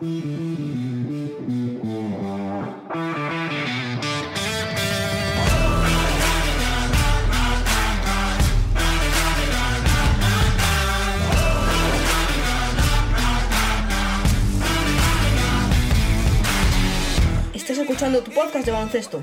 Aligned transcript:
Estás 0.00 0.08
escuchando 17.76 18.22
tu 18.22 18.30
podcast 18.30 18.64
de 18.64 18.72
baloncesto. 18.72 19.22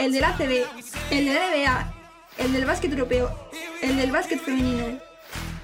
El 0.00 0.10
del 0.10 0.24
ACB, 0.24 0.64
el 1.12 1.24
de 1.24 1.34
la 1.34 1.50
NBA, 1.50 1.94
el 2.38 2.52
del 2.52 2.64
básquet 2.64 2.90
europeo, 2.90 3.30
el 3.80 3.96
del 3.96 4.10
básquet 4.10 4.40
femenino. 4.40 4.98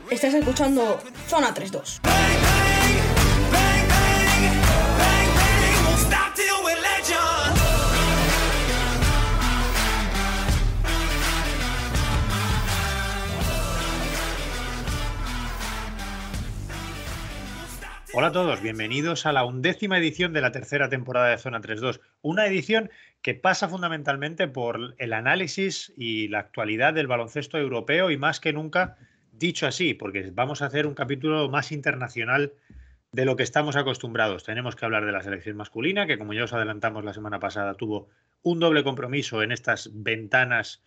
Estás 0.09 0.35
escuchando 0.35 1.01
Zona 1.27 1.53
3-2. 1.53 2.46
Hola 18.19 18.29
a 18.29 18.33
todos, 18.33 18.63
bienvenidos 18.63 19.27
a 19.27 19.33
la 19.35 19.45
undécima 19.45 19.99
edición 19.99 20.33
de 20.33 20.41
la 20.41 20.51
tercera 20.51 20.89
temporada 20.89 21.29
de 21.29 21.37
Zona 21.37 21.61
3.2. 21.61 22.01
Una 22.23 22.47
edición 22.47 22.89
que 23.21 23.35
pasa 23.35 23.69
fundamentalmente 23.69 24.49
por 24.49 24.95
el 24.97 25.13
análisis 25.13 25.93
y 25.99 26.29
la 26.29 26.39
actualidad 26.39 26.95
del 26.95 27.09
baloncesto 27.09 27.59
europeo 27.59 28.11
y 28.11 28.17
más 28.17 28.41
que 28.41 28.55
nunca, 28.55 28.97
dicho 29.33 29.67
así, 29.67 29.93
porque 29.93 30.31
vamos 30.33 30.63
a 30.63 30.67
hacer 30.67 30.87
un 30.87 30.95
capítulo 30.95 31.51
más 31.51 31.73
internacional 31.73 32.55
de 33.13 33.27
lo 33.27 33.37
que 33.37 33.43
estamos 33.43 33.77
acostumbrados. 33.77 34.45
Tenemos 34.45 34.77
que 34.77 34.87
hablar 34.87 35.05
de 35.05 35.13
la 35.13 35.23
selección 35.23 35.59
masculina, 35.59 36.07
que 36.07 36.17
como 36.17 36.33
ya 36.33 36.45
os 36.45 36.55
adelantamos 36.55 37.05
la 37.05 37.13
semana 37.13 37.39
pasada, 37.39 37.75
tuvo 37.75 38.09
un 38.41 38.61
doble 38.61 38.83
compromiso 38.83 39.43
en 39.43 39.53
estas 39.53 39.91
ventanas 39.93 40.83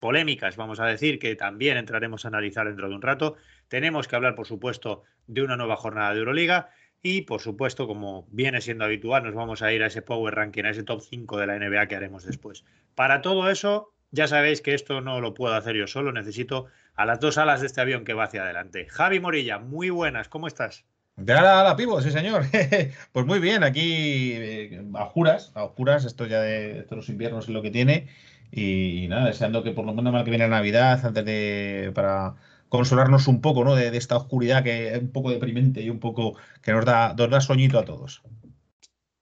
polémicas, 0.00 0.56
vamos 0.56 0.80
a 0.80 0.86
decir, 0.86 1.20
que 1.20 1.36
también 1.36 1.76
entraremos 1.76 2.24
a 2.24 2.28
analizar 2.28 2.66
dentro 2.66 2.88
de 2.88 2.96
un 2.96 3.02
rato. 3.02 3.36
Tenemos 3.72 4.06
que 4.06 4.16
hablar, 4.16 4.34
por 4.34 4.46
supuesto, 4.46 5.02
de 5.26 5.40
una 5.40 5.56
nueva 5.56 5.76
jornada 5.76 6.12
de 6.12 6.18
Euroliga 6.18 6.68
y, 7.02 7.22
por 7.22 7.40
supuesto, 7.40 7.86
como 7.86 8.28
viene 8.30 8.60
siendo 8.60 8.84
habitual, 8.84 9.24
nos 9.24 9.34
vamos 9.34 9.62
a 9.62 9.72
ir 9.72 9.82
a 9.82 9.86
ese 9.86 10.02
Power 10.02 10.34
Ranking, 10.34 10.64
a 10.64 10.70
ese 10.72 10.82
top 10.82 11.00
5 11.00 11.38
de 11.38 11.46
la 11.46 11.58
NBA 11.58 11.86
que 11.86 11.96
haremos 11.96 12.26
después. 12.26 12.66
Para 12.94 13.22
todo 13.22 13.48
eso, 13.48 13.94
ya 14.10 14.26
sabéis 14.26 14.60
que 14.60 14.74
esto 14.74 15.00
no 15.00 15.22
lo 15.22 15.32
puedo 15.32 15.54
hacer 15.54 15.74
yo 15.74 15.86
solo, 15.86 16.12
necesito 16.12 16.66
a 16.96 17.06
las 17.06 17.18
dos 17.18 17.38
alas 17.38 17.62
de 17.62 17.66
este 17.68 17.80
avión 17.80 18.04
que 18.04 18.12
va 18.12 18.24
hacia 18.24 18.42
adelante. 18.42 18.88
Javi 18.90 19.20
Morilla, 19.20 19.58
muy 19.58 19.88
buenas, 19.88 20.28
¿cómo 20.28 20.48
estás? 20.48 20.84
De 21.16 21.32
ala 21.32 21.62
a 21.62 21.64
la 21.64 21.74
pivo, 21.74 21.98
sí 22.02 22.10
señor. 22.10 22.42
pues 23.12 23.24
muy 23.24 23.38
bien, 23.38 23.64
aquí 23.64 24.32
eh, 24.34 24.84
a 24.92 25.04
oscuras, 25.04 25.50
a 25.54 25.64
oscuras, 25.64 26.04
esto 26.04 26.26
ya 26.26 26.42
de, 26.42 26.82
de 26.82 26.96
los 26.96 27.08
inviernos 27.08 27.44
es 27.44 27.54
lo 27.54 27.62
que 27.62 27.70
tiene. 27.70 28.08
Y, 28.50 29.06
nada, 29.08 29.28
deseando 29.28 29.62
que 29.62 29.70
por 29.70 29.86
lo 29.86 29.94
menos 29.94 30.12
mal 30.12 30.24
que 30.24 30.30
viene 30.30 30.46
la 30.46 30.56
Navidad, 30.56 31.00
antes 31.06 31.24
de. 31.24 31.90
para 31.94 32.34
consolarnos 32.72 33.28
un 33.28 33.42
poco, 33.42 33.64
¿no? 33.64 33.74
De, 33.74 33.94
esta 33.94 34.16
oscuridad 34.16 34.64
que 34.64 34.94
es 34.94 34.98
un 34.98 35.12
poco 35.12 35.30
deprimente 35.30 35.82
y 35.82 35.90
un 35.90 36.00
poco 36.00 36.38
que 36.62 36.72
nos 36.72 36.86
da, 36.86 37.12
nos 37.12 37.28
da 37.28 37.42
soñito 37.42 37.78
a 37.78 37.84
todos. 37.84 38.22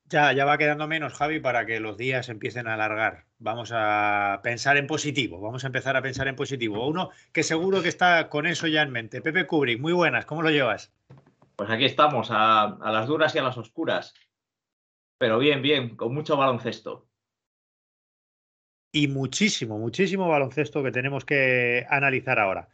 Ya, 0.04 0.32
ya 0.32 0.44
va 0.44 0.56
quedando 0.56 0.86
menos, 0.86 1.14
Javi, 1.14 1.40
para 1.40 1.66
que 1.66 1.80
los 1.80 1.96
días 1.96 2.28
empiecen 2.28 2.68
a 2.68 2.74
alargar. 2.74 3.24
Vamos 3.38 3.72
a 3.74 4.38
pensar 4.44 4.76
en 4.76 4.86
positivo, 4.86 5.40
vamos 5.40 5.64
a 5.64 5.66
empezar 5.66 5.96
a 5.96 6.02
pensar 6.02 6.28
en 6.28 6.36
positivo. 6.36 6.86
Uno 6.86 7.10
que 7.32 7.42
seguro 7.42 7.82
que 7.82 7.88
está 7.88 8.28
con 8.28 8.46
eso 8.46 8.68
ya 8.68 8.82
en 8.82 8.92
mente. 8.92 9.20
Pepe 9.20 9.48
Kubrick, 9.48 9.80
muy 9.80 9.94
buenas, 9.94 10.26
¿cómo 10.26 10.42
lo 10.42 10.50
llevas? 10.50 10.92
Pues 11.56 11.70
aquí 11.70 11.86
estamos, 11.86 12.28
a, 12.30 12.62
a 12.62 12.92
las 12.92 13.08
duras 13.08 13.34
y 13.34 13.38
a 13.38 13.42
las 13.42 13.58
oscuras. 13.58 14.14
Pero 15.18 15.40
bien, 15.40 15.60
bien, 15.60 15.96
con 15.96 16.14
mucho 16.14 16.36
baloncesto 16.36 17.08
y 18.92 19.08
muchísimo, 19.08 19.78
muchísimo 19.78 20.28
baloncesto 20.28 20.82
que 20.82 20.90
tenemos 20.90 21.24
que 21.24 21.86
analizar 21.88 22.38
ahora. 22.38 22.68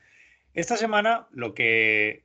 Esta 0.56 0.78
semana 0.78 1.28
lo 1.33 1.53
que 1.53 2.25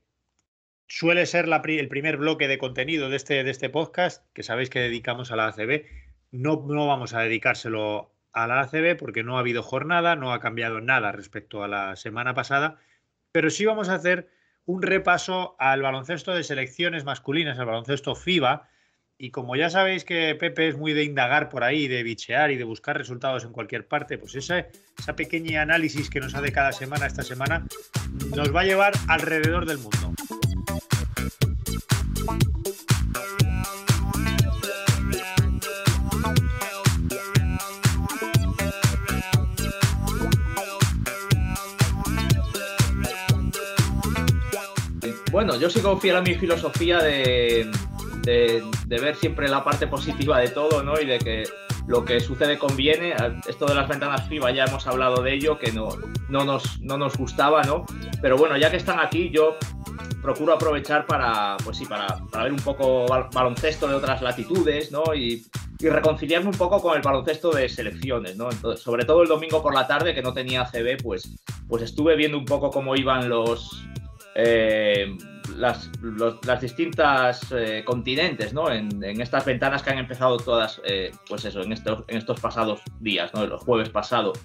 suele 0.88 1.26
ser 1.26 1.50
el 1.50 1.90
primer 1.90 2.16
bloque 2.16 2.48
de 2.48 2.58
contenido 2.58 3.10
de 3.10 3.18
este, 3.18 3.44
de 3.44 3.52
este 3.52 3.70
podcast, 3.70 4.26
que 4.34 4.42
sabéis 4.42 4.70
que 4.70 4.80
dedicamos 4.80 5.32
a 5.32 5.36
la 5.36 5.48
ACB, 5.48 5.84
no, 6.32 6.66
no 6.66 6.88
vamos 6.88 7.14
a 7.14 7.20
dedicárselo 7.20 8.16
a 8.32 8.48
la 8.48 8.62
ACB 8.62 8.96
porque 8.98 9.24
no 9.24 9.36
ha 9.36 9.42
habido 9.42 9.64
jornada, 9.64 10.16
no 10.16 10.32
ha 10.32 10.40
cambiado 10.40 10.80
nada 10.80 11.12
respecto 11.12 11.62
a 11.62 11.68
la 11.68 11.98
semana 11.98 12.34
pasada, 12.34 12.80
pero 13.34 13.50
sí 13.50 13.66
vamos 13.66 13.90
a 13.90 13.96
hacer 13.96 14.30
un 14.64 14.82
repaso 14.82 15.58
al 15.60 15.82
baloncesto 15.82 16.34
de 16.34 16.46
selecciones 16.46 17.04
masculinas, 17.04 17.60
al 17.60 17.66
baloncesto 17.66 18.16
FIBA, 18.16 18.70
y 19.22 19.30
como 19.30 19.56
ya 19.56 19.70
sabéis 19.70 20.04
que 20.04 20.34
Pepe 20.34 20.68
es 20.68 20.78
muy 20.78 20.94
de 20.94 21.04
indagar 21.04 21.48
por 21.48 21.64
ahí, 21.64 21.88
de 21.88 22.02
bichear 22.02 22.50
y 22.50 22.58
de 22.58 22.64
buscar 22.64 22.98
resultados 22.98 23.44
en 23.44 23.52
cualquier 23.52 23.86
parte, 23.86 24.18
pues 24.18 24.34
ese, 24.34 24.70
esa 24.98 25.16
pequeña 25.16 25.62
análisis 25.62 26.10
que 26.10 26.20
nos 26.20 26.34
hace 26.34 26.52
cada 26.52 26.72
semana, 26.72 27.06
esta 27.06 27.22
semana, 27.22 27.68
nos 28.36 28.54
va 28.54 28.62
a 28.62 28.64
llevar 28.64 28.94
alrededor 29.08 29.68
del 29.68 29.78
mundo. 29.78 30.12
Bueno, 45.32 45.60
yo 45.60 45.70
sigo 45.70 46.00
fiel 46.00 46.16
a 46.16 46.22
mi 46.22 46.34
filosofía 46.34 46.98
de, 46.98 47.70
de, 48.24 48.64
ver 48.88 49.16
siempre 49.16 49.48
la 49.48 49.64
parte 49.64 49.88
positiva 49.88 50.40
de 50.40 50.50
todo, 50.50 50.84
¿no? 50.84 51.00
Y 51.00 51.06
de 51.06 51.20
que 51.20 51.44
lo 51.88 52.06
que 52.06 52.20
sucede 52.20 52.58
conviene. 52.58 53.16
Esto 53.48 53.66
de 53.66 53.76
las 53.76 53.88
ventanas 53.88 54.28
FIBA 54.28 54.52
ya 54.52 54.66
hemos 54.66 54.88
hablado 54.88 55.22
de 55.22 55.34
ello, 55.34 55.58
que 55.58 55.72
no, 55.72 55.90
no, 56.30 56.46
nos, 56.46 56.80
no 56.82 56.98
nos 56.98 57.18
gustaba, 57.18 57.64
¿no? 57.64 57.86
Pero 58.22 58.38
bueno, 58.38 58.58
ya 58.58 58.70
que 58.70 58.78
están 58.78 59.00
aquí, 59.00 59.30
yo 59.32 59.58
procuro 60.22 60.54
aprovechar 60.54 61.06
para, 61.06 61.58
pues 61.64 61.78
sí, 61.78 61.86
para, 61.86 62.08
para 62.32 62.44
ver 62.44 62.54
un 62.54 62.60
poco 62.60 63.06
baloncesto 63.34 63.88
de 63.88 63.96
otras 63.96 64.22
latitudes, 64.22 64.92
¿no? 64.92 65.04
Y, 65.16 65.46
y, 65.80 65.90
reconciliarme 65.90 66.50
un 66.50 66.58
poco 66.58 66.80
con 66.80 66.96
el 66.96 67.02
baloncesto 67.02 67.52
de 67.52 67.68
selecciones, 67.68 68.38
¿no? 68.38 68.52
Entonces, 68.52 68.84
sobre 68.84 69.06
todo 69.06 69.24
el 69.24 69.28
domingo 69.28 69.62
por 69.64 69.74
la 69.74 69.88
tarde, 69.88 70.14
que 70.14 70.22
no 70.22 70.34
tenía 70.34 70.66
CB, 70.66 71.02
pues, 71.02 71.38
pues 71.68 71.82
estuve 71.82 72.16
viendo 72.16 72.38
un 72.38 72.46
poco 72.46 72.70
cómo 72.70 72.96
iban 72.96 73.28
los... 73.30 73.84
Eh, 74.36 75.18
las, 75.58 75.92
distintas 76.60 77.52
eh, 77.52 77.84
continentes, 77.86 78.54
¿no? 78.54 78.72
En, 78.72 79.04
estas 79.22 79.46
ventanas 79.46 79.84
que 79.84 79.90
han 79.90 79.98
empezado 79.98 80.38
todas, 80.38 80.82
eh, 80.86 81.12
pues 81.28 81.46
eso, 81.46 81.62
en 81.62 81.72
estos, 81.72 82.40
pasados 82.40 82.82
días, 83.00 83.34
¿no? 83.34 83.46
Los 83.46 83.64
jueves 83.64 83.90
pasados. 83.90 84.40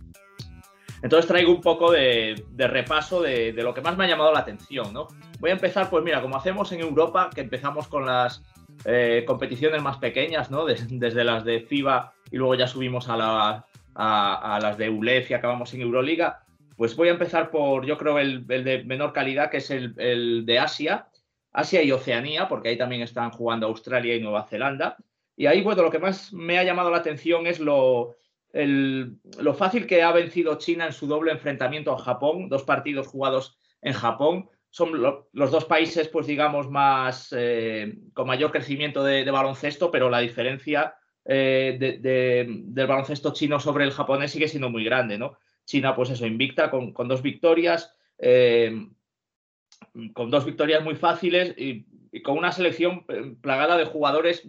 Entonces 1.02 1.28
traigo 1.28 1.52
un 1.52 1.60
poco 1.60 1.92
de, 1.92 2.42
repaso 2.56 3.22
de, 3.22 3.52
lo 3.52 3.74
que 3.74 3.80
más 3.80 3.96
me 3.96 4.04
ha 4.04 4.08
llamado 4.08 4.32
la 4.32 4.40
atención. 4.40 4.92
Voy 5.38 5.50
a 5.50 5.52
empezar, 5.54 5.90
pues 5.90 6.02
mira, 6.02 6.22
como 6.22 6.36
hacemos 6.36 6.72
en 6.72 6.80
Europa, 6.80 7.30
que 7.34 7.42
empezamos 7.42 7.86
con 7.88 8.06
las 8.06 8.42
eh, 8.84 9.24
competiciones 9.26 9.82
más 9.82 9.98
pequeñas, 9.98 10.50
¿no? 10.50 10.64
desde 10.64 11.24
las 11.24 11.44
de 11.44 11.60
FIBA 11.60 12.12
y 12.30 12.36
luego 12.36 12.54
ya 12.54 12.66
subimos 12.66 13.08
a, 13.08 13.64
a 13.94 14.58
las 14.60 14.78
de 14.78 14.90
ULEF 14.90 15.30
y 15.30 15.34
acabamos 15.34 15.72
en 15.74 15.82
Euroliga 15.82 16.45
pues 16.76 16.94
voy 16.94 17.08
a 17.08 17.12
empezar 17.12 17.50
por, 17.50 17.86
yo 17.86 17.96
creo, 17.96 18.18
el, 18.18 18.46
de 18.46 18.84
menor 18.84 19.12
calidad, 19.12 19.50
que 19.50 19.58
es 19.58 19.70
el, 19.70 20.44
de 20.44 20.58
Asia, 20.58 21.08
Asia 21.52 21.82
y 21.82 21.90
Oceanía, 21.90 22.48
porque 22.48 22.68
ahí 22.68 22.78
también 22.78 23.02
están 23.02 23.30
jugando 23.30 23.66
Australia 23.66 24.14
y 24.14 24.20
Nueva 24.20 24.44
Zelanda. 24.44 24.96
Y 25.36 25.46
ahí, 25.46 25.62
bueno, 25.62 25.82
lo 25.82 25.90
que 25.90 25.98
más 25.98 26.32
me 26.32 26.58
ha 26.58 26.64
llamado 26.64 26.90
la 26.90 26.98
atención 26.98 27.46
es 27.46 27.60
lo, 27.60 28.16
lo 28.52 29.54
fácil 29.54 29.86
que 29.86 30.02
ha 30.02 30.12
vencido 30.12 30.58
China 30.58 30.86
en 30.86 30.92
su 30.92 31.06
doble 31.06 31.32
enfrentamiento 31.32 31.92
a 31.92 31.98
Japón, 31.98 32.48
dos 32.48 32.64
partidos 32.64 33.06
jugados 33.06 33.58
en 33.80 33.94
Japón. 33.94 34.50
Son 34.68 35.00
los 35.00 35.50
dos 35.50 35.64
países, 35.64 36.08
pues 36.08 36.26
digamos, 36.26 36.68
más 36.68 37.34
eh, 37.34 37.98
con 38.12 38.26
mayor 38.26 38.52
crecimiento 38.52 39.02
de, 39.02 39.30
baloncesto, 39.30 39.90
pero 39.90 40.10
la 40.10 40.18
diferencia 40.18 40.94
eh, 41.24 41.78
del 41.78 42.86
baloncesto 42.86 43.32
chino 43.32 43.58
sobre 43.58 43.84
el 43.84 43.92
japonés 43.92 44.32
sigue 44.32 44.48
siendo 44.48 44.68
muy 44.68 44.84
grande, 44.84 45.16
¿no? 45.16 45.38
China, 45.66 45.94
pues 45.94 46.10
eso, 46.10 46.26
invicta 46.26 46.70
con, 46.70 46.92
dos 47.08 47.20
victorias, 47.20 47.94
eh, 48.18 48.88
con 50.14 50.30
dos 50.30 50.44
victorias 50.46 50.82
muy 50.82 50.94
fáciles 50.94 51.54
y, 51.58 51.84
con 52.22 52.38
una 52.38 52.50
selección 52.50 53.04
eh, 53.08 53.34
plagada 53.42 53.76
de 53.76 53.84
jugadores 53.84 54.48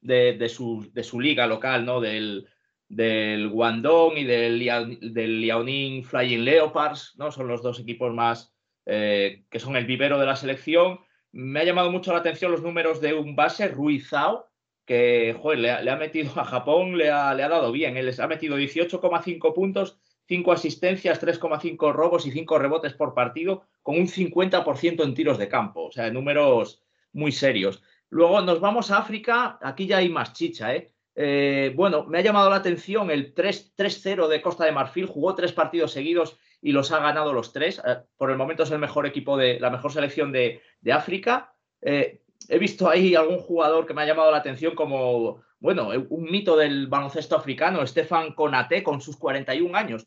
de, 0.00 0.48
su, 0.48 1.20
liga 1.20 1.48
local, 1.48 1.84
¿no? 1.84 2.00
Del, 2.00 2.46
del 2.88 3.48
Guangdong 3.48 4.18
y 4.18 4.24
del, 4.24 4.58
del 5.00 5.40
Liaoning 5.40 6.04
Flying 6.04 6.44
Leopards, 6.44 7.14
¿no? 7.18 7.32
Son 7.32 7.48
los 7.48 7.62
dos 7.62 7.80
equipos 7.80 8.14
más 8.14 8.54
eh, 8.90 9.44
que 9.50 9.60
son 9.60 9.76
el 9.76 9.84
vivero 9.84 10.18
de 10.18 10.26
la 10.26 10.36
selección. 10.36 11.00
Me 11.32 11.60
ha 11.60 11.64
llamado 11.64 11.90
mucho 11.90 12.12
la 12.12 12.20
atención 12.20 12.52
los 12.52 12.62
números 12.62 13.00
de 13.00 13.14
un 13.14 13.36
base, 13.36 13.68
Rui 13.68 14.00
Zhao, 14.00 14.48
que 14.86 15.36
le, 15.56 15.70
ha 15.90 15.96
metido 15.96 16.32
a 16.40 16.44
Japón, 16.44 16.96
le 16.96 17.10
ha, 17.10 17.34
le 17.34 17.42
ha 17.42 17.48
dado 17.50 17.72
bien. 17.72 17.98
Él 17.98 18.14
ha 18.18 18.26
metido 18.26 18.58
18,5 18.58 19.54
puntos 19.54 19.98
5 20.28 20.52
asistencias, 20.52 21.20
3,5 21.22 21.92
robos 21.92 22.26
y 22.26 22.30
5 22.30 22.58
rebotes 22.58 22.92
por 22.92 23.14
partido, 23.14 23.62
con 23.82 23.98
un 23.98 24.06
50% 24.06 25.02
en 25.02 25.14
tiros 25.14 25.38
de 25.38 25.48
campo, 25.48 25.86
o 25.86 25.90
sea, 25.90 26.10
números 26.10 26.82
muy 27.12 27.32
serios. 27.32 27.82
Luego 28.10 28.42
nos 28.42 28.60
vamos 28.60 28.90
a 28.90 28.98
África, 28.98 29.58
aquí 29.62 29.86
ya 29.86 29.98
hay 29.98 30.10
más 30.10 30.34
chicha, 30.34 30.74
¿eh? 30.74 30.92
Eh, 31.20 31.72
bueno, 31.74 32.04
me 32.04 32.18
ha 32.18 32.22
llamado 32.22 32.48
la 32.48 32.56
atención 32.56 33.10
el 33.10 33.34
3-0 33.34 34.28
de 34.28 34.40
Costa 34.40 34.64
de 34.64 34.72
Marfil, 34.72 35.06
jugó 35.06 35.34
tres 35.34 35.52
partidos 35.52 35.90
seguidos 35.90 36.38
y 36.62 36.70
los 36.70 36.92
ha 36.92 37.00
ganado 37.00 37.32
los 37.32 37.52
tres. 37.52 37.82
Eh, 37.84 37.96
por 38.16 38.30
el 38.30 38.36
momento 38.36 38.62
es 38.62 38.70
el 38.70 38.78
mejor 38.78 39.04
equipo 39.06 39.36
de 39.36 39.58
la 39.58 39.70
mejor 39.70 39.92
selección 39.92 40.30
de, 40.30 40.60
África. 40.92 41.54
he 41.80 42.58
visto 42.58 42.88
ahí 42.88 43.14
algún 43.16 43.38
jugador 43.38 43.84
que 43.84 43.94
me 43.94 44.02
ha 44.02 44.06
llamado 44.06 44.30
la 44.30 44.38
atención 44.38 44.76
como, 44.76 45.42
bueno, 45.58 45.90
un 46.08 46.24
mito 46.30 46.56
del 46.56 46.86
baloncesto 46.86 47.34
africano, 47.34 47.84
Stefan 47.84 48.32
Konate, 48.34 48.84
con 48.84 49.00
sus 49.00 49.16
41 49.16 49.76
años. 49.76 50.06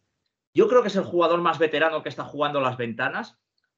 Yo 0.53 0.67
creo 0.67 0.81
que 0.81 0.89
es 0.89 0.95
el 0.95 1.03
jugador 1.03 1.41
más 1.41 1.59
veterano 1.59 2.03
que 2.03 2.09
está 2.09 2.23
jugando 2.23 2.59
las 2.59 2.77
ventanas, 2.77 3.37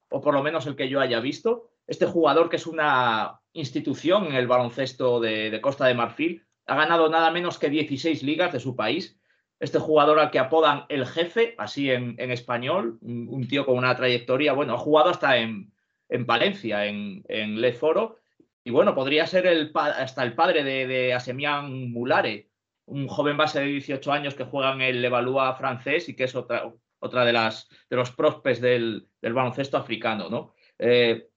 o 0.09 0.21
por 0.21 0.33
lo 0.33 0.43
menos 0.43 0.65
el 0.65 0.75
que 0.75 0.89
yo 0.89 0.99
haya 0.99 1.19
visto. 1.19 1.69
Este 1.87 2.05
jugador 2.05 2.49
que 2.49 2.55
es 2.55 2.67
una 2.67 3.39
institución 3.53 4.25
en 4.25 4.35
el 4.35 4.47
baloncesto 4.47 5.19
de, 5.19 5.59
Costa 5.61 5.85
de 5.85 5.93
Marfil, 5.93 6.43
ha 6.65 6.75
ganado 6.75 7.09
nada 7.09 7.29
menos 7.31 7.59
que 7.59 7.69
16 7.69 8.23
ligas 8.23 8.53
de 8.53 8.59
su 8.59 8.75
país. 8.75 9.19
Este 9.59 9.79
jugador 9.79 10.19
al 10.19 10.31
que 10.31 10.39
apodan 10.39 10.85
el 10.89 11.05
jefe, 11.05 11.55
así 11.57 11.89
en, 11.91 12.19
español, 12.19 12.97
un 13.01 13.47
tío 13.47 13.65
con 13.65 13.77
una 13.77 13.95
trayectoria, 13.95 14.53
bueno, 14.53 14.73
ha 14.73 14.77
jugado 14.77 15.09
hasta 15.09 15.37
en, 15.37 15.73
en 16.09 16.25
Palencia, 16.25 16.85
en, 16.85 17.23
en 17.27 17.61
Le 17.61 17.73
Foro, 17.73 18.17
y 18.63 18.71
bueno, 18.71 18.95
podría 18.95 19.27
ser 19.27 19.45
el, 19.45 19.71
hasta 19.75 20.23
el 20.23 20.35
padre 20.35 20.63
de, 20.63 20.87
de 20.87 21.13
Asemian 21.13 21.91
Mulare, 21.91 22.49
un 22.85 23.07
joven 23.07 23.37
base 23.37 23.59
de 23.59 23.67
18 23.67 24.11
años 24.11 24.35
que 24.35 24.43
juega 24.43 24.73
en 24.73 24.81
el 24.81 25.01
Levalúa 25.01 25.55
francés 25.55 26.09
y 26.09 26.15
que 26.15 26.25
es 26.25 26.35
otra, 26.35 26.71
otra 26.99 27.25
de, 27.25 27.33
las, 27.33 27.69
de 27.89 27.95
los 27.95 28.11
prospects 28.11 28.61
del, 28.61 29.07
baloncesto 29.21 29.77
africano, 29.77 30.29
¿no? 30.29 30.53
Eh, 30.79 31.29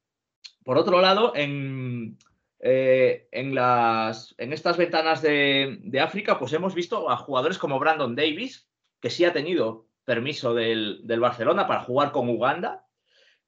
por 0.64 0.78
otro 0.78 1.00
lado, 1.00 1.32
en, 1.36 2.18
eh, 2.58 3.28
en, 3.30 3.54
las, 3.54 4.34
en 4.38 4.52
estas 4.52 4.76
ventanas 4.76 5.22
de, 5.22 6.00
África, 6.00 6.38
pues 6.38 6.52
hemos 6.52 6.74
visto 6.74 7.10
a 7.10 7.16
jugadores 7.16 7.58
como 7.58 7.78
Brandon 7.78 8.16
Davis, 8.16 8.68
que 9.00 9.10
sí 9.10 9.24
ha 9.24 9.32
tenido 9.32 9.86
permiso 10.04 10.54
del, 10.54 11.04
Barcelona 11.20 11.66
para 11.66 11.82
jugar 11.82 12.12
con 12.12 12.28
Uganda. 12.28 12.84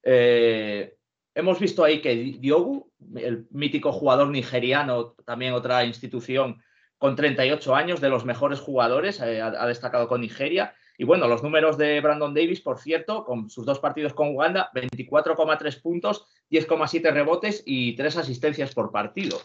Eh, 0.03 0.95
hemos 1.35 1.59
visto 1.59 1.83
ahí 1.83 2.01
que 2.01 2.15
Diogu, 2.39 2.93
el 3.17 3.47
mítico 3.51 3.93
jugador 3.93 4.29
nigeriano, 4.29 5.15
también 5.25 5.55
otra 5.55 5.85
institución 5.85 6.63
con 6.99 7.15
38 7.15 7.75
años, 7.75 8.01
de 8.01 8.09
los 8.09 8.25
mejores 8.25 8.61
jugadores, 8.61 9.21
ha, 9.21 9.67
destacado 9.67 10.09
con 10.09 10.21
Nigeria. 10.21 10.75
Y 10.99 11.05
bueno, 11.05 11.29
los 11.29 11.45
números 11.45 11.79
de 11.79 12.01
Brandon 12.01 12.35
Davis, 12.35 12.61
por 12.61 12.79
cierto, 12.79 13.25
con 13.25 13.49
sus 13.49 13.65
dos 13.65 13.79
partidos 13.79 14.15
con 14.15 14.35
Uganda, 14.35 14.71
24,3 14.75 15.81
puntos, 15.81 16.27
10,7 16.51 17.13
rebotes 17.13 17.63
y 17.65 17.95
3 17.95 18.17
asistencias 18.17 18.75
por 18.75 18.91
partido. 18.91 19.41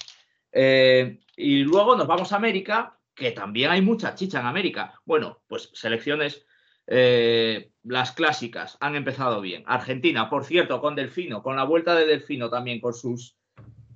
Eh, 0.51 1.19
y 1.37 1.59
luego 1.59 1.95
nos 1.95 2.07
vamos 2.07 2.33
a 2.33 2.37
América, 2.37 2.97
que 3.13 3.31
también 3.31 3.69
hay 3.69 3.81
mucha 3.81 4.15
chicha 4.15 4.39
en 4.39 4.47
América. 4.47 4.99
Bueno, 5.05 5.43
pues 5.47 5.69
selecciones, 5.73 6.45
eh, 6.87 7.71
las 7.83 8.13
clásicas, 8.13 8.77
han 8.79 8.95
empezado 8.95 9.41
bien. 9.41 9.63
Argentina, 9.67 10.29
por 10.29 10.45
cierto, 10.45 10.81
con 10.81 10.95
Delfino, 10.95 11.43
con 11.43 11.55
la 11.55 11.65
vuelta 11.65 11.93
de 11.93 12.07
Delfino 12.07 12.49
también, 12.49 12.81
con 12.81 12.95
sus 12.95 13.37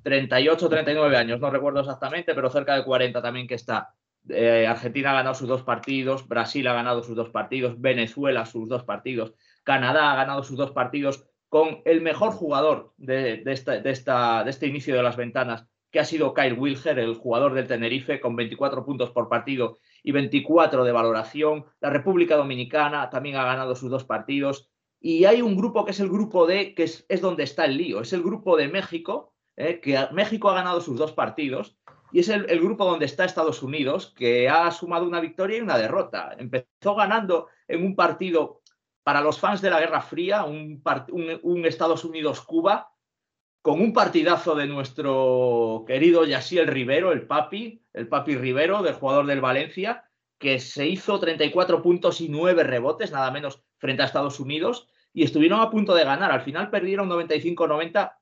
38, 0.08 0.70
39 0.70 1.18
años, 1.18 1.42
no 1.42 1.50
recuerdo 1.50 1.82
exactamente, 1.82 2.34
pero 2.34 2.50
cerca 2.50 2.76
de 2.76 2.86
40 2.86 3.22
también 3.22 3.46
que 3.46 3.56
está. 3.56 3.90
Eh, 4.30 4.66
Argentina 4.66 5.12
ha 5.12 5.16
ganado 5.16 5.36
sus 5.36 5.50
dos 5.50 5.64
partidos, 5.64 6.26
Brasil 6.30 6.66
ha 6.68 6.74
ganado 6.74 7.04
sus 7.04 7.14
dos 7.14 7.30
partidos, 7.30 7.82
Venezuela 7.82 8.46
sus 8.46 8.70
dos 8.70 8.86
partidos, 8.86 9.34
Canadá 9.66 10.14
ha 10.14 10.16
ganado 10.16 10.44
sus 10.44 10.56
dos 10.56 10.72
partidos 10.72 11.26
con 11.50 11.82
el 11.84 12.00
mejor 12.00 12.32
jugador 12.32 12.94
de, 12.96 13.44
esta, 13.48 13.82
de, 13.82 13.92
este 13.92 14.68
inicio 14.68 14.96
de 14.96 15.04
las 15.04 15.18
ventanas, 15.18 15.66
que 15.92 16.00
ha 16.00 16.06
sido 16.06 16.34
Kyle 16.34 16.58
Wilher, 16.58 17.00
el 17.00 17.16
jugador 17.16 17.54
del 17.54 17.68
Tenerife, 17.68 18.22
con 18.22 18.38
24 18.38 18.86
puntos 18.86 19.12
por 19.12 19.28
partido 19.28 19.78
y 20.04 20.14
24 20.14 20.86
de 20.86 20.92
valoración. 20.94 21.66
La 21.82 21.90
República 21.90 22.38
Dominicana 22.38 23.10
también 23.10 23.36
ha 23.36 23.44
ganado 23.44 23.76
sus 23.76 23.90
dos 23.90 24.06
partidos. 24.06 24.70
Y 25.02 25.26
hay 25.26 25.42
un 25.42 25.58
grupo 25.58 25.84
que 25.84 25.92
es 25.92 26.00
el 26.00 26.10
grupo 26.10 26.48
D, 26.48 26.74
que 26.76 26.84
es, 26.84 27.22
donde 27.22 27.44
está 27.44 27.66
el 27.66 27.78
lío. 27.78 28.00
Es 28.00 28.14
el 28.14 28.24
grupo 28.24 28.56
de 28.56 28.70
México, 28.70 29.34
eh, 29.58 29.80
que 29.82 29.98
México 30.12 30.50
ha 30.50 30.56
ganado 30.56 30.80
sus 30.82 30.98
dos 30.98 31.12
partidos 31.12 31.76
y 32.12 32.20
es 32.20 32.30
el, 32.30 32.46
grupo 32.62 32.86
donde 32.86 33.06
está 33.06 33.26
Estados 33.26 33.62
Unidos, 33.62 34.14
que 34.16 34.48
ha 34.48 34.72
sumado 34.72 35.06
una 35.06 35.20
victoria 35.20 35.58
y 35.58 35.62
una 35.62 35.78
derrota. 35.78 36.36
Empezó 36.38 36.96
ganando 36.96 37.48
en 37.68 37.84
un 37.84 37.96
partido 37.96 38.62
para 39.04 39.22
los 39.22 39.40
fans 39.40 39.62
de 39.62 39.70
la 39.70 39.80
Guerra 39.80 40.02
Fría, 40.02 40.46
un, 40.46 40.82
Estados 41.66 42.06
Unidos-Cuba, 42.06 42.94
con 43.62 43.82
un 43.82 43.92
partidazo 43.92 44.56
de 44.56 44.68
nuestro 44.68 45.84
querido 45.86 46.24
Yasiel 46.24 46.68
Rivero, 46.68 47.12
el 47.12 47.28
papi, 47.28 47.84
el 47.94 48.08
papi 48.08 48.38
Rivero, 48.38 48.82
del 48.84 48.94
jugador 48.94 49.26
del 49.26 49.42
Valencia, 49.42 50.06
que 50.38 50.60
se 50.60 50.88
hizo 50.88 51.20
34 51.20 51.82
puntos 51.82 52.22
y 52.22 52.30
9 52.30 52.64
rebotes, 52.64 53.12
nada 53.12 53.32
menos, 53.32 53.62
frente 53.80 54.04
a 54.04 54.06
Estados 54.06 54.40
Unidos, 54.40 54.88
y 55.12 55.24
estuvieron 55.24 55.60
a 55.60 55.70
punto 55.70 55.94
de 55.94 56.06
ganar. 56.06 56.32
Al 56.32 56.42
final 56.42 56.70
perdieron 56.70 57.10
95-90 57.10 58.14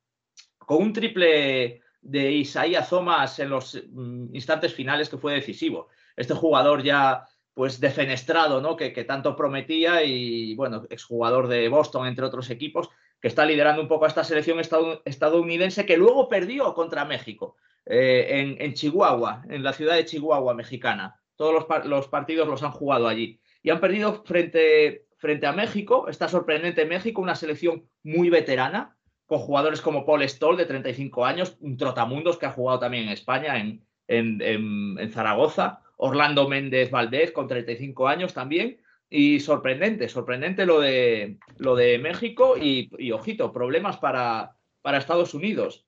con 0.66 0.82
un 0.82 0.94
triple 0.94 1.82
de 2.02 2.32
Isaías 2.32 2.90
Thomas 2.90 3.40
en 3.40 3.50
los 3.50 3.82
mm, 3.92 4.36
instantes 4.36 4.74
finales 4.74 5.10
que 5.10 5.18
fue 5.18 5.34
decisivo. 5.34 5.90
Este 6.16 6.34
jugador 6.34 6.84
ya 6.84 7.26
pues 7.56 7.80
defenestrado, 7.80 8.62
¿no? 8.62 8.76
Que, 8.76 8.92
tanto 9.06 9.36
prometía 9.36 10.04
y 10.04 10.56
bueno, 10.56 10.86
exjugador 10.90 11.48
de 11.48 11.70
Boston, 11.70 12.06
entre 12.06 12.26
otros 12.26 12.50
equipos, 12.50 12.90
que 13.22 13.30
está 13.30 13.46
liderando 13.46 13.82
un 13.82 13.88
poco 13.88 14.06
a 14.06 14.10
esta 14.10 14.26
selección 14.26 14.60
estadounidense 15.06 15.86
que 15.86 15.98
luego 15.98 16.28
perdió 16.28 16.74
contra 16.74 17.06
México 17.06 17.56
eh, 17.86 18.58
en, 18.60 18.74
Chihuahua, 18.74 19.44
en 19.50 19.64
la 19.64 19.72
ciudad 19.72 19.96
de 19.96 20.06
Chihuahua 20.06 20.54
mexicana. 20.54 21.16
Todos 21.38 21.54
los, 21.54 21.86
los, 21.86 22.08
partidos 22.10 22.48
los 22.48 22.62
han 22.62 22.72
jugado 22.72 23.08
allí. 23.08 23.40
Y 23.64 23.70
han 23.70 23.80
perdido 23.80 24.24
frente, 24.26 25.08
frente 25.18 25.48
a 25.48 25.54
México, 25.54 26.10
está 26.10 26.28
sorprendente 26.28 26.86
México, 26.86 27.22
una 27.22 27.36
selección 27.36 27.88
muy 28.04 28.30
veterana, 28.30 28.95
con 29.26 29.40
jugadores 29.40 29.82
como 29.82 30.06
Paul 30.06 30.28
Stoll, 30.28 30.58
de 30.58 30.66
35 30.66 31.26
años, 31.26 31.58
un 31.60 31.78
trotamundos 31.78 32.38
que 32.38 32.46
ha 32.46 32.52
jugado 32.52 32.80
también 32.80 33.06
en 33.06 33.10
España, 33.10 33.58
en, 33.58 33.86
en, 34.08 35.12
Zaragoza, 35.12 35.82
Orlando 35.98 36.48
Méndez 36.48 36.92
Valdés, 36.92 37.32
con 37.32 37.48
35 37.48 38.08
años 38.08 38.34
también, 38.34 38.78
y 39.10 39.40
sorprendente, 39.40 40.10
sorprendente 40.10 40.66
lo 40.66 40.80
de, 40.80 41.38
lo 41.58 41.76
de 41.76 41.98
México 41.98 42.56
y, 42.58 43.12
ojito, 43.12 43.52
problemas 43.52 43.98
para, 43.98 44.56
para, 44.82 44.98
Estados 44.98 45.34
Unidos. 45.34 45.86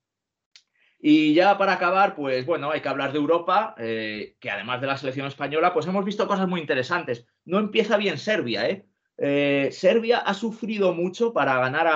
Y 1.00 1.32
ya 1.34 1.56
para 1.58 1.74
acabar, 1.74 2.16
pues 2.16 2.44
bueno, 2.44 2.72
hay 2.72 2.80
que 2.80 2.88
hablar 2.88 3.12
de 3.12 3.18
Europa, 3.18 3.76
eh, 3.78 4.34
que 4.40 4.50
además 4.50 4.80
de 4.80 4.88
la 4.88 4.96
selección 4.96 5.28
española, 5.28 5.72
pues 5.72 5.86
hemos 5.86 6.04
visto 6.04 6.26
cosas 6.26 6.48
muy 6.48 6.60
interesantes. 6.60 7.24
No 7.44 7.60
empieza 7.60 7.96
bien 7.96 8.18
Serbia, 8.18 8.68
¿eh? 8.68 8.87
Eh, 9.20 9.70
Serbia 9.72 10.18
ha 10.18 10.32
sufrido 10.32 10.94
mucho 10.94 11.32
para 11.32 11.58
ganar 11.58 11.88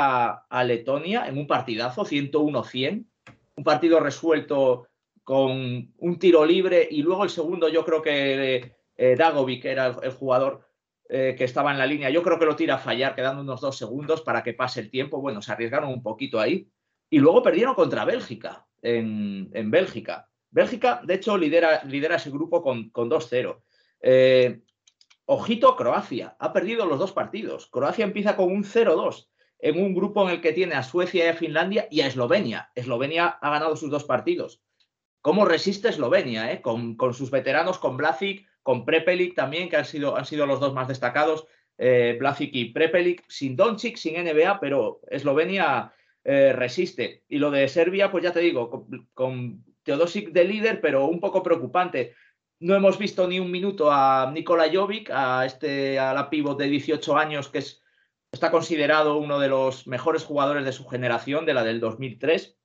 a, 0.50 0.64
Letonia 0.64 1.29
en 1.29 1.38
un 1.38 1.47
partidazo, 1.47 2.05
101-100, 2.05 3.07
un 3.55 3.64
partido 3.64 4.00
resuelto 4.00 4.88
con 5.23 5.93
un 5.97 6.19
tiro 6.19 6.45
libre 6.45 6.88
y 6.91 7.00
luego 7.02 7.23
el 7.23 7.31
segundo 7.31 7.69
yo 7.69 7.85
creo 7.85 8.02
que 8.02 8.75
eh, 8.97 9.17
Dagovic 9.17 9.64
era 9.64 9.97
el, 10.02 10.11
jugador 10.11 10.67
eh, 11.09 11.37
que 11.38 11.45
estaba 11.45 11.71
en 11.71 11.79
la 11.79 11.87
línea, 11.87 12.11
yo 12.11 12.25
creo 12.25 12.41
que 12.41 12.45
lo 12.45 12.57
tira 12.57 12.75
a 12.75 12.79
fallar 12.79 13.14
quedando 13.14 13.43
unos 13.43 13.61
dos 13.61 13.79
segundos 13.79 14.23
para 14.23 14.43
que 14.43 14.55
pase 14.55 14.81
el 14.81 14.91
tiempo, 14.91 15.21
bueno, 15.21 15.41
se 15.41 15.52
arriesgaron 15.52 15.91
un 15.91 16.02
poquito 16.02 16.41
ahí 16.41 16.69
y 17.09 17.21
luego 17.21 17.41
perdieron 17.41 17.76
contra 17.76 18.05
Bélgica 18.05 18.67
en, 18.83 19.71
Bélgica. 19.71 20.29
Bélgica, 20.50 21.00
de 21.05 21.14
hecho, 21.14 21.38
lidera, 21.38 21.85
lidera 21.85 22.17
ese 22.17 22.31
grupo 22.31 22.62
con 22.62 22.91
2-0. 22.93 23.62
Ojito, 25.26 25.76
Croacia. 25.76 26.37
Ha 26.38 26.52
perdido 26.52 26.87
los 26.87 26.99
dos 26.99 27.12
partidos. 27.12 27.67
Croacia 27.67 28.05
empieza 28.05 28.37
con 28.37 28.50
un 28.50 28.64
0-2 28.64 29.29
en 29.59 29.81
un 29.81 29.95
grupo 29.95 30.25
en 30.25 30.35
el 30.35 30.41
que 30.41 30.52
tiene 30.52 30.75
a 30.75 30.83
Suecia 30.83 31.25
y 31.25 31.29
a 31.29 31.35
Finlandia 31.35 31.87
y 31.91 32.00
a 32.00 32.09
Eslovenia. 32.09 32.71
Eslovenia 32.75 33.26
ha 33.29 33.50
ganado 33.50 33.76
sus 33.76 33.91
dos 33.91 34.05
partidos. 34.05 34.61
¿Cómo 35.21 35.45
resiste 35.45 35.88
Eslovenia? 35.88 36.52
Eh? 36.52 36.61
Con, 36.61 36.97
sus 37.14 37.31
veteranos, 37.31 37.79
con 37.79 37.97
Blazic, 37.97 38.47
con 38.64 38.85
Prepelic 38.85 39.37
también, 39.37 39.69
que 39.69 39.76
han 39.76 39.85
sido, 39.85 40.17
han 40.17 40.26
sido 40.26 40.47
los 40.47 40.59
dos 40.59 40.75
más 40.75 40.88
destacados. 40.88 41.47
Eh, 41.79 42.19
y 42.41 42.64
Prepelic, 42.73 43.25
sin 43.29 43.55
Doncic, 43.55 43.97
sin 43.97 44.23
NBA, 44.23 44.59
pero 44.59 45.00
Eslovenia 45.09 45.93
eh, 46.25 46.52
resiste. 46.52 47.23
Y 47.29 47.38
lo 47.38 47.52
de 47.52 47.69
Serbia, 47.69 48.11
pues 48.11 48.25
ya 48.25 48.33
te 48.33 48.41
digo, 48.41 48.69
con, 48.69 49.09
con 49.14 49.64
Teodosic 49.85 50.31
de 50.31 50.45
líder, 50.45 50.81
pero 50.81 51.07
un 51.07 51.21
poco 51.21 51.43
preocupante. 51.43 52.14
No 52.62 52.76
hemos 52.76 52.97
visto 52.97 53.26
ni 53.26 53.40
un 53.40 53.50
minuto 53.50 53.90
a 53.90 54.31
Nikola 54.33 54.71
Jovic, 54.73 55.11
a, 55.12 55.45
este, 55.45 55.99
a 55.99 56.14
la 56.14 56.31
pivot 56.31 56.57
de 56.57 56.69
18 56.69 57.16
años, 57.16 57.49
que 57.49 57.59
es, 57.59 57.83
está 58.31 58.52
considerado 58.52 59.16
uno 59.16 59.40
de 59.40 59.49
los 59.49 59.88
mejores 59.88 60.23
jugadores 60.23 60.64
de 60.64 60.71
su 60.71 60.87
generación, 60.87 61.45
de 61.45 61.54
la 61.54 61.64
del 61.64 61.81
2003. 61.81 62.57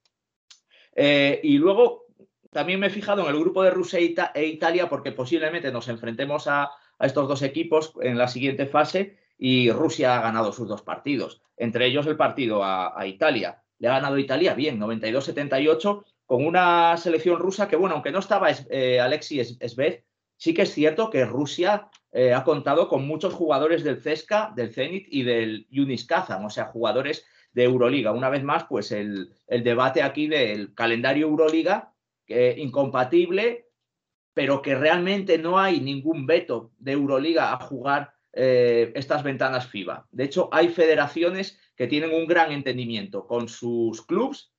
Eh, 0.96 1.40
y 1.42 1.58
luego 1.58 2.06
también 2.52 2.80
me 2.80 2.88
he 2.88 2.92
fijado 2.92 3.24
en 3.24 3.34
el 3.34 3.40
grupo 3.40 3.64
de 3.64 3.72
Rusia 3.72 3.98
e, 3.98 4.46
Italia, 4.46 4.88
porque 4.88 5.14
posiblemente 5.14 5.72
nos 5.72 5.88
enfrentemos 5.88 6.46
a, 6.48 6.70
estos 7.00 7.28
dos 7.28 7.42
equipos 7.42 7.94
en 8.02 8.20
la 8.20 8.28
siguiente 8.28 8.68
fase 8.68 9.18
y 9.36 9.72
Rusia 9.72 10.16
ha 10.16 10.22
ganado 10.22 10.52
sus 10.52 10.68
dos 10.68 10.84
partidos, 10.84 11.42
entre 11.56 11.88
ellos 11.88 12.06
el 12.06 12.18
partido 12.18 12.64
a, 12.64 13.00
a 13.00 13.08
Italia. 13.08 13.64
Le 13.80 13.88
ha 13.88 13.94
ganado 13.94 14.20
Italia 14.20 14.54
bien, 14.54 14.80
92-78, 14.80 16.04
con 16.28 16.46
una 16.46 16.96
selección 16.98 17.40
rusa 17.40 17.68
que, 17.68 17.76
bueno, 17.76 17.96
aunque 17.96 18.12
no 18.12 18.20
estaba 18.20 18.50
eh, 18.70 19.00
Alexis 19.00 19.58
Sved, 19.60 20.02
sí 20.36 20.54
que 20.54 20.62
es 20.62 20.74
cierto 20.74 21.10
que 21.10 21.26
Rusia 21.26 21.90
eh, 22.12 22.34
ha 22.34 22.44
contado 22.44 22.88
con 22.88 23.08
muchos 23.08 23.34
jugadores 23.34 23.84
del 23.84 24.02
CESCA, 24.04 24.54
del 24.56 24.72
Zenit 24.72 25.08
y 25.10 25.24
del 25.24 25.66
Yunis 25.72 26.06
Kazan, 26.06 26.46
o 26.46 26.52
sea, 26.52 26.66
jugadores 26.66 27.26
de 27.54 27.64
Euroliga. 27.64 28.12
Una 28.12 28.30
vez 28.30 28.44
más, 28.44 28.66
pues 28.66 28.92
el, 28.92 29.34
debate 29.48 30.04
aquí 30.04 30.28
del 30.28 30.76
calendario 30.76 31.28
Euroliga, 31.28 31.94
incompatible, 32.28 33.68
pero 34.38 34.62
que 34.62 34.76
realmente 34.76 35.40
no 35.40 35.58
hay 35.58 35.80
ningún 35.80 36.28
veto 36.28 36.72
de 36.78 36.92
Euroliga 36.92 37.52
a 37.52 37.60
jugar 37.60 38.14
eh, 38.40 38.92
estas 38.94 39.24
ventanas 39.24 39.66
FIBA. 39.66 40.08
De 40.12 40.26
hecho, 40.26 40.48
hay 40.52 40.68
federaciones 40.68 41.60
que 41.76 41.88
tienen 41.88 42.14
un 42.14 42.28
gran 42.28 42.52
entendimiento 42.52 43.26
con 43.26 43.50
sus 43.50 44.06
clubs 44.06 44.54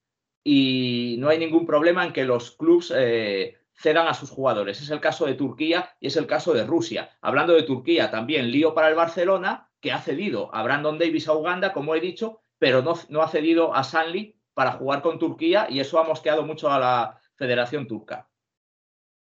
y 0.51 1.17
no 1.19 1.29
hay 1.29 1.37
ningún 1.37 1.67
problema 1.67 2.07
en 2.07 2.15
que 2.15 2.25
los 2.25 2.53
clubs 2.53 2.91
eh, 2.97 3.59
cedan 3.75 4.09
a 4.09 4.15
sus 4.15 4.31
jugadores. 4.31 4.81
Es 4.81 4.89
el 4.89 4.99
caso 4.99 5.27
de 5.27 5.35
Turquía 5.35 5.95
y 6.01 6.07
es 6.07 6.17
el 6.17 6.27
caso 6.27 6.55
de 6.55 6.65
Rusia. 6.65 7.11
Hablando 7.21 7.53
de 7.53 7.65
Turquía, 7.65 8.11
también 8.11 8.51
lío 8.51 8.73
para 8.73 8.89
el 8.89 8.95
Barcelona, 8.95 9.69
que 9.79 9.93
ha 9.93 10.01
cedido 10.01 10.49
a 10.55 10.63
Brandon 10.63 10.99
Davis 10.99 11.29
a 11.29 11.35
Uganda, 11.35 11.75
como 11.75 11.95
he 11.95 12.01
dicho, 12.01 12.41
pero 12.59 12.81
no, 12.81 12.95
no 13.11 13.21
ha 13.21 13.29
cedido 13.29 13.75
a 13.75 13.85
Sanli 13.85 14.41
para 14.55 14.73
jugar 14.73 15.03
con 15.03 15.19
Turquía 15.19 15.67
y 15.69 15.81
eso 15.81 15.99
ha 15.99 16.05
mosqueado 16.05 16.47
mucho 16.47 16.71
a 16.71 16.79
la 16.79 17.21
Federación 17.37 17.87
Turca. 17.87 18.27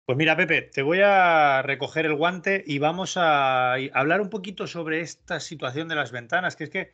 Pues 0.05 0.19
mira, 0.19 0.37
Pepe, 0.37 0.63
te 0.63 0.83
voy 0.83 1.03
a 1.05 1.63
recoger 1.63 2.07
el 2.07 2.17
guante 2.17 2.65
y 2.67 2.81
vamos 2.81 3.17
a 3.17 3.75
hablar 3.75 4.21
un 4.21 4.29
poquito 4.29 4.67
sobre 4.67 5.01
esta 5.01 5.39
situación 5.39 5.87
de 5.87 5.95
las 5.95 6.11
ventanas, 6.11 6.57
que 6.57 6.65
es 6.65 6.71
que 6.71 6.93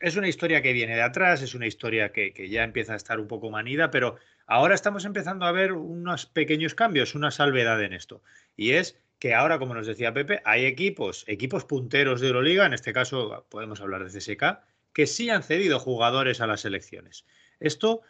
es 0.00 0.16
una 0.16 0.28
historia 0.28 0.62
que 0.62 0.72
viene 0.72 0.94
de 0.94 1.02
atrás, 1.02 1.42
es 1.42 1.54
una 1.54 1.66
historia 1.66 2.12
que, 2.12 2.32
ya 2.48 2.62
empieza 2.62 2.92
a 2.92 2.96
estar 2.96 3.18
un 3.18 3.26
poco 3.26 3.50
manida, 3.50 3.90
pero 3.90 4.16
ahora 4.46 4.74
estamos 4.74 5.04
empezando 5.04 5.44
a 5.44 5.52
ver 5.52 5.72
unos 5.72 6.26
pequeños 6.26 6.74
cambios, 6.74 7.14
una 7.14 7.30
salvedad 7.30 7.82
en 7.82 7.92
esto. 7.92 8.22
Y 8.56 8.72
es 8.72 8.98
que 9.18 9.34
ahora, 9.34 9.58
como 9.58 9.74
nos 9.74 9.86
decía 9.86 10.14
Pepe, 10.14 10.40
hay 10.44 10.64
equipos, 10.64 11.24
equipos 11.26 11.64
punteros 11.64 12.20
de 12.20 12.28
Euroliga, 12.28 12.66
en 12.66 12.74
este 12.74 12.92
caso 12.92 13.46
podemos 13.50 13.80
hablar 13.80 14.08
de 14.08 14.16
CSK, 14.16 14.60
que 14.92 15.06
sí 15.06 15.30
han 15.30 15.42
cedido 15.42 15.80
jugadores 15.80 16.40
a 16.40 16.46
las 16.46 16.60
selecciones. 16.60 17.26
Esto 17.58 18.02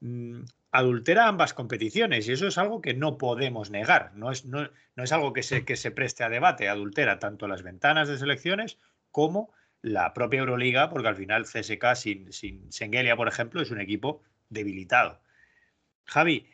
mm, 0.00 0.42
adultera 0.72 1.28
ambas 1.28 1.54
competiciones 1.54 2.28
y 2.28 2.32
eso 2.32 2.48
es 2.48 2.58
algo 2.58 2.82
que 2.82 2.94
no 2.94 3.18
podemos 3.18 3.70
negar, 3.70 4.12
no 4.14 4.32
es, 4.32 4.44
no, 4.44 4.68
es 4.96 5.12
algo 5.12 5.32
que 5.32 5.44
se, 5.44 5.64
que 5.64 5.76
se 5.76 5.92
preste 5.92 6.24
a 6.24 6.28
debate, 6.28 6.68
adultera 6.68 7.20
tanto 7.20 7.46
las 7.46 7.62
ventanas 7.62 8.08
de 8.08 8.18
selecciones 8.18 8.78
como 9.12 9.54
la 9.86 10.12
propia 10.12 10.40
Euroliga, 10.40 10.90
porque 10.90 11.08
al 11.08 11.14
final 11.14 11.44
CSK 11.44 11.94
sin, 11.94 12.32
sin 12.32 12.72
Sengelia, 12.72 13.16
por 13.16 13.28
ejemplo, 13.28 13.62
es 13.62 13.70
un 13.70 13.80
equipo 13.80 14.22
debilitado. 14.50 15.20
Javi, 16.06 16.48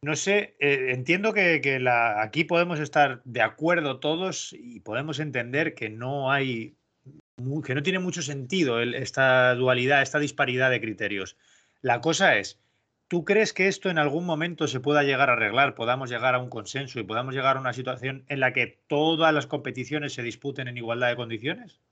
no 0.00 0.16
sé, 0.16 0.56
eh, 0.58 0.92
entiendo 0.92 1.34
que, 1.34 1.60
que 1.60 1.78
la, 1.78 2.22
aquí 2.22 2.44
podemos 2.44 2.80
estar 2.80 3.20
de 3.24 3.42
acuerdo 3.42 4.00
todos 4.00 4.54
y 4.54 4.80
podemos 4.80 5.20
entender 5.20 5.74
que 5.74 5.90
no 5.90 6.32
hay, 6.32 6.74
que 7.64 7.74
no 7.74 7.82
tiene 7.82 7.98
mucho 7.98 8.22
sentido 8.22 8.80
esta 8.80 9.54
dualidad, 9.54 10.00
esta 10.00 10.18
disparidad 10.18 10.70
de 10.70 10.80
criterios. 10.80 11.36
La 11.82 12.00
cosa 12.00 12.38
es, 12.38 12.58
¿Tú 13.08 13.26
crees 13.26 13.52
que 13.52 13.68
esto 13.68 13.90
en 13.90 13.98
algún 13.98 14.24
momento 14.24 14.66
se 14.66 14.80
pueda 14.80 15.02
llegar 15.02 15.28
a 15.28 15.34
arreglar, 15.34 15.74
podamos 15.74 16.08
llegar 16.08 16.34
a 16.34 16.38
un 16.38 16.48
consenso 16.48 16.98
y 16.98 17.02
podamos 17.02 17.34
llegar 17.34 17.58
a 17.58 17.60
una 17.60 17.74
situación 17.74 18.24
en 18.28 18.40
la 18.40 18.54
que 18.54 18.78
todas 18.86 19.34
las 19.34 19.46
competiciones 19.46 20.14
se 20.14 20.22
disputen 20.22 20.66
en 20.66 20.78
igualdad 20.78 21.08
de 21.08 21.16
condiciones? 21.16 21.82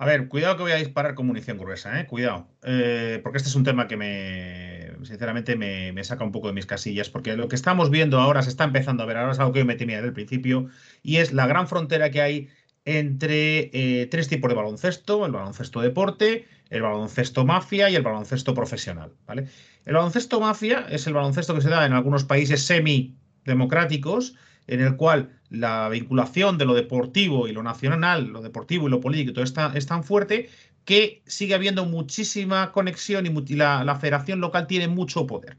A 0.00 0.06
ver, 0.06 0.28
cuidado 0.28 0.56
que 0.56 0.62
voy 0.62 0.70
a 0.70 0.76
disparar 0.76 1.16
con 1.16 1.26
munición 1.26 1.58
gruesa, 1.58 1.98
¿eh? 1.98 2.06
cuidado. 2.06 2.46
Eh, 2.62 3.18
porque 3.24 3.38
este 3.38 3.48
es 3.48 3.56
un 3.56 3.64
tema 3.64 3.88
que 3.88 3.96
me, 3.96 4.92
sinceramente, 5.04 5.56
me, 5.56 6.04
saca 6.04 6.22
un 6.22 6.30
poco 6.30 6.46
de 6.46 6.52
mis 6.52 6.66
casillas, 6.66 7.10
porque 7.10 7.36
lo 7.36 7.48
que 7.48 7.56
estamos 7.56 7.90
viendo 7.90 8.20
ahora 8.20 8.42
se 8.42 8.48
está 8.50 8.62
empezando 8.62 9.02
a 9.02 9.06
ver, 9.06 9.16
ahora 9.16 9.32
es 9.32 9.40
algo 9.40 9.52
que 9.52 9.58
yo 9.58 9.64
me 9.64 9.74
temía 9.74 9.96
desde 9.96 10.08
el 10.08 10.14
principio, 10.14 10.68
y 11.02 11.16
es 11.16 11.32
la 11.32 11.48
gran 11.48 11.66
frontera 11.66 12.12
que 12.12 12.22
hay 12.22 12.48
entre 12.84 13.70
eh, 13.72 14.06
tres 14.06 14.28
tipos 14.28 14.48
de 14.48 14.54
baloncesto, 14.54 15.26
el 15.26 15.32
baloncesto 15.32 15.80
deporte, 15.80 16.46
el 16.70 16.82
baloncesto 16.82 17.44
mafia 17.44 17.90
y 17.90 17.96
el 17.96 18.02
baloncesto 18.02 18.54
profesional. 18.54 19.14
¿vale? 19.26 19.48
El 19.84 19.94
baloncesto 19.94 20.38
mafia 20.38 20.86
es 20.90 21.08
el 21.08 21.14
baloncesto 21.14 21.56
que 21.56 21.60
se 21.60 21.70
da 21.70 21.84
en 21.84 21.92
algunos 21.92 22.22
países 22.22 22.64
semi-democráticos, 22.64 24.36
en 24.68 24.80
el 24.80 24.96
cual 24.96 25.30
la 25.50 25.88
vinculación 25.88 26.58
de 26.58 26.66
lo 26.66 26.74
deportivo 26.74 27.48
y 27.48 27.52
lo 27.52 27.62
nacional, 27.62 28.26
lo 28.26 28.42
deportivo 28.42 28.86
y 28.86 28.90
lo 28.90 29.00
político, 29.00 29.32
todo 29.32 29.44
está, 29.44 29.72
es 29.74 29.86
tan 29.86 30.04
fuerte 30.04 30.50
que 30.84 31.22
sigue 31.26 31.54
habiendo 31.54 31.84
muchísima 31.86 32.72
conexión 32.72 33.26
y 33.26 33.54
la, 33.56 33.98
federación 34.00 34.40
local 34.40 34.66
tiene 34.66 34.88
mucho 34.88 35.26
poder. 35.26 35.58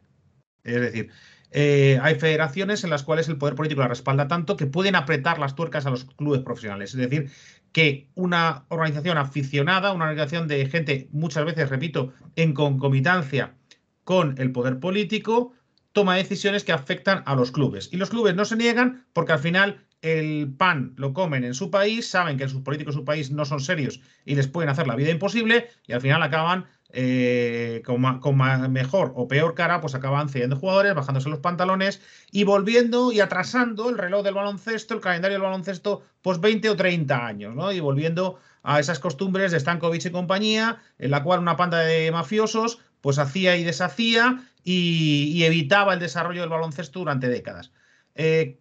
Es 0.64 0.80
decir, 0.80 1.10
eh, 1.52 2.00
hay 2.02 2.16
federaciones 2.16 2.84
en 2.84 2.92
las 2.92 3.04
cuales 3.04 3.28
el 3.30 3.38
poder 3.38 3.56
político 3.56 3.82
la 3.82 3.88
respalda 3.88 4.28
tanto 4.28 4.56
que 4.56 4.68
pueden 4.68 4.96
apretar 4.96 5.40
las 5.40 5.56
tuercas 5.56 5.86
a 5.86 5.90
los 5.90 6.06
clubes 6.06 6.42
profesionales. 6.42 6.92
Es 6.92 7.10
decir, 7.10 7.32
que 7.72 8.10
una 8.16 8.66
organización 8.70 9.18
aficionada, 9.18 9.92
una 9.92 10.06
organización 10.06 10.48
de 10.48 10.66
gente, 10.68 11.10
muchas 11.12 11.46
veces, 11.46 11.70
repito, 11.70 12.14
en 12.36 12.54
concomitancia 12.54 13.56
con 14.04 14.36
el 14.40 14.52
poder 14.52 14.80
político, 14.80 15.54
toma 16.00 16.16
decisiones 16.16 16.64
que 16.64 16.72
afectan 16.72 17.24
a 17.26 17.36
los 17.36 17.52
clubes. 17.52 17.90
Y 17.92 17.98
los 17.98 18.10
clubes 18.10 18.34
no 18.34 18.46
se 18.46 18.56
niegan 18.56 19.06
porque 19.12 19.34
al 19.34 19.40
final 19.40 19.86
el 20.02 20.56
pan 20.58 20.94
lo 20.96 21.12
comen 21.12 21.44
en 21.44 21.54
su 21.54 21.70
país, 21.70 22.08
saben 22.08 22.38
que 22.38 22.48
sus 22.48 22.62
políticos 22.62 22.96
en 22.96 23.02
su 23.02 23.04
país 23.04 23.32
no 23.32 23.44
son 23.44 23.60
serios 23.60 24.00
y 24.24 24.36
les 24.36 24.48
pueden 24.48 24.70
hacer 24.70 24.88
la 24.88 24.96
vida 24.96 25.10
imposible 25.10 25.68
y 25.88 25.92
al 25.92 26.00
final 26.00 26.24
acaban 26.24 26.68
eh, 26.94 27.84
con, 27.86 28.38
mejor 28.72 29.12
o 29.14 29.28
peor 29.28 29.56
cara, 29.56 29.82
pues 29.82 29.94
acaban 29.94 30.30
cediendo 30.30 30.56
jugadores, 30.56 30.96
bajándose 30.96 31.28
los 31.28 31.40
pantalones 31.40 32.02
y 32.32 32.46
volviendo 32.46 33.12
y 33.12 33.20
atrasando 33.20 33.90
el 33.90 33.98
reloj 33.98 34.24
del 34.24 34.36
baloncesto, 34.36 34.94
el 34.94 35.02
calendario 35.02 35.36
del 35.36 35.44
baloncesto, 35.44 36.04
pues 36.22 36.40
20 36.40 36.70
o 36.70 36.78
30 36.78 37.28
años, 37.28 37.56
¿no? 37.56 37.74
Y 37.74 37.82
volviendo 37.82 38.40
a 38.64 38.80
esas 38.80 39.00
costumbres 39.00 39.52
de 39.52 39.60
Stankovic 39.60 40.06
y 40.06 40.12
compañía, 40.12 40.78
en 40.98 41.12
la 41.12 41.24
cual 41.24 41.42
una 41.42 41.58
panda 41.58 41.80
de 41.80 42.10
mafiosos 42.12 42.80
pues 43.02 43.20
hacía 43.20 43.58
y 43.58 43.64
deshacía 43.64 44.44
y, 44.64 45.44
evitaba 45.44 45.94
el 45.94 46.00
desarrollo 46.00 46.42
del 46.42 46.50
baloncesto 46.50 47.00
durante 47.00 47.30
décadas. 47.30 47.72
Eh, 48.16 48.60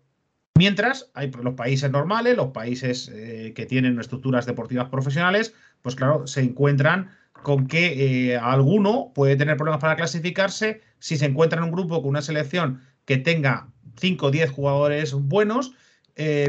mientras 0.55 1.11
hay 1.15 1.31
los 1.31 1.55
países 1.55 1.91
normales, 1.91 2.37
los 2.37 2.49
países 2.49 3.11
eh, 3.13 3.53
que 3.55 3.67
tienen 3.67 3.99
estructuras 3.99 4.47
deportivas 4.47 4.89
profesionales, 4.89 5.55
pues 5.83 5.97
claro, 5.97 6.27
se 6.27 6.41
encuentran 6.41 7.11
con 7.43 7.67
que 7.69 8.31
eh, 8.33 8.37
alguno 8.37 9.13
puede 9.15 9.37
tener 9.37 9.57
problemas 9.57 9.81
para 9.81 9.97
clasificarse 9.97 10.81
si 10.99 11.17
se 11.17 11.27
encuentra 11.27 11.59
en 11.59 11.65
un 11.65 11.73
grupo 11.73 12.01
con 12.01 12.11
una 12.11 12.23
selección 12.23 12.81
que 13.05 13.17
tenga 13.17 13.69
5 13.97 14.27
o 14.27 14.31
10 14.31 14.51
jugadores 14.51 15.13
buenos, 15.15 15.73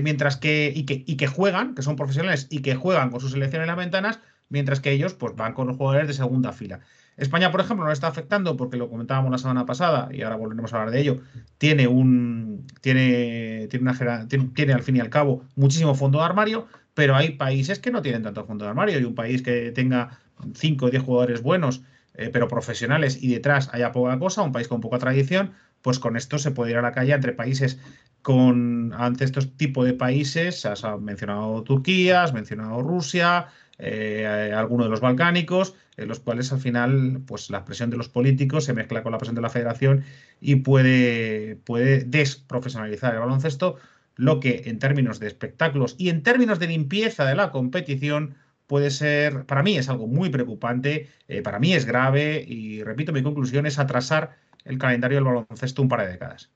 mientras 0.01 0.36
que 0.36 0.74
y, 0.75 0.84
que 0.86 1.05
que 1.05 1.27
juegan, 1.27 1.75
que 1.75 1.84
son 1.84 1.96
profesionales 1.96 2.48
y 2.50 2.63
que 2.63 2.74
juegan 2.74 3.12
con 3.12 3.22
su 3.22 3.29
selección 3.29 3.62
en 3.62 3.67
las 3.67 3.77
ventanas, 3.77 4.19
mientras 4.50 4.79
que 4.79 4.91
ellos 4.91 5.13
pues 5.13 5.36
van 5.36 5.53
con 5.53 5.67
los 5.67 5.77
jugadores 5.77 6.08
de 6.08 6.15
segunda 6.15 6.51
fila. 6.53 6.79
España, 7.20 7.52
por 7.52 7.62
ejemplo, 7.62 7.86
no 7.86 7.92
está 7.92 8.08
afectando 8.08 8.56
porque 8.56 8.78
lo 8.78 8.90
comentábamos 8.90 9.32
la 9.32 9.38
semana 9.38 9.66
pasada 9.66 10.10
y 10.12 10.22
ahora 10.22 10.38
volveremos 10.38 10.74
a 10.74 10.78
hablar 10.78 10.94
de 10.94 11.02
ello. 11.02 11.22
Tiene 11.58 11.88
un 11.88 12.66
tiene 12.82 13.68
tiene, 13.70 13.84
una, 13.84 14.28
tiene, 14.28 14.74
al 14.74 14.84
fin 14.84 14.96
y 14.96 15.00
al 15.00 15.10
cabo 15.10 15.44
muchísimo 15.56 15.96
fondo 15.96 16.20
de 16.20 16.26
armario, 16.26 16.68
pero 16.94 17.16
hay 17.16 17.32
países 17.32 17.80
que 17.80 17.92
no 17.92 18.02
tienen 18.02 18.24
tanto 18.24 18.46
fondo 18.46 18.66
de 18.66 18.70
armario 18.70 19.00
y 19.00 19.04
un 19.04 19.16
país 19.16 19.42
que 19.42 19.72
tenga 19.72 20.20
5 20.54 20.86
o 20.86 20.90
10 20.90 21.04
jugadores 21.04 21.42
buenos, 21.42 21.82
eh, 22.14 22.30
pero 22.32 22.48
profesionales 22.48 23.22
y 23.22 23.34
detrás 23.34 23.70
haya 23.74 23.92
poca 23.92 24.18
cosa, 24.18 24.42
un 24.42 24.52
país 24.52 24.68
con 24.68 24.80
poca 24.80 24.98
tradición, 24.98 25.52
pues 25.82 26.00
con 26.00 26.16
esto 26.16 26.40
se 26.40 26.52
puede 26.52 26.72
ir 26.72 26.78
a 26.78 26.82
la 26.82 26.92
calle 26.92 27.14
entre 27.14 27.34
países 27.34 27.80
con 28.22 28.94
ante 28.98 29.24
estos 29.26 29.56
tipos 29.58 29.86
de 29.86 29.94
países, 29.94 30.66
has 30.66 30.84
mencionado 31.00 31.64
Turquía, 31.64 32.24
has 32.24 32.34
mencionado 32.34 32.82
Rusia, 32.82 33.48
eh, 33.78 34.54
algunos 34.54 34.88
de 34.88 34.92
los 34.92 35.00
balcánicos, 35.00 35.76
en 36.00 36.08
los 36.08 36.20
cuales 36.20 36.51
al 36.51 36.60
final 36.60 37.22
pues 37.25 37.50
la 37.50 37.65
presión 37.65 37.89
de 37.89 37.98
los 37.98 38.10
políticos 38.10 38.65
se 38.65 38.74
mezcla 38.74 39.03
con 39.03 39.12
la 39.12 39.18
presión 39.18 39.36
de 39.36 39.41
la 39.41 39.50
federación 39.50 40.03
y 40.41 40.56
puede, 40.58 41.58
puede 41.58 42.03
desprofesionalizar 42.03 43.13
el 43.13 43.20
baloncesto, 43.20 43.77
lo 44.15 44.39
que 44.39 44.63
en 44.65 44.79
términos 44.79 45.20
de 45.20 45.27
espectáculos 45.27 45.96
y 45.98 46.10
en 46.10 46.24
términos 46.24 46.60
de 46.60 46.68
limpieza 46.68 47.25
de 47.25 47.36
la 47.36 47.51
competición 47.51 48.36
puede 48.68 48.91
ser, 48.91 49.46
para 49.46 49.63
mí 49.63 49.77
es 49.77 49.89
algo 49.89 50.08
muy 50.08 50.29
preocupante, 50.29 51.10
eh, 51.27 51.41
para 51.41 51.60
mí 51.60 51.74
es 51.74 51.86
grave 51.86 52.44
y 52.48 52.84
repito, 52.84 53.12
mi 53.12 53.24
conclusión 53.24 53.65
es 53.65 53.79
atrasar 53.79 54.38
el 54.63 54.77
calendario 54.77 55.18
del 55.18 55.24
baloncesto 55.24 55.82
un 55.82 55.89
par 55.89 56.01
de 56.01 56.12
décadas. 56.12 56.51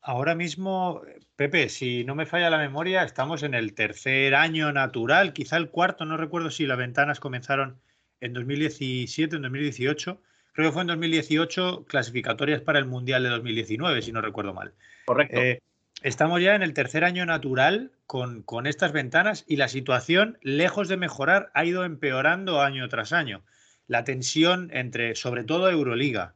Ahora 0.00 0.34
mismo, 0.34 1.02
Pepe, 1.36 1.68
si 1.68 2.02
no 2.02 2.16
me 2.16 2.26
falla 2.26 2.50
la 2.50 2.58
memoria, 2.58 3.04
estamos 3.04 3.44
en 3.44 3.54
el 3.54 3.72
tercer 3.72 4.34
año 4.34 4.72
natural, 4.72 5.32
quizá 5.32 5.56
el 5.56 5.70
cuarto, 5.70 6.04
no 6.04 6.16
recuerdo 6.16 6.50
si 6.50 6.66
las 6.66 6.76
ventanas 6.76 7.20
comenzaron 7.20 7.80
en 8.22 8.32
2017, 8.32 9.36
en 9.36 9.42
2018. 9.42 10.22
Creo 10.52 10.68
que 10.68 10.72
fue 10.72 10.82
en 10.82 10.88
2018 10.88 11.84
clasificatorias 11.86 12.62
para 12.62 12.78
el 12.78 12.86
Mundial 12.86 13.22
de 13.24 13.30
2019, 13.30 14.00
si 14.00 14.12
no 14.12 14.20
recuerdo 14.20 14.54
mal. 14.54 14.72
Correcto. 15.04 15.40
Eh, 15.40 15.60
estamos 16.02 16.40
ya 16.40 16.54
en 16.54 16.62
el 16.62 16.72
tercer 16.72 17.04
año 17.04 17.26
natural 17.26 17.90
con, 18.06 18.42
con 18.42 18.66
estas 18.66 18.92
ventanas 18.92 19.44
y 19.48 19.56
la 19.56 19.68
situación, 19.68 20.38
lejos 20.40 20.88
de 20.88 20.96
mejorar, 20.96 21.50
ha 21.54 21.64
ido 21.64 21.84
empeorando 21.84 22.62
año 22.62 22.88
tras 22.88 23.12
año. 23.12 23.42
La 23.88 24.04
tensión 24.04 24.70
entre, 24.72 25.16
sobre 25.16 25.42
todo, 25.44 25.68
Euroliga 25.68 26.34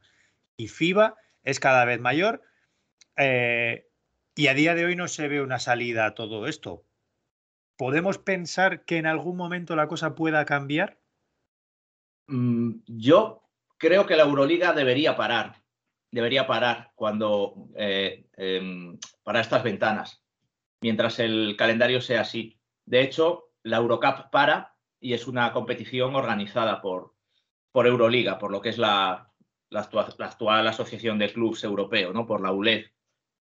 y 0.57 0.69
FIBA 0.69 1.14
es 1.45 1.61
cada 1.61 1.85
vez 1.85 2.00
mayor. 2.00 2.43
Eh, 3.16 3.87
y 4.35 4.49
a 4.49 4.55
día 4.55 4.75
de 4.75 4.87
hoy 4.87 4.97
no 4.97 5.09
se 5.09 5.28
ve 5.28 5.40
una 5.40 5.61
salida 5.61 6.05
a 6.05 6.14
todo 6.14 6.49
esto. 6.49 6.85
¿Podemos 7.76 8.19
pensar 8.19 8.85
que 8.85 8.99
en 8.99 9.07
algún 9.07 9.37
momento 9.37 9.76
la 9.76 9.87
cosa 9.87 10.14
pueda 10.14 10.45
cambiar? 10.47 10.99
Mm, 12.28 12.80
yo 12.87 13.42
creo 13.78 14.06
que 14.06 14.16
la 14.16 14.25
Euroliga 14.25 14.73
debería 14.73 15.16
parar. 15.16 15.62
Debería 16.11 16.47
parar 16.47 16.92
cuando 16.95 17.68
eh, 17.76 18.26
em, 18.37 18.99
para 19.23 19.40
estas 19.40 19.62
ventanas, 19.62 20.23
mientras 20.80 21.18
el 21.18 21.56
calendario 21.56 22.00
sea 22.00 22.23
así. 22.23 22.59
De 22.85 23.02
hecho, 23.02 23.50
la 23.62 23.78
Eurocup 23.78 24.30
para 24.30 24.76
y 25.00 25.12
es 25.12 25.26
una 25.26 25.52
competición 25.52 26.14
organizada 26.14 26.80
por, 26.80 27.14
por 27.73 27.87
Euroliga, 27.87 28.38
por 28.38 28.50
lo 28.50 28.61
que 28.61 28.71
es 28.71 28.78
la, 28.78 29.30
la, 29.71 29.80
actual, 29.80 30.66
asociación 30.66 31.18
de 31.18 31.33
clubes 31.33 31.64
europeo, 31.64 32.12
¿no? 32.12 32.26
Por 32.26 32.40
la 32.40 32.52
ULED. 32.52 32.87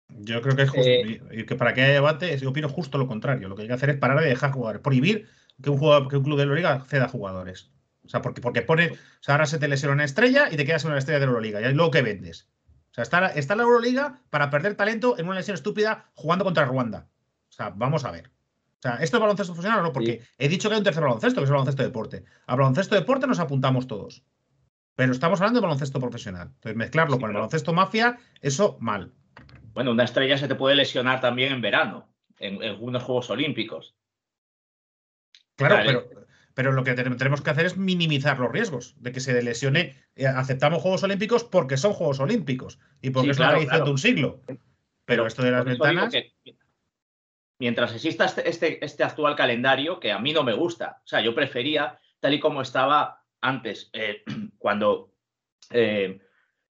Yo 0.09 0.43
creo 0.43 0.57
que 0.57 0.63
es 0.63 0.71
justo. 0.71 0.87
Eh, 0.87 1.47
que 1.47 1.55
para 1.55 1.73
que 1.73 1.83
haya 1.83 1.95
debate, 1.95 2.37
yo 2.39 2.51
opino 2.51 2.69
justo 2.69 2.99
lo 2.99 3.07
contrario. 3.07 3.49
Lo 3.49 3.57
que 3.57 3.63
hay 3.63 3.69
que 3.69 3.75
hacer 3.75 3.91
es 3.91 3.97
parar 3.97 4.21
de 4.21 4.29
dejar 4.29 4.53
jugar, 4.53 4.83
prohibir 4.83 5.29
que 5.63 5.71
un, 5.71 5.79
jugador, 5.79 6.09
que 6.09 6.17
un 6.17 6.25
club 6.25 6.37
de 6.37 6.43
Euroliga 6.43 6.85
ceda 6.85 7.09
jugadores. 7.09 7.74
O 8.05 8.09
sea, 8.09 8.23
porque, 8.23 8.41
porque 8.41 8.63
pone. 8.63 8.91
O 8.93 9.23
sea, 9.23 9.35
ahora 9.35 9.47
se 9.47 9.59
te 9.59 9.69
lesiona 9.69 9.95
una 9.95 10.05
estrella 10.05 10.49
y 10.51 10.57
te 10.57 10.65
quedas 10.65 10.85
en 10.85 10.91
una 10.91 10.99
estrella 10.99 11.21
de 11.21 11.27
Euroliga. 11.27 11.61
Y 11.61 11.65
es 11.65 11.75
luego 11.75 11.91
que 11.91 12.03
vendes. 12.03 12.49
O 12.91 12.95
sea, 12.95 13.03
está, 13.03 13.27
está 13.29 13.57
la 13.57 13.63
Euroliga 13.65 14.21
para 14.31 14.51
perder 14.51 14.75
talento 14.75 15.19
en 15.19 15.27
una 15.27 15.37
lesión 15.37 15.55
estúpida 15.55 16.11
jugando 16.15 16.45
contra 16.45 16.65
Ruanda. 16.65 17.09
O 17.49 17.53
sea, 17.53 17.71
vamos 17.71 18.05
a 18.05 18.11
ver. 18.11 18.29
O 18.79 18.83
sea, 18.83 18.97
¿esto 18.97 19.17
es 19.17 19.21
baloncesto 19.21 19.55
profesional 19.55 19.81
o 19.81 19.83
no? 19.85 19.93
Porque 19.93 20.23
he 20.39 20.49
dicho 20.49 20.69
que 20.69 20.75
hay 20.75 20.79
un 20.79 20.85
tercer 20.85 21.03
baloncesto, 21.03 21.41
que 21.41 21.45
es 21.45 21.49
el 21.49 21.55
baloncesto 21.55 21.83
de 21.83 21.89
deporte. 21.89 22.25
A 22.47 22.55
baloncesto 22.55 22.95
de 22.95 23.01
deporte 23.01 23.27
nos 23.27 23.41
apuntamos 23.41 23.87
todos. 23.87 24.23
Pero 24.95 25.13
estamos 25.13 25.41
hablando 25.41 25.61
de 25.61 25.67
baloncesto 25.67 25.99
profesional. 25.99 26.49
Entonces, 26.55 26.77
mezclarlo 26.77 27.19
con 27.19 27.31
el 27.31 27.35
baloncesto 27.35 27.73
mafia, 27.73 28.19
eso 28.43 28.77
mal. 28.81 29.13
Bueno, 29.73 29.91
una 29.91 30.05
estrella 30.05 30.39
se 30.39 30.47
te 30.47 30.55
puede 30.55 30.77
lesionar 30.77 31.21
también 31.21 31.53
en 31.53 31.61
verano, 31.61 32.09
en, 32.39 32.59
unos 32.81 33.03
Juegos 33.03 33.31
Olímpicos. 33.31 33.97
Claro, 35.57 35.83
pero, 35.85 36.24
pero, 36.55 36.73
lo 36.73 36.85
que 36.85 36.95
tenemos 36.95 37.43
que 37.43 37.51
hacer 37.51 37.67
es 37.67 37.77
minimizar 37.77 38.39
los 38.39 38.51
riesgos 38.51 38.95
de 38.99 39.13
que 39.13 39.21
se 39.21 39.43
lesione. 39.43 39.97
Eh, 40.17 40.27
aceptamos 40.27 40.83
Juegos 40.83 41.03
Olímpicos 41.03 41.45
porque 41.45 41.77
son 41.77 41.93
Juegos 41.93 42.21
Olímpicos 42.21 42.79
y 43.03 43.11
porque 43.11 43.31
es 43.31 43.39
la 43.39 43.51
tradición 43.51 43.85
de 43.85 43.91
un 43.91 43.99
siglo. 43.99 44.41
Pero, 45.05 45.27
esto 45.27 45.43
de 45.43 45.51
las 45.51 45.65
ventanas. 45.65 46.15
mientras 47.59 47.93
exista 47.95 48.25
este, 48.25 48.49
este, 48.49 48.85
este, 48.85 49.05
actual 49.05 49.37
calendario, 49.37 50.01
que 50.01 50.13
a 50.13 50.19
mí 50.19 50.33
no 50.33 50.43
me 50.43 50.55
gusta, 50.55 51.03
o 51.05 51.07
sea, 51.07 51.21
yo 51.21 51.35
prefería, 51.35 51.99
tal 52.21 52.35
y 52.35 52.41
como 52.41 52.63
estaba 52.63 53.25
antes, 53.41 53.91
eh, 53.93 54.23
cuando 54.59 55.13
eh, 55.71 56.21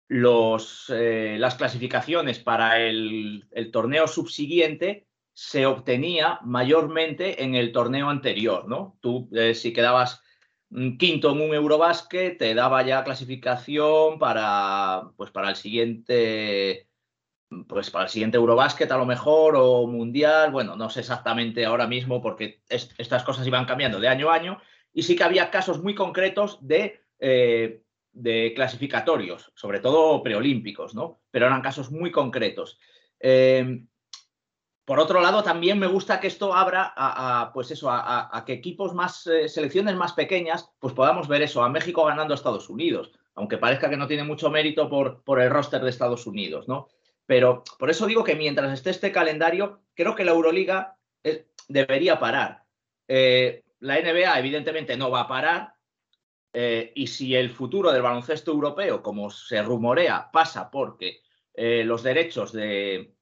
los, 0.07 0.91
eh, 0.93 1.37
las 1.39 1.55
clasificaciones 1.55 2.39
para 2.39 2.79
el, 2.79 3.47
torneo 3.71 4.07
subsiguiente 4.07 5.07
se 5.33 5.65
obtenía 5.65 6.39
mayormente 6.43 7.43
en 7.43 7.55
el 7.55 7.71
torneo 7.71 8.09
anterior, 8.09 8.67
¿no? 8.67 8.97
Tú, 9.01 9.29
eh, 9.33 9.55
si 9.55 9.73
quedabas 9.73 10.21
mm, 10.69 10.97
quinto 10.97 11.31
en 11.31 11.41
un 11.41 11.53
Eurobásquet, 11.53 12.37
te 12.37 12.53
daba 12.53 12.83
ya 12.83 13.03
clasificación 13.03 14.19
para, 14.19 15.11
pues 15.17 15.31
para 15.31 15.49
el 15.49 15.55
siguiente, 15.55 16.87
pues 17.67 17.89
para 17.89 18.05
el 18.05 18.11
siguiente 18.11 18.37
Eurobásquet 18.37 18.91
a 18.91 18.97
lo 18.97 19.05
mejor, 19.05 19.55
o 19.57 19.87
Mundial, 19.87 20.51
bueno, 20.51 20.75
no 20.75 20.89
sé 20.89 21.01
exactamente 21.01 21.65
ahora 21.65 21.87
mismo 21.87 22.21
porque 22.21 22.61
estas 22.69 23.23
cosas 23.23 23.47
iban 23.47 23.65
cambiando 23.65 23.99
de 23.99 24.07
año 24.07 24.29
a 24.29 24.35
año, 24.35 24.61
y 24.93 25.03
sí 25.03 25.15
que 25.15 25.23
había 25.23 25.49
casos 25.49 25.81
muy 25.81 25.95
concretos 25.95 26.59
de 26.61 27.01
eh, 27.19 27.83
de 28.13 28.53
clasificatorios, 28.55 29.51
sobre 29.55 29.79
todo 29.79 30.21
preolímpicos, 30.21 30.93
¿no? 30.93 31.21
Pero 31.31 31.47
eran 31.47 31.61
casos 31.61 31.91
muy 31.91 32.11
concretos. 32.11 32.77
Em, 33.19 33.87
por 34.85 34.99
otro 34.99 35.21
lado, 35.21 35.43
también 35.43 35.79
me 35.79 35.87
gusta 35.87 36.19
que 36.19 36.27
esto 36.27 36.53
abra 36.53 36.93
a, 36.95 37.51
pues 37.53 37.71
eso, 37.71 37.89
a, 37.89 38.43
que 38.45 38.53
equipos 38.53 38.93
más, 38.93 39.25
eh, 39.27 39.47
selecciones 39.47 39.95
más 39.95 40.11
pequeñas, 40.11 40.69
pues 40.79 40.93
podamos 40.93 41.29
ver 41.29 41.41
eso, 41.41 41.63
a 41.63 41.69
México 41.69 42.03
ganando 42.03 42.33
a 42.33 42.35
Estados 42.35 42.69
Unidos, 42.69 43.11
aunque 43.35 43.57
parezca 43.57 43.89
que 43.89 43.95
no 43.95 44.07
tiene 44.07 44.25
mucho 44.25 44.49
mérito 44.49 44.89
por, 44.89 45.23
por 45.23 45.39
el 45.39 45.49
roster 45.49 45.81
de 45.81 45.89
Estados 45.89 46.27
Unidos, 46.27 46.67
¿no? 46.67 46.89
Pero 47.25 47.63
por 47.79 47.89
eso 47.89 48.05
digo 48.05 48.25
que 48.25 48.35
mientras 48.35 48.73
esté 48.73 48.89
este 48.89 49.13
calendario, 49.13 49.79
creo 49.93 50.15
que 50.15 50.25
la 50.25 50.33
Euroliga 50.33 50.97
eh, 51.23 51.47
debería 51.69 52.19
parar. 52.19 52.65
Eh, 53.07 53.63
la 53.79 54.01
NBA 54.01 54.37
evidentemente 54.37 54.97
no 54.97 55.09
va 55.09 55.21
a 55.21 55.27
parar, 55.27 55.73
y 56.55 57.07
si 57.07 57.35
el 57.35 57.49
futuro 57.49 57.91
del 57.91 58.03
baloncesto 58.03 58.51
europeo, 58.51 59.01
como 59.01 59.31
se 59.31 59.63
rumorea, 59.63 60.29
pasa 60.31 60.69
porque 60.69 61.21
los 61.55 62.03
derechos 62.03 62.53
de 62.53 63.15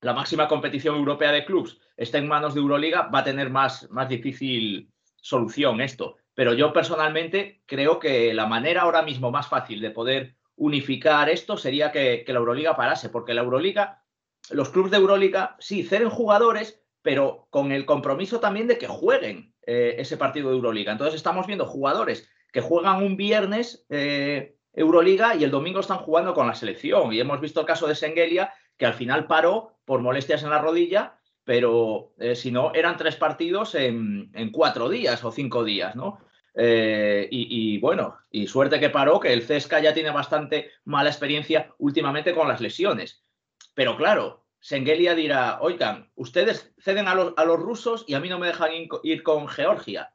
la 0.00 0.12
máxima 0.12 0.48
competición 0.48 0.96
europea 0.96 1.32
de 1.32 1.44
clubes 1.44 1.78
estén 1.96 2.24
en 2.24 2.28
manos 2.28 2.54
de 2.54 2.60
Euroliga, 2.60 3.08
va 3.12 3.20
a 3.20 3.24
tener 3.24 3.50
más, 3.50 3.90
más 3.90 4.08
difícil 4.08 4.90
solución 5.16 5.80
esto. 5.80 6.16
Pero 6.34 6.54
yo 6.54 6.72
personalmente 6.72 7.62
creo 7.66 7.98
que 7.98 8.32
la 8.32 8.46
manera 8.46 8.82
ahora 8.82 9.02
mismo 9.02 9.30
más 9.30 9.48
fácil 9.48 9.80
de 9.80 9.90
poder 9.90 10.36
unificar 10.54 11.28
esto 11.28 11.56
sería 11.56 11.90
que, 11.90 12.24
la 12.26 12.38
Euroliga 12.38 12.76
parase, 12.76 13.08
porque 13.08 13.34
la 13.34 13.42
Euroliga, 13.42 14.04
los 14.50 14.70
clubes 14.70 14.90
de 14.90 14.98
Euroliga, 14.98 15.56
sí, 15.58 15.82
ceden 15.82 16.10
jugadores, 16.10 16.80
pero 17.02 17.48
con 17.50 17.72
el 17.72 17.86
compromiso 17.86 18.38
también 18.38 18.68
de 18.68 18.78
que 18.78 18.86
jueguen 18.86 19.54
eh, 19.66 19.96
ese 19.98 20.16
partido 20.16 20.50
de 20.50 20.56
Euroliga. 20.56 20.92
Entonces 20.92 21.16
estamos 21.16 21.46
viendo 21.46 21.66
jugadores 21.66 22.28
que 22.52 22.60
juegan 22.60 23.02
un 23.02 23.16
viernes 23.16 23.86
eh, 23.88 24.56
Euroliga 24.72 25.34
y 25.34 25.44
el 25.44 25.50
domingo 25.50 25.80
están 25.80 25.98
jugando 25.98 26.34
con 26.34 26.46
la 26.46 26.54
selección. 26.54 27.12
Y 27.12 27.20
hemos 27.20 27.40
visto 27.40 27.60
el 27.60 27.66
caso 27.66 27.86
de 27.86 27.94
Sengelia, 27.94 28.52
que 28.76 28.86
al 28.86 28.94
final 28.94 29.26
paró 29.26 29.77
por 29.88 30.02
molestias 30.02 30.42
en 30.42 30.50
la 30.50 30.58
rodilla, 30.58 31.18
pero 31.44 32.12
eh, 32.18 32.36
si 32.36 32.52
no, 32.52 32.74
eran 32.74 32.98
tres 32.98 33.16
partidos 33.16 33.74
en, 33.74 34.30
cuatro 34.52 34.90
días 34.90 35.24
o 35.24 35.32
cinco 35.32 35.64
días, 35.64 35.96
¿no? 35.96 36.20
Eh, 36.54 37.26
y, 37.30 37.78
bueno, 37.78 38.18
y 38.30 38.46
suerte 38.48 38.78
que 38.78 38.90
paró, 38.90 39.18
que 39.18 39.32
el 39.32 39.42
Cesca 39.42 39.80
ya 39.80 39.94
tiene 39.94 40.10
bastante 40.10 40.72
mala 40.84 41.08
experiencia 41.08 41.74
últimamente 41.78 42.34
con 42.34 42.48
las 42.48 42.60
lesiones. 42.60 43.24
Pero 43.72 43.96
claro, 43.96 44.44
Sengelia 44.60 45.14
dirá, 45.14 45.58
oigan, 45.62 46.10
ustedes 46.16 46.70
ceden 46.80 47.08
a 47.08 47.14
los, 47.14 47.58
rusos 47.58 48.04
y 48.06 48.12
a 48.12 48.20
mí 48.20 48.28
no 48.28 48.38
me 48.38 48.48
dejan 48.48 48.70
ir 49.02 49.22
con 49.22 49.48
Georgia. 49.48 50.12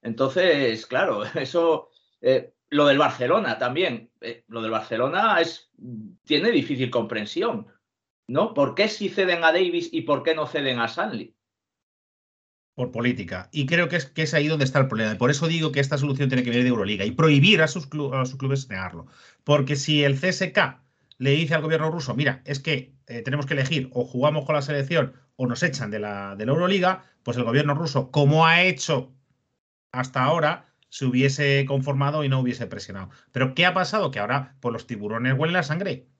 Entonces, 0.00 0.86
claro, 0.86 1.22
eso, 1.36 1.90
eh, 2.20 2.52
lo 2.68 2.86
del 2.86 2.98
Barcelona 2.98 3.58
también, 3.58 4.10
lo 4.48 4.60
del 4.60 4.72
Barcelona 4.72 5.40
es, 5.40 5.70
tiene 6.24 6.50
difícil 6.50 6.90
comprensión, 6.90 7.68
¿no? 8.32 8.54
¿Por 8.54 8.74
qué 8.74 8.88
si 8.88 9.08
ceden 9.08 9.44
a 9.44 9.52
Davis 9.52 9.90
y 9.92 10.02
por 10.02 10.22
qué 10.22 10.34
no 10.34 10.46
ceden 10.46 10.80
a 10.80 10.88
Sanley? 10.88 11.36
Por 12.74 12.90
política. 12.90 13.50
Y 13.52 13.66
creo 13.66 13.88
que 13.90 13.96
es, 13.96 14.06
que 14.06 14.22
es 14.22 14.32
ahí 14.32 14.48
donde 14.48 14.64
está 14.64 14.78
el 14.78 14.88
problema. 14.88 15.16
Por 15.18 15.30
eso 15.30 15.46
digo 15.46 15.70
que 15.70 15.80
esta 15.80 15.98
solución 15.98 16.30
tiene 16.30 16.42
que 16.42 16.48
venir 16.48 16.64
de 16.64 16.70
Euroliga 16.70 17.04
y 17.04 17.10
prohibir 17.10 17.60
a 17.60 17.68
sus, 17.68 17.86
clubes 17.86 18.68
negarlo. 18.70 19.06
Porque 19.44 19.76
si 19.76 20.02
el 20.02 20.18
CSK 20.18 20.80
le 21.18 21.30
dice 21.32 21.54
al 21.54 21.60
gobierno 21.60 21.90
ruso, 21.90 22.14
mira, 22.14 22.40
es 22.46 22.58
que 22.58 22.94
eh, 23.06 23.20
tenemos 23.20 23.44
que 23.44 23.52
elegir 23.52 23.90
o 23.92 24.06
jugamos 24.06 24.46
con 24.46 24.54
la 24.54 24.62
selección 24.62 25.12
o 25.36 25.46
nos 25.46 25.62
echan 25.62 25.90
de 25.90 25.98
la, 25.98 26.34
Euroliga, 26.38 27.04
pues 27.22 27.36
el 27.36 27.44
gobierno 27.44 27.74
ruso, 27.74 28.10
como 28.10 28.46
ha 28.46 28.62
hecho 28.62 29.12
hasta 29.92 30.24
ahora 30.24 30.72
se 30.88 31.04
hubiese 31.04 31.66
conformado 31.66 32.24
y 32.24 32.30
no 32.30 32.40
hubiese 32.40 32.66
presionado. 32.66 33.10
Pero 33.30 33.54
¿qué 33.54 33.66
ha 33.66 33.74
pasado? 33.74 34.10
Que 34.10 34.20
ahora 34.20 34.56
pues 34.60 34.72
los 34.72 34.86
tiburones 34.86 35.34
huelen 35.38 35.54
la 35.54 35.62
sangre. 35.62 36.11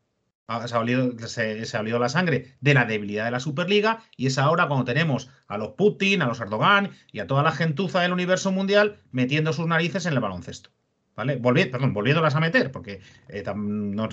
Ah, 0.49 0.67
se 0.67 0.75
ha, 0.75 0.81
olido, 0.81 1.99
la 1.99 2.09
sangre 2.09 2.57
de 2.61 2.75
la 2.75 2.85
debilidad 2.85 3.25
de 3.25 3.31
la 3.31 3.41
Superliga 3.41 4.01
y 4.17 4.27
es 4.27 4.39
ahora 4.39 4.67
cuando 4.67 4.85
tenemos 4.85 5.31
a 5.47 5.57
los 5.57 5.71
Putin, 5.71 6.21
a 6.21 6.27
los 6.27 6.41
Erdogan 6.41 6.91
y 7.13 7.21
a 7.21 7.27
toda 7.27 7.43
la 7.43 7.53
gentuza 7.53 8.01
del 8.01 8.13
universo 8.13 8.51
mundial 8.51 8.99
metiendo 9.13 9.53
sus 9.53 9.67
narices 9.67 10.05
en 10.07 10.15
el 10.15 10.21
baloncesto. 10.21 10.71
¿Vale? 11.15 11.37
perdón, 11.37 11.93
volviéndolas 11.93 12.35
a 12.35 12.41
meter, 12.41 12.73
porque 12.73 13.01
eh, 13.29 13.45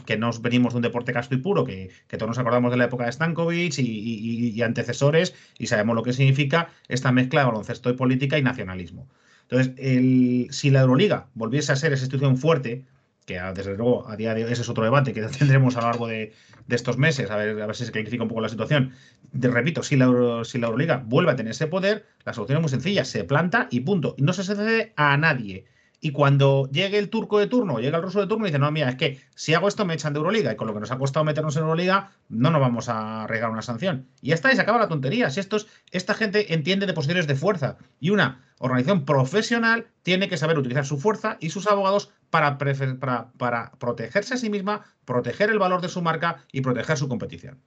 que 0.05 0.17
nos 0.17 0.41
venimos 0.41 0.73
de 0.73 0.77
un 0.77 0.81
deporte 0.83 1.13
casto 1.13 1.33
y 1.33 1.37
puro, 1.37 1.63
que, 1.63 1.91
todos 2.09 2.27
nos 2.27 2.37
acordamos 2.37 2.71
de 2.71 2.77
la 2.77 2.85
época 2.85 3.05
de 3.05 3.11
Stankovic 3.13 3.79
y, 3.79 4.61
antecesores 4.61 5.33
y 5.57 5.67
sabemos 5.67 5.95
lo 5.95 6.03
que 6.03 6.11
significa 6.11 6.69
esta 6.89 7.13
mezcla 7.13 7.41
de 7.41 7.47
baloncesto 7.47 7.89
y 7.89 7.93
política 7.93 8.37
y 8.37 8.43
nacionalismo. 8.43 9.07
Entonces, 9.49 10.55
si 10.55 10.69
la 10.69 10.81
Euroliga 10.81 11.27
volviese 11.35 11.71
a 11.71 11.77
ser 11.77 11.93
esa 11.93 12.03
institución 12.03 12.37
fuerte, 12.37 12.85
que 13.29 13.39
desde 13.53 13.77
luego 13.77 14.09
a 14.09 14.15
día 14.15 14.33
de 14.33 14.43
hoy 14.43 14.51
ese 14.51 14.63
es 14.63 14.69
otro 14.69 14.83
debate 14.83 15.13
que 15.13 15.21
tendremos 15.39 15.77
a 15.77 15.81
lo 15.81 15.87
largo 15.87 16.07
de, 16.07 16.33
estos 16.67 16.97
meses, 16.97 17.29
a 17.29 17.37
ver, 17.37 17.61
a 17.61 17.67
ver 17.67 17.75
si 17.75 17.85
se 17.85 17.91
clarifica 17.91 18.23
un 18.23 18.29
poco 18.29 18.41
la 18.41 18.49
situación. 18.49 18.93
repito, 19.31 19.83
si 19.83 19.95
la, 19.97 20.07
si 20.43 20.57
la 20.57 20.67
Euroliga 20.67 21.03
vuelve 21.05 21.31
a 21.31 21.35
tener 21.35 21.51
ese 21.51 21.67
poder, 21.67 22.07
la 22.25 22.33
solución 22.33 22.57
es 22.57 22.61
muy 22.61 22.69
sencilla, 22.69 23.05
se 23.05 23.23
planta 23.23 23.67
y 23.69 23.81
punto. 23.81 24.15
No 24.17 24.33
se 24.33 24.43
cede 24.43 24.93
a 24.95 25.15
nadie. 25.17 25.65
Y 26.01 26.11
cuando 26.11 26.69
llegue 26.71 26.97
el 26.97 27.09
turco 27.09 27.39
de 27.39 27.47
turno, 27.47 27.79
llega 27.79 27.97
el 27.97 28.03
ruso 28.03 28.21
de 28.21 28.27
turno 28.27 28.45
y 28.45 28.49
dice, 28.49 28.59
no, 28.59 28.71
mira, 28.71 28.89
es 28.89 28.95
que 28.95 29.19
si 29.35 29.53
hago 29.53 29.67
esto 29.67 29.85
me 29.85 29.93
echan 29.93 30.13
de 30.13 30.19
Euroliga 30.19 30.53
y 30.53 30.55
con 30.55 30.67
lo 30.67 30.73
que 30.73 30.79
nos 30.79 30.91
ha 30.91 30.97
costado 30.97 31.25
meternos 31.25 31.55
en 31.57 31.63
Euroliga, 31.63 32.11
no 32.29 32.51
nos 32.51 32.61
vamos 32.61 32.87
a 32.87 33.27
regar 33.27 33.49
una 33.49 33.61
sanción. 33.61 34.07
Y 34.21 34.29
ya 34.29 34.35
está, 34.35 34.51
y 34.51 34.55
se 34.55 34.61
acaba 34.61 34.79
la 34.79 34.87
tontería. 34.87 35.29
Si 35.29 35.39
estos, 35.39 35.67
esta 35.91 36.13
gente 36.13 36.53
entiende 36.53 36.85
de 36.85 36.93
posiciones 36.93 37.27
de 37.27 37.35
fuerza 37.35 37.77
y 37.99 38.11
una 38.11 38.45
organización 38.59 39.05
profesional 39.05 39.87
tiene 40.03 40.29
que 40.29 40.37
saber 40.37 40.57
utilizar 40.57 40.85
su 40.85 40.97
fuerza 40.97 41.37
y 41.41 41.49
sus 41.49 41.67
abogados 41.67 42.11
para, 42.29 42.57
para, 43.37 43.71
protegerse 43.79 44.33
a 44.33 44.37
sí 44.37 44.49
misma, 44.49 44.85
proteger 45.05 45.49
el 45.49 45.59
valor 45.59 45.81
de 45.81 45.89
su 45.89 46.01
marca 46.01 46.45
y 46.51 46.61
proteger 46.61 46.97
su 46.97 47.07
competición. 47.07 47.61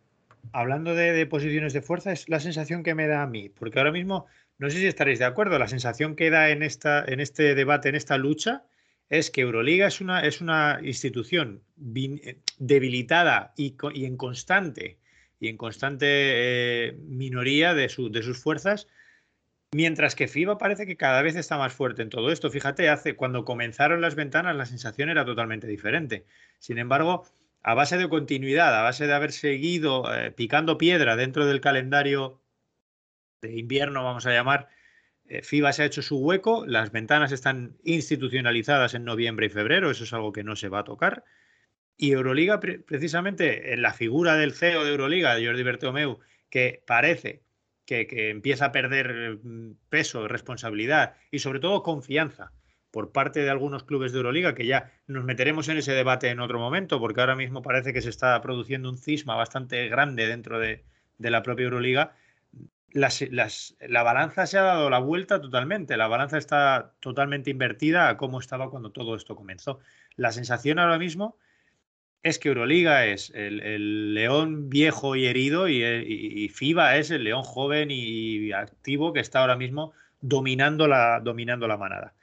Hablando 0.52 0.94
de, 0.94 1.26
posiciones 1.26 1.72
de 1.72 1.82
fuerza, 1.82 2.12
es 2.12 2.28
la 2.28 2.40
sensación 2.40 2.82
que 2.82 2.94
me 2.94 3.06
da 3.06 3.22
a 3.22 3.26
mí, 3.26 3.48
porque 3.48 3.78
ahora 3.78 3.92
mismo, 3.92 4.26
no 4.58 4.70
sé 4.70 4.78
si 4.78 4.86
estaréis 4.86 5.18
de 5.18 5.24
acuerdo, 5.24 5.58
la 5.58 5.68
sensación 5.68 6.14
que 6.14 6.30
da 6.30 6.50
en, 6.50 6.62
esta, 6.62 7.04
en 7.06 7.20
este 7.20 7.54
debate, 7.54 7.88
en 7.88 7.94
esta 7.94 8.18
lucha, 8.18 8.64
es 9.08 9.30
que 9.30 9.42
Euroliga 9.42 9.86
es 9.86 10.00
una, 10.00 10.20
es 10.20 10.40
una 10.40 10.80
institución 10.82 11.62
eh, 11.94 12.38
debilitada 12.58 13.52
y, 13.56 13.76
en 14.04 14.16
constante 14.16 14.98
y 15.38 15.48
en 15.48 15.56
constante 15.56 16.06
eh, 16.08 16.98
minoría 17.08 17.74
de, 17.74 17.82
de 18.10 18.22
sus 18.22 18.38
fuerzas, 18.38 18.88
mientras 19.72 20.14
que 20.14 20.28
FIBA 20.28 20.58
parece 20.58 20.86
que 20.86 20.96
cada 20.96 21.22
vez 21.22 21.34
está 21.34 21.58
más 21.58 21.72
fuerte 21.72 22.02
en 22.02 22.10
todo 22.10 22.30
esto. 22.30 22.50
Fíjate, 22.50 22.88
hace 22.88 23.16
cuando 23.16 23.44
comenzaron 23.44 24.00
las 24.00 24.14
ventanas 24.14 24.54
la 24.54 24.66
sensación 24.66 25.08
era 25.08 25.24
totalmente 25.24 25.66
diferente. 25.66 26.26
Sin 26.58 26.78
embargo, 26.78 27.24
a 27.62 27.74
base 27.74 27.96
de 27.96 28.08
continuidad, 28.08 28.78
a 28.78 28.82
base 28.82 29.06
de 29.06 29.14
haber 29.14 29.32
seguido 29.32 30.12
eh, 30.14 30.30
picando 30.30 30.78
piedra 30.78 31.16
dentro 31.16 31.46
del 31.46 31.60
calendario 31.60 32.40
de 33.40 33.58
invierno, 33.58 34.04
vamos 34.04 34.26
a 34.26 34.32
llamar, 34.32 34.68
eh, 35.26 35.42
FIBA 35.42 35.72
se 35.72 35.82
ha 35.82 35.86
hecho 35.86 36.02
su 36.02 36.18
hueco, 36.18 36.64
las 36.66 36.92
ventanas 36.92 37.32
están 37.32 37.76
institucionalizadas 37.84 38.94
en 38.94 39.04
noviembre 39.04 39.46
y 39.46 39.50
febrero, 39.50 39.90
eso 39.90 40.04
es 40.04 40.12
algo 40.12 40.32
que 40.32 40.44
no 40.44 40.54
se 40.56 40.68
va 40.68 40.80
a 40.80 40.84
tocar. 40.84 41.24
Y 41.96 42.12
Euroliga, 42.12 42.60
precisamente 42.60 43.72
en 43.72 43.82
la 43.82 43.92
figura 43.92 44.36
del 44.36 44.54
CEO 44.54 44.84
de 44.84 44.90
Euroliga, 44.90 45.34
de 45.34 45.46
Jordi 45.46 45.62
Bertomeu, 45.62 46.18
que 46.50 46.82
parece 46.86 47.42
que, 48.06 48.30
empieza 48.30 48.66
a 48.66 48.72
perder 48.72 49.38
mm, 49.42 49.76
peso, 49.88 50.28
responsabilidad 50.28 51.14
y 51.30 51.38
sobre 51.40 51.60
todo 51.60 51.82
confianza 51.82 52.52
por 52.90 53.12
parte 53.12 53.40
de 53.40 53.50
algunos 53.50 53.84
clubes 53.84 54.12
de 54.12 54.18
Euroliga, 54.18 54.54
que 54.54 54.66
ya 54.66 54.92
nos 55.06 55.24
meteremos 55.24 55.68
en 55.68 55.78
ese 55.78 55.92
debate 55.92 56.28
en 56.28 56.40
otro 56.40 56.58
momento, 56.58 57.00
porque 57.00 57.20
ahora 57.20 57.36
mismo 57.36 57.62
parece 57.62 57.92
que 57.92 58.02
se 58.02 58.10
está 58.10 58.38
produciendo 58.42 58.90
un 58.90 58.98
cisma 58.98 59.34
bastante 59.34 59.88
grande 59.88 60.26
dentro 60.26 60.58
de, 60.58 60.84
la 61.18 61.42
propia 61.42 61.64
Euroliga. 61.64 62.14
la 62.92 64.02
balanza 64.02 64.46
se 64.46 64.58
ha 64.58 64.62
dado 64.62 64.90
la 64.90 64.98
vuelta 64.98 65.40
totalmente, 65.40 65.96
la 65.96 66.08
balanza 66.08 66.36
está 66.36 66.94
totalmente 67.00 67.50
invertida 67.50 68.10
a 68.10 68.18
cómo 68.18 68.40
estaba 68.40 68.68
cuando 68.68 68.92
todo 68.92 69.16
esto 69.16 69.36
comenzó. 69.36 69.78
La 70.16 70.32
sensación 70.32 70.78
ahora 70.78 70.98
mismo 70.98 71.38
es 72.22 72.38
que 72.38 72.48
Euroliga 72.48 73.06
es 73.06 73.30
el, 73.34 74.14
león 74.14 74.68
viejo 74.68 75.16
y 75.16 75.26
herido 75.26 75.68
y, 75.68 75.82
y, 75.84 76.48
FIBA 76.48 76.96
es 76.96 77.10
el 77.10 77.24
león 77.24 77.42
joven 77.42 77.90
y 77.90 78.52
activo 78.52 79.12
que 79.12 79.20
está 79.20 79.40
ahora 79.40 79.56
mismo 79.56 79.92
dominando 80.20 80.86
la, 80.86 81.20
dominando 81.20 81.66
la 81.68 81.76
manada. 81.76 82.14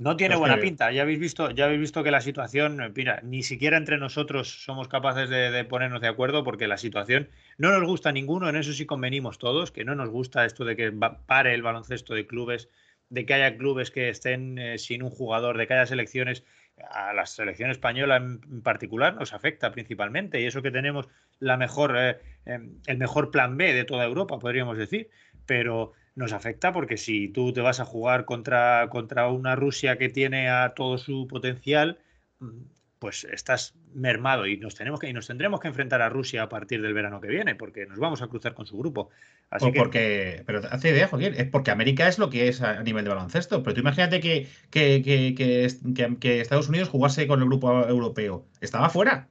No 0.00 0.16
tiene 0.16 0.36
buena 0.36 0.58
pinta. 0.58 0.90
Ya 0.92 1.02
habéis 1.02 1.18
visto, 1.18 1.50
ya 1.50 1.66
habéis 1.66 1.80
visto 1.80 2.02
que 2.02 2.10
la 2.10 2.22
situación, 2.22 2.92
mira, 2.96 3.20
ni 3.22 3.42
siquiera 3.42 3.76
entre 3.76 3.98
nosotros 3.98 4.64
somos 4.64 4.88
capaces 4.88 5.28
de, 5.28 5.64
ponernos 5.64 6.00
de 6.00 6.08
acuerdo 6.08 6.42
porque 6.42 6.66
la 6.66 6.78
situación 6.78 7.28
no 7.58 7.70
nos 7.70 7.86
gusta 7.86 8.08
a 8.08 8.12
ninguno. 8.12 8.48
En 8.48 8.56
eso 8.56 8.72
sí 8.72 8.86
convenimos 8.86 9.38
todos, 9.38 9.70
que 9.70 9.84
no 9.84 9.94
nos 9.94 10.08
gusta 10.08 10.46
esto 10.46 10.64
de 10.64 10.74
que 10.74 10.92
pare 11.26 11.52
el 11.52 11.62
baloncesto 11.62 12.14
de 12.14 12.26
clubes, 12.26 12.70
de 13.10 13.26
que 13.26 13.34
haya 13.34 13.58
clubes 13.58 13.90
que 13.90 14.08
estén 14.08 14.58
eh, 14.58 14.78
sin 14.78 15.02
un 15.02 15.10
jugador, 15.10 15.58
de 15.58 15.66
que 15.66 15.74
haya 15.74 15.86
selecciones. 15.86 16.44
A 16.88 17.12
la 17.12 17.26
selección 17.26 17.70
española 17.70 18.16
en 18.16 18.62
particular 18.62 19.14
nos 19.14 19.32
afecta 19.32 19.70
principalmente 19.72 20.40
y 20.40 20.46
eso 20.46 20.62
que 20.62 20.70
tenemos 20.70 21.08
la 21.38 21.56
mejor, 21.56 21.96
eh, 21.96 22.18
em, 22.44 22.78
el 22.86 22.98
mejor 22.98 23.30
plan 23.30 23.56
B 23.56 23.72
de 23.72 23.84
toda 23.84 24.04
Europa, 24.04 24.38
podríamos 24.38 24.78
decir. 24.78 25.10
Pero 25.46 25.92
nos 26.14 26.32
afecta 26.32 26.72
porque 26.72 26.96
si 26.96 27.28
tú 27.28 27.52
te 27.52 27.60
vas 27.60 27.80
a 27.80 27.84
jugar 27.84 28.24
contra, 28.24 28.88
contra 28.90 29.28
una 29.28 29.56
Rusia 29.56 29.96
que 29.98 30.08
tiene 30.08 30.48
a 30.48 30.74
todo 30.74 30.98
su 30.98 31.26
potencial, 31.26 31.98
mm, 32.40 32.62
pues 32.98 33.24
estás 33.24 33.74
mermado 33.94 34.46
y 34.46 34.56
nos 34.56 34.74
tenemos 34.74 35.00
que 35.00 35.08
y 35.08 35.12
nos 35.12 35.26
tendremos 35.26 35.60
que 35.60 35.68
enfrentar 35.68 36.02
a 36.02 36.08
Rusia 36.08 36.42
a 36.42 36.48
partir 36.48 36.82
del 36.82 36.94
verano 36.94 37.20
que 37.20 37.28
viene 37.28 37.54
porque 37.54 37.86
nos 37.86 37.98
vamos 37.98 38.22
a 38.22 38.28
cruzar 38.28 38.54
con 38.54 38.66
su 38.66 38.78
grupo. 38.78 39.10
Así 39.50 39.72
que... 39.72 39.78
porque, 39.78 40.42
pero 40.46 40.60
hace 40.70 40.90
idea, 40.90 41.08
Joaquín, 41.08 41.34
es 41.36 41.48
porque 41.48 41.70
América 41.70 42.08
es 42.08 42.18
lo 42.18 42.30
que 42.30 42.48
es 42.48 42.62
a 42.62 42.82
nivel 42.82 43.04
de 43.04 43.10
baloncesto. 43.10 43.62
Pero 43.62 43.74
tú 43.74 43.80
imagínate 43.80 44.20
que, 44.20 44.48
que, 44.70 45.02
que, 45.02 46.16
que 46.18 46.40
Estados 46.40 46.68
Unidos 46.68 46.88
jugase 46.88 47.26
con 47.26 47.40
el 47.40 47.46
grupo 47.46 47.86
europeo. 47.86 48.46
Estaba 48.60 48.90
fuera. 48.90 49.28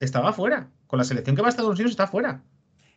Estaba 0.00 0.32
fuera. 0.32 0.70
Con 0.86 0.98
la 0.98 1.04
selección 1.04 1.36
que 1.36 1.42
va 1.42 1.48
a 1.48 1.50
Estados 1.50 1.74
Unidos 1.74 1.90
está 1.90 2.06
fuera. 2.06 2.42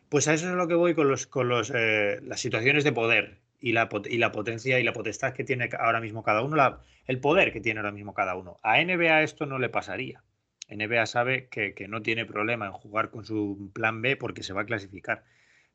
Pues 0.08 0.28
a 0.28 0.34
eso 0.34 0.48
es 0.48 0.54
lo 0.54 0.68
que 0.68 0.74
voy 0.74 0.94
con, 0.94 1.08
los, 1.08 1.26
con 1.26 1.48
los, 1.48 1.72
eh, 1.74 2.20
las 2.22 2.40
situaciones 2.40 2.84
de 2.84 2.92
poder 2.92 3.40
y 3.60 3.72
la, 3.72 3.88
y 4.08 4.18
la 4.18 4.32
potencia 4.32 4.78
y 4.78 4.84
la 4.84 4.92
potestad 4.92 5.32
que 5.32 5.44
tiene 5.44 5.68
ahora 5.78 6.00
mismo 6.00 6.22
cada 6.22 6.42
uno, 6.42 6.56
la, 6.56 6.80
el 7.06 7.20
poder 7.20 7.52
que 7.52 7.60
tiene 7.60 7.80
ahora 7.80 7.92
mismo 7.92 8.14
cada 8.14 8.36
uno. 8.36 8.56
A 8.62 8.82
NBA 8.82 9.22
esto 9.22 9.46
no 9.46 9.58
le 9.58 9.68
pasaría. 9.68 10.22
NBA 10.70 11.06
sabe 11.06 11.48
que, 11.48 11.74
que, 11.74 11.88
no 11.88 12.02
tiene 12.02 12.26
problema 12.26 12.66
en 12.66 12.72
jugar 12.72 13.10
con 13.10 13.24
su 13.24 13.70
plan 13.72 14.02
B 14.02 14.16
porque 14.16 14.42
se 14.42 14.52
va 14.52 14.62
a 14.62 14.66
clasificar. 14.66 15.24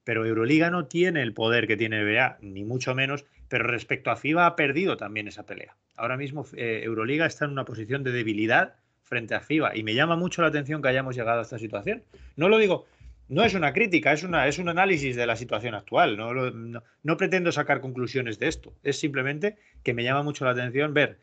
Pero 0.04 0.26
Euroliga 0.26 0.70
no 0.70 0.86
tiene 0.86 1.22
el 1.22 1.34
poder 1.34 1.68
que 1.68 1.78
tiene 1.78 2.04
NBA, 2.04 2.38
ni 2.42 2.64
mucho 2.64 2.94
menos, 2.94 3.26
pero 3.48 3.66
respecto 3.66 4.12
a 4.12 4.16
FIBA 4.16 4.46
ha 4.46 4.56
perdido 4.56 4.98
también 4.98 5.28
esa 5.28 5.46
pelea. 5.46 5.76
Ahora 5.96 6.18
mismo 6.18 6.46
eh, 6.56 6.82
Euroliga 6.84 7.26
está 7.26 7.46
en 7.46 7.52
una 7.52 7.66
posición 7.66 8.04
de 8.04 8.12
debilidad 8.12 8.76
frente 9.04 9.36
a 9.36 9.42
FIBA 9.42 9.76
y 9.78 9.84
me 9.84 9.94
llama 9.94 10.16
mucho 10.16 10.42
la 10.42 10.48
atención 10.50 10.82
que 10.82 10.90
hayamos 10.90 11.16
llegado 11.16 11.40
a 11.40 11.44
esta 11.44 11.60
situación. 11.60 12.04
No 12.36 12.50
lo 12.50 12.58
digo, 12.58 12.86
no 13.30 13.44
es 13.44 13.54
una 13.54 13.74
crítica, 13.74 14.12
es, 14.12 14.24
una, 14.24 14.48
es 14.48 14.58
un 14.60 14.70
análisis 14.70 15.16
de 15.16 15.26
la 15.26 15.36
situación 15.36 15.76
actual. 15.76 16.18
No, 16.18 17.18
pretendo 17.18 17.52
sacar 17.52 17.82
conclusiones 17.82 18.40
de 18.40 18.48
esto. 18.48 18.74
Es 18.84 19.00
simplemente 19.00 19.58
que 19.84 19.94
me 19.94 20.04
llama 20.04 20.24
mucho 20.24 20.46
la 20.46 20.52
atención 20.52 20.94
ver 20.94 21.20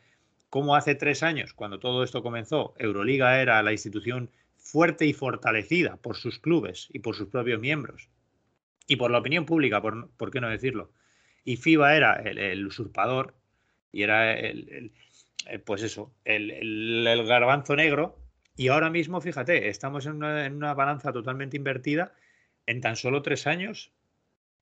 cómo 0.51 0.75
hace 0.75 0.95
tres 0.95 1.23
años, 1.23 1.53
cuando 1.53 1.79
todo 1.79 2.03
esto 2.03 2.21
comenzó, 2.21 2.75
Euroliga 2.77 3.41
era 3.41 3.63
la 3.63 3.71
institución 3.71 4.29
fuerte 4.57 5.05
y 5.05 5.13
fortalecida 5.13 5.95
por 5.95 6.17
sus 6.17 6.39
clubes 6.39 6.89
y 6.91 6.99
por 6.99 7.15
sus 7.15 7.29
propios 7.29 7.61
miembros 7.61 8.09
y 8.85 8.97
por 8.97 9.11
la 9.11 9.19
opinión 9.19 9.45
pública, 9.45 9.81
por, 9.81 10.29
qué 10.29 10.41
no 10.41 10.49
decirlo. 10.49 10.91
Y 11.45 11.55
FIBA 11.55 11.95
era 11.95 12.15
el, 12.15 12.67
usurpador 12.67 13.33
y 13.93 14.03
era 14.03 14.37
el, 14.37 14.91
pues 15.65 15.83
eso, 15.83 16.13
el, 16.25 17.23
garbanzo 17.25 17.77
negro 17.77 18.19
y 18.57 18.67
ahora 18.67 18.89
mismo, 18.89 19.21
fíjate, 19.21 19.69
estamos 19.69 20.05
en 20.05 20.15
una, 20.21 20.73
balanza 20.73 21.13
totalmente 21.13 21.55
invertida 21.55 22.13
en 22.65 22.81
tan 22.81 22.97
solo 22.97 23.21
tres 23.21 23.47
años. 23.47 23.93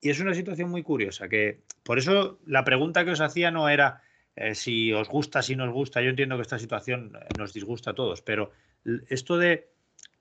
Y 0.02 0.12
es 0.12 0.20
una 0.20 0.36
situación 0.36 0.70
muy 0.70 0.84
curiosa, 0.84 1.28
que 1.30 1.62
por 1.82 1.98
eso 1.98 2.40
la 2.46 2.64
pregunta 2.64 3.04
que 3.06 3.12
os 3.12 3.22
hacía 3.22 3.50
no 3.50 3.70
era 3.70 4.04
eh, 4.36 4.56
si 4.56 4.94
os 4.94 5.08
gusta, 5.10 5.42
si 5.42 5.56
nos 5.56 5.72
gusta. 5.72 6.02
Yo 6.02 6.10
entiendo 6.10 6.36
que 6.36 6.44
esta 6.44 6.60
situación 6.60 7.14
eh, 7.16 7.28
nos 7.38 7.54
disgusta 7.54 7.92
a 7.92 7.96
todos, 7.96 8.22
pero 8.22 8.52
esto 9.10 9.38
de 9.38 9.70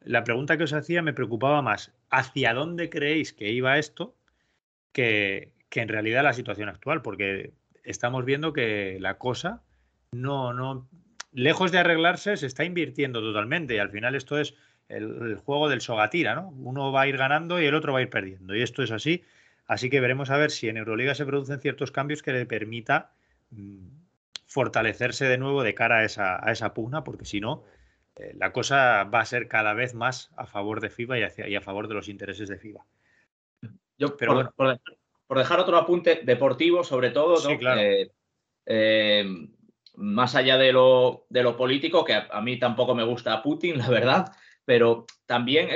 la 0.00 0.24
pregunta 0.24 0.56
que 0.56 0.64
os 0.64 0.72
hacía 0.72 1.02
me 1.02 1.12
preocupaba 1.12 1.62
más. 1.62 1.92
¿Hacia 2.10 2.54
dónde 2.54 2.90
creéis 2.90 3.32
que 3.32 3.50
iba 3.50 3.78
esto 3.78 4.16
que, 4.92 5.52
que 5.68 5.80
en 5.80 5.88
realidad 5.88 6.24
la 6.24 6.32
situación 6.32 6.68
actual? 6.68 7.02
Porque 7.02 7.52
estamos 7.84 8.24
viendo 8.24 8.52
que 8.52 8.98
la 9.00 9.18
cosa 9.18 9.62
no, 10.12 10.52
no, 10.52 10.88
lejos 11.32 11.72
de 11.72 11.78
arreglarse, 11.78 12.36
se 12.36 12.46
está 12.46 12.64
invirtiendo 12.64 13.20
totalmente 13.20 13.74
y 13.74 13.78
al 13.78 13.90
final 13.90 14.14
esto 14.14 14.38
es 14.38 14.54
el, 14.88 15.36
juego 15.36 15.68
del 15.68 15.80
sogatira, 15.80 16.34
¿no? 16.34 16.48
Uno 16.50 16.92
va 16.92 17.02
a 17.02 17.08
ir 17.08 17.16
ganando 17.16 17.60
y 17.60 17.66
el 17.66 17.74
otro 17.74 17.92
va 17.92 17.98
a 17.98 18.02
ir 18.02 18.10
perdiendo 18.10 18.54
y 18.54 18.62
esto 18.62 18.82
es 18.82 18.90
así. 18.90 19.22
Así 19.66 19.90
que 19.90 20.00
veremos 20.00 20.30
a 20.30 20.38
ver 20.38 20.50
si 20.50 20.68
en 20.68 20.78
Euroliga 20.78 21.14
se 21.14 21.26
producen 21.26 21.60
ciertos 21.60 21.92
cambios 21.92 22.22
que 22.22 22.32
le 22.32 22.46
permita 22.46 23.12
mm, 23.50 23.86
fortalecerse 24.48 25.26
de 25.26 25.38
nuevo 25.38 25.62
de 25.62 25.74
cara 25.74 25.98
a 25.98 26.04
esa, 26.04 26.44
a 26.44 26.50
esa 26.50 26.74
pugna, 26.74 27.04
porque 27.04 27.26
si 27.26 27.38
no, 27.38 27.64
eh, 28.16 28.32
la 28.34 28.52
cosa 28.52 29.04
va 29.04 29.20
a 29.20 29.26
ser 29.26 29.46
cada 29.46 29.74
vez 29.74 29.94
más 29.94 30.30
a 30.36 30.46
favor 30.46 30.80
de 30.80 30.90
FIBA 30.90 31.18
y, 31.18 31.22
hacia, 31.22 31.48
y 31.48 31.54
a 31.54 31.60
favor 31.60 31.86
de 31.86 31.94
los 31.94 32.08
intereses 32.08 32.48
de 32.48 32.58
FIBA. 32.58 32.84
Yo, 33.98 34.16
Pero 34.16 34.52
por, 34.56 34.80
por, 35.26 35.38
dejar 35.38 35.60
otro 35.60 35.76
apunte 35.76 36.22
deportivo, 36.24 36.82
sobre 36.82 37.10
todo, 37.10 37.36
sí, 37.36 37.58
claro. 37.58 37.80
Eh, 37.80 38.10
eh, 38.66 39.26
más 39.96 40.34
allá 40.34 40.56
de 40.56 40.72
lo, 40.72 41.26
de 41.28 41.42
lo 41.42 41.56
político, 41.56 42.04
que 42.04 42.14
a, 42.14 42.40
mí 42.40 42.58
tampoco 42.58 42.94
me 42.94 43.04
gusta 43.04 43.42
Putin, 43.42 43.78
la 43.78 43.88
verdad, 43.88 44.32
pero 44.64 45.04
también 45.26 45.68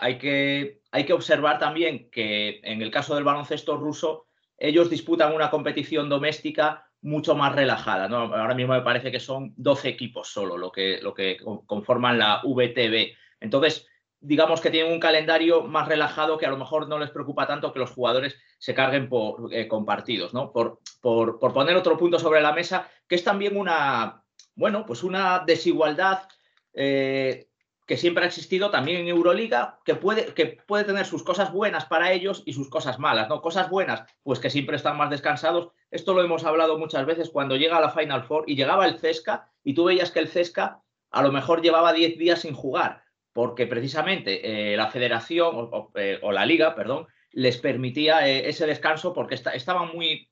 hay, 0.00 0.18
que, 0.18 0.80
hay 0.90 1.04
que 1.04 1.12
observar 1.12 1.58
también 1.58 2.10
que 2.10 2.60
en 2.64 2.80
el 2.80 2.90
caso 2.90 3.14
del 3.14 3.24
baloncesto 3.24 3.76
ruso, 3.76 4.26
ellos 4.56 4.88
disputan 4.88 5.34
una 5.34 5.50
competición 5.50 6.08
doméstica 6.08 6.88
mucho 7.02 7.34
más 7.34 7.54
relajada. 7.54 8.08
¿no? 8.08 8.34
Ahora 8.34 8.54
mismo 8.54 8.72
me 8.72 8.82
parece 8.82 9.10
que 9.10 9.20
son 9.20 9.52
12 9.56 9.88
equipos 9.88 10.28
solo 10.28 10.56
lo 10.56 10.72
que, 10.72 11.00
lo 11.02 11.12
que 11.12 11.36
conforman 11.66 12.18
la 12.18 12.40
VTB. 12.44 13.14
Entonces, 13.40 13.86
digamos 14.20 14.60
que 14.60 14.70
tienen 14.70 14.92
un 14.92 15.00
calendario 15.00 15.62
más 15.62 15.88
relajado 15.88 16.38
que 16.38 16.46
a 16.46 16.50
lo 16.50 16.56
mejor 16.56 16.88
no 16.88 16.98
les 16.98 17.10
preocupa 17.10 17.46
tanto 17.46 17.72
que 17.72 17.80
los 17.80 17.90
jugadores 17.90 18.38
se 18.56 18.72
carguen 18.72 19.08
por, 19.08 19.52
eh, 19.52 19.66
con 19.66 19.84
partidos, 19.84 20.32
¿no? 20.32 20.52
Por, 20.52 20.78
por, 21.00 21.38
poner 21.52 21.76
otro 21.76 21.98
punto 21.98 22.20
sobre 22.20 22.40
la 22.40 22.52
mesa, 22.52 22.88
que 23.08 23.16
es 23.16 23.24
también 23.24 23.56
una, 23.56 24.22
bueno, 24.54 24.86
pues 24.86 25.02
una 25.02 25.42
desigualdad 25.44 26.28
eh, 26.72 27.48
que 27.86 27.96
siempre 27.96 28.24
ha 28.24 28.28
existido 28.28 28.70
también 28.70 29.00
en 29.00 29.08
Euroliga, 29.08 29.80
que 29.84 29.94
puede, 29.94 30.34
que 30.34 30.46
puede 30.66 30.84
tener 30.84 31.04
sus 31.04 31.22
cosas 31.22 31.52
buenas 31.52 31.86
para 31.86 32.12
ellos 32.12 32.42
y 32.46 32.52
sus 32.52 32.68
cosas 32.68 32.98
malas, 32.98 33.28
¿no? 33.28 33.42
Cosas 33.42 33.68
buenas, 33.68 34.04
pues 34.22 34.38
que 34.38 34.50
siempre 34.50 34.76
están 34.76 34.96
más 34.96 35.10
descansados. 35.10 35.70
Esto 35.90 36.14
lo 36.14 36.22
hemos 36.22 36.44
hablado 36.44 36.78
muchas 36.78 37.04
veces 37.06 37.30
cuando 37.30 37.56
llega 37.56 37.80
la 37.80 37.90
Final 37.90 38.24
Four 38.24 38.44
y 38.46 38.54
llegaba 38.54 38.86
el 38.86 38.98
Cesca 38.98 39.50
y 39.64 39.74
tú 39.74 39.84
veías 39.84 40.10
que 40.10 40.20
el 40.20 40.28
Cesca 40.28 40.80
a 41.10 41.22
lo 41.22 41.32
mejor 41.32 41.60
llevaba 41.60 41.92
10 41.92 42.18
días 42.18 42.40
sin 42.40 42.54
jugar, 42.54 43.02
porque 43.32 43.66
precisamente 43.66 44.72
eh, 44.72 44.76
la 44.76 44.90
federación 44.90 45.70
eh, 45.94 46.18
o, 46.22 46.32
la 46.32 46.46
liga, 46.46 46.74
perdón, 46.74 47.06
les 47.32 47.58
permitía 47.58 48.26
eh, 48.26 48.48
ese 48.48 48.66
descanso 48.66 49.12
porque 49.12 49.34
estaban 49.34 49.88
muy 49.94 50.30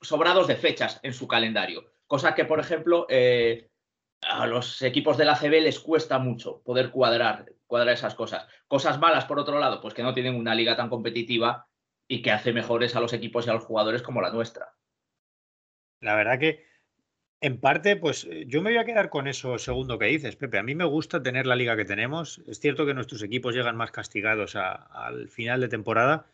sobrados 0.00 0.46
de 0.46 0.56
fechas 0.56 1.00
en 1.02 1.14
su 1.14 1.26
calendario. 1.26 1.86
Cosa 2.06 2.34
que, 2.34 2.44
por 2.44 2.60
ejemplo, 2.60 3.06
a 4.22 4.46
los 4.46 4.80
equipos 4.82 5.16
de 5.18 5.24
la 5.24 5.36
CB 5.36 5.62
les 5.62 5.80
cuesta 5.80 6.18
mucho 6.18 6.62
poder 6.62 6.90
cuadrar, 6.90 7.52
cuadrar 7.66 7.94
esas 7.94 8.14
cosas. 8.14 8.46
Cosas 8.68 8.98
malas, 8.98 9.24
por 9.24 9.38
otro 9.38 9.58
lado, 9.58 9.80
pues 9.80 9.94
que 9.94 10.02
no 10.02 10.14
tienen 10.14 10.36
una 10.36 10.54
liga 10.54 10.76
tan 10.76 10.88
competitiva 10.88 11.66
y 12.08 12.22
que 12.22 12.30
hace 12.30 12.52
mejores 12.52 12.94
a 12.94 13.00
los 13.00 13.12
equipos 13.12 13.46
y 13.46 13.50
a 13.50 13.54
los 13.54 13.64
jugadores 13.64 14.02
como 14.02 14.22
la 14.22 14.30
nuestra. 14.30 14.74
La 16.00 16.14
verdad 16.14 16.38
que, 16.38 16.64
en 17.40 17.58
parte, 17.60 17.96
pues 17.96 18.28
yo 18.46 18.62
me 18.62 18.70
voy 18.70 18.78
a 18.78 18.84
quedar 18.84 19.08
con 19.08 19.26
eso 19.26 19.58
segundo 19.58 19.98
que 19.98 20.06
dices, 20.06 20.36
Pepe. 20.36 20.58
A 20.58 20.62
mí 20.62 20.74
me 20.74 20.84
gusta 20.84 21.22
tener 21.22 21.46
la 21.46 21.56
liga 21.56 21.76
que 21.76 21.84
tenemos. 21.84 22.42
Es 22.46 22.60
cierto 22.60 22.86
que 22.86 22.94
nuestros 22.94 23.22
equipos 23.22 23.54
llegan 23.54 23.76
más 23.76 23.90
castigados 23.90 24.54
al 24.56 25.28
final 25.28 25.60
de 25.60 25.68
temporada, 25.68 26.26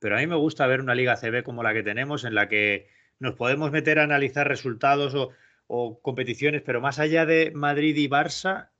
pero 0.00 0.16
a 0.16 0.18
mí 0.18 0.26
me 0.26 0.36
gusta 0.36 0.66
ver 0.66 0.80
una 0.80 0.94
liga 0.94 1.16
CB 1.16 1.44
como 1.44 1.62
la 1.62 1.74
que 1.74 1.82
tenemos, 1.82 2.24
en 2.24 2.34
la 2.34 2.48
que 2.48 2.88
nos 3.20 3.34
podemos 3.34 3.70
meter 3.70 3.98
a 3.98 4.04
analizar 4.04 4.48
resultados 4.48 5.14
o 5.14 5.30
o 5.68 6.00
competiciones, 6.00 6.62
pero 6.62 6.80
más 6.80 6.98
allá 6.98 7.26
de 7.26 7.52
Madrid 7.52 7.96
y 7.96 8.08
Barça, 8.08 8.70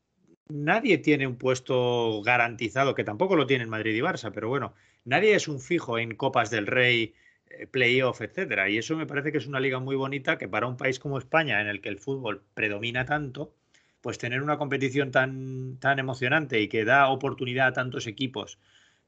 nadie 0.48 0.98
tiene 0.98 1.26
un 1.26 1.36
puesto 1.36 2.22
garantizado, 2.22 2.94
que 2.94 3.04
tampoco 3.04 3.36
lo 3.36 3.46
tienen 3.46 3.68
Madrid 3.68 3.94
y 3.94 4.00
Barça, 4.00 4.32
pero 4.32 4.48
bueno, 4.48 4.74
nadie 5.04 5.34
es 5.34 5.48
un 5.48 5.60
fijo 5.60 5.98
en 5.98 6.16
Copas 6.16 6.50
del 6.50 6.66
Rey, 6.66 7.14
eh, 7.50 7.66
playoff, 7.66 8.20
etcétera. 8.22 8.68
Y 8.68 8.78
eso 8.78 8.96
me 8.96 9.06
parece 9.06 9.32
que 9.32 9.38
es 9.38 9.46
una 9.46 9.60
liga 9.60 9.78
muy 9.80 9.96
bonita 9.96 10.38
que 10.38 10.48
para 10.48 10.66
un 10.66 10.76
país 10.76 10.98
como 10.98 11.18
España, 11.18 11.60
en 11.60 11.68
el 11.68 11.80
que 11.80 11.90
el 11.90 11.98
fútbol 11.98 12.42
predomina 12.54 13.04
tanto, 13.04 13.54
pues 14.00 14.18
tener 14.18 14.42
una 14.42 14.58
competición 14.58 15.10
tan, 15.10 15.78
tan 15.78 15.98
emocionante 15.98 16.60
y 16.60 16.68
que 16.68 16.84
da 16.84 17.08
oportunidad 17.08 17.68
a 17.68 17.72
tantos 17.72 18.06
equipos 18.06 18.58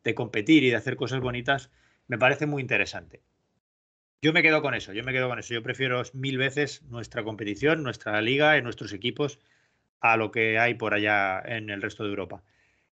de 0.04 0.14
competir 0.14 0.64
y 0.64 0.70
de 0.70 0.76
hacer 0.76 0.96
cosas 0.96 1.20
bonitas, 1.20 1.70
me 2.08 2.18
parece 2.18 2.46
muy 2.46 2.62
interesante. 2.62 3.22
Yo 4.22 4.34
me 4.34 4.42
quedo 4.42 4.60
con 4.60 4.74
eso, 4.74 4.92
yo 4.92 5.02
me 5.02 5.12
quedo 5.12 5.28
con 5.28 5.38
eso. 5.38 5.54
Yo 5.54 5.62
prefiero 5.62 6.02
mil 6.12 6.36
veces 6.36 6.82
nuestra 6.84 7.24
competición, 7.24 7.82
nuestra 7.82 8.20
liga 8.20 8.58
y 8.58 8.62
nuestros 8.62 8.92
equipos 8.92 9.40
a 10.00 10.16
lo 10.16 10.30
que 10.30 10.58
hay 10.58 10.74
por 10.74 10.92
allá 10.92 11.40
en 11.40 11.70
el 11.70 11.80
resto 11.80 12.04
de 12.04 12.10
Europa. 12.10 12.42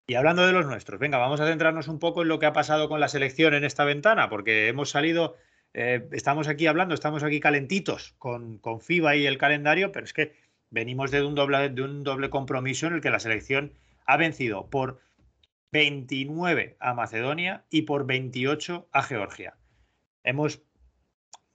Y 0.08 0.16
hablando 0.16 0.48
de 0.48 0.54
los 0.54 0.66
nuestros, 0.66 1.00
venga, 1.00 1.18
vamos 1.18 1.42
a 1.42 1.48
centrarnos 1.48 1.90
un 1.90 2.00
poco 2.00 2.22
en 2.22 2.30
lo 2.30 2.40
que 2.40 2.46
ha 2.46 2.54
pasado 2.54 2.88
con 2.88 3.02
la 3.02 3.10
selección 3.10 3.54
en 3.54 3.66
esta 3.66 3.84
ventana, 3.84 4.30
porque 4.30 4.70
hemos 4.70 4.90
salido, 4.90 5.36
eh, 5.74 6.08
estamos 6.14 6.48
aquí 6.48 6.66
hablando, 6.66 6.96
estamos 6.96 7.24
aquí 7.24 7.42
calentitos 7.42 8.16
con, 8.18 8.58
con 8.60 8.80
FIBA 8.80 9.18
y 9.18 9.26
el 9.26 9.38
calendario, 9.38 9.92
pero 9.92 10.06
es 10.06 10.14
que 10.14 10.34
venimos 10.70 11.12
de 11.12 11.24
un, 11.24 11.36
doble, 11.36 11.70
de 11.70 11.82
un 11.82 12.06
doble 12.06 12.30
compromiso 12.30 12.88
en 12.88 12.94
el 12.94 13.02
que 13.02 13.10
la 13.10 13.20
selección 13.20 13.74
ha 14.06 14.16
vencido 14.16 14.70
por 14.70 15.02
29 15.74 16.78
a 16.80 16.94
Macedonia 16.94 17.66
y 17.70 17.82
por 17.82 18.06
28 18.06 18.88
a 18.94 19.04
Georgia. 19.04 19.58
Hemos 20.24 20.62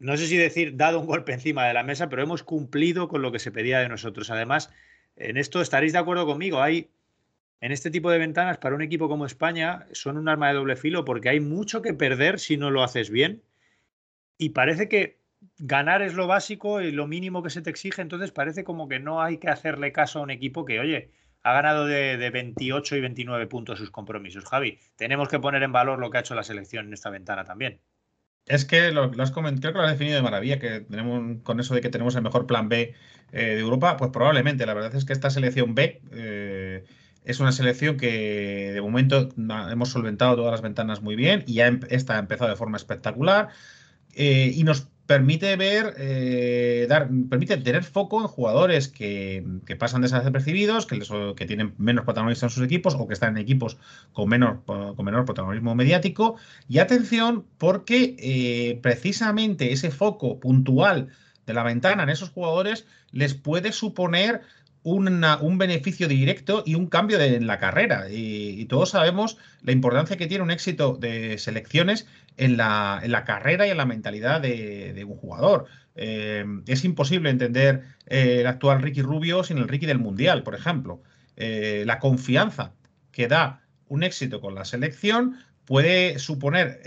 no 0.03 0.17
sé 0.17 0.27
si 0.27 0.37
decir 0.37 0.77
dado 0.77 0.99
un 0.99 1.07
golpe 1.07 1.33
encima 1.33 1.67
de 1.67 1.75
la 1.75 1.85
mesa, 1.85 2.09
pero 2.09 2.23
hemos 2.23 2.43
cumplido 2.43 3.07
con 3.07 3.23
lo 3.23 3.31
que 3.31 3.39
se 3.39 3.53
pedía 3.53 3.79
de 3.79 3.89
nosotros. 3.89 4.31
Además, 4.31 4.73
en 5.15 5.37
esto 5.37 5.61
estaréis 5.61 5.93
de 5.93 6.01
acuerdo 6.01 6.27
conmigo. 6.27 6.61
Hay 6.61 6.91
en 7.61 7.71
este 7.71 7.89
tipo 7.89 8.11
de 8.11 8.19
ventanas 8.19 8.59
para 8.59 8.75
un 8.75 8.83
equipo 8.83 9.09
como 9.09 9.27
España 9.27 9.87
son 9.93 10.19
un 10.19 10.29
arma 10.29 10.49
de 10.49 10.55
doble 10.55 10.75
filo 10.75 11.05
porque 11.05 11.29
hay 11.29 11.39
mucho 11.39 11.83
que 11.83 11.95
perder 11.95 12.41
si 12.41 12.57
no 12.57 12.73
lo 12.73 12.83
haces 12.83 13.11
bien. 13.11 13.45
Y 14.39 14.51
parece 14.51 14.89
que 14.89 15.21
ganar 15.59 16.03
es 16.03 16.15
lo 16.15 16.27
básico 16.27 16.81
y 16.81 16.91
lo 16.91 17.07
mínimo 17.07 17.45
que 17.45 17.51
se 17.51 17.63
te 17.63 17.71
exige. 17.71 18.03
Entonces 18.03 18.33
parece 18.33 18.65
como 18.65 18.89
que 18.89 18.99
no 18.99 19.23
hay 19.23 19.39
que 19.39 19.51
hacerle 19.51 19.93
caso 19.93 20.19
a 20.19 20.23
un 20.23 20.31
equipo 20.31 20.65
que, 20.65 20.81
oye, 20.81 21.13
ha 21.45 21.53
ganado 21.53 21.87
de, 21.87 22.17
de 22.17 22.31
28 22.31 22.97
y 22.97 23.01
29 23.01 23.47
puntos 23.47 23.79
sus 23.79 23.93
compromisos. 23.93 24.45
Javi, 24.47 24.81
tenemos 24.97 25.29
que 25.29 25.39
poner 25.39 25.63
en 25.63 25.71
valor 25.71 26.01
lo 26.01 26.11
que 26.11 26.19
ha 26.19 26.23
hecho 26.23 26.35
la 26.35 26.43
selección 26.43 26.87
en 26.87 26.93
esta 26.93 27.11
ventana 27.11 27.45
también. 27.45 27.81
Es 28.47 28.65
que 28.65 28.91
lo, 28.91 29.11
has 29.19 29.31
comentado, 29.31 29.61
creo 29.61 29.73
que 29.73 29.79
lo 29.79 29.85
has 29.85 29.93
definido 29.93 30.17
de 30.17 30.23
maravilla, 30.23 30.59
que 30.59 30.81
tenemos 30.81 31.43
con 31.43 31.61
eso 31.61 31.75
de 31.75 31.81
que 31.81 31.91
tenemos 31.91 32.17
el 32.17 32.23
mejor 32.23 32.47
plan 32.47 32.69
B 32.69 32.95
eh, 33.33 33.43
de 33.55 33.61
Europa, 33.61 33.97
pues 33.97 34.11
probablemente. 34.11 34.67
La 34.67 34.75
verdad 34.75 34.95
es 34.95 35.05
que 35.05 35.13
esta 35.13 35.31
selección 35.31 35.75
B 35.75 36.03
eh, 36.11 36.85
es 37.25 37.41
una 37.41 37.53
selección 37.53 37.97
que 37.97 38.73
de 38.73 38.81
momento 38.81 39.29
hemos 39.71 39.91
solventado 39.91 40.37
todas 40.37 40.51
las 40.51 40.61
ventanas 40.61 41.03
muy 41.03 41.15
bien 41.17 41.45
y 41.47 41.55
ya 41.55 41.69
esta 41.89 42.17
ha 42.17 42.19
empezado 42.19 42.51
de 42.51 42.57
forma 42.57 42.77
espectacular 42.77 43.49
eh, 44.15 44.53
y 44.55 44.65
nos 44.65 44.89
permite 45.13 45.57
ver, 45.57 45.95
eh, 45.99 46.87
dar, 46.89 47.11
permite 47.29 47.59
tener 47.59 47.85
foco 47.85 48.23
en 48.23 48.29
jugadores 48.29 48.89
que, 48.89 49.45
pasan 49.79 50.01
desapercibidos, 50.01 50.87
que, 50.87 51.01
que 51.37 51.45
tienen 51.45 51.75
menos 51.77 52.07
protagonismo 52.07 52.47
en 52.47 52.51
sus 52.51 52.65
equipos 52.65 52.95
o 52.95 53.07
que 53.07 53.13
están 53.13 53.37
en 53.37 53.43
equipos 53.43 53.77
con 54.15 54.31
menor, 54.31 54.65
con 54.65 55.05
menor 55.05 55.27
protagonismo 55.27 55.75
mediático. 55.75 56.37
Y 56.67 56.79
atención, 56.79 57.45
porque 57.59 58.17
eh, 58.21 58.79
precisamente 58.81 59.73
ese 59.73 59.91
foco 59.91 60.41
puntual 60.41 61.09
de 61.45 61.53
la 61.53 61.63
ventana 61.63 62.05
en 62.05 62.09
esos 62.09 62.31
jugadores 62.31 62.87
les 63.11 63.35
puede 63.35 63.73
suponer 63.73 64.41
un 64.85 65.59
beneficio 65.59 66.09
directo 66.09 66.63
y 66.67 66.75
un 66.75 66.87
cambio 66.87 67.21
en 67.21 67.47
la 67.47 67.59
carrera. 67.59 68.07
Y, 68.11 68.65
todos 68.67 68.91
sabemos 68.91 69.39
la 69.63 69.73
importancia 69.73 70.17
que 70.17 70.27
tiene 70.27 70.45
un 70.45 70.51
éxito 70.51 70.97
de 70.97 71.39
selecciones 71.39 72.07
en 72.37 72.57
la, 72.57 73.01
en 73.03 73.13
la 73.13 73.25
carrera 73.25 73.67
y 73.67 73.71
en 73.71 73.77
la 73.77 73.87
mentalidad 73.87 74.41
de, 74.41 75.05
un 75.07 75.17
jugador. 75.17 75.67
Eh, 75.95 76.45
es 76.67 76.85
imposible 76.85 77.31
entender 77.31 77.83
eh, 78.07 78.39
el 78.41 78.47
actual 78.47 78.81
Ricky 78.81 79.03
Rubio 79.03 79.45
sin 79.45 79.59
el 79.59 79.69
Ricky 79.69 79.87
del 79.87 79.99
Mundial, 79.99 80.43
por 80.43 80.55
ejemplo. 80.55 81.03
Eh, 81.37 81.85
la 81.87 81.99
confianza 81.99 82.73
que 83.11 83.29
da 83.29 83.63
un 83.89 84.03
éxito 84.03 84.41
con 84.41 84.55
la 84.55 84.65
selección 84.65 85.37
puede 85.65 86.19
suponer 86.19 86.83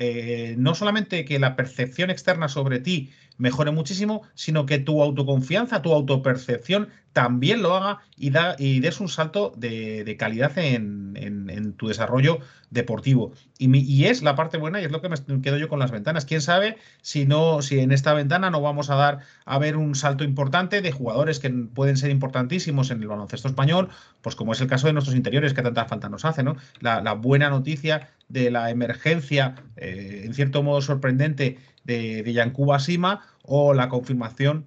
no 0.57 0.75
solamente 0.75 1.23
que 1.23 1.39
la 1.39 1.55
percepción 1.55 2.09
externa 2.09 2.49
sobre 2.49 2.79
ti 2.79 3.11
mejore 3.37 3.71
muchísimo, 3.71 4.23
sino 4.33 4.65
que 4.65 4.79
tu 4.79 5.01
autoconfianza, 5.01 5.81
tu 5.81 5.93
autopercepción 5.93 6.89
también 7.15 7.61
lo 7.61 7.73
haga 7.73 7.99
y, 8.17 8.31
da, 8.31 8.57
y 8.59 8.81
des 8.81 8.99
un 8.99 9.07
salto 9.07 9.53
de, 9.55 10.17
calidad 10.19 10.57
en, 10.57 11.73
tu 11.77 11.87
desarrollo 11.87 12.39
deportivo. 12.71 13.31
Y, 13.57 14.03
es 14.03 14.21
la 14.21 14.35
parte 14.35 14.57
buena 14.57 14.81
y 14.81 14.83
es 14.83 14.91
lo 14.91 15.01
que 15.01 15.07
me 15.07 15.41
quedo 15.41 15.57
yo 15.57 15.69
con 15.69 15.79
las 15.79 15.91
ventanas. 15.91 16.25
¿Quién 16.25 16.41
sabe 16.41 16.75
si, 17.01 17.25
no, 17.25 17.61
si 17.61 17.79
en 17.79 17.93
esta 17.93 18.13
ventana 18.13 18.49
no 18.49 18.59
vamos 18.59 18.89
a 18.89 18.95
dar 18.95 19.19
a 19.45 19.57
ver 19.59 19.77
un 19.77 19.95
salto 19.95 20.25
importante 20.25 20.81
de 20.81 20.91
jugadores 20.91 21.39
que 21.39 21.49
pueden 21.49 21.95
ser 21.95 22.11
importantísimos 22.11 22.91
en 22.91 23.01
el 23.01 23.07
baloncesto 23.07 23.47
español, 23.47 23.87
pues 24.21 24.35
como 24.35 24.51
es 24.51 24.59
el 24.59 24.67
caso 24.67 24.87
de 24.87 24.93
nuestros 24.93 25.15
interiores 25.15 25.53
que 25.53 25.61
tanta 25.61 25.85
falta 25.85 26.09
nos 26.09 26.25
hace, 26.25 26.43
¿no? 26.43 26.57
La, 26.81 27.13
buena 27.13 27.49
noticia 27.49 28.09
de 28.27 28.51
la 28.51 28.71
emergencia, 28.71 29.55
eh, 29.77 30.23
en 30.25 30.33
cierto 30.33 30.63
modo 30.63 30.81
sorprendente, 30.81 31.59
de, 31.85 32.23
de 32.23 32.33
Yankuba 32.33 32.79
Sima 32.79 33.21
o 33.41 33.73
la 33.73 33.87
confirmación 33.87 34.65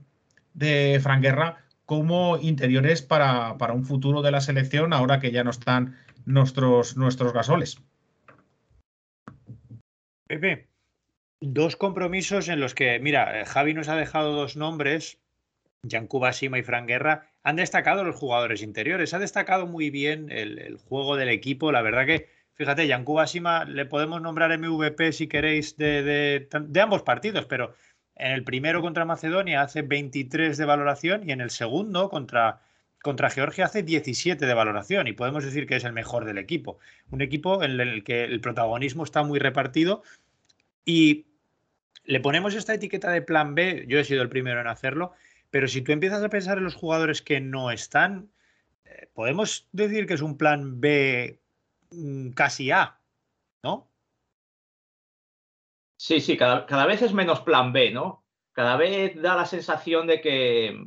de 0.55 0.99
Frank 1.03 1.21
Guerra 1.21 1.68
como 1.89 2.37
interiores 2.37 3.01
para, 3.01 3.57
un 3.73 3.87
futuro 3.87 4.21
de 4.21 4.31
la 4.31 4.43
selección 4.43 4.93
ahora 4.93 5.21
que 5.21 5.33
ya 5.33 5.43
no 5.43 5.49
están 5.49 5.97
nuestros, 6.27 6.99
nuestros 6.99 7.33
gasoles. 7.33 7.81
Pepe, 10.27 10.69
dos 11.41 11.77
compromisos 11.77 12.49
en 12.49 12.61
los 12.61 12.75
que, 12.75 12.99
mira, 12.99 13.41
eh, 13.41 13.47
Javi 13.47 13.73
nos 13.73 13.89
ha 13.89 13.97
dejado 13.97 14.35
dos 14.35 14.55
nombres, 14.55 15.19
Yankuba 15.83 16.35
Sima 16.35 16.59
y 16.59 16.63
Frank 16.63 16.87
Guerra, 16.87 17.31
han 17.43 17.57
destacado 17.57 18.05
los 18.05 18.17
jugadores 18.17 18.61
interiores, 18.61 19.15
ha 19.15 19.19
destacado 19.19 19.67
muy 19.67 19.89
bien 19.89 20.31
el, 20.31 20.77
juego 20.77 21.17
del 21.17 21.31
equipo, 21.31 21.73
la 21.73 21.81
verdad 21.81 22.05
que 22.05 22.29
Fíjate, 22.53 22.89
Yankuba 22.89 23.29
Sima 23.29 23.65
le 23.65 23.87
podemos 23.87 24.21
nombrar 24.21 24.59
MVP 24.59 25.13
si 25.13 25.29
queréis 25.29 25.77
de, 25.77 26.49
ambos 26.83 27.03
partidos, 27.03 27.47
pero 27.47 27.77
en 28.19 28.33
el 28.33 28.45
primero 28.45 28.81
contra 28.81 29.05
Macedonia 29.05 29.63
hace 29.63 29.83
23 29.83 30.57
de 30.57 30.65
valoración 30.65 31.29
y 31.29 31.33
en 31.33 31.41
el 31.41 31.51
segundo 31.51 32.09
contra, 32.09 32.61
contra 33.03 33.31
Georgia 33.31 33.67
hace 33.67 33.83
17 33.83 34.45
de 34.45 34.55
valoración 34.55 35.07
y 35.07 35.13
podemos 35.13 35.45
decir 35.45 35.67
que 35.67 35.77
es 35.77 35.85
el 35.85 35.93
mejor 35.93 36.25
del 36.25 36.39
equipo. 36.39 36.79
Un 37.11 37.23
equipo 37.23 37.63
en 37.63 37.81
el 37.81 38.05
que 38.05 38.25
el 38.25 38.41
protagonismo 38.41 39.05
está 39.05 39.23
muy 39.23 39.39
repartido 39.39 40.03
y 40.85 41.27
le 42.05 42.21
ponemos 42.21 42.55
esta 42.55 42.75
etiqueta 42.75 43.11
de 43.11 43.23
plan 43.23 43.55
B, 43.55 43.85
yo 43.89 43.99
he 43.99 44.05
sido 44.05 44.23
el 44.23 44.29
primero 44.29 44.61
en 44.61 44.67
hacerlo, 44.67 45.13
pero 45.51 45.69
si 45.69 45.83
tú 45.83 45.93
empiezas 45.93 46.23
a 46.23 46.29
pensar 46.29 46.59
en 46.59 46.65
los 46.65 46.75
jugadores 46.75 47.23
que 47.23 47.41
no 47.41 47.71
están, 47.71 48.31
eh, 48.85 49.09
podemos 49.15 49.69
decir 49.73 50.07
que 50.07 50.15
es 50.15 50.23
un 50.23 50.39
plan 50.39 50.81
B 50.81 51.39
Mm, 51.91 52.31
casi 52.31 52.71
A, 52.71 52.99
¿no? 53.63 53.91
Sí, 55.99 56.21
sí, 56.21 56.37
cada, 56.37 56.65
cada, 56.65 56.87
vez 56.87 57.03
es 57.03 57.13
menos 57.13 57.41
plan 57.41 57.73
B, 57.73 57.91
¿no? 57.91 58.25
Cada 58.53 58.77
vez 58.77 59.21
da 59.21 59.35
la 59.35 59.47
sensación 59.47 60.07
de 60.07 60.21
que, 60.21 60.87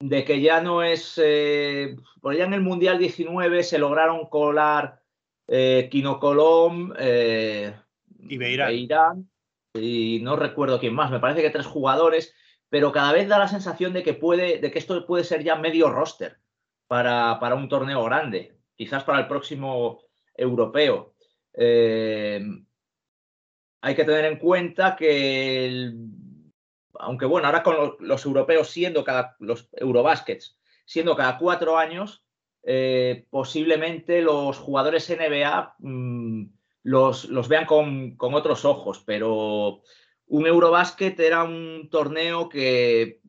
de 0.00 0.24
que 0.24 0.40
ya 0.40 0.60
no 0.60 0.82
es. 0.82 1.18
Eh, 1.22 1.96
por 2.20 2.32
allá 2.32 2.44
en 2.44 2.54
el 2.54 2.60
Mundial 2.60 2.98
19 2.98 3.62
se 3.62 3.78
lograron 3.78 4.28
colar 4.28 5.00
eh, 5.46 5.88
Kino 5.92 6.18
Colom, 6.18 6.92
eh, 6.98 7.72
y 8.18 8.36
Beirán. 8.36 8.68
Beirán, 8.68 9.30
y 9.74 10.18
no 10.22 10.34
recuerdo 10.34 10.80
quién 10.80 10.94
más, 10.94 11.12
me 11.12 11.20
parece 11.20 11.42
que 11.42 11.50
tres 11.50 11.66
jugadores, 11.66 12.34
pero 12.68 12.90
cada 12.90 13.12
vez 13.12 13.28
da 13.28 13.38
la 13.38 13.46
sensación 13.46 13.92
de 13.92 14.02
que, 14.02 14.12
puede, 14.12 14.58
de 14.58 14.72
que 14.72 14.80
esto 14.80 15.06
puede 15.06 15.22
ser 15.22 15.44
ya 15.44 15.54
medio 15.54 15.88
roster 15.88 16.40
para, 16.88 17.38
para 17.38 17.54
un 17.54 17.68
torneo 17.68 18.02
grande, 18.02 18.58
quizás 18.74 19.04
para 19.04 19.20
el 19.20 19.28
próximo 19.28 20.00
europeo. 20.34 21.14
Eh, 21.54 22.40
hay 23.80 23.94
que 23.94 24.04
tener 24.04 24.24
en 24.24 24.38
cuenta 24.38 24.96
que 24.96 25.92
aunque 26.98 27.26
bueno, 27.26 27.46
ahora 27.46 27.62
con 27.62 27.96
los, 28.00 28.26
europeos 28.26 28.68
siendo 28.68 29.04
cada, 29.04 29.36
los 29.38 29.68
Eurobaskets, 29.72 30.58
siendo 30.84 31.16
cada 31.16 31.38
cuatro 31.38 31.78
años, 31.78 32.24
eh, 32.64 33.26
posiblemente 33.30 34.20
los 34.20 34.58
jugadores 34.58 35.08
NBA 35.08 35.76
mm, 35.78 36.44
los, 36.82 37.26
los, 37.26 37.48
vean 37.48 37.66
con, 37.66 38.16
con, 38.16 38.34
otros 38.34 38.64
ojos, 38.64 39.02
pero 39.06 39.82
un 40.26 40.46
Eurobasket 40.46 41.18
era 41.20 41.44
un 41.44 41.88
torneo 41.90 42.48
que 42.48 43.20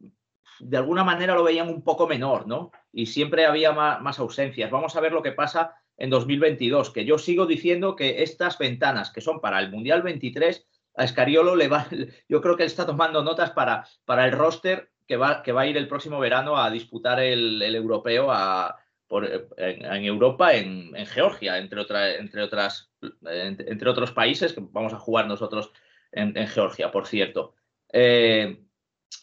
de 0.60 0.78
alguna 0.78 1.04
manera 1.04 1.36
lo 1.36 1.44
veían 1.44 1.70
un 1.70 1.84
poco 1.84 2.08
menor, 2.08 2.48
¿no? 2.48 2.72
Y 2.92 3.06
siempre 3.06 3.46
había 3.46 3.72
más, 3.72 4.02
más 4.02 4.20
ausencias. 4.20 4.72
Vamos 4.72 4.96
a 4.96 5.00
ver 5.00 5.14
lo 5.14 5.22
que 5.22 5.32
pasa 5.32 5.76
en 6.00 6.10
2022, 6.10 6.90
que 6.92 7.06
yo 7.06 7.18
sigo 7.18 7.46
diciendo 7.46 7.96
que 7.96 8.24
estas 8.24 8.58
ventanas 8.58 9.12
que 9.12 9.22
son 9.22 9.42
para 9.42 9.60
el 9.60 9.70
Mundial 9.70 10.02
23 10.02 10.66
a 10.96 11.04
Escariolo 11.04 11.56
le 11.56 11.68
va, 11.68 11.88
yo 12.30 12.42
creo 12.42 12.56
que 12.56 12.64
él 12.64 12.68
está 12.68 12.86
tomando 12.86 13.22
notas 13.22 13.52
para, 13.52 13.86
para 14.06 14.26
el 14.26 14.32
roster 14.32 14.90
que 15.08 15.18
va, 15.18 15.44
que 15.44 15.52
va 15.52 15.62
a 15.62 15.68
ir 15.68 15.76
el 15.76 15.88
próximo 15.88 16.20
verano 16.20 16.58
a 16.58 16.70
disputar 16.70 17.20
el, 17.20 17.62
europeo 17.62 18.32
a, 18.32 18.78
por, 19.08 19.50
en, 19.58 20.06
Europa, 20.06 20.54
en, 20.54 20.94
Georgia, 21.08 21.58
entre, 21.58 21.82
otra, 21.82 22.16
entre, 22.16 22.44
otras, 22.44 22.92
entre 23.26 23.90
otros 23.90 24.12
países 24.12 24.54
que 24.54 24.62
vamos 24.64 24.94
a 24.94 25.00
jugar 25.00 25.28
nosotros 25.28 25.72
en, 26.12 26.36
Georgia, 26.48 26.92
por 26.92 27.08
cierto. 27.08 27.56
Eh, 27.92 28.62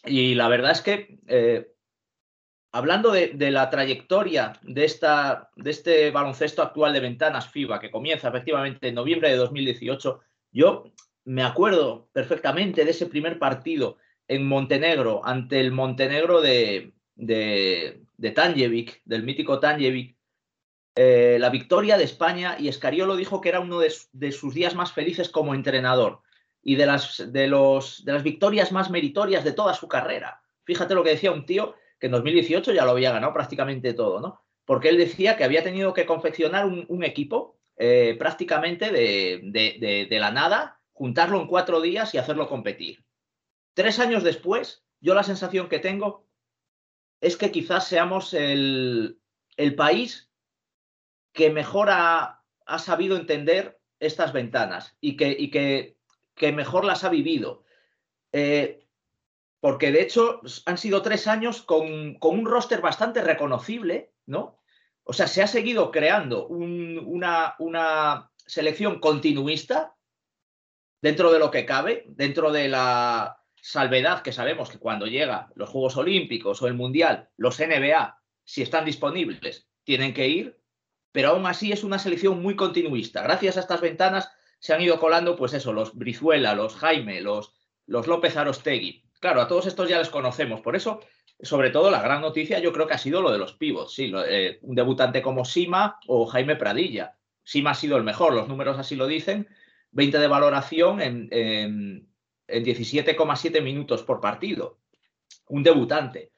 y 0.05 0.35
la 0.35 0.49
verdad 0.49 0.73
es 0.73 0.83
que, 0.83 1.21
eh, 1.29 1.73
hablando 2.77 3.11
de, 3.11 3.29
de, 3.29 3.51
la 3.51 3.71
trayectoria 3.71 4.53
de, 4.63 4.85
esta, 4.85 5.51
de 5.57 5.71
este 5.71 6.11
baloncesto 6.11 6.63
actual 6.63 6.93
de 6.93 7.01
ventanas 7.01 7.49
FIBA, 7.49 7.81
que 7.81 7.91
comienza 7.91 8.29
efectivamente 8.29 8.89
en 8.89 8.95
noviembre 8.95 9.31
de 9.31 9.37
2018, 9.37 10.21
yo 10.53 10.93
me 11.25 11.43
acuerdo 11.43 12.09
perfectamente 12.13 12.85
de 12.85 12.91
ese 12.91 13.07
primer 13.07 13.39
partido 13.39 13.97
en 14.29 14.47
Montenegro, 14.47 15.23
ante 15.25 15.59
el 15.59 15.73
Montenegro 15.73 16.43
de, 16.43 16.93
de, 17.15 18.31
Tanjevic, 18.35 19.01
del 19.05 19.23
mítico 19.23 19.59
Tanjevic, 19.59 20.17
eh, 20.97 21.39
la 21.41 21.51
victoria 21.51 21.97
de 21.97 22.05
España 22.05 22.57
y 22.59 22.69
Escariolo 22.69 23.17
dijo 23.17 23.41
que 23.41 23.49
era 23.49 23.61
uno 23.61 23.81
de, 23.81 24.33
sus 24.33 24.55
días 24.55 24.75
más 24.75 24.93
felices 24.93 25.29
como 25.31 25.55
entrenador 25.55 26.21
y 26.63 26.75
de 26.77 26.87
las, 26.87 27.33
de, 27.33 27.47
los, 27.47 28.05
de 28.05 28.13
las 28.13 28.23
victorias 28.23 28.71
más 28.73 28.91
meritorias 28.91 29.45
de 29.45 29.53
toda 29.53 29.73
su 29.73 29.89
carrera. 29.89 30.43
Fíjate 30.65 30.95
lo 30.95 31.05
que 31.05 31.11
decía 31.11 31.33
un 31.33 31.47
tío 31.47 31.75
que 31.99 32.07
en 32.07 32.13
2018 32.13 32.73
ya 32.73 32.85
lo 32.85 32.93
había 32.93 33.13
ganado 33.13 33.33
prácticamente 33.33 33.95
todo, 33.95 34.21
¿no? 34.21 34.43
Porque 34.65 34.89
él 34.89 34.99
decía 34.99 35.37
que 35.37 35.45
había 35.45 35.63
tenido 35.63 35.93
que 35.93 36.07
confeccionar 36.07 36.67
un, 36.67 37.05
equipo 37.05 37.59
eh, 37.77 38.17
prácticamente 38.19 38.91
de, 38.91 40.07
de 40.11 40.19
la 40.19 40.31
nada 40.31 40.81
juntarlo 40.97 41.41
en 41.41 41.47
cuatro 41.47 41.81
días 41.83 42.15
y 42.15 42.19
hacerlo 42.19 42.49
competir. 42.49 43.05
Tres 43.75 43.99
años 43.99 44.25
después, 44.25 44.83
yo 45.01 45.15
la 45.15 45.23
sensación 45.23 45.69
que 45.69 45.79
tengo 45.79 46.27
es 47.21 47.37
que 47.37 47.51
quizás 47.51 47.87
seamos 47.87 48.33
el, 48.33 49.21
país 49.77 50.31
que 51.33 51.51
mejor 51.51 51.89
ha, 51.91 52.43
sabido 52.79 53.17
entender 53.17 53.79
estas 54.01 54.33
ventanas 54.33 54.97
y 55.01 55.19
que, 55.19 55.37
y 55.39 55.51
que, 55.51 55.99
que 56.35 56.53
mejor 56.53 56.87
las 56.87 57.05
ha 57.05 57.11
vivido. 57.11 57.63
Eh, 58.33 58.86
porque 59.61 59.93
de 59.93 60.03
hecho 60.03 60.41
han 60.65 60.79
sido 60.79 61.03
tres 61.03 61.27
años 61.27 61.63
con, 61.63 62.15
con, 62.15 62.39
un 62.39 62.47
roster 62.47 62.81
bastante 62.81 63.23
reconocible, 63.23 64.13
¿no? 64.27 64.61
O 65.05 65.13
sea, 65.13 65.29
se 65.29 65.43
ha 65.43 65.47
seguido 65.47 65.91
creando 65.91 66.47
una, 66.49 67.55
una 67.59 68.31
selección 68.45 69.01
continuista 69.01 69.95
dentro 71.01 71.33
de 71.33 71.39
lo 71.39 71.51
que 71.51 71.65
cabe, 71.65 72.05
dentro 72.09 72.51
de 72.51 72.69
la 72.69 73.41
salvedad 73.55 74.23
que 74.23 74.33
sabemos 74.33 74.71
que 74.71 74.79
cuando 74.79 75.07
llega 75.07 75.51
los 75.55 75.69
Juegos 75.71 75.97
Olímpicos 75.97 76.61
o 76.63 76.67
el 76.67 76.75
Mundial, 76.75 77.31
los 77.37 77.59
NBA, 77.59 78.21
si 78.45 78.63
están 78.63 78.85
disponibles, 78.85 79.69
tienen 79.85 80.15
que 80.15 80.29
ir, 80.29 80.61
pero 81.13 81.31
aún 81.31 81.47
así 81.47 81.73
es 81.73 81.85
una 81.85 81.99
selección 81.99 82.43
muy 82.43 82.57
continuista. 82.57 83.23
Gracias 83.23 83.57
a 83.57 83.61
estas 83.61 83.81
ventanas 83.81 84.31
se 84.59 84.75
han 84.75 84.83
ido 84.83 84.99
colando, 84.99 85.37
pues 85.37 85.53
eso, 85.55 85.73
los 85.73 85.95
Brizuela, 85.95 86.55
los 86.55 86.75
Jaime, 86.77 87.21
los, 87.21 87.55
los 87.87 88.07
López 88.07 88.37
Arostegui. 88.37 89.06
Claro, 89.21 89.41
a 89.41 89.49
todos 89.49 89.67
estos 89.67 89.89
ya 89.89 89.99
les 89.99 90.11
conocemos, 90.11 90.61
por 90.61 90.77
eso, 90.77 91.01
sobre 91.41 91.71
todo, 91.71 91.91
la 91.91 92.03
gran 92.03 92.21
noticia 92.21 92.59
yo 92.59 92.73
creo 92.73 92.87
que 92.87 92.95
ha 92.95 92.99
sido 92.99 93.23
lo 93.23 93.31
de 93.31 93.39
los 93.39 93.55
pivots, 93.55 93.95
sí, 93.95 94.13
eh, 94.29 94.59
un 94.63 94.75
debutante 94.75 95.23
como 95.23 95.45
Sima 95.45 95.99
o 96.07 96.27
Jaime 96.27 96.57
Pradilla. 96.57 97.17
Sima 97.45 97.71
ha 97.71 97.75
sido 97.75 97.97
el 97.97 98.05
mejor, 98.05 98.35
los 98.35 98.49
números 98.49 98.79
así 98.79 98.97
lo 98.97 99.07
dicen, 99.07 99.49
20 99.93 100.19
de 100.19 100.29
valoración 100.29 101.01
en, 101.01 101.29
en, 101.31 102.09
17,7 102.49 103.63
minutos 103.63 104.03
por 104.03 104.21
partido. 104.21 104.79
Un 105.49 105.63
debutante. 105.63 106.33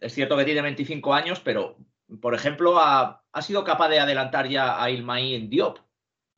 Es 0.00 0.14
cierto 0.14 0.36
que 0.36 0.44
tiene 0.44 0.62
25 0.62 1.14
años, 1.14 1.40
pero, 1.40 1.76
por 2.20 2.34
ejemplo, 2.34 2.78
ha, 2.78 3.22
sido 3.40 3.64
capaz 3.64 3.88
de 3.88 4.00
adelantar 4.00 4.48
ya 4.48 4.82
a 4.82 4.90
Ilmaí 4.90 5.34
en 5.34 5.50
Diop, 5.50 5.78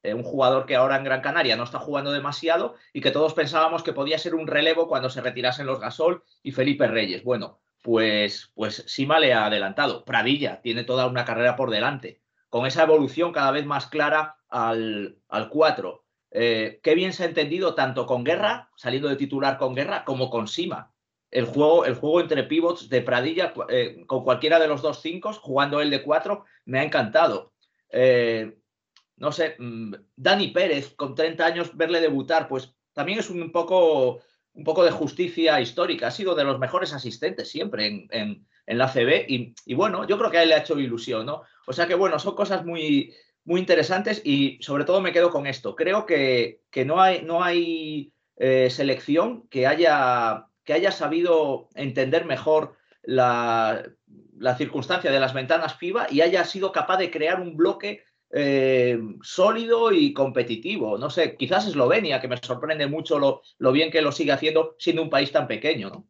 eh, 0.02 0.14
un 0.14 0.22
jugador 0.22 0.66
que 0.66 0.76
ahora 0.76 0.96
en 0.96 1.04
Gran 1.04 1.20
Canaria 1.20 1.56
no 1.56 1.64
está 1.64 1.78
jugando 1.78 2.12
demasiado 2.12 2.74
y 2.92 3.00
que 3.00 3.10
todos 3.10 3.34
pensábamos 3.34 3.82
que 3.82 3.92
podía 3.92 4.18
ser 4.18 4.34
un 4.34 4.46
relevo 4.46 4.88
cuando 4.88 5.10
se 5.10 5.20
retirasen 5.20 5.66
los 5.66 5.80
Gasol 5.80 6.24
y 6.42 6.52
Felipe 6.52 6.88
Reyes. 6.88 7.22
Bueno, 7.22 7.60
pues, 7.82 8.50
pues 8.54 8.84
Sima 8.86 9.18
le 9.18 9.32
ha 9.32 9.46
adelantado. 9.46 10.04
Pradilla 10.04 10.60
tiene 10.60 10.84
toda 10.84 11.06
una 11.06 11.24
carrera 11.24 11.56
por 11.56 11.70
delante, 11.70 12.20
con 12.48 12.66
esa 12.66 12.82
evolución 12.82 13.32
cada 13.32 13.50
vez 13.50 13.64
más 13.64 13.86
clara 13.86 14.36
al, 14.48 15.18
al 15.28 15.48
4. 15.48 16.04
Eh, 16.32 16.80
qué 16.82 16.94
bien 16.94 17.12
se 17.12 17.24
ha 17.24 17.26
entendido 17.26 17.74
tanto 17.74 18.06
con 18.06 18.24
Guerra, 18.24 18.70
saliendo 18.76 19.08
de 19.08 19.16
titular 19.16 19.58
con 19.58 19.74
Guerra, 19.74 20.04
como 20.04 20.30
con 20.30 20.48
Sima. 20.48 20.92
El 21.30 21.46
juego, 21.46 21.84
el 21.84 21.94
juego 21.94 22.20
entre 22.20 22.44
pivots 22.44 22.88
de 22.88 23.02
Pradilla, 23.02 23.54
eh, 23.68 24.04
con 24.06 24.24
cualquiera 24.24 24.58
de 24.58 24.68
los 24.68 24.82
dos 24.82 25.00
cinco, 25.00 25.32
jugando 25.32 25.80
el 25.80 25.90
de 25.90 26.02
cuatro, 26.02 26.44
me 26.64 26.80
ha 26.80 26.84
encantado. 26.84 27.52
No 29.22 29.30
sé, 29.30 29.54
mm, 29.56 29.94
Dani 30.16 30.48
Pérez, 30.48 30.94
con 30.96 31.14
30 31.14 31.46
años, 31.46 31.76
verle 31.76 32.00
debutar, 32.00 32.48
pues 32.48 32.74
también 32.92 33.20
es 33.20 33.30
un 33.30 33.52
poco, 33.52 34.20
un 34.52 34.64
poco 34.64 34.82
de 34.82 34.90
justicia 34.90 35.60
histórica. 35.60 36.08
Ha 36.08 36.10
sido 36.10 36.34
de 36.34 36.42
los 36.42 36.58
mejores 36.58 36.92
asistentes 36.92 37.48
siempre 37.48 38.08
en, 38.10 38.46
la 38.66 38.88
CB 38.88 39.26
y, 39.28 39.54
y, 39.64 39.74
bueno, 39.74 40.08
yo 40.08 40.18
creo 40.18 40.30
que 40.30 40.38
a 40.38 40.42
él 40.42 40.48
le 40.48 40.56
ha 40.56 40.62
hecho 40.62 40.76
ilusión, 40.76 41.24
¿no? 41.24 41.42
O 41.68 41.72
sea 41.72 41.86
que 41.86 41.94
bueno, 41.94 42.18
son 42.18 42.34
cosas 42.34 42.64
muy, 42.64 43.14
muy 43.44 43.60
interesantes 43.60 44.22
y 44.24 44.58
sobre 44.60 44.84
todo 44.84 45.00
me 45.00 45.12
quedo 45.12 45.30
con 45.30 45.46
esto. 45.46 45.76
Creo 45.76 46.04
que, 46.04 46.62
que 46.68 46.84
no 46.84 47.00
hay, 47.00 47.22
no 47.22 47.44
hay 47.44 48.12
eh, 48.36 48.70
selección 48.70 49.46
que 49.48 49.68
haya, 49.68 50.48
que 50.64 50.72
haya 50.72 50.90
sabido 50.90 51.68
entender 51.76 52.24
mejor 52.24 52.76
la, 53.04 53.84
la, 54.36 54.56
circunstancia 54.56 55.12
de 55.12 55.20
las 55.20 55.32
ventanas 55.32 55.76
FIBA 55.76 56.08
y 56.10 56.22
haya 56.22 56.44
sido 56.44 56.72
capaz 56.72 56.96
de 56.96 57.12
crear 57.12 57.40
un 57.40 57.56
bloque 57.56 58.04
eh, 58.32 58.98
sólido 59.22 59.92
y 59.92 60.12
competitivo. 60.12 60.98
No 60.98 61.10
sé, 61.10 61.36
quizás 61.36 61.66
Eslovenia, 61.66 62.20
que 62.20 62.28
me 62.28 62.38
sorprende 62.38 62.86
mucho 62.86 63.18
lo, 63.18 63.42
lo 63.58 63.72
bien 63.72 63.90
que 63.90 64.02
lo 64.02 64.12
sigue 64.12 64.32
haciendo 64.32 64.74
siendo 64.78 65.02
un 65.02 65.10
país 65.10 65.30
tan 65.30 65.46
pequeño, 65.46 65.90
¿no? 65.90 66.08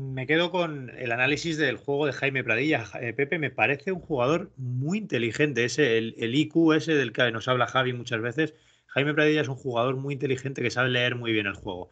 Me 0.00 0.26
quedo 0.26 0.50
con 0.50 0.90
el 0.98 1.12
análisis 1.12 1.58
del 1.58 1.76
juego 1.76 2.06
de 2.06 2.12
Jaime 2.14 2.42
Pradilla. 2.42 2.84
Eh, 3.00 3.12
Pepe 3.12 3.38
me 3.38 3.50
parece 3.50 3.92
un 3.92 4.00
jugador 4.00 4.50
muy 4.56 4.98
inteligente, 4.98 5.64
ese, 5.64 5.98
el, 5.98 6.34
IQ 6.34 6.72
ese 6.74 6.94
del 6.94 7.12
que 7.12 7.30
nos 7.30 7.46
habla 7.46 7.66
Javi 7.66 7.92
muchas 7.92 8.22
veces. 8.22 8.54
Jaime 8.86 9.12
Pradilla 9.12 9.42
es 9.42 9.48
un 9.48 9.56
jugador 9.56 9.96
muy 9.96 10.14
inteligente 10.14 10.62
que 10.62 10.70
sabe 10.70 10.88
leer 10.88 11.14
muy 11.14 11.32
bien 11.32 11.46
el 11.46 11.54
juego. 11.54 11.90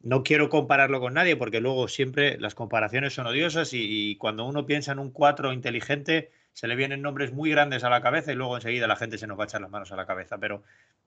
No 0.00 0.22
quiero 0.22 0.50
compararlo 0.50 1.00
con 1.00 1.14
nadie 1.14 1.36
porque 1.36 1.60
luego 1.60 1.88
siempre 1.88 2.38
las 2.38 2.54
comparaciones 2.54 3.14
son 3.14 3.26
odiosas 3.26 3.70
y, 3.72 4.16
cuando 4.16 4.44
uno 4.44 4.66
piensa 4.66 4.92
en 4.92 4.98
un 4.98 5.10
4 5.10 5.52
inteligente 5.54 6.30
se 6.52 6.68
le 6.68 6.76
vienen 6.76 7.02
nombres 7.02 7.32
muy 7.32 7.50
grandes 7.50 7.84
a 7.84 7.90
la 7.90 8.02
cabeza 8.02 8.32
y 8.32 8.36
luego 8.36 8.56
enseguida 8.56 8.86
la 8.86 8.96
gente 8.96 9.18
se 9.18 9.26
nos 9.26 9.38
va 9.38 9.44
a 9.44 9.46
echar 9.46 9.60
las 9.60 9.70
manos 9.70 9.92
a 9.92 9.96
la 9.96 10.06
cabeza. 10.06 10.38
Pero 10.38 10.62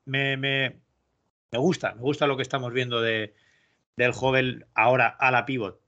me, 0.05 0.37
me, 0.37 0.79
me 1.51 1.57
gusta, 1.59 1.93
me 1.95 2.01
gusta 2.01 2.27
lo 2.27 2.35
que 2.37 2.43
estamos 2.43 2.73
viendo 2.73 3.01
de, 3.01 3.33
del 3.95 4.11
joven 4.13 4.65
ahora 4.73 5.07
a 5.07 5.31
la 5.31 5.45
pivot 5.45 5.83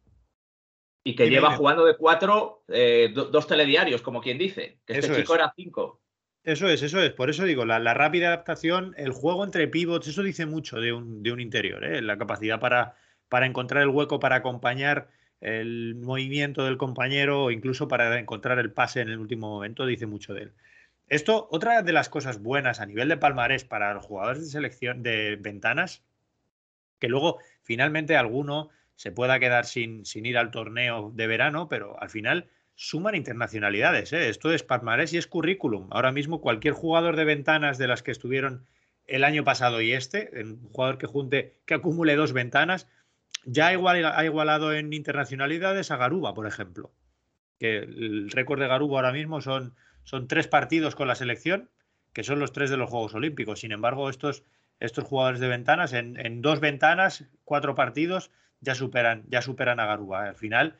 y 1.08 1.16
que 1.16 1.30
lleva 1.30 1.56
jugando 1.56 1.86
de 1.86 1.95
cuatro, 1.95 2.64
eh, 2.68 3.14
dos 3.14 3.47
telediarios, 3.47 4.01
como 4.01 4.22
quien 4.22 4.39
dice. 4.39 4.80
Que 4.88 4.93
este 4.97 5.16
chico 5.16 5.36
era 5.36 5.53
cinco. 5.56 6.01
Eso 6.43 6.68
es, 6.68 6.82
eso 6.82 6.99
es. 6.99 7.12
Por 7.12 7.30
eso 7.30 7.43
digo, 7.43 7.64
la, 7.64 7.93
rápida 7.93 8.30
adaptación, 8.30 8.95
el 8.97 9.12
juego 9.12 9.43
entre 9.43 9.68
pivots, 9.68 10.08
eso 10.08 10.24
dice 10.24 10.47
mucho 10.47 10.80
de 10.80 10.93
un, 10.93 11.22
de 11.22 11.32
un 11.32 11.39
interior, 11.39 11.84
¿eh? 11.86 12.01
la 12.01 12.18
capacidad 12.18 12.60
para, 12.60 12.95
para 13.30 13.45
encontrar 13.45 13.84
el 13.84 13.89
hueco, 13.89 14.20
para 14.20 14.38
acompañar 14.38 15.10
el 15.45 15.93
movimiento 15.95 16.65
del 16.65 16.77
compañero 16.77 17.43
o 17.43 17.51
incluso 17.51 17.87
para 17.87 18.17
encontrar 18.19 18.57
el 18.57 18.71
pase 18.71 19.01
en 19.01 19.09
el 19.09 19.19
último 19.19 19.47
momento, 19.47 19.85
dice 19.85 20.07
mucho 20.07 20.33
de 20.33 20.43
él. 20.43 20.51
Esto, 21.07 21.47
otra 21.51 21.83
de 21.83 21.93
las 21.93 22.09
cosas 22.09 22.41
buenas 22.41 22.79
a 22.79 22.87
nivel 22.87 23.09
de 23.09 23.17
palmarés 23.17 23.63
para 23.63 23.93
los 23.93 24.05
jugadores 24.05 24.41
de 24.41 24.47
selección 24.47 25.03
de 25.03 25.35
ventanas, 25.39 26.01
que 26.97 27.09
luego 27.09 27.37
finalmente 27.61 28.17
alguno 28.17 28.69
se 28.95 29.11
pueda 29.11 29.39
quedar 29.39 29.65
sin, 29.65 30.03
sin 30.03 30.25
ir 30.25 30.39
al 30.39 30.49
torneo 30.49 31.11
de 31.13 31.27
verano, 31.27 31.69
pero 31.69 32.01
al 32.01 32.09
final 32.09 32.47
suman 32.73 33.13
internacionalidades. 33.13 34.13
¿eh? 34.13 34.29
Esto 34.29 34.51
es 34.51 34.63
palmarés 34.63 35.13
y 35.13 35.17
es 35.17 35.27
currículum. 35.27 35.89
Ahora 35.91 36.11
mismo 36.11 36.41
cualquier 36.41 36.73
jugador 36.73 37.17
de 37.17 37.25
ventanas 37.25 37.77
de 37.77 37.87
las 37.87 38.01
que 38.01 38.11
estuvieron 38.11 38.65
el 39.05 39.23
año 39.23 39.43
pasado 39.43 39.79
y 39.79 39.93
este, 39.93 40.31
un 40.33 40.69
jugador 40.71 40.97
que 40.97 41.05
junte, 41.05 41.53
que 41.67 41.75
acumule 41.75 42.15
dos 42.15 42.33
ventanas, 42.33 42.87
ya 43.43 43.67
ha 43.67 44.25
igualado 44.25 44.73
en 44.73 44.93
internacionalidades 44.93 45.91
a 45.91 45.97
Garuba, 45.97 46.33
por 46.33 46.47
ejemplo. 46.47 46.91
Que 47.59 47.79
el 47.79 48.31
récord 48.31 48.59
de 48.59 48.67
Garuba 48.67 48.97
ahora 48.97 49.11
mismo 49.11 49.41
son, 49.41 49.75
son 50.03 50.27
tres 50.27 50.47
partidos 50.47 50.95
con 50.95 51.07
la 51.07 51.15
selección, 51.15 51.69
que 52.13 52.23
son 52.23 52.39
los 52.39 52.51
tres 52.51 52.69
de 52.69 52.77
los 52.77 52.89
Juegos 52.89 53.13
Olímpicos. 53.13 53.59
Sin 53.59 53.71
embargo, 53.71 54.09
estos, 54.09 54.43
estos 54.79 55.03
jugadores 55.03 55.39
de 55.39 55.47
ventanas, 55.47 55.93
en, 55.93 56.17
en 56.23 56.41
dos 56.41 56.59
ventanas, 56.59 57.25
cuatro 57.43 57.75
partidos, 57.75 58.31
ya 58.61 58.75
superan, 58.75 59.23
ya 59.27 59.41
superan 59.41 59.79
a 59.79 59.86
Garuba. 59.86 60.23
Al 60.23 60.36
final, 60.36 60.77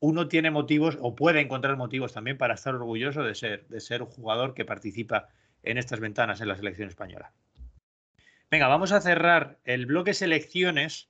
uno 0.00 0.28
tiene 0.28 0.50
motivos 0.50 0.98
o 1.00 1.14
puede 1.14 1.40
encontrar 1.40 1.76
motivos 1.76 2.12
también 2.12 2.36
para 2.36 2.54
estar 2.54 2.74
orgulloso 2.74 3.22
de 3.22 3.34
ser, 3.34 3.66
de 3.68 3.80
ser 3.80 4.02
un 4.02 4.08
jugador 4.08 4.54
que 4.54 4.64
participa 4.64 5.28
en 5.62 5.78
estas 5.78 6.00
ventanas 6.00 6.40
en 6.40 6.48
la 6.48 6.56
selección 6.56 6.88
española. 6.88 7.32
Venga, 8.50 8.68
vamos 8.68 8.92
a 8.92 9.00
cerrar 9.00 9.58
el 9.64 9.86
bloque 9.86 10.12
selecciones, 10.12 11.08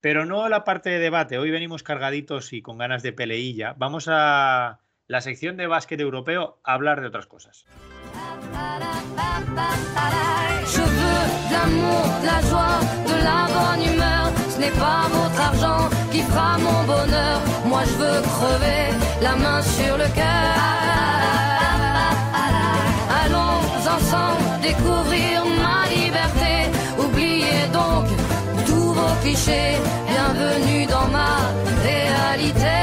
pero 0.00 0.24
no 0.24 0.48
la 0.48 0.64
parte 0.64 0.90
de 0.90 0.98
debate. 0.98 1.38
Hoy 1.38 1.50
venimos 1.50 1.82
cargaditos 1.82 2.52
y 2.52 2.62
con 2.62 2.78
ganas 2.78 3.02
de 3.02 3.12
peleilla. 3.12 3.74
Vamos 3.76 4.06
a 4.08 4.80
la 5.06 5.20
sección 5.20 5.56
de 5.56 5.66
básquet 5.66 6.00
europeo 6.00 6.60
a 6.64 6.74
hablar 6.74 7.00
de 7.00 7.08
otras 7.08 7.26
cosas. 7.26 7.64
Pas 17.78 17.96
votre 17.96 18.58
clichés. 29.22 29.78
Bienvenue 30.06 30.86
dans 30.86 31.08
ma 31.08 31.52
réalité. 31.82 32.76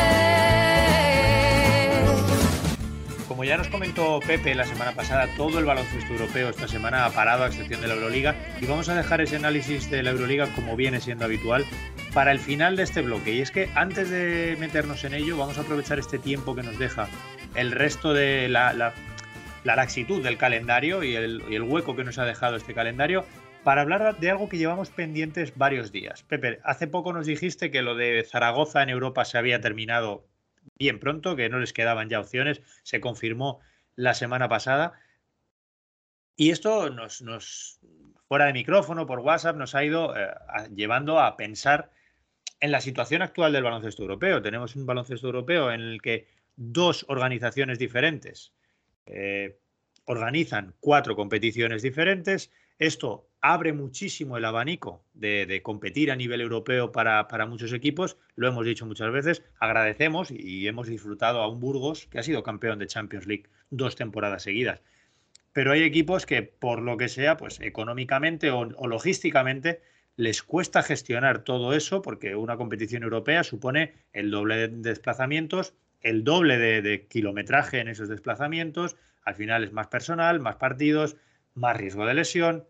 Como 3.28 3.44
ya 3.44 3.58
nos 3.58 3.68
comentó 3.68 4.20
Pepe 4.26 4.56
la 4.56 4.66
semana 4.66 4.94
pasada, 4.94 5.28
todo 5.36 5.60
el 5.60 5.66
baloncesto 5.66 6.14
europeo 6.14 6.50
esta 6.50 6.68
semana 6.68 7.06
ha 7.06 7.10
parado 7.10 7.44
a 7.44 7.48
excepción 7.48 7.82
de 7.82 7.88
la 7.88 7.96
Euroliga 7.96 8.36
y 8.62 8.66
vamos 8.66 8.88
a 8.90 8.96
dejar 8.96 9.22
ese 9.22 9.36
análisis 9.36 9.90
de 9.90 10.04
la 10.04 10.12
Euroliga 10.12 10.48
como 10.56 10.76
viene 10.76 11.02
siendo 11.02 11.26
habitual 11.26 11.66
para 12.14 12.32
el 12.32 12.40
final 12.40 12.76
de 12.76 12.84
este 12.84 13.02
bloque. 13.02 13.34
Y 13.34 13.42
es 13.42 13.52
que 13.52 13.70
antes 13.76 14.10
de 14.10 14.56
meternos 14.60 15.04
en 15.04 15.14
ello, 15.14 15.38
vamos 15.38 15.58
a 15.58 15.62
aprovechar 15.62 16.00
este 16.00 16.18
tiempo 16.18 16.56
que 16.56 16.64
nos 16.64 16.78
deja 16.80 17.08
el 17.56 17.72
resto 17.72 18.14
de 18.14 18.48
la, 18.48 18.74
la, 18.74 18.94
laxitud 19.64 20.24
del 20.24 20.38
calendario 20.38 21.04
y 21.04 21.16
el, 21.16 21.44
y 21.50 21.56
el 21.56 21.64
hueco 21.64 21.96
que 21.96 22.04
nos 22.04 22.18
ha 22.20 22.26
dejado 22.26 22.56
este 22.56 22.74
calendario 22.74 23.26
para 23.66 23.82
hablar 23.82 24.20
de 24.20 24.30
algo 24.30 24.48
que 24.48 24.60
llevamos 24.60 24.92
pendientes 24.92 25.58
varios 25.58 25.92
días. 25.92 26.22
Pepe, 26.22 26.60
hace 26.64 26.86
poco 26.86 27.14
nos 27.14 27.26
dijiste 27.26 27.72
que 27.72 27.82
lo 27.82 27.96
de 27.96 28.24
Zaragoza 28.24 28.84
en 28.84 28.90
Europa 28.90 29.26
se 29.26 29.40
había 29.40 29.60
terminado 29.60 30.28
bien 30.78 31.00
pronto, 31.00 31.36
que 31.36 31.50
no 31.50 31.58
les 31.58 31.74
quedaban 31.74 32.08
ya 32.08 32.20
opciones, 32.20 32.62
se 32.84 33.02
confirmó 33.02 33.62
la 33.96 34.14
semana 34.14 34.48
pasada. 34.48 34.94
Y 36.36 36.52
esto 36.52 36.92
nos, 36.92 37.80
fuera 38.28 38.46
de 38.46 38.54
micrófono, 38.54 39.08
por 39.08 39.22
WhatsApp, 39.22 39.58
nos 39.58 39.74
ha 39.74 39.84
ido 39.84 40.16
eh, 40.16 40.28
llevando 40.76 41.20
a 41.20 41.36
pensar 41.36 41.90
en 42.60 42.72
la 42.72 42.82
situación 42.82 43.24
actual 43.24 43.52
del 43.52 43.64
baloncesto 43.64 44.04
europeo. 44.04 44.44
Tenemos 44.44 44.76
un 44.76 44.86
baloncesto 44.86 45.26
europeo 45.26 45.72
en 45.72 45.82
el 45.82 46.04
que 46.04 46.28
dos 46.56 47.04
organizaciones 47.10 47.80
diferentes 47.80 48.54
eh, 49.08 49.58
organizan 50.06 50.76
cuatro 50.80 51.16
competiciones 51.16 51.82
diferentes. 51.82 52.52
Esto 52.80 53.30
abre 53.42 53.74
muchísimo 53.74 54.38
el 54.38 54.46
abanico 54.46 55.06
de, 55.14 55.62
competir 55.64 56.12
a 56.12 56.16
nivel 56.16 56.42
europeo 56.42 56.92
para, 56.92 57.46
muchos 57.48 57.72
equipos. 57.74 58.18
Lo 58.36 58.48
hemos 58.48 58.66
dicho 58.66 58.86
muchas 58.86 59.12
veces. 59.12 59.44
Agradecemos 59.60 60.32
y 60.32 60.68
hemos 60.68 60.88
disfrutado 60.88 61.42
a 61.42 61.48
un 61.48 61.60
Burgos 61.60 62.08
que 62.08 62.20
ha 62.20 62.24
sido 62.24 62.44
campeón 62.44 62.80
de 62.80 62.88
Champions 62.88 63.28
League 63.28 63.46
dos 63.70 63.96
temporadas 63.96 64.44
seguidas. 64.44 64.82
Pero 65.54 65.72
hay 65.72 65.84
equipos 65.84 66.26
que, 66.26 66.44
por 66.44 66.82
lo 66.82 66.98
que 66.98 67.08
sea, 67.08 67.38
pues 67.38 67.62
económicamente 67.62 68.52
o, 68.52 68.66
logísticamente, 68.66 69.82
les 70.18 70.44
cuesta 70.44 70.82
gestionar 70.84 71.44
todo 71.44 71.74
eso 71.74 72.02
porque 72.02 72.36
una 72.36 72.58
competición 72.58 73.04
europea 73.04 73.44
supone 73.44 73.94
el 74.12 74.32
doble 74.32 74.56
de 74.58 74.68
desplazamientos, 74.70 75.76
el 76.02 76.24
doble 76.24 76.58
de 76.58 77.08
kilometraje 77.08 77.80
en 77.80 77.88
esos 77.88 78.10
desplazamientos. 78.10 78.98
Al 79.24 79.36
final 79.36 79.64
es 79.64 79.72
más 79.72 79.88
personal, 79.88 80.40
más 80.40 80.56
partidos, 80.56 81.16
más 81.56 81.76
riesgo 81.76 82.06
de 82.06 82.14
lesión, 82.14 82.68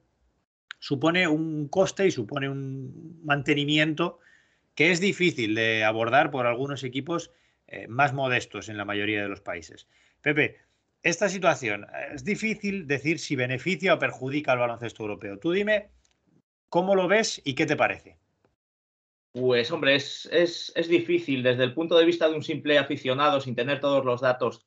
supone 0.79 1.27
un 1.27 1.67
coste 1.67 2.07
y 2.07 2.11
supone 2.11 2.49
un 2.49 3.19
mantenimiento 3.23 4.19
que 4.75 4.91
es 4.91 4.99
difícil 4.99 5.55
de 5.55 5.83
abordar 5.83 6.31
por 6.31 6.45
algunos 6.45 6.83
equipos 6.83 7.31
eh, 7.67 7.88
más 7.88 8.13
modestos 8.13 8.69
en 8.69 8.77
la 8.77 8.86
mayoría 8.86 9.21
de 9.21 9.29
los 9.29 9.41
países. 9.41 9.88
Pepe, 10.21 10.59
esta 11.01 11.29
situación 11.29 11.86
eh, 11.86 12.09
es 12.13 12.23
difícil 12.23 12.88
decir 12.88 13.19
si 13.19 13.36
beneficia 13.36 13.93
o 13.93 13.99
perjudica 13.99 14.51
al 14.51 14.59
baloncesto 14.59 15.03
europeo. 15.03 15.39
Tú 15.39 15.51
dime 15.51 15.89
cómo 16.69 16.95
lo 16.95 17.07
ves 17.07 17.41
y 17.43 17.55
qué 17.55 17.65
te 17.65 17.75
parece. 17.75 18.17
Pues 19.31 19.69
hombre, 19.71 19.95
es, 19.95 20.29
es, 20.31 20.88
difícil 20.88 21.43
desde 21.43 21.63
el 21.63 21.73
punto 21.73 21.97
de 21.97 22.05
vista 22.05 22.29
de 22.29 22.36
un 22.36 22.43
simple 22.43 22.77
aficionado 22.77 23.41
sin 23.41 23.53
tener 23.53 23.81
todos 23.81 24.05
los 24.05 24.21
datos 24.21 24.65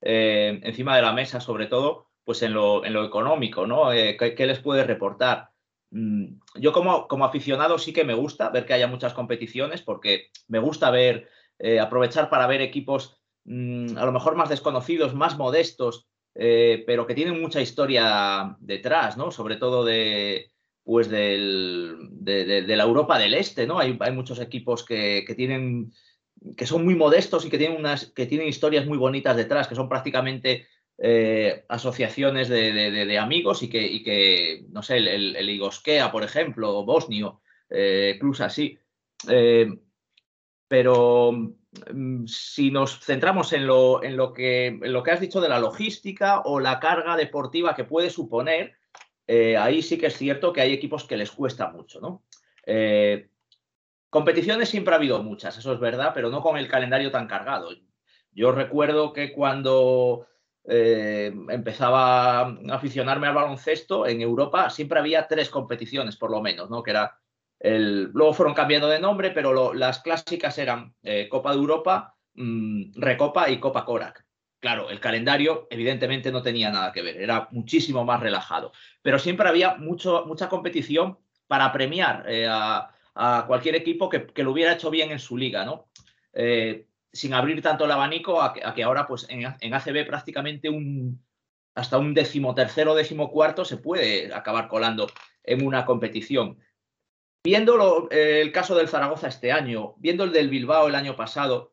eh, 0.00 0.58
encima 0.64 0.96
de 0.96 1.02
la 1.02 1.12
mesa, 1.12 1.40
sobre 1.40 1.66
todo, 1.66 2.07
pues 2.28 2.42
en 2.42 2.52
lo, 2.52 2.84
en 2.84 2.92
lo 2.92 3.06
económico, 3.06 3.66
¿no? 3.66 3.90
Eh, 3.90 4.18
¿qué, 4.18 4.46
les 4.46 4.58
puede 4.58 4.84
reportar? 4.84 5.48
Mm, 5.90 6.34
yo 6.56 6.74
como, 6.74 7.08
como, 7.08 7.24
aficionado 7.24 7.78
sí 7.78 7.94
que 7.94 8.04
me 8.04 8.12
gusta 8.12 8.50
ver 8.50 8.66
que 8.66 8.74
haya 8.74 8.86
muchas 8.86 9.14
competiciones 9.14 9.80
porque 9.80 10.26
me 10.46 10.58
gusta 10.58 10.90
ver, 10.90 11.30
eh, 11.58 11.80
aprovechar 11.80 12.28
para 12.28 12.46
ver 12.46 12.60
equipos 12.60 13.18
mm, 13.46 13.96
a 13.96 14.04
lo 14.04 14.12
mejor 14.12 14.36
más 14.36 14.50
desconocidos, 14.50 15.14
más 15.14 15.38
modestos, 15.38 16.06
eh, 16.34 16.84
pero 16.86 17.06
que 17.06 17.14
tienen 17.14 17.40
mucha 17.40 17.62
historia 17.62 18.58
detrás, 18.60 19.16
¿no? 19.16 19.30
Sobre 19.30 19.56
todo 19.56 19.82
de, 19.86 20.52
pues 20.84 21.08
del, 21.08 21.96
de, 22.10 22.76
la 22.76 22.84
Europa 22.84 23.18
del 23.18 23.32
Este, 23.32 23.66
¿no? 23.66 23.78
Hay, 23.78 23.96
hay 24.00 24.12
muchos 24.12 24.38
equipos 24.38 24.84
que, 24.84 25.24
que, 25.26 25.34
tienen 25.34 25.94
que 26.58 26.66
son 26.66 26.84
muy 26.84 26.94
modestos 26.94 27.46
y 27.46 27.48
que 27.48 27.56
tienen 27.56 27.78
unas 27.78 28.12
que 28.12 28.26
tienen 28.26 28.48
historias 28.48 28.84
muy 28.84 28.98
bonitas 28.98 29.34
detrás, 29.34 29.66
que 29.66 29.74
son 29.74 29.88
prácticamente 29.88 30.66
eh, 31.00 31.64
asociaciones 31.68 32.48
de, 32.48 33.18
amigos 33.18 33.62
y 33.62 33.68
que, 33.68 34.64
no 34.70 34.82
sé, 34.82 34.96
el, 34.96 35.36
el, 35.36 35.48
Igoskea, 35.48 36.10
por 36.10 36.24
ejemplo, 36.24 36.76
o 36.76 36.84
Bosnio, 36.84 37.40
eh, 37.70 38.18
así. 38.40 38.76
Eh, 39.28 39.68
pero 40.66 41.30
mm, 41.94 42.26
si 42.26 42.72
nos 42.72 42.98
centramos 42.98 43.52
en 43.52 43.68
lo, 43.68 44.00
que, 44.34 44.80
has 45.12 45.20
dicho 45.20 45.40
de 45.40 45.48
la 45.48 45.60
logística 45.60 46.40
o 46.40 46.58
la 46.58 46.80
carga 46.80 47.16
deportiva 47.16 47.76
que 47.76 47.84
puede 47.84 48.10
suponer, 48.10 48.74
ahí 49.56 49.82
sí 49.82 49.98
que 49.98 50.06
es 50.06 50.16
cierto 50.16 50.52
que 50.52 50.62
hay 50.62 50.72
equipos 50.72 51.04
que 51.04 51.16
les 51.16 51.30
cuesta 51.30 51.70
mucho, 51.70 52.24
competiciones 54.10 54.68
siempre 54.68 54.94
ha 54.94 54.96
habido 54.96 55.22
muchas, 55.22 55.58
eso 55.58 55.72
es 55.72 55.78
verdad, 55.78 56.10
pero 56.12 56.28
no 56.30 56.42
con 56.42 56.56
el 56.56 56.66
calendario 56.66 57.12
tan 57.12 57.28
cargado. 57.28 57.68
Yo 58.32 58.52
recuerdo 58.52 59.12
que 59.12 59.32
cuando 59.32 60.26
eh, 60.70 61.32
empezaba 61.48 62.40
a 62.40 62.58
aficionarme 62.70 63.26
al 63.26 63.34
baloncesto, 63.34 64.06
en 64.06 64.20
Europa 64.20 64.68
siempre 64.68 64.98
había 64.98 65.26
tres 65.26 65.48
competiciones, 65.48 66.16
por 66.16 66.30
lo 66.30 66.42
menos, 66.42 66.68
¿no? 66.68 66.82
Que 66.82 66.90
era 66.90 67.18
el, 67.58 68.10
luego 68.12 68.34
fueron 68.34 68.54
cambiando 68.54 68.86
de 68.86 69.00
nombre, 69.00 69.30
pero 69.30 69.72
las 69.72 70.00
clásicas 70.00 70.58
eran 70.58 70.94
eh, 71.02 71.26
Copa 71.30 71.52
de 71.52 71.56
Europa, 71.56 72.14
mm, 72.34 72.92
Recopa 73.00 73.48
y 73.48 73.58
Copa 73.58 73.86
Korak. 73.86 74.26
Claro, 74.60 74.90
el 74.90 75.00
calendario 75.00 75.68
evidentemente 75.70 76.30
no 76.30 76.42
tenía 76.42 76.70
nada 76.70 76.92
que 76.92 77.00
ver, 77.00 77.16
era 77.16 77.48
muchísimo 77.52 78.04
más 78.04 78.20
relajado, 78.20 78.72
pero 79.00 79.18
siempre 79.18 79.48
había 79.48 79.76
mucho, 79.76 80.24
mucha 80.26 80.48
competición 80.48 81.18
para 81.46 81.72
premiar 81.72 82.24
eh, 82.28 82.46
a, 82.50 82.90
cualquier 83.46 83.74
equipo 83.74 84.08
que, 84.08 84.42
lo 84.42 84.52
hubiera 84.52 84.74
hecho 84.74 84.90
bien 84.90 85.10
en 85.10 85.18
su 85.18 85.36
liga, 85.36 85.64
¿no? 85.64 85.88
Sin 87.18 87.34
abrir 87.34 87.60
tanto 87.60 87.84
el 87.84 87.90
abanico 87.90 88.40
a 88.40 88.52
que, 88.52 88.82
ahora 88.84 89.06
pues 89.06 89.26
en, 89.28 89.44
ACB 89.44 90.06
prácticamente 90.06 90.68
un, 90.68 91.20
hasta 91.74 91.98
un 91.98 92.14
décimo 92.14 92.54
tercero, 92.54 92.94
décimo 92.94 93.30
cuarto 93.30 93.64
se 93.64 93.76
puede 93.76 94.32
acabar 94.32 94.68
colando 94.68 95.08
en 95.42 95.66
una 95.66 95.84
competición. 95.84 96.58
viendo 97.44 98.08
el 98.10 98.52
caso 98.52 98.76
del 98.76 98.88
Zaragoza 98.88 99.26
este 99.26 99.50
año, 99.50 99.94
viendo 99.98 100.22
el 100.22 100.32
del 100.32 100.48
Bilbao 100.48 100.86
el 100.86 100.94
año 100.94 101.16
pasado, 101.16 101.72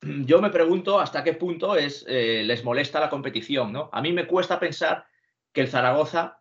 yo 0.00 0.40
me 0.40 0.50
pregunto 0.50 1.00
hasta 1.00 1.24
qué 1.24 1.32
punto 1.32 1.74
es, 1.74 2.04
eh, 2.06 2.42
les 2.44 2.62
molesta 2.62 3.00
la 3.00 3.10
competición. 3.10 3.72
¿no? 3.72 3.90
A 3.92 4.00
mí 4.00 4.12
me 4.12 4.28
cuesta 4.28 4.60
pensar 4.60 5.06
que 5.52 5.62
el 5.62 5.68
Zaragoza 5.68 6.40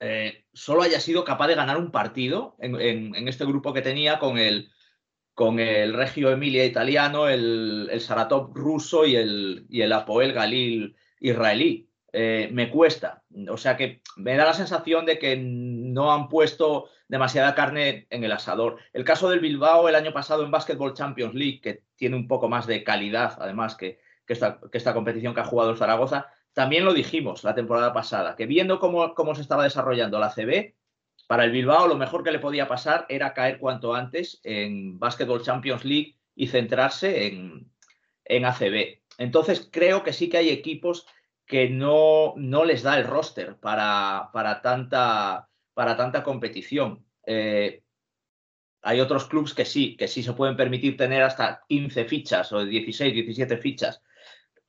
eh, 0.00 0.46
solo 0.52 0.82
haya 0.82 0.98
sido 0.98 1.24
capaz 1.24 1.48
de 1.48 1.56
ganar 1.56 1.76
un 1.76 1.90
partido 1.90 2.56
en, 2.58 3.28
este 3.28 3.44
grupo 3.44 3.74
que 3.74 3.82
tenía 3.82 4.18
con 4.18 4.38
el, 4.38 4.70
con 5.34 5.58
el 5.58 5.92
Regio 5.92 6.30
Emilia 6.30 6.64
italiano, 6.64 7.28
el, 7.28 7.88
el 7.90 8.00
Saratov 8.00 8.54
ruso 8.54 9.04
y 9.04 9.16
el, 9.16 9.66
y 9.68 9.82
el 9.82 9.92
Apoel 9.92 10.32
Galil 10.32 10.96
israelí. 11.20 11.88
Eh, 12.16 12.48
me 12.52 12.70
cuesta. 12.70 13.24
O 13.50 13.56
sea 13.56 13.76
que 13.76 14.00
me 14.16 14.36
da 14.36 14.44
la 14.44 14.54
sensación 14.54 15.04
de 15.04 15.18
que 15.18 15.36
no 15.36 16.12
han 16.12 16.28
puesto 16.28 16.88
demasiada 17.08 17.56
carne 17.56 18.06
en 18.08 18.22
el 18.22 18.30
asador. 18.30 18.78
El 18.92 19.04
caso 19.04 19.28
del 19.28 19.40
Bilbao 19.40 19.88
el 19.88 19.96
año 19.96 20.12
pasado 20.12 20.44
en 20.44 20.52
Basketball 20.52 20.94
Champions 20.94 21.34
League, 21.34 21.60
que 21.60 21.82
tiene 21.96 22.14
un 22.14 22.28
poco 22.28 22.48
más 22.48 22.68
de 22.68 22.84
calidad, 22.84 23.36
además, 23.40 23.74
que, 23.74 23.98
esta, 24.28 24.94
competición 24.94 25.34
que 25.34 25.40
ha 25.40 25.44
jugado 25.44 25.72
el 25.72 25.76
Zaragoza, 25.76 26.28
también 26.52 26.84
lo 26.84 26.94
dijimos 26.94 27.42
la 27.42 27.56
temporada 27.56 27.92
pasada, 27.92 28.36
que 28.36 28.46
viendo 28.46 28.78
cómo, 28.78 29.12
cómo 29.14 29.34
se 29.34 29.42
estaba 29.42 29.64
desarrollando 29.64 30.20
la 30.20 30.30
CB, 30.30 30.76
para 31.26 31.44
el 31.44 31.50
Bilbao 31.50 31.88
lo 31.88 31.96
mejor 31.96 32.22
que 32.22 32.32
le 32.32 32.38
podía 32.38 32.68
pasar 32.68 33.06
era 33.08 33.32
caer 33.32 33.58
cuanto 33.58 33.94
antes 33.94 34.40
en 34.44 34.98
Basketball 34.98 35.42
Champions 35.42 35.84
League 35.84 36.16
y 36.34 36.48
centrarse 36.48 37.26
en, 37.26 37.70
en 38.24 38.44
ACB. 38.44 39.00
Entonces 39.18 39.68
creo 39.70 40.02
que 40.02 40.12
sí 40.12 40.28
que 40.28 40.38
hay 40.38 40.50
equipos 40.50 41.06
que 41.46 41.68
no, 41.68 42.34
no 42.36 42.64
les 42.64 42.82
da 42.82 42.98
el 42.98 43.06
roster 43.06 43.56
para, 43.56 44.30
para, 44.32 44.62
tanta, 44.62 45.48
para 45.74 45.96
tanta 45.96 46.22
competición. 46.22 47.04
Eh, 47.26 47.82
hay 48.82 49.00
otros 49.00 49.26
clubes 49.26 49.54
que 49.54 49.64
sí, 49.64 49.96
que 49.96 50.08
sí 50.08 50.22
se 50.22 50.32
pueden 50.32 50.56
permitir 50.56 50.96
tener 50.96 51.22
hasta 51.22 51.64
15 51.68 52.04
fichas 52.04 52.52
o 52.52 52.64
16, 52.64 53.14
17 53.14 53.56
fichas, 53.58 54.02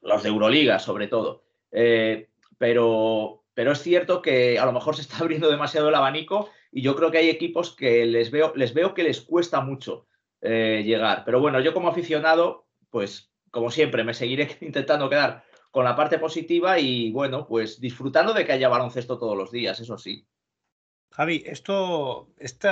los 0.01 0.23
de 0.23 0.29
Euroliga 0.29 0.79
sobre 0.79 1.07
todo. 1.07 1.43
Eh, 1.71 2.29
pero, 2.57 3.44
pero 3.55 3.71
es 3.71 3.81
cierto 3.81 4.21
que 4.21 4.59
a 4.59 4.65
lo 4.65 4.73
mejor 4.73 4.95
se 4.95 5.01
está 5.01 5.17
abriendo 5.21 5.49
demasiado 5.49 5.89
el 5.89 5.95
abanico 5.95 6.51
y 6.71 6.83
yo 6.83 6.95
creo 6.95 7.09
que 7.09 7.17
hay 7.17 7.29
equipos 7.29 7.75
que 7.75 8.05
les 8.05 8.29
veo, 8.29 8.53
les 8.55 8.75
veo 8.75 8.93
que 8.93 9.03
les 9.03 9.21
cuesta 9.21 9.61
mucho 9.61 10.05
eh, 10.41 10.83
llegar. 10.85 11.23
Pero 11.25 11.39
bueno, 11.39 11.59
yo 11.61 11.73
como 11.73 11.87
aficionado, 11.87 12.67
pues 12.91 13.31
como 13.49 13.71
siempre, 13.71 14.03
me 14.03 14.13
seguiré 14.13 14.57
intentando 14.61 15.09
quedar 15.09 15.43
con 15.71 15.85
la 15.85 15.95
parte 15.95 16.19
positiva 16.19 16.77
y 16.79 17.11
bueno, 17.11 17.47
pues 17.47 17.79
disfrutando 17.79 18.33
de 18.33 18.45
que 18.45 18.51
haya 18.51 18.69
baloncesto 18.69 19.17
todos 19.17 19.37
los 19.37 19.51
días, 19.51 19.79
eso 19.79 19.97
sí. 19.97 20.27
Javi, 21.11 21.43
esto, 21.45 22.29
este 22.37 22.69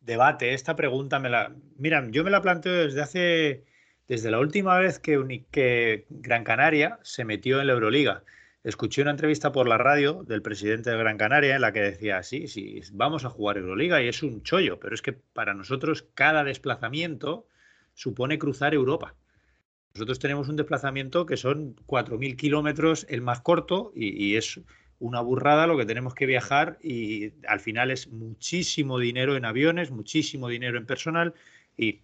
debate, 0.00 0.54
esta 0.54 0.74
pregunta 0.74 1.20
me 1.20 1.30
la. 1.30 1.54
Mira, 1.76 2.06
yo 2.10 2.24
me 2.24 2.30
la 2.30 2.42
planteo 2.42 2.72
desde 2.72 3.02
hace. 3.02 3.64
Desde 4.06 4.30
la 4.30 4.38
última 4.38 4.78
vez 4.78 4.98
que, 4.98 5.46
que 5.50 6.04
Gran 6.10 6.44
Canaria 6.44 6.98
se 7.02 7.24
metió 7.24 7.60
en 7.60 7.68
la 7.68 7.72
Euroliga. 7.72 8.22
Escuché 8.64 9.02
una 9.02 9.10
entrevista 9.10 9.52
por 9.52 9.68
la 9.68 9.76
radio 9.76 10.24
del 10.24 10.40
presidente 10.40 10.88
de 10.88 10.96
Gran 10.96 11.18
Canaria 11.18 11.54
en 11.54 11.60
la 11.60 11.70
que 11.70 11.82
decía, 11.82 12.22
sí, 12.22 12.48
sí, 12.48 12.80
vamos 12.94 13.26
a 13.26 13.28
jugar 13.28 13.58
Euroliga 13.58 14.02
y 14.02 14.08
es 14.08 14.22
un 14.22 14.42
chollo, 14.42 14.80
pero 14.80 14.94
es 14.94 15.02
que 15.02 15.12
para 15.12 15.52
nosotros 15.52 16.06
cada 16.14 16.44
desplazamiento 16.44 17.46
supone 17.92 18.38
cruzar 18.38 18.72
Europa. 18.72 19.16
Nosotros 19.92 20.18
tenemos 20.18 20.48
un 20.48 20.56
desplazamiento 20.56 21.26
que 21.26 21.36
son 21.36 21.76
4.000 21.86 22.36
kilómetros 22.36 23.06
el 23.10 23.20
más 23.20 23.42
corto 23.42 23.92
y, 23.94 24.34
es 24.36 24.58
una 24.98 25.20
burrada 25.20 25.66
lo 25.66 25.76
que 25.76 25.84
tenemos 25.84 26.14
que 26.14 26.24
viajar 26.24 26.78
y 26.82 27.34
al 27.46 27.60
final 27.60 27.90
es 27.90 28.08
muchísimo 28.08 28.98
dinero 28.98 29.36
en 29.36 29.44
aviones, 29.44 29.90
muchísimo 29.90 30.48
dinero 30.48 30.78
en 30.78 30.86
personal 30.86 31.34
y 31.76 32.00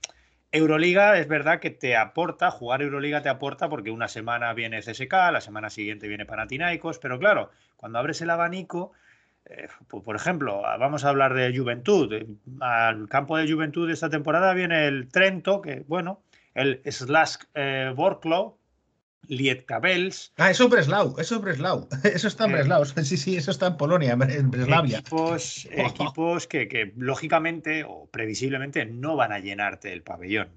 Euroliga 0.53 1.17
es 1.19 1.29
verdad 1.29 1.61
que 1.61 1.71
te 1.71 1.97
aporta, 1.97 2.51
jugar 2.51 2.83
Euroliga 2.83 3.23
te 3.23 3.29
aporta 3.29 3.69
porque 3.69 3.93
una 3.93 4.09
semana 4.09 4.53
viene 4.53 4.81
CSK, 4.81 5.13
la 5.33 5.41
semana 5.41 5.71
siguiente 5.71 6.09
viene 6.09 6.27
Panathinaikos, 6.27 6.99
pero 6.99 7.21
claro, 7.21 7.51
cuando 7.77 8.01
abres 8.01 8.21
el 8.21 8.31
abanico, 8.31 8.93
eh, 9.45 9.69
por 9.89 10.17
ejemplo, 10.17 10.61
vamos 10.61 11.05
a 11.05 11.11
hablar 11.11 11.35
de 11.35 11.57
Juventud, 11.57 12.13
al 12.61 13.09
campo 13.09 13.37
de 13.37 13.51
Juventud 13.51 13.87
de 13.87 13.95
esta 13.95 14.11
temporada 14.11 14.53
viene 14.53 14.87
el 14.89 15.09
Trento, 15.09 15.63
que 15.63 15.85
bueno, 15.87 16.23
el 16.55 16.83
Slask 16.85 17.45
eh, 17.55 17.93
Borklo, 19.23 19.37
Lietkabels. 19.37 20.33
Ah, 20.37 20.51
eso 20.51 20.65
es 20.65 20.71
Breslau, 20.71 21.17
eso 21.19 21.37
es 21.37 21.41
Breslau. 21.41 21.89
Eso 22.05 22.29
está 22.29 22.45
en 22.45 22.51
eh, 22.51 22.55
Breslau. 22.55 22.85
Sí, 23.05 23.17
sí, 23.17 23.37
eso 23.37 23.51
está 23.51 23.69
en 23.69 23.77
Polonia, 23.77 24.13
en 24.13 24.51
Breslavia. 24.51 24.99
Equipos, 24.99 25.69
equipos 25.71 26.47
que, 26.47 26.93
lógicamente 26.97 27.85
o 27.87 28.07
previsiblemente 28.11 28.85
no 28.85 29.17
van 29.17 29.33
a 29.33 29.39
llenarte 29.39 29.93
el 29.93 30.03
pabellón. 30.03 30.49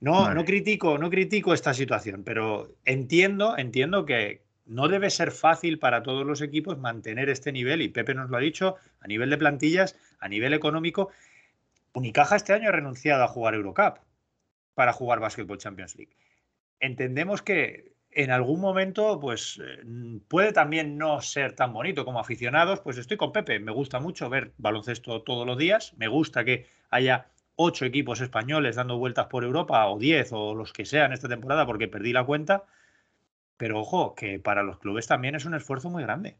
No, 0.00 0.32
no, 0.32 0.44
critico, 0.44 0.96
no 0.96 1.10
critico 1.10 1.52
esta 1.52 1.74
situación, 1.74 2.22
pero 2.22 2.76
entiendo, 2.84 3.58
entiendo 3.58 4.06
que 4.06 4.42
no 4.64 4.86
debe 4.86 5.10
ser 5.10 5.32
fácil 5.32 5.80
para 5.80 6.04
todos 6.04 6.24
los 6.24 6.40
equipos 6.40 6.78
mantener 6.78 7.28
este 7.28 7.50
nivel, 7.50 7.82
y 7.82 7.88
Pepe 7.88 8.14
nos 8.14 8.30
lo 8.30 8.36
ha 8.36 8.40
dicho, 8.40 8.76
a 9.00 9.08
nivel 9.08 9.28
de 9.28 9.38
plantillas, 9.38 9.96
a 10.20 10.28
nivel 10.28 10.54
económico. 10.54 11.10
Unicaja 11.94 12.36
este 12.36 12.52
año 12.52 12.68
ha 12.68 12.72
renunciado 12.72 13.24
a 13.24 13.28
jugar 13.28 13.54
Eurocup 13.54 13.98
para 14.74 14.92
jugar 14.92 15.18
Basketball 15.18 15.58
Champions 15.58 15.96
League. 15.96 16.14
Entendemos 16.80 17.42
que 17.42 17.88
en 18.10 18.30
algún 18.30 18.60
momento, 18.60 19.20
pues 19.20 19.60
eh, 19.62 19.82
puede 20.28 20.52
también 20.52 20.98
no 20.98 21.20
ser 21.20 21.52
tan 21.54 21.72
bonito 21.72 22.04
como 22.04 22.20
aficionados. 22.20 22.80
Pues 22.80 22.98
estoy 22.98 23.16
con 23.16 23.32
Pepe, 23.32 23.60
me 23.60 23.72
gusta 23.72 24.00
mucho 24.00 24.28
ver 24.28 24.52
baloncesto 24.58 25.22
todos 25.22 25.46
los 25.46 25.58
días, 25.58 25.94
me 25.98 26.08
gusta 26.08 26.44
que 26.44 26.66
haya 26.90 27.28
ocho 27.56 27.84
equipos 27.84 28.20
españoles 28.20 28.76
dando 28.76 28.98
vueltas 28.98 29.26
por 29.26 29.44
Europa, 29.44 29.86
o 29.88 29.98
diez, 29.98 30.30
o 30.32 30.54
los 30.54 30.72
que 30.72 30.84
sean 30.84 31.12
esta 31.12 31.28
temporada, 31.28 31.66
porque 31.66 31.88
perdí 31.88 32.12
la 32.12 32.24
cuenta. 32.24 32.64
Pero 33.56 33.80
ojo, 33.80 34.14
que 34.14 34.38
para 34.38 34.62
los 34.62 34.78
clubes 34.78 35.06
también 35.06 35.34
es 35.34 35.44
un 35.44 35.54
esfuerzo 35.54 35.90
muy 35.90 36.02
grande. 36.02 36.36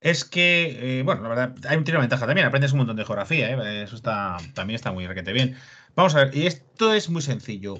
Es 0.00 0.24
que, 0.24 1.00
eh, 1.00 1.02
bueno, 1.02 1.22
la 1.22 1.28
verdad, 1.28 1.54
hay, 1.68 1.76
tiene 1.82 1.92
una 1.92 2.00
ventaja 2.00 2.26
también, 2.26 2.46
aprendes 2.46 2.72
un 2.72 2.78
montón 2.78 2.96
de 2.96 3.04
geografía, 3.04 3.50
¿eh? 3.50 3.82
eso 3.82 3.96
está, 3.96 4.36
también 4.54 4.76
está 4.76 4.92
muy 4.92 5.06
requete 5.06 5.32
bien. 5.32 5.56
Vamos 5.96 6.14
a 6.14 6.24
ver, 6.24 6.36
y 6.36 6.46
esto 6.46 6.94
es 6.94 7.10
muy 7.10 7.20
sencillo. 7.20 7.78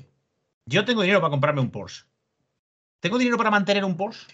Yo 0.68 0.84
tengo 0.84 1.00
dinero 1.00 1.20
para 1.20 1.30
comprarme 1.30 1.62
un 1.62 1.70
Porsche. 1.70 2.04
¿Tengo 3.00 3.16
dinero 3.16 3.38
para 3.38 3.50
mantener 3.50 3.84
un 3.86 3.96
Porsche? 3.96 4.26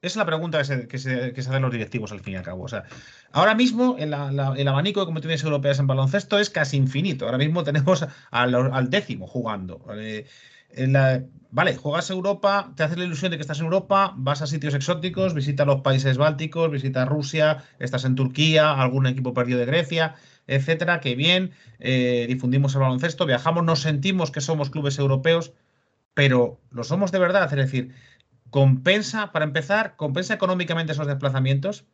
Esa 0.00 0.12
es 0.12 0.16
la 0.16 0.26
pregunta 0.26 0.60
que 0.88 0.98
se, 0.98 1.34
hacen 1.36 1.62
los 1.62 1.72
directivos 1.72 2.10
al 2.12 2.20
fin 2.20 2.34
y 2.34 2.36
al 2.36 2.42
cabo. 2.42 2.64
O 2.64 2.68
sea, 2.68 2.84
ahora 3.32 3.54
mismo 3.54 3.96
el, 3.98 4.12
abanico 4.14 5.00
de 5.00 5.06
competiciones 5.06 5.42
europeas 5.42 5.78
en 5.78 5.86
baloncesto 5.86 6.38
es 6.38 6.50
casi 6.50 6.76
infinito. 6.76 7.26
Ahora 7.26 7.38
mismo 7.38 7.62
tenemos 7.68 8.04
al, 8.30 8.90
décimo 8.90 9.28
jugando. 9.28 9.84
vale, 11.50 11.76
juegas 11.76 12.10
Europa, 12.10 12.72
te 12.76 12.82
haces 12.82 12.98
la 12.98 13.04
ilusión 13.04 13.30
de 13.30 13.38
que 13.38 13.42
estás 13.42 13.58
en 13.60 13.66
Europa, 13.66 14.14
vas 14.16 14.42
a 14.42 14.48
sitios 14.48 14.74
exóticos, 14.74 15.34
visitas 15.34 15.66
los 15.66 15.82
países 15.82 16.18
bálticos, 16.18 16.72
visitas 16.72 17.08
Rusia, 17.08 17.64
estás 17.78 18.04
en 18.04 18.16
Turquía, 18.16 18.72
algún 18.72 19.06
equipo 19.06 19.32
perdido 19.32 19.60
de 19.60 19.66
Grecia 19.66 20.16
etcétera, 20.48 21.00
que 21.00 21.14
bien, 21.14 21.52
eh, 21.78 22.24
difundimos 22.26 22.74
el 22.74 22.80
baloncesto, 22.80 23.26
viajamos, 23.26 23.64
nos 23.64 23.82
sentimos 23.82 24.30
que 24.30 24.40
somos 24.40 24.70
clubes 24.70 24.98
europeos, 24.98 25.52
pero 26.18 26.60
¿lo 26.72 26.82
somos 26.82 27.12
de 27.12 27.20
verdad? 27.20 27.44
Es 27.44 27.56
decir, 27.56 27.94
compensa, 28.50 29.30
para 29.30 29.44
empezar, 29.44 29.94
compensa 29.94 30.34
económicamente 30.34 30.90
esos 30.90 31.06
desplazamientos, 31.06 31.84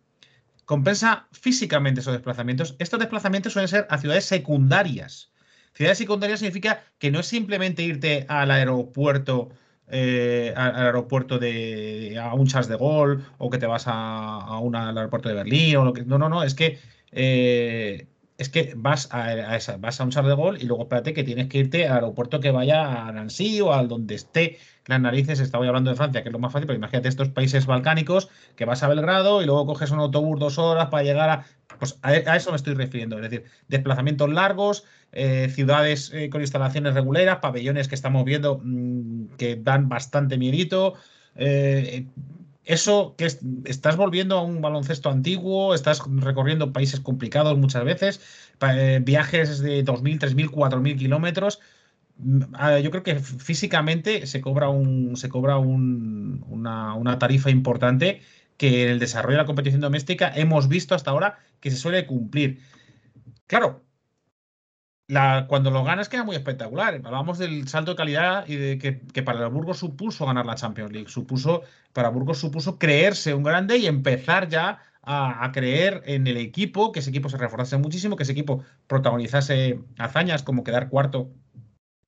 compensa 0.65 1.29
físicamente 1.33 2.01
esos 2.01 2.15
desplazamientos. 2.15 2.75
Estos 2.79 3.01
desplazamientos 3.01 3.53
suelen 3.53 3.69
ser 3.69 3.87
a 3.91 3.99
ciudades 3.99 4.25
secundarias. 4.25 5.31
Ciudades 5.75 5.99
secundarias 5.99 6.41
significa 6.41 6.85
que 6.97 7.11
no 7.11 7.21
es 7.21 7.27
simplemente 7.27 7.83
irte 7.83 8.25
al 8.31 8.51
aeropuerto. 8.51 9.51
Eh, 9.89 10.55
al 10.57 10.75
aeropuerto 10.87 11.39
de 11.39 12.19
a 12.19 12.33
un 12.33 12.47
Charles 12.47 12.69
de 12.69 12.79
Gaulle 12.79 13.23
o 13.37 13.51
que 13.51 13.59
te 13.59 13.67
vas 13.67 13.85
a, 13.87 14.59
un, 14.59 14.75
al 14.75 14.97
aeropuerto 14.97 15.29
de 15.29 15.35
Berlín 15.35 15.77
o 15.77 15.85
lo 15.85 15.93
que 15.93 16.07
no 16.07 16.17
no 16.17 16.31
no 16.31 16.43
es 16.43 16.55
que 16.55 16.79
eh, 17.13 18.07
es 18.37 18.49
que 18.49 18.75
vas 18.77 19.09
a, 19.13 19.77
vas 19.79 20.01
a 20.01 20.05
un 20.05 20.11
Char 20.11 20.27
de 20.27 20.35
Gol 20.35 20.61
y 20.61 20.67
luego 20.67 20.83
espérate 20.83 21.15
que 21.15 21.23
tienes 21.23 21.49
que 21.49 21.59
irte 21.59 21.87
al 21.87 21.95
aeropuerto 21.95 22.41
que 22.41 22.51
vaya 22.51 23.07
a 23.07 23.13
Nancy 23.13 23.61
o 23.61 23.73
al 23.73 23.87
donde 23.87 24.17
esté 24.17 24.59
las 24.87 25.01
narices. 25.01 25.39
Estaba 25.39 25.67
hablando 25.67 25.91
de 25.91 25.97
Francia, 25.97 26.23
que 26.23 26.29
es 26.29 26.33
lo 26.33 26.41
más 26.41 26.53
fácil, 26.53 26.67
pero 26.67 26.77
imagínate 26.77 27.09
estos 27.09 27.29
países 27.29 27.67
balcánicos 27.67 28.29
que 28.57 28.65
vas 28.65 28.83
a 28.83 28.89
Belgrado 28.89 29.41
y 29.41 29.47
luego 29.47 29.67
coges 29.67 29.91
un 29.93 30.01
autobús 30.01 30.41
dos 30.41 30.59
horas 30.59 30.89
para 30.89 31.05
llegar 31.05 31.31
a. 31.31 31.47
Pues 31.79 31.99
a, 32.03 32.15
eso 32.15 32.51
me 32.51 32.57
estoy 32.57 32.75
refiriendo. 32.75 33.17
Es 33.17 33.23
decir, 33.23 33.45
desplazamientos 33.69 34.31
largos, 34.31 34.85
eh, 35.13 35.49
ciudades 35.51 36.13
eh, 36.13 36.29
con 36.29 36.41
instalaciones 36.41 36.95
reguleras, 36.95 37.39
pabellones 37.39 37.89
que 37.89 37.95
estamos 37.95 38.25
viendo 38.25 38.61
mm, 38.63 39.37
que 39.37 39.57
dan 39.57 39.89
bastante 39.89 40.39
miedito. 40.39 40.95
Eh, 41.37 42.07
eso 42.65 43.15
que 43.17 43.27
estás 43.27 43.97
volviendo 43.97 44.39
a 44.39 44.43
un 44.43 44.61
baloncesto 44.63 45.11
antiguo, 45.11 45.75
estás 45.75 46.03
recorriendo 46.07 46.73
países 46.73 47.01
complicados 47.01 47.59
muchas 47.59 47.85
veces, 47.85 48.21
eh, 48.61 49.01
viajes 49.03 49.61
de 49.61 49.85
2.000, 49.85 50.19
3.000, 50.19 50.51
4.000 50.51 50.97
kilómetros. 50.97 51.61
Mm, 52.17 52.43
yo 52.83 52.91
creo 52.91 53.03
que 53.03 53.17
físicamente 53.17 54.27
se 54.27 54.41
cobra, 54.41 54.69
un, 54.69 55.17
se 55.17 55.29
cobra 55.29 55.59
una, 55.59 57.19
tarifa 57.19 57.51
importante 57.51 58.23
que 58.57 58.85
en 58.85 58.91
el 58.91 58.99
desarrollo 58.99 59.37
de 59.37 59.43
la 59.43 59.47
competición 59.47 59.81
doméstica 59.81 60.33
hemos 60.35 60.69
visto 60.69 60.95
hasta 60.95 61.11
ahora 61.11 61.39
que 61.61 61.71
se 61.71 61.77
suele 61.77 62.07
cumplir. 62.07 62.61
claro, 63.47 63.84
cuando 65.49 65.71
lo 65.71 65.85
ganas 65.85 66.09
queda 66.09 66.25
muy 66.25 66.37
espectacular. 66.37 67.01
Hablamos 67.05 67.39
del 67.39 67.69
salto 67.69 67.93
de 67.93 67.97
calidad 67.97 68.47
y 68.49 68.57
de 68.57 68.79
que, 68.79 69.23
para 69.23 69.45
el 69.45 69.51
Burgos 69.51 69.79
supuso 69.79 70.27
ganar 70.27 70.47
la 70.47 70.55
Champions 70.55 70.93
League. 70.93 71.09
Supuso, 71.09 71.63
para 71.93 72.09
Burgos 72.09 72.39
supuso 72.39 72.79
creerse 72.79 73.35
un 73.35 73.43
grande 73.43 73.77
y 73.79 73.87
empezar 73.87 74.49
ya 74.49 74.81
a, 75.03 75.51
creer 75.53 76.03
en 76.07 76.27
el 76.27 76.39
equipo, 76.39 76.91
que 76.91 77.01
ese 77.01 77.11
equipo 77.11 77.29
se 77.29 77.37
reforzase 77.37 77.77
muchísimo, 77.77 78.17
que 78.17 78.23
ese 78.23 78.33
equipo 78.33 78.65
protagonizase 78.87 79.81
hazañas 79.99 80.43
como 80.43 80.65
quedar 80.65 80.89
cuarto 80.89 81.31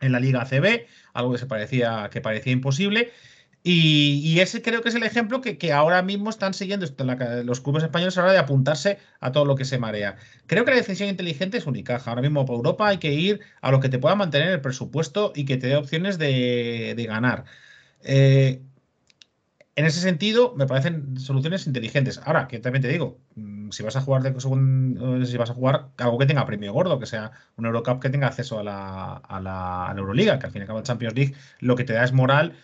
en 0.01 0.13
la 0.13 0.21
Liga 0.21 0.47
CB, 0.47 0.87
algo 1.13 1.33
que 1.33 1.39
se 1.39 1.47
parecía, 1.47 2.09
que 2.11 2.23
parecía 2.23 2.53
imposible. 2.53 3.13
Y, 3.69 4.39
ese 4.39 4.63
creo 4.63 4.81
que 4.81 4.91
es 4.91 4.95
el 4.95 5.03
ejemplo 5.03 5.41
que, 5.41 5.73
ahora 5.73 6.01
mismo 6.01 6.31
están 6.31 6.55
siguiendo 6.55 6.87
los 7.43 7.61
clubes 7.61 7.83
españoles 7.83 8.17
a 8.17 8.21
la 8.21 8.27
hora 8.27 8.33
de 8.35 8.39
apuntarse 8.39 8.99
a 9.19 9.33
todo 9.33 9.45
lo 9.45 9.57
que 9.57 9.65
se 9.65 9.77
marea. 9.77 10.15
Creo 10.47 10.65
que 10.65 10.71
la 10.71 10.77
decisión 10.77 11.09
inteligente 11.09 11.59
es 11.59 11.67
Unicaja. 11.67 12.11
Ahora 12.11 12.23
mismo 12.23 12.47
para 12.47 12.59
Europa 12.59 12.87
hay 12.87 12.99
que 12.99 13.13
ir 13.13 13.41
a 13.61 13.73
lo 13.73 13.81
que 13.81 13.89
te 13.89 13.99
pueda 13.99 14.15
mantener 14.15 14.51
el 14.51 14.61
presupuesto 14.61 15.33
y 15.35 15.47
que 15.47 15.57
te 15.57 15.67
dé 15.67 15.75
opciones 15.75 16.17
de, 16.17 17.07
ganar. 17.09 17.45
Eh, 18.05 18.63
en 19.75 19.85
ese 19.85 20.01
sentido, 20.01 20.55
me 20.57 20.67
parecen 20.67 21.19
soluciones 21.19 21.67
inteligentes. 21.67 22.21
Ahora, 22.25 22.47
que 22.47 22.61
también 22.61 22.83
te 22.83 22.89
digo, 22.89 23.19
mm, 23.35 23.71
si 23.71 23.83
vas 23.83 23.97
a 23.97 24.01
jugar 24.01 24.23
de 24.23 24.29
eh, 24.31 25.27
si 25.27 25.37
vas 25.39 25.51
a 25.51 25.55
jugar 25.55 25.89
algo 25.99 26.19
que 26.19 26.27
tenga 26.27 26.47
premio 26.47 26.73
gordo, 26.73 27.01
que 27.01 27.07
sea 27.07 27.33
un 27.57 27.67
Eurocup 27.67 28.01
que 28.01 28.11
tenga 28.11 28.29
acceso 28.29 28.61
a 28.61 28.63
la, 28.63 29.17
a 29.17 29.37
a 29.39 29.41
la 29.95 29.95
Euroliga, 29.99 30.39
que 30.39 30.47
al 30.47 30.53
fin 30.53 30.61
y 30.61 30.63
al 30.63 30.67
cabo 30.69 30.79
el 30.79 30.85
Champions 30.85 31.17
League 31.17 31.35
lo 31.59 31.75
que 31.75 31.83
te 31.83 31.93
da 31.95 32.05
es 32.05 32.13
moral 32.13 32.55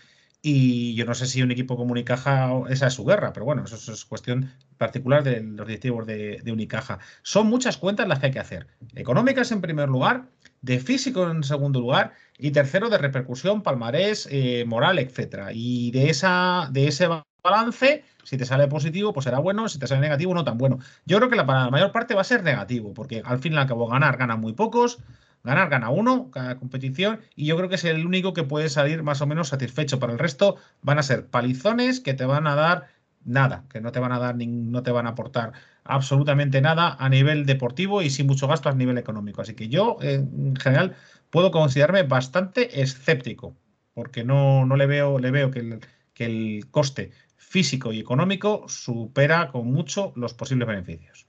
y 0.45 0.95
yo 0.95 1.05
no 1.05 1.14
sé 1.14 1.26
si 1.26 1.40
un 1.40 1.53
equipo 1.53 1.76
como 1.76 1.93
Unicaja, 1.93 2.51
esa 2.68 2.88
es 2.88 2.95
su 2.95 3.05
guerra, 3.05 3.32
pero 3.32 3.47
bueno, 3.47 3.62
eso, 3.64 3.93
es 3.93 4.05
cuestión 4.05 4.51
particular 4.76 5.22
de 5.22 5.40
los 5.40 5.66
directivos 5.68 6.05
de, 6.05 6.43
Unicaja. 6.53 6.99
Son 7.22 7.47
muchas 7.47 7.76
cuentas 7.76 8.09
las 8.09 8.18
que 8.18 8.26
hay 8.26 8.32
que 8.32 8.40
hacer. 8.40 8.66
Económicas 8.97 9.53
en 9.53 9.61
primer 9.61 9.88
lugar, 9.88 10.26
de 10.61 10.80
físico 10.80 11.30
en 11.30 11.45
segundo 11.45 11.78
lugar 11.78 12.14
y 12.38 12.51
tercero 12.51 12.90
de 12.90 12.99
repercusión, 12.99 13.62
palmarés, 13.62 14.28
eh, 14.32 14.64
moral, 14.66 14.99
etcétera. 14.99 15.51
Y 15.53 15.93
de, 15.93 16.11
esa, 16.11 16.68
de 16.72 16.88
ese 16.88 17.09
balance, 17.45 18.05
si 18.24 18.36
te 18.36 18.45
sale 18.45 18.66
positivo, 18.66 19.12
pues 19.12 19.24
será 19.24 19.38
bueno, 19.38 19.68
si 19.68 19.78
te 19.78 19.86
sale 19.86 20.01
negativo, 20.01 20.34
no 20.34 20.43
tan 20.43 20.59
bueno. 20.59 20.80
Yo 21.07 21.18
creo 21.18 21.30
que 21.30 21.36
la, 21.36 21.45
la 21.45 21.70
mayor 21.70 21.93
parte 21.93 22.14
va 22.14 22.22
a 22.22 22.24
ser 22.24 22.43
negativo, 22.43 22.93
porque 22.95 23.22
al 23.24 23.38
fin 23.38 23.53
y 23.53 23.57
al 23.59 23.68
cabo 23.68 23.86
ganar, 23.86 24.16
ganan 24.16 24.40
muy 24.40 24.55
pocos, 24.55 24.99
Ganar 25.45 25.68
gana 25.70 25.90
uno 25.90 26.30
cada 26.30 26.57
competición 26.57 27.20
y 27.34 27.47
yo 27.47 27.57
creo 27.57 27.68
que 27.68 27.74
es 27.74 27.84
el 27.84 28.07
único 28.07 28.32
que 28.32 28.45
puede 28.45 28.68
salir 28.68 29.03
más 29.03 29.20
o 29.22 29.26
menos 29.26 29.49
satisfecho. 29.49 29.99
Para 29.99 30.12
el 30.12 30.18
resto 30.18 30.57
van 30.82 30.99
a 30.99 31.03
ser 31.03 31.26
palizones 31.26 32.01
que 32.01 32.14
te 32.14 32.24
van 32.24 32.47
a 32.47 32.55
dar 32.55 32.88
nada, 33.24 33.64
que 33.70 33.80
no 33.80 33.93
te 33.93 34.01
van 34.01 34.12
a 34.12 34.18
dar 34.18 34.36
no 34.36 34.82
te 34.82 34.90
van 34.93 35.07
a 35.07 35.11
aportar 35.11 35.53
absolutamente 35.84 36.61
nada 36.61 36.97
a 36.99 37.09
nivel 37.09 37.47
deportivo 37.47 38.03
y 38.03 38.11
sin 38.11 38.26
mucho 38.26 38.47
gasto 38.49 38.68
a 38.68 38.74
nivel 38.74 38.99
económico. 38.99 39.43
Así 39.43 39.55
que 39.55 39.68
yo 39.68 39.99
en 40.01 40.57
general 40.57 40.97
puedo 41.30 41.51
considerarme 41.51 42.05
bastante 42.05 42.80
escéptico 42.82 43.57
porque 43.95 44.24
no, 44.24 44.64
no 44.66 44.76
le 44.76 44.86
veo, 44.86 45.18
le 45.18 45.30
veo 45.30 45.51
que 45.51 45.59
el, 45.61 45.80
que 46.14 46.24
el 46.24 46.70
coste 46.70 47.12
físico 47.36 47.93
y 47.93 48.01
económico 48.01 48.64
supera 48.68 49.51
con 49.51 49.70
mucho 49.70 50.12
los 50.16 50.34
posibles 50.34 50.68
beneficios. 50.68 51.26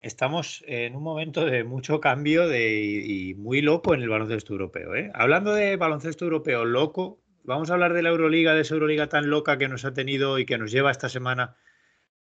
Estamos 0.00 0.62
en 0.66 0.94
un 0.94 1.02
momento 1.02 1.44
de 1.44 1.64
mucho 1.64 2.00
cambio 2.00 2.54
y 2.54 3.34
muy 3.36 3.62
loco 3.62 3.94
en 3.94 4.02
el 4.02 4.08
baloncesto 4.08 4.52
europeo. 4.52 4.94
¿eh? 4.94 5.10
Hablando 5.12 5.52
de 5.52 5.76
baloncesto 5.76 6.24
europeo 6.24 6.64
loco, 6.64 7.20
vamos 7.42 7.70
a 7.70 7.74
hablar 7.74 7.94
de 7.94 8.02
la 8.02 8.10
Euroliga, 8.10 8.54
de 8.54 8.60
esa 8.60 8.74
Euroliga 8.74 9.08
tan 9.08 9.28
loca 9.28 9.58
que 9.58 9.68
nos 9.68 9.84
ha 9.84 9.94
tenido 9.94 10.38
y 10.38 10.46
que 10.46 10.56
nos 10.56 10.70
lleva 10.70 10.92
esta 10.92 11.08
semana 11.08 11.56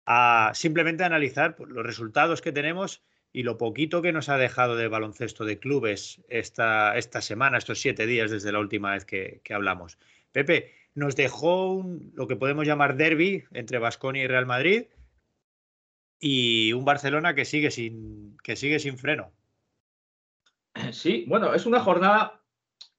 a 0.05 0.51
simplemente 0.53 1.03
analizar 1.03 1.55
los 1.59 1.86
resultados 1.86 2.41
que 2.41 2.51
tenemos 2.51 3.01
y 3.32 3.41
lo 3.41 3.57
poquito 3.57 4.03
que 4.03 4.11
nos 4.11 4.30
ha 4.30 4.38
dejado 4.38 4.76
de 4.76 4.88
baloncesto 4.88 5.43
de 5.43 5.57
clubes 5.57 6.21
esta, 6.30 6.93
semana, 7.21 7.57
estos 7.57 7.82
siete 7.82 8.05
días 8.05 8.30
desde 8.30 8.51
la 8.51 8.59
última 8.59 8.91
vez 8.91 9.05
que, 9.05 9.41
hablamos. 9.49 9.97
Pepe, 10.32 10.71
nos 10.93 11.15
dejó 11.15 11.84
lo 12.13 12.28
que 12.28 12.36
podemos 12.36 12.67
llamar 12.67 12.95
derby 12.95 13.45
entre 13.51 13.80
Basconia 13.80 14.24
y 14.24 14.28
Real 14.28 14.45
Madrid 14.45 14.84
y 16.20 16.74
un 16.74 16.86
Barcelona 16.86 17.36
que 17.36 17.45
sigue 17.45 17.72
sin, 17.72 18.38
que 18.43 18.55
sigue 18.55 18.80
sin 18.80 18.97
freno. 18.97 19.32
Sí, 20.91 21.26
bueno, 21.28 21.53
es 21.53 21.66
una 21.66 21.80
jornada 21.82 22.41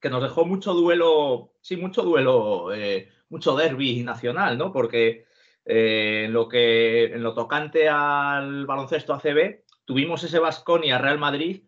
que 0.00 0.10
nos 0.10 0.22
dejó 0.22 0.44
mucho 0.44 0.74
duelo, 0.74 1.54
sí, 1.60 1.76
mucho 1.76 2.02
duelo, 2.02 2.72
eh, 2.72 3.08
mucho 3.28 3.56
derby 3.56 4.02
nacional, 4.02 4.58
¿no? 4.58 4.72
Porque 4.72 5.26
eh, 5.64 6.24
en, 6.26 6.32
lo 6.32 6.48
que, 6.48 7.06
en 7.06 7.22
lo 7.22 7.34
tocante 7.34 7.88
al 7.88 8.66
baloncesto 8.66 9.14
ACB, 9.14 9.64
tuvimos 9.84 10.22
ese 10.22 10.38
Basconia 10.38 10.98
Real 10.98 11.18
Madrid 11.18 11.64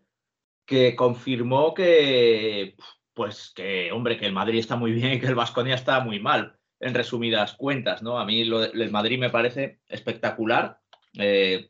que 0.65 0.95
confirmó 0.95 1.73
que, 1.73 2.75
pues 3.13 3.51
que, 3.55 3.91
hombre, 3.91 4.17
que 4.17 4.27
el 4.27 4.33
Madrid 4.33 4.59
está 4.59 4.75
muy 4.75 4.91
bien 4.91 5.13
y 5.13 5.19
que 5.19 5.27
el 5.27 5.35
Basconia 5.35 5.75
está 5.75 5.99
muy 6.01 6.19
mal, 6.19 6.59
en 6.79 6.93
resumidas 6.93 7.55
cuentas, 7.55 8.03
¿no? 8.03 8.19
A 8.19 8.25
mí 8.25 8.41
el 8.41 8.91
Madrid 8.91 9.17
me 9.17 9.29
parece 9.29 9.79
espectacular 9.87 10.79
eh, 11.13 11.69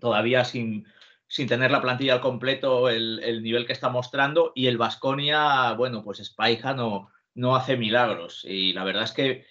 todavía 0.00 0.44
sin, 0.44 0.86
sin 1.26 1.48
tener 1.48 1.70
la 1.70 1.80
plantilla 1.80 2.14
al 2.14 2.20
completo 2.20 2.88
el, 2.88 3.42
nivel 3.42 3.66
que 3.66 3.72
está 3.72 3.88
mostrando. 3.88 4.52
Y 4.54 4.66
el 4.66 4.78
Vasconia, 4.78 5.72
bueno, 5.72 6.02
pues 6.02 6.18
Spaija 6.18 6.74
no, 6.74 7.10
no 7.34 7.56
hace 7.56 7.76
milagros. 7.76 8.44
Y 8.44 8.72
la 8.72 8.84
verdad 8.84 9.04
es 9.04 9.12
que 9.12 9.46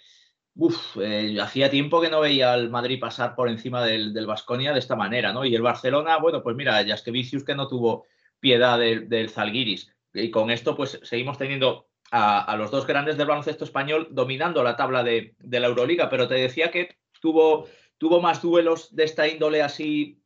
eh, 1.01 1.37
hacía 1.41 1.69
tiempo 1.69 2.01
que 2.01 2.09
no 2.09 2.19
veía 2.19 2.53
al 2.53 2.69
Madrid 2.69 2.99
pasar 2.99 3.35
por 3.35 3.49
encima 3.49 3.83
del 3.83 4.25
Vasconia 4.25 4.73
de 4.73 4.79
esta 4.79 4.95
manera, 4.95 5.31
¿no? 5.31 5.45
Y 5.45 5.55
el 5.55 5.61
Barcelona, 5.61 6.17
bueno, 6.17 6.43
pues 6.43 6.55
mira, 6.55 6.81
es 6.81 7.03
que 7.03 7.55
no 7.55 7.67
tuvo 7.67 8.05
piedad 8.39 8.79
del, 8.79 9.07
del 9.07 9.29
Zalgiris. 9.29 9.93
Y 10.13 10.31
con 10.31 10.49
esto 10.49 10.75
pues 10.75 10.99
seguimos 11.03 11.37
teniendo 11.37 11.87
a, 12.11 12.55
los 12.57 12.71
dos 12.71 12.87
grandes 12.87 13.17
del 13.17 13.27
baloncesto 13.27 13.63
español 13.63 14.07
dominando 14.11 14.63
la 14.63 14.75
tabla 14.75 15.03
de, 15.03 15.35
de 15.37 15.59
la 15.59 15.67
Euroliga, 15.67 16.09
pero 16.09 16.27
te 16.27 16.35
decía 16.35 16.71
que 16.71 16.97
tuvo 17.21 17.67
tuvo 17.99 18.19
más 18.21 18.41
duelos 18.41 18.95
de 18.95 19.03
esta 19.03 19.27
índole 19.27 19.61
así 19.61 20.23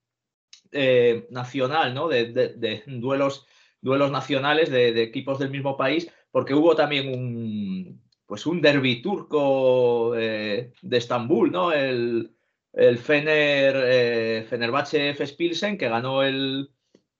eh, 0.71 1.27
nacional, 1.29 1.93
¿no? 1.93 2.07
De, 2.07 2.83
duelos, 2.87 3.45
duelos 3.81 4.11
nacionales 4.11 4.69
de, 4.69 5.03
equipos 5.03 5.39
del 5.39 5.49
mismo 5.49 5.75
país, 5.75 6.09
porque 6.31 6.53
hubo 6.53 6.75
también 6.75 7.09
un, 7.09 8.01
pues 8.25 8.45
un 8.45 8.61
derby 8.61 9.01
turco 9.01 10.15
eh, 10.15 10.71
de 10.81 10.97
Estambul, 10.97 11.51
¿no? 11.51 11.73
El, 11.73 12.31
el 12.73 12.97
Fener, 12.97 13.75
eh, 13.77 14.45
Fenerbahce 14.49 15.09
F. 15.09 15.27
Spilsen, 15.27 15.77
que 15.77 15.89
ganó 15.89 16.23
el, 16.23 16.71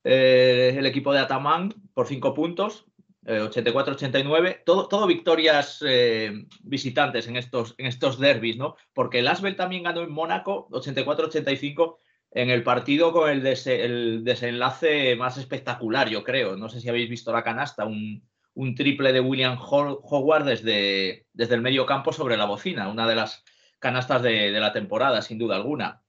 el 0.04 0.86
equipo 0.86 1.12
de 1.12 1.18
Ataman 1.18 1.74
por 1.94 2.06
cinco 2.06 2.32
puntos, 2.32 2.86
84-89, 3.26 4.48
eh, 4.48 4.62
todo, 4.64 4.88
todo 4.88 5.06
victorias 5.06 5.82
eh, 5.86 6.46
visitantes 6.62 7.26
en 7.26 7.36
estos, 7.36 7.74
en 7.78 7.86
estos 7.86 8.18
derbis, 8.18 8.56
¿no? 8.56 8.76
Porque 8.92 9.20
el 9.20 9.28
Asbel 9.28 9.56
también 9.56 9.82
ganó 9.82 10.02
en 10.02 10.12
Mónaco 10.12 10.68
84-85 10.70 11.96
en 12.32 12.50
el 12.50 12.62
partido 12.62 13.12
con 13.12 13.30
el, 13.30 13.46
el, 13.46 14.24
desenlace 14.24 15.16
más 15.16 15.38
espectacular, 15.38 16.08
yo 16.08 16.24
creo. 16.24 16.56
No 16.56 16.68
sé 16.68 16.80
si 16.80 16.88
habéis 16.88 17.08
visto 17.08 17.32
la 17.32 17.44
canasta, 17.44 17.84
un, 17.84 18.28
un 18.54 18.74
triple 18.74 19.12
de 19.12 19.20
William 19.20 19.58
Howard 19.58 20.44
desde, 20.44 21.26
desde 21.32 21.54
el 21.54 21.62
medio 21.62 21.86
campo 21.86 22.12
sobre 22.12 22.36
la 22.36 22.46
bocina, 22.46 22.88
una 22.88 23.06
de 23.08 23.14
las 23.14 23.44
canastas 23.78 24.22
de, 24.22 24.50
de 24.50 24.60
la 24.60 24.72
temporada, 24.72 25.22
sin 25.22 25.38
duda 25.38 25.56
alguna. 25.56 26.03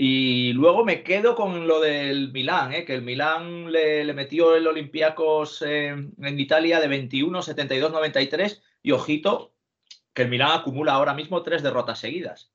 Y 0.00 0.52
luego 0.52 0.84
me 0.84 1.02
quedo 1.02 1.34
con 1.34 1.66
lo 1.66 1.80
del 1.80 2.30
Milán, 2.30 2.72
¿eh? 2.72 2.84
que 2.84 2.94
el 2.94 3.02
Milán 3.02 3.72
le, 3.72 4.14
metió 4.14 4.54
el 4.54 4.68
Olympiacos 4.68 5.60
en 5.62 6.14
Italia 6.38 6.78
de 6.78 6.86
21, 6.86 7.42
72, 7.42 7.90
93. 7.90 8.62
Y 8.80 8.92
ojito, 8.92 9.56
que 10.14 10.22
el 10.22 10.28
Milán 10.28 10.52
acumula 10.52 10.92
ahora 10.92 11.14
mismo 11.14 11.42
tres 11.42 11.64
derrotas 11.64 11.98
seguidas. 11.98 12.52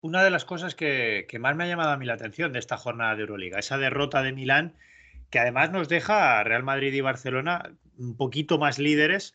Una 0.00 0.24
de 0.24 0.30
las 0.30 0.46
cosas 0.46 0.74
que, 0.74 1.26
más 1.38 1.54
me 1.54 1.64
ha 1.64 1.68
llamado 1.68 1.90
a 1.90 1.98
mí 1.98 2.06
la 2.06 2.14
atención 2.14 2.54
de 2.54 2.60
esta 2.60 2.78
jornada 2.78 3.14
de 3.14 3.20
Euroliga, 3.20 3.58
esa 3.58 3.76
derrota 3.76 4.22
de 4.22 4.32
Milán, 4.32 4.74
que 5.28 5.38
además 5.38 5.70
nos 5.70 5.90
deja 5.90 6.40
a 6.40 6.44
Real 6.44 6.62
Madrid 6.62 6.94
y 6.94 7.02
Barcelona 7.02 7.74
un 7.98 8.16
poquito 8.16 8.56
más 8.56 8.78
líderes 8.78 9.34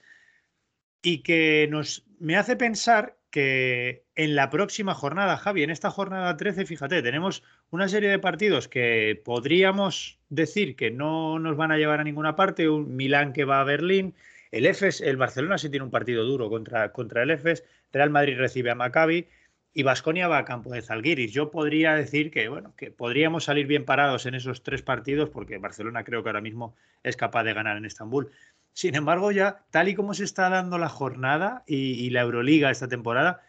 y 1.04 1.20
que 1.20 1.68
nos 1.70 2.08
me 2.20 2.38
hace 2.38 2.56
pensar 2.56 3.18
en 3.38 4.36
la 4.36 4.50
próxima 4.50 4.94
jornada, 4.94 5.38
Javi, 5.38 5.64
en 5.64 5.70
esta 5.70 5.92
jornada 5.92 6.38
13, 6.38 6.66
fíjate, 6.66 7.02
tenemos 7.02 7.44
una 7.70 7.88
serie 7.88 8.10
de 8.10 8.20
partidos 8.20 8.68
que 8.68 9.22
podríamos 9.24 10.20
decir 10.30 10.76
que 10.76 10.92
no 10.92 11.40
nos 11.40 11.58
van 11.58 11.72
a 11.72 11.78
llevar 11.78 12.00
a 12.00 12.04
ninguna 12.04 12.36
parte, 12.36 12.70
un 12.70 12.96
Milán 12.96 13.34
que 13.34 13.46
va 13.46 13.62
a 13.62 13.64
Berlín, 13.64 14.16
el 14.52 14.66
EFES, 14.66 15.02
el 15.02 15.18
Barcelona 15.18 15.58
sí 15.58 15.70
tiene 15.70 15.86
un 15.86 15.92
partido 15.92 16.24
duro 16.24 16.50
contra, 16.50 16.92
contra 16.92 17.24
el 17.24 17.32
EFES, 17.32 17.64
Real 17.92 18.10
Madrid 18.10 18.38
recibe 18.38 18.72
a 18.72 18.76
Maccabi 18.76 19.28
y 19.74 19.84
Vasconia 19.84 20.28
va 20.28 20.40
a 20.40 20.46
campo 20.46 20.72
de 20.72 20.82
Zalgiris. 20.82 21.32
Yo 21.32 21.52
podría 21.52 21.94
decir 21.94 22.32
que, 22.32 22.50
bueno, 22.50 22.74
que 22.76 22.90
podríamos 22.90 23.44
salir 23.44 23.68
bien 23.68 23.86
parados 23.86 24.26
en 24.26 24.34
esos 24.34 24.64
tres 24.64 24.82
partidos 24.82 25.30
porque 25.30 25.60
Barcelona 25.60 26.04
creo 26.04 26.24
que 26.24 26.30
ahora 26.30 26.42
mismo 26.42 26.76
es 27.04 27.16
capaz 27.16 27.44
de 27.44 27.54
ganar 27.54 27.78
en 27.78 27.86
Estambul. 27.86 28.32
Sin 28.78 28.94
embargo, 28.94 29.32
ya 29.32 29.66
tal 29.72 29.88
y 29.88 29.96
como 29.96 30.14
se 30.14 30.24
está 30.24 30.52
dando 30.52 30.78
la 30.78 30.88
jornada 30.88 31.64
y, 31.66 32.12
la 32.12 32.22
Euroliga 32.22 32.70
esta 32.70 32.88
temporada, 32.88 33.42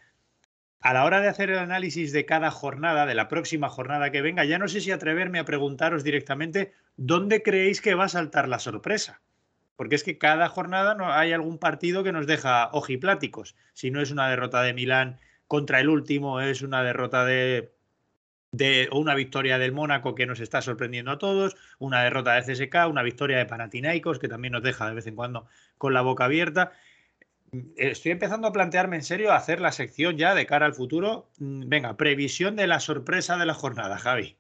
a 0.81 0.95
la 0.95 1.05
hora 1.05 1.21
de 1.21 1.29
hacer 1.29 1.51
el 1.51 1.59
análisis 1.59 2.13
de 2.13 2.25
cada 2.25 2.51
jornada, 2.51 3.05
de 3.05 3.15
la 3.15 3.29
próxima 3.29 3.69
jornada 3.69 4.11
que 4.11 4.23
venga, 4.23 4.47
ya 4.47 4.59
no 4.59 4.69
sé 4.69 4.81
si 4.81 4.91
atreverme 4.91 5.39
a 5.39 5.45
preguntaros 5.45 6.03
directamente 6.03 6.73
dónde 6.97 7.43
creéis 7.43 7.83
que 7.83 7.95
va 7.95 8.05
a 8.05 8.09
saltar 8.09 8.49
la 8.49 8.59
sorpresa. 8.59 9.21
Porque 9.77 9.97
es 9.97 10.03
que 10.03 10.17
cada 10.17 10.49
jornada 10.49 10.95
no 10.95 11.13
hay 11.13 11.35
algún 11.35 11.59
partido 11.59 12.03
que 12.03 12.13
nos 12.13 12.27
deja 12.27 12.71
ojipláticos. 12.73 13.55
Si 13.75 13.91
no 13.91 14.01
es 14.01 14.11
una 14.11 14.31
derrota 14.31 14.63
de 14.63 14.73
Milán 14.73 15.21
contra 15.47 15.81
el 15.81 15.91
último, 15.91 16.41
es 16.41 16.63
una 16.63 16.83
derrota 16.83 17.27
de, 17.27 17.75
de 18.53 18.89
una 18.93 19.15
victoria 19.15 19.59
del 19.59 19.73
Mónaco 19.73 20.15
que 20.15 20.27
nos 20.27 20.41
está 20.41 20.63
sorprendiendo 20.63 21.11
a 21.11 21.19
todos, 21.19 21.57
una 21.79 22.03
derrota 22.03 22.35
de 22.35 22.53
CSK, 22.53 22.89
una 22.89 23.03
victoria 23.03 23.39
de 23.39 23.47
Panathinaikos 23.47 24.19
que 24.19 24.29
también 24.29 24.53
nos 24.53 24.63
deja 24.63 24.89
de 24.89 24.95
vez 24.95 25.07
en 25.07 25.17
cuando 25.17 25.47
con 25.77 25.93
la 25.93 26.01
boca 26.01 26.25
abierta. 26.25 26.73
Estoy 27.77 28.13
empezando 28.13 28.49
a 28.49 28.53
plantearme 28.53 28.97
en 28.97 29.03
serio 29.03 29.33
hacer 29.33 29.61
la 29.61 29.73
sección 29.73 30.17
ya 30.17 30.35
de 30.35 30.47
cara 30.47 30.67
al 30.67 30.75
futuro. 30.75 31.31
Mm, 31.39 31.69
venga, 31.69 31.97
previsión 31.97 32.57
de 32.57 32.67
la 32.67 32.81
sorpresa 32.81 33.37
de 33.37 33.47
la 33.47 33.55
jornada, 33.55 33.99
Javi. 33.99 34.37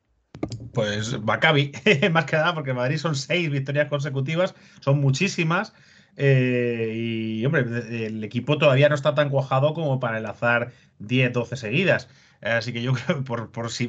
Pues 0.72 1.18
Maccabi, 1.20 1.72
más 2.12 2.26
que 2.26 2.36
nada, 2.36 2.54
porque 2.54 2.74
Madrid 2.74 2.98
son 2.98 3.14
seis 3.14 3.50
victorias 3.50 3.88
consecutivas, 3.88 4.54
son 4.80 5.00
muchísimas. 5.00 5.74
Eh, 6.16 6.92
y, 6.94 7.46
hombre, 7.46 7.62
el 8.06 8.22
equipo 8.24 8.58
todavía 8.58 8.88
no 8.88 8.94
está 8.94 9.14
tan 9.14 9.30
cuajado 9.30 9.72
como 9.72 10.00
para 10.00 10.18
enlazar 10.18 10.72
10, 10.98 11.32
12 11.32 11.56
seguidas. 11.56 12.08
Así 12.40 12.72
que 12.72 12.82
yo 12.82 12.92
creo, 13.06 13.24
por, 13.24 13.50
por 13.50 13.70
si, 13.70 13.88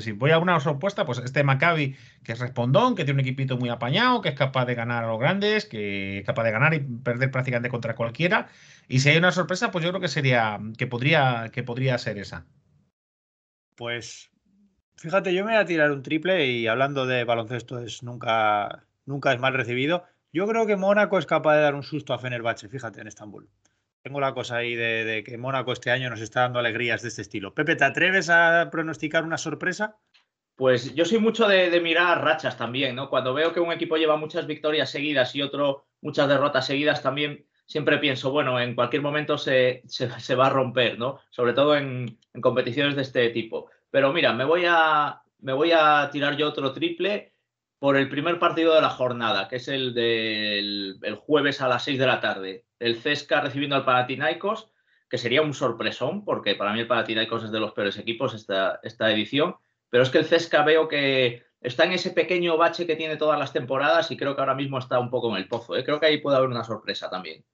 si, 0.00 0.12
voy 0.12 0.30
a 0.30 0.38
una 0.38 0.58
opuesta, 0.58 1.06
pues 1.06 1.18
este 1.18 1.44
Maccabi, 1.44 1.96
que 2.22 2.32
es 2.32 2.38
respondón, 2.38 2.94
que 2.94 3.04
tiene 3.04 3.20
un 3.20 3.26
equipito 3.26 3.56
muy 3.56 3.68
apañado, 3.68 4.20
que 4.20 4.28
es 4.30 4.34
capaz 4.34 4.66
de 4.66 4.74
ganar 4.74 5.04
a 5.04 5.08
los 5.08 5.18
grandes, 5.18 5.64
que 5.64 6.18
es 6.18 6.26
capaz 6.26 6.44
de 6.44 6.50
ganar 6.50 6.74
y 6.74 6.80
perder 6.80 7.30
prácticamente 7.30 7.70
contra 7.70 7.94
cualquiera. 7.94 8.48
Y 8.88 9.00
si 9.00 9.08
hay 9.10 9.16
una 9.16 9.32
sorpresa, 9.32 9.70
pues 9.70 9.84
yo 9.84 9.90
creo 9.90 10.00
que 10.00 10.08
sería, 10.08 10.58
que 10.76 10.86
podría, 10.86 11.50
que 11.52 11.62
podría 11.62 11.98
ser 11.98 12.18
esa. 12.18 12.46
Pues 13.76 14.30
fíjate, 14.96 15.34
yo 15.34 15.44
me 15.44 15.52
voy 15.52 15.60
a 15.60 15.66
tirar 15.66 15.90
un 15.90 16.02
triple 16.02 16.46
y 16.46 16.66
hablando 16.66 17.06
de 17.06 17.24
baloncesto 17.24 17.80
es 17.80 18.02
nunca, 18.02 18.86
nunca 19.04 19.32
es 19.32 19.40
mal 19.40 19.54
recibido. 19.54 20.04
Yo 20.32 20.46
creo 20.46 20.66
que 20.66 20.76
Mónaco 20.76 21.18
es 21.18 21.26
capaz 21.26 21.56
de 21.56 21.62
dar 21.62 21.74
un 21.74 21.82
susto 21.82 22.12
a 22.12 22.18
Fenerbahce, 22.18 22.68
fíjate, 22.68 23.00
en 23.00 23.06
Estambul 23.06 23.48
tengo 24.06 24.20
la 24.20 24.34
cosa 24.34 24.58
ahí 24.58 24.76
de, 24.76 25.24
que 25.26 25.36
Mónaco 25.36 25.72
este 25.72 25.90
año 25.90 26.08
nos 26.08 26.20
está 26.20 26.42
dando 26.42 26.60
alegrías 26.60 27.02
de 27.02 27.08
este 27.08 27.22
estilo. 27.22 27.52
Pepe, 27.52 27.74
¿te 27.74 27.82
atreves 27.82 28.30
a 28.30 28.68
pronosticar 28.70 29.24
una 29.24 29.36
sorpresa? 29.36 29.96
Pues 30.54 30.94
yo 30.94 31.04
soy 31.04 31.18
mucho 31.18 31.48
de, 31.48 31.80
mirar 31.80 32.22
rachas 32.22 32.56
también, 32.56 32.94
¿no? 32.94 33.10
Cuando 33.10 33.34
veo 33.34 33.52
que 33.52 33.58
un 33.58 33.72
equipo 33.72 33.96
lleva 33.96 34.16
muchas 34.16 34.46
victorias 34.46 34.90
seguidas 34.90 35.34
y 35.34 35.42
otro 35.42 35.86
muchas 36.02 36.28
derrotas 36.28 36.66
seguidas, 36.66 37.02
también 37.02 37.46
siempre 37.64 37.98
pienso, 37.98 38.30
bueno, 38.30 38.60
en 38.60 38.76
cualquier 38.76 39.02
momento 39.02 39.38
se, 39.38 39.82
va 40.38 40.46
a 40.46 40.50
romper, 40.50 41.00
¿no? 41.00 41.18
Sobre 41.30 41.52
todo 41.52 41.76
en, 41.76 42.16
competiciones 42.40 42.94
de 42.94 43.02
este 43.02 43.30
tipo. 43.30 43.72
Pero 43.90 44.12
mira, 44.12 44.32
me 44.32 44.44
voy 44.44 44.66
a, 44.68 45.20
me 45.40 45.52
voy 45.52 45.72
a 45.72 46.08
tirar 46.12 46.36
yo 46.36 46.46
otro 46.46 46.72
triple 46.72 47.32
por 47.80 47.96
el 47.96 48.08
primer 48.08 48.38
partido 48.38 48.72
de 48.72 48.82
la 48.82 48.90
jornada, 48.90 49.48
que 49.48 49.56
es 49.56 49.66
el 49.66 49.94
del 49.94 51.00
el 51.02 51.16
jueves 51.16 51.60
a 51.60 51.66
las 51.66 51.82
6 51.82 51.98
de 51.98 52.06
la 52.06 52.20
tarde. 52.20 52.65
El 52.78 52.96
Cesca 52.96 53.40
recibiendo 53.40 53.76
al 53.76 53.84
Panathinaikos, 53.84 54.70
que 55.08 55.18
sería 55.18 55.42
un 55.42 55.54
sorpresón, 55.54 56.24
porque 56.24 56.54
para 56.54 56.72
mí 56.72 56.80
el 56.80 56.86
Panathinaikos 56.86 57.44
es 57.44 57.52
de 57.52 57.60
los 57.60 57.72
peores 57.72 57.98
equipos 57.98 58.34
esta, 58.34 58.80
esta 58.82 59.10
edición, 59.12 59.56
pero 59.88 60.02
es 60.02 60.10
que 60.10 60.18
el 60.18 60.24
Cesca 60.24 60.62
veo 60.62 60.88
que 60.88 61.44
está 61.60 61.84
en 61.84 61.92
ese 61.92 62.10
pequeño 62.10 62.56
bache 62.56 62.86
que 62.86 62.96
tiene 62.96 63.16
todas 63.16 63.38
las 63.38 63.52
temporadas 63.52 64.10
y 64.10 64.16
creo 64.16 64.34
que 64.34 64.40
ahora 64.40 64.54
mismo 64.54 64.78
está 64.78 64.98
un 64.98 65.10
poco 65.10 65.30
en 65.30 65.36
el 65.36 65.48
pozo. 65.48 65.76
¿eh? 65.76 65.84
Creo 65.84 66.00
que 66.00 66.06
ahí 66.06 66.18
puede 66.18 66.36
haber 66.36 66.50
una 66.50 66.64
sorpresa 66.64 67.08
también. 67.10 67.44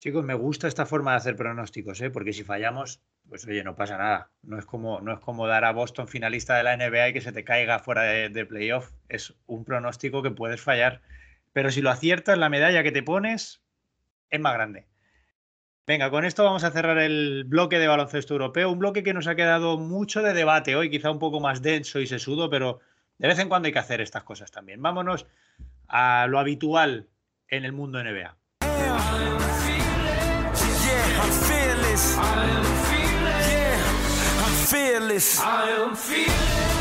Chicos, 0.00 0.22
me 0.22 0.34
gusta 0.34 0.68
esta 0.68 0.84
forma 0.84 1.12
de 1.12 1.16
hacer 1.16 1.34
pronósticos, 1.34 2.00
¿eh? 2.02 2.10
porque 2.10 2.34
si 2.34 2.44
fallamos, 2.44 3.00
pues 3.26 3.46
oye, 3.46 3.64
no 3.64 3.74
pasa 3.74 3.96
nada. 3.96 4.30
No 4.42 4.58
es 4.58 4.66
como, 4.66 5.00
no 5.00 5.14
es 5.14 5.20
como 5.20 5.46
dar 5.46 5.64
a 5.64 5.72
Boston 5.72 6.08
finalista 6.08 6.56
de 6.56 6.62
la 6.62 6.76
NBA 6.76 7.08
y 7.08 7.12
que 7.14 7.20
se 7.22 7.32
te 7.32 7.42
caiga 7.42 7.78
fuera 7.78 8.02
de, 8.02 8.46
playoff. 8.46 8.90
Es 9.08 9.34
un 9.46 9.64
pronóstico 9.64 10.22
que 10.22 10.30
puedes 10.30 10.60
fallar. 10.60 11.00
Pero 11.54 11.70
si 11.70 11.80
lo 11.80 11.88
aciertas, 11.88 12.36
la 12.36 12.50
medalla 12.50 12.82
que 12.82 12.92
te 12.92 13.02
pones 13.02 13.63
es 14.34 14.40
más 14.40 14.54
grande. 14.54 14.86
Venga, 15.86 16.10
con 16.10 16.24
esto 16.24 16.44
vamos 16.44 16.64
a 16.64 16.70
cerrar 16.70 16.98
el 16.98 17.44
bloque 17.44 17.78
de 17.78 17.86
baloncesto 17.86 18.34
europeo. 18.34 18.70
Un 18.70 18.78
bloque 18.78 19.02
que 19.02 19.12
nos 19.12 19.26
ha 19.26 19.34
quedado 19.34 19.76
mucho 19.76 20.22
de 20.22 20.32
debate 20.32 20.76
hoy, 20.76 20.90
quizá 20.90 21.10
un 21.10 21.18
poco 21.18 21.40
más 21.40 21.60
denso 21.60 22.00
y 22.00 22.06
sesudo, 22.06 22.48
pero 22.48 22.80
de 23.18 23.28
vez 23.28 23.38
en 23.38 23.48
cuando 23.48 23.66
hay 23.66 23.72
que 23.72 23.78
hacer 23.78 24.00
estas 24.00 24.24
cosas 24.24 24.50
también. 24.50 24.80
Vámonos 24.80 25.26
a 25.86 26.26
lo 26.26 26.38
habitual 26.38 27.08
en 27.48 27.64
el 27.64 27.72
mundo 27.72 28.02
NBA. 28.02 28.36
I'm 31.16 31.30
fearless. 31.30 32.16
I 32.16 32.20
am 32.50 32.64
fearless. 34.84 35.38
Yeah, 35.38 36.73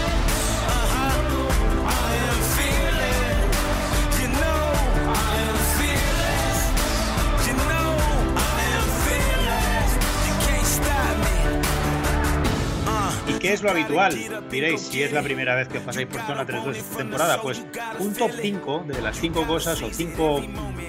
Fearless. 13.26 13.40
¿Qué 13.40 13.54
es 13.54 13.62
lo 13.62 13.72
habitual? 13.72 14.50
Diréis, 14.50 14.82
si 14.82 15.04
es 15.04 15.12
la 15.12 15.22
primera 15.22 15.56
vez 15.56 15.68
que 15.68 15.80
pasáis 15.80 16.08
por 16.08 16.22
Zona 16.22 16.46
3-2 16.46 16.76
esta 16.76 16.98
temporada, 16.98 17.42
pues 17.42 17.64
un 18.00 18.14
top 18.14 18.32
5 18.42 18.86
de 18.88 19.02
las 19.02 19.20
5 19.20 19.46
cosas 19.48 19.82
o 19.82 19.90
5 19.92 20.42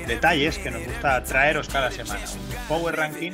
detalles 0.06 0.58
que 0.58 0.70
nos 0.70 0.84
gusta 0.84 1.22
traeros 1.24 1.68
cada 1.68 1.90
semana. 1.90 2.20
Un 2.20 2.68
power 2.68 2.96
ranking 2.96 3.32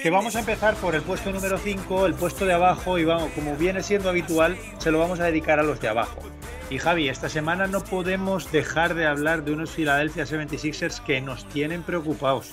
que 0.00 0.10
vamos 0.10 0.36
a 0.36 0.40
empezar 0.40 0.74
por 0.76 0.94
el 0.94 1.02
puesto 1.02 1.32
número 1.32 1.58
5, 1.58 2.06
el 2.06 2.14
puesto 2.14 2.44
de 2.44 2.54
abajo 2.54 2.98
y 2.98 3.04
vamos, 3.04 3.30
como 3.32 3.56
viene 3.56 3.82
siendo 3.82 4.08
habitual, 4.08 4.56
se 4.78 4.90
lo 4.90 4.98
vamos 4.98 5.20
a 5.20 5.24
dedicar 5.24 5.58
a 5.58 5.62
los 5.62 5.80
de 5.80 5.88
abajo. 5.88 6.22
Y 6.70 6.78
Javi, 6.78 7.08
esta 7.08 7.28
semana 7.28 7.66
no 7.66 7.84
podemos 7.84 8.50
dejar 8.50 8.94
de 8.94 9.06
hablar 9.06 9.44
de 9.44 9.52
unos 9.52 9.70
Philadelphia 9.70 10.24
76ers 10.24 11.00
que 11.04 11.20
nos 11.20 11.48
tienen 11.48 11.82
preocupados. 11.82 12.50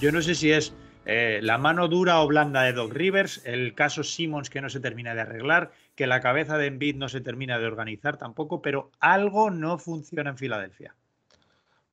Yo 0.00 0.12
no 0.12 0.22
sé 0.22 0.34
si 0.34 0.52
es 0.52 0.72
eh, 1.10 1.40
la 1.42 1.56
mano 1.56 1.88
dura 1.88 2.20
o 2.20 2.26
blanda 2.26 2.64
de 2.64 2.74
Doc 2.74 2.92
Rivers, 2.92 3.40
el 3.46 3.74
caso 3.74 4.04
Simmons 4.04 4.50
que 4.50 4.60
no 4.60 4.68
se 4.68 4.78
termina 4.78 5.14
de 5.14 5.22
arreglar, 5.22 5.72
que 5.94 6.06
la 6.06 6.20
cabeza 6.20 6.58
de 6.58 6.66
Embiid 6.66 6.96
no 6.96 7.08
se 7.08 7.22
termina 7.22 7.58
de 7.58 7.66
organizar 7.66 8.18
tampoco, 8.18 8.60
pero 8.60 8.90
algo 9.00 9.50
no 9.50 9.78
funciona 9.78 10.28
en 10.28 10.36
Filadelfia. 10.36 10.94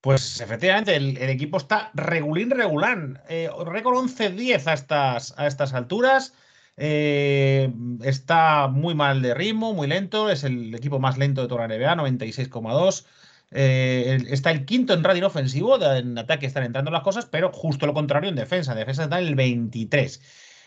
Pues 0.02 0.42
efectivamente, 0.42 0.98
el, 0.98 1.18
equipo 1.18 1.56
está 1.56 1.92
regulín 1.94 2.52
regulán. 2.52 3.22
Eh, 3.30 3.50
récord 3.66 3.96
11-10 3.96 4.68
a 4.68 4.74
estas, 4.74 5.34
a 5.38 5.48
estas 5.48 5.74
alturas. 5.74 6.34
Eh, 6.76 7.74
está 8.04 8.68
muy 8.68 8.96
mal 8.96 9.22
de 9.22 9.34
ritmo, 9.34 9.74
muy 9.74 9.88
lento. 9.88 10.30
Es 10.30 10.44
el 10.44 10.76
equipo 10.76 11.00
más 11.00 11.18
lento 11.18 11.42
de 11.42 11.48
toda 11.48 11.70
la 11.70 11.74
NBA, 11.74 11.96
96,2. 11.96 13.06
Eh, 13.52 14.18
está 14.30 14.52
el 14.52 14.66
quinto 14.66 14.94
en 14.94 15.04
rating 15.04 15.24
ofensivo, 15.24 15.82
en 15.82 16.18
ataque 16.18 16.46
están 16.46 16.64
entrando 16.64 16.92
las 16.92 17.04
cosas, 17.04 17.26
pero 17.26 17.52
justo 17.52 17.86
lo 17.86 17.94
contrario 17.94 18.30
en 18.30 18.36
defensa. 18.36 18.72
En 18.74 18.80
defensa 18.80 19.04
está 19.04 19.20
en 19.20 19.28
el 19.28 19.36
23. 19.36 20.22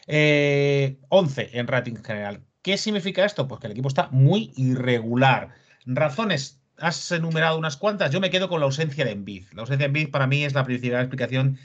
11 0.09 1.43
eh, 1.43 1.51
en 1.53 1.67
rating 1.67 1.97
general. 1.97 2.43
¿Qué 2.63 2.79
significa 2.79 3.25
esto? 3.25 3.47
Pues 3.47 3.61
que 3.61 3.67
el 3.67 3.73
equipo 3.73 3.89
está 3.89 4.09
muy 4.11 4.53
irregular. 4.57 5.55
Razones, 5.87 6.61
has 6.79 7.11
enumerado 7.13 7.59
unas 7.59 7.77
cuantas. 7.77 8.11
Yo 8.11 8.21
me 8.21 8.31
quedo 8.31 8.49
con 8.49 8.61
la 8.61 8.67
ausencia 8.67 9.05
de 9.05 9.13
Embiid. 9.13 9.47
La 9.53 9.63
ausencia 9.63 9.85
de 9.85 9.87
Embiid 9.87 10.11
para 10.11 10.27
mí 10.27 10.45
es 10.45 10.55
la 10.55 10.65
principal 10.65 11.01
explicación 11.01 11.59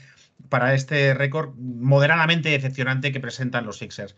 para 0.48 0.74
este 0.74 1.14
récord 1.14 1.54
moderadamente 1.56 2.50
decepcionante 2.50 3.12
que 3.12 3.20
presentan 3.20 3.64
los 3.64 3.78
Sixers. 3.78 4.16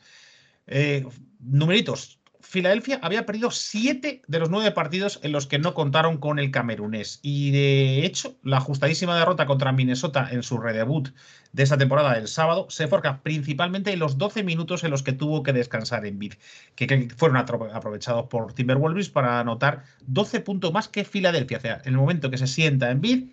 Eh, 0.67 1.07
numeritos, 1.39 2.19
Filadelfia 2.49 3.01
había 3.03 3.27
perdido 3.27 3.51
siete 3.51 4.23
de 4.29 4.39
los 4.39 4.51
nueve 4.51 4.71
partidos 4.71 5.19
en 5.23 5.33
los 5.33 5.47
que 5.47 5.59
no 5.59 5.75
contaron 5.75 6.19
con 6.19 6.39
el 6.39 6.53
camerunés. 6.53 7.19
Y 7.21 7.51
de 7.51 8.07
hecho, 8.07 8.37
la 8.45 8.59
ajustadísima 8.59 9.19
derrota 9.19 9.47
contra 9.47 9.73
Minnesota 9.73 10.29
en 10.31 10.45
su 10.45 10.59
redebut 10.59 11.09
de 11.53 11.63
esta 11.65 11.77
temporada 11.77 12.17
el 12.17 12.29
sábado 12.29 12.67
se 12.71 12.87
forca 12.87 13.21
principalmente 13.23 13.93
en 13.93 13.99
los 13.99 14.17
12 14.17 14.45
minutos 14.45 14.85
en 14.85 14.93
los 14.93 15.03
que 15.03 15.13
tuvo 15.13 15.43
que 15.43 15.53
descansar 15.53 16.07
en 16.07 16.19
Bid, 16.19 16.35
que, 16.77 17.09
fueron 17.17 17.37
aprovechados 17.37 18.27
por 18.27 18.53
Timberwolves 18.53 19.11
para 19.11 19.41
anotar 19.41 19.83
12 20.07 20.41
puntos 20.41 20.73
más 20.73 20.89
que 20.89 21.05
Filadelfia. 21.05 21.59
O 21.59 21.61
sea, 21.61 21.83
en 21.85 21.95
el 21.95 21.99
momento 21.99 22.31
que 22.31 22.39
se 22.39 22.47
sienta 22.47 22.91
en 22.91 23.01
Bid, 23.01 23.25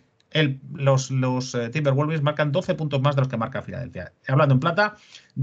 los, 0.74 1.12
los 1.12 1.54
eh, 1.54 1.70
Timberwolves 1.70 2.24
marcan 2.24 2.52
12 2.52 2.74
puntos 2.74 3.00
más 3.02 3.16
de 3.16 3.22
los 3.22 3.28
que 3.28 3.38
marca 3.38 3.62
Filadelfia. 3.62 4.12
Hablando 4.28 4.56
en 4.56 4.60
plata, 4.60 4.96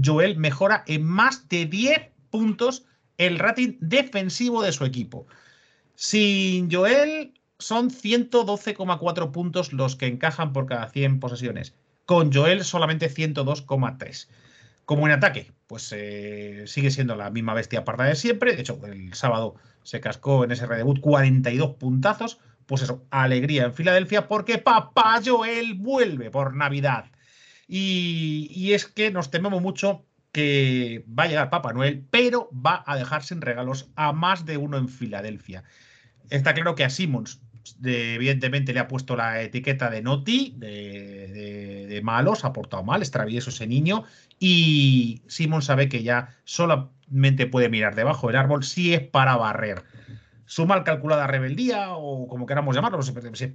Joel 0.03 0.37
mejora 0.37 0.83
en 0.87 1.03
más 1.05 1.47
de 1.47 1.65
10 1.65 2.09
puntos 2.29 2.85
el 3.21 3.37
rating 3.37 3.77
defensivo 3.79 4.63
de 4.63 4.71
su 4.71 4.83
equipo. 4.83 5.27
Sin 5.93 6.71
Joel 6.71 7.33
son 7.59 7.91
112,4 7.91 9.31
puntos 9.31 9.73
los 9.73 9.95
que 9.95 10.07
encajan 10.07 10.53
por 10.53 10.65
cada 10.65 10.89
100 10.89 11.19
posesiones. 11.19 11.75
Con 12.07 12.33
Joel 12.33 12.63
solamente 12.63 13.13
102,3. 13.13 14.27
Como 14.85 15.05
en 15.05 15.13
ataque, 15.13 15.51
pues 15.67 15.93
eh, 15.95 16.63
sigue 16.65 16.89
siendo 16.89 17.15
la 17.15 17.29
misma 17.29 17.53
bestia 17.53 17.85
parda 17.85 18.05
de 18.05 18.15
siempre. 18.15 18.55
De 18.55 18.61
hecho, 18.61 18.79
el 18.87 19.13
sábado 19.13 19.53
se 19.83 20.01
cascó 20.01 20.43
en 20.43 20.51
ese 20.51 20.65
redebut 20.65 20.99
42 20.99 21.75
puntazos. 21.75 22.39
Pues 22.65 22.81
eso, 22.81 23.05
alegría 23.11 23.65
en 23.65 23.75
Filadelfia 23.75 24.27
porque 24.27 24.57
papá 24.57 25.21
Joel 25.23 25.75
vuelve 25.75 26.31
por 26.31 26.55
Navidad. 26.55 27.05
Y 27.67 28.73
es 28.73 28.87
que 28.87 29.11
nos 29.11 29.29
tememos 29.31 29.61
mucho 29.61 30.03
que 30.31 31.03
va 31.07 31.23
a 31.23 31.27
llegar 31.27 31.49
Papá 31.49 31.73
Noel, 31.73 32.05
pero 32.09 32.49
va 32.53 32.83
a 32.85 32.95
dejar 32.95 33.23
sin 33.23 33.41
regalos 33.41 33.89
a 33.95 34.13
más 34.13 34.45
de 34.45 34.57
uno 34.57 34.77
en 34.77 34.87
Filadelfia. 34.87 35.63
Está 36.29 36.53
claro 36.53 36.75
que 36.75 36.85
a 36.85 36.89
Simmons, 36.89 37.41
evidentemente, 37.83 38.73
le 38.73 38.79
ha 38.79 38.87
puesto 38.87 39.15
la 39.15 39.41
etiqueta 39.41 39.89
de 39.89 40.01
Noti, 40.01 40.55
de, 40.57 41.87
de, 41.87 42.01
malos, 42.01 42.45
ha 42.45 42.53
portado 42.53 42.83
mal, 42.83 43.01
es 43.01 43.11
travieso 43.11 43.49
ese 43.49 43.67
niño, 43.67 44.05
y 44.39 45.21
Simmons 45.27 45.65
sabe 45.65 45.89
que 45.89 46.03
ya 46.03 46.35
solamente 46.45 47.45
puede 47.47 47.69
mirar 47.69 47.95
debajo 47.95 48.27
del 48.27 48.37
árbol 48.37 48.63
si 48.63 48.93
es 48.93 49.01
para 49.01 49.35
barrer. 49.35 49.83
Su 50.45 50.65
mal 50.65 50.83
calculada 50.83 51.27
rebeldía, 51.27 51.91
o 51.91 52.27
como 52.27 52.45
queramos 52.45 52.75
llamarlo, 52.75 52.99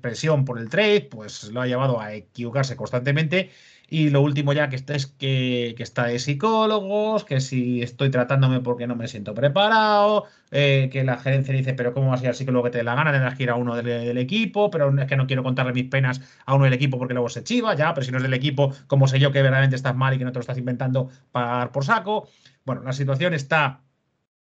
presión 0.00 0.44
por 0.44 0.58
el 0.58 0.68
trade, 0.68 1.08
pues 1.10 1.50
lo 1.50 1.60
ha 1.60 1.66
llevado 1.66 2.00
a 2.00 2.14
equivocarse 2.14 2.76
constantemente 2.76 3.50
y 3.88 4.10
lo 4.10 4.20
último 4.20 4.52
ya 4.52 4.68
que 4.68 4.76
es 4.76 5.06
que, 5.06 5.74
está 5.78 6.06
de 6.06 6.18
psicólogos, 6.18 7.24
que 7.24 7.40
si 7.40 7.82
estoy 7.82 8.10
tratándome 8.10 8.60
porque 8.60 8.86
no 8.86 8.96
me 8.96 9.06
siento 9.06 9.32
preparado, 9.34 10.24
eh, 10.50 10.88
que 10.90 11.04
la 11.04 11.18
gerencia 11.18 11.54
dice, 11.54 11.74
pero 11.74 11.94
¿cómo 11.94 12.10
vas 12.10 12.20
a 12.20 12.24
ir 12.24 12.28
al 12.30 12.34
psicólogo 12.34 12.64
que 12.64 12.70
te 12.70 12.78
dé 12.78 12.84
la 12.84 12.96
gana? 12.96 13.12
Tendrás 13.12 13.36
que 13.36 13.44
ir 13.44 13.50
a 13.50 13.54
uno 13.54 13.76
del, 13.76 14.18
equipo, 14.18 14.70
pero 14.70 14.96
es 14.98 15.06
que 15.06 15.16
no 15.16 15.26
quiero 15.26 15.42
contarle 15.44 15.72
mis 15.72 15.84
penas 15.88 16.20
a 16.46 16.54
uno 16.54 16.64
del 16.64 16.74
equipo 16.74 16.98
porque 16.98 17.14
luego 17.14 17.28
se 17.28 17.44
chiva, 17.44 17.74
ya, 17.76 17.94
pero 17.94 18.04
si 18.04 18.10
no 18.10 18.18
es 18.18 18.22
del 18.24 18.34
equipo, 18.34 18.72
¿cómo 18.88 19.06
sé 19.06 19.20
yo 19.20 19.30
que 19.30 19.40
verdaderamente 19.42 19.76
estás 19.76 19.94
mal 19.94 20.14
y 20.14 20.18
que 20.18 20.24
no 20.24 20.32
te 20.32 20.38
lo 20.38 20.40
estás 20.40 20.58
inventando 20.58 21.08
para 21.30 21.70
por 21.72 21.84
saco? 21.84 22.28
Bueno, 22.64 22.82
la 22.82 22.92
situación 22.92 23.34
está 23.34 23.82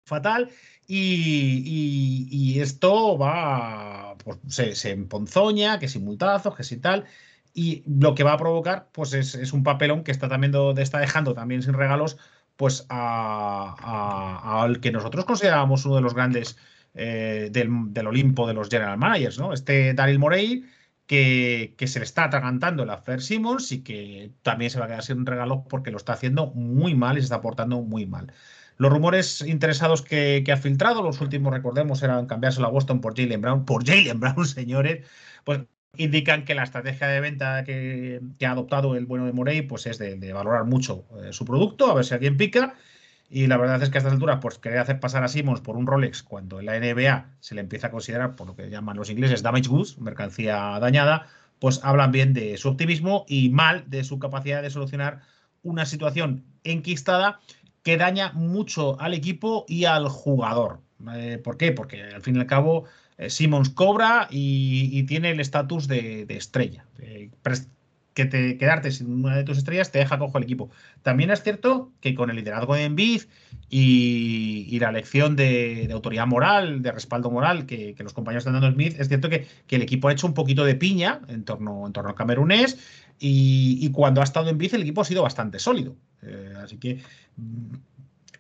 fatal 0.04 0.50
y, 0.86 2.58
esto 2.60 3.16
va, 3.16 4.16
pues, 4.24 4.38
se, 4.48 4.74
se 4.74 4.90
emponzoña, 4.90 5.78
que 5.78 5.88
si 5.88 5.98
multazos, 5.98 6.56
que 6.56 6.64
si 6.64 6.78
tal 6.78 7.06
y 7.52 7.82
lo 7.86 8.14
que 8.14 8.22
va 8.24 8.32
a 8.32 8.38
provocar 8.38 8.88
pues 8.92 9.12
es, 9.12 9.52
un 9.52 9.62
papelón 9.62 10.04
que 10.04 10.12
está 10.12 10.28
también 10.28 10.54
está 10.78 10.98
dejando 10.98 11.34
también 11.34 11.62
sin 11.62 11.74
regalos 11.74 12.16
pues 12.56 12.86
al 12.88 14.80
que 14.80 14.92
nosotros 14.92 15.24
considerábamos 15.24 15.84
uno 15.86 15.96
de 15.96 16.02
los 16.02 16.14
grandes 16.14 16.56
eh, 16.94 17.48
del, 17.52 18.06
Olimpo 18.06 18.46
de 18.46 18.54
los 18.54 18.68
general 18.68 18.98
managers, 18.98 19.38
¿no? 19.38 19.52
Este 19.52 19.94
Daryl 19.94 20.18
Morey 20.18 20.64
que, 21.06 21.74
que, 21.78 21.86
se 21.86 22.00
le 22.00 22.04
está 22.04 22.24
atragantando 22.24 22.82
el 22.82 22.90
Affair 22.90 23.22
Simmons 23.22 23.72
y 23.72 23.82
que 23.82 24.32
también 24.42 24.70
se 24.70 24.78
va 24.78 24.84
a 24.86 24.88
quedar 24.88 25.02
sin 25.02 25.24
regalos 25.24 25.60
porque 25.68 25.90
lo 25.90 25.96
está 25.96 26.12
haciendo 26.12 26.48
muy 26.48 26.94
mal 26.94 27.16
y 27.16 27.20
se 27.20 27.26
está 27.26 27.40
portando 27.40 27.80
muy 27.82 28.06
mal. 28.06 28.32
Los 28.76 28.92
rumores 28.92 29.42
interesados 29.42 30.02
que, 30.02 30.42
que 30.44 30.52
ha 30.52 30.56
filtrado, 30.56 31.02
los 31.02 31.20
últimos, 31.20 31.52
recordemos, 31.52 32.02
eran 32.02 32.26
cambiárselo 32.26 32.66
a 32.66 32.70
Boston 32.70 33.00
por 33.00 33.16
Jalen 33.16 33.40
Brown, 33.40 33.64
por 33.64 33.86
Jalen 33.86 34.20
Brown, 34.20 34.46
señores, 34.46 35.06
pues 35.44 35.60
indican 35.96 36.44
que 36.44 36.54
la 36.54 36.62
estrategia 36.62 37.08
de 37.08 37.20
venta 37.20 37.64
que, 37.64 38.20
ha 38.44 38.50
adoptado 38.50 38.96
el 38.96 39.06
bueno 39.06 39.26
de 39.26 39.32
Morey 39.32 39.62
pues 39.62 39.86
es 39.86 39.98
de, 39.98 40.32
valorar 40.32 40.64
mucho 40.64 41.04
eh, 41.22 41.32
su 41.32 41.44
producto, 41.44 41.90
a 41.90 41.94
ver 41.94 42.04
si 42.04 42.14
alguien 42.14 42.36
pica. 42.36 42.74
Y 43.32 43.46
la 43.46 43.56
verdad 43.56 43.80
es 43.80 43.90
que 43.90 43.98
a 43.98 44.00
estas 44.00 44.12
alturas, 44.12 44.40
pues 44.42 44.58
querer 44.58 44.78
hacer 44.78 44.98
pasar 44.98 45.22
a 45.22 45.28
Simmons 45.28 45.60
por 45.60 45.76
un 45.76 45.86
Rolex 45.86 46.24
cuando 46.24 46.58
en 46.58 46.66
la 46.66 46.80
NBA 46.80 47.36
se 47.38 47.54
le 47.54 47.60
empieza 47.60 47.86
a 47.86 47.90
considerar, 47.92 48.34
por 48.34 48.48
lo 48.48 48.56
que 48.56 48.68
llaman 48.68 48.96
los 48.96 49.08
ingleses, 49.08 49.42
damage 49.42 49.68
goods, 49.68 49.98
mercancía 49.98 50.78
dañada, 50.80 51.28
pues 51.60 51.80
hablan 51.84 52.10
bien 52.10 52.32
de 52.32 52.56
su 52.56 52.68
optimismo 52.68 53.24
y 53.28 53.50
mal 53.50 53.84
de 53.88 54.02
su 54.02 54.18
capacidad 54.18 54.62
de 54.62 54.70
solucionar 54.70 55.20
una 55.62 55.86
situación 55.86 56.44
enquistada 56.64 57.40
que 57.84 57.96
daña 57.96 58.32
mucho 58.32 59.00
al 59.00 59.14
equipo 59.14 59.64
y 59.68 59.84
al 59.84 60.08
jugador. 60.08 60.80
Eh, 61.14 61.40
¿Por 61.42 61.56
qué? 61.56 61.72
Porque 61.72 62.02
al 62.02 62.22
fin 62.22 62.36
y 62.36 62.40
al 62.40 62.46
cabo 62.46 62.84
Simmons 63.28 63.70
cobra 63.70 64.28
y, 64.30 65.02
tiene 65.04 65.30
el 65.30 65.40
estatus 65.40 65.88
de, 65.88 66.26
estrella. 66.30 66.84
que 68.14 68.24
te, 68.24 68.56
quedarte 68.58 68.90
sin 68.90 69.12
una 69.12 69.36
de 69.36 69.44
tus 69.44 69.58
estrellas 69.58 69.92
te 69.92 69.98
deja 69.98 70.18
cojo 70.18 70.38
el 70.38 70.44
equipo. 70.44 70.70
También 71.02 71.30
es 71.30 71.42
cierto 71.42 71.92
que 72.00 72.14
con 72.14 72.30
el 72.30 72.36
liderazgo 72.36 72.74
de 72.74 72.84
Embiid 72.84 73.22
y, 73.68 74.78
la 74.80 74.88
elección 74.88 75.36
de, 75.36 75.88
autoridad 75.92 76.26
moral, 76.26 76.82
de 76.82 76.92
respaldo 76.92 77.30
moral 77.30 77.66
que, 77.66 77.94
los 77.98 78.12
compañeros 78.12 78.42
están 78.42 78.54
dando 78.54 78.72
Smith, 78.72 78.96
es 78.98 79.08
cierto 79.08 79.28
que, 79.28 79.46
el 79.68 79.82
equipo 79.82 80.08
ha 80.08 80.12
hecho 80.12 80.26
un 80.26 80.34
poquito 80.34 80.64
de 80.64 80.74
piña 80.74 81.20
en 81.28 81.44
torno, 81.44 81.84
al 81.86 82.14
camerunés 82.14 82.78
y, 83.18 83.90
cuando 83.92 84.20
ha 84.20 84.24
estado 84.24 84.48
en 84.48 84.60
el 84.60 84.82
equipo 84.82 85.02
ha 85.02 85.04
sido 85.04 85.22
bastante 85.22 85.58
sólido. 85.58 85.96
Eh, 86.22 86.52
así 86.62 86.76
que 86.76 87.00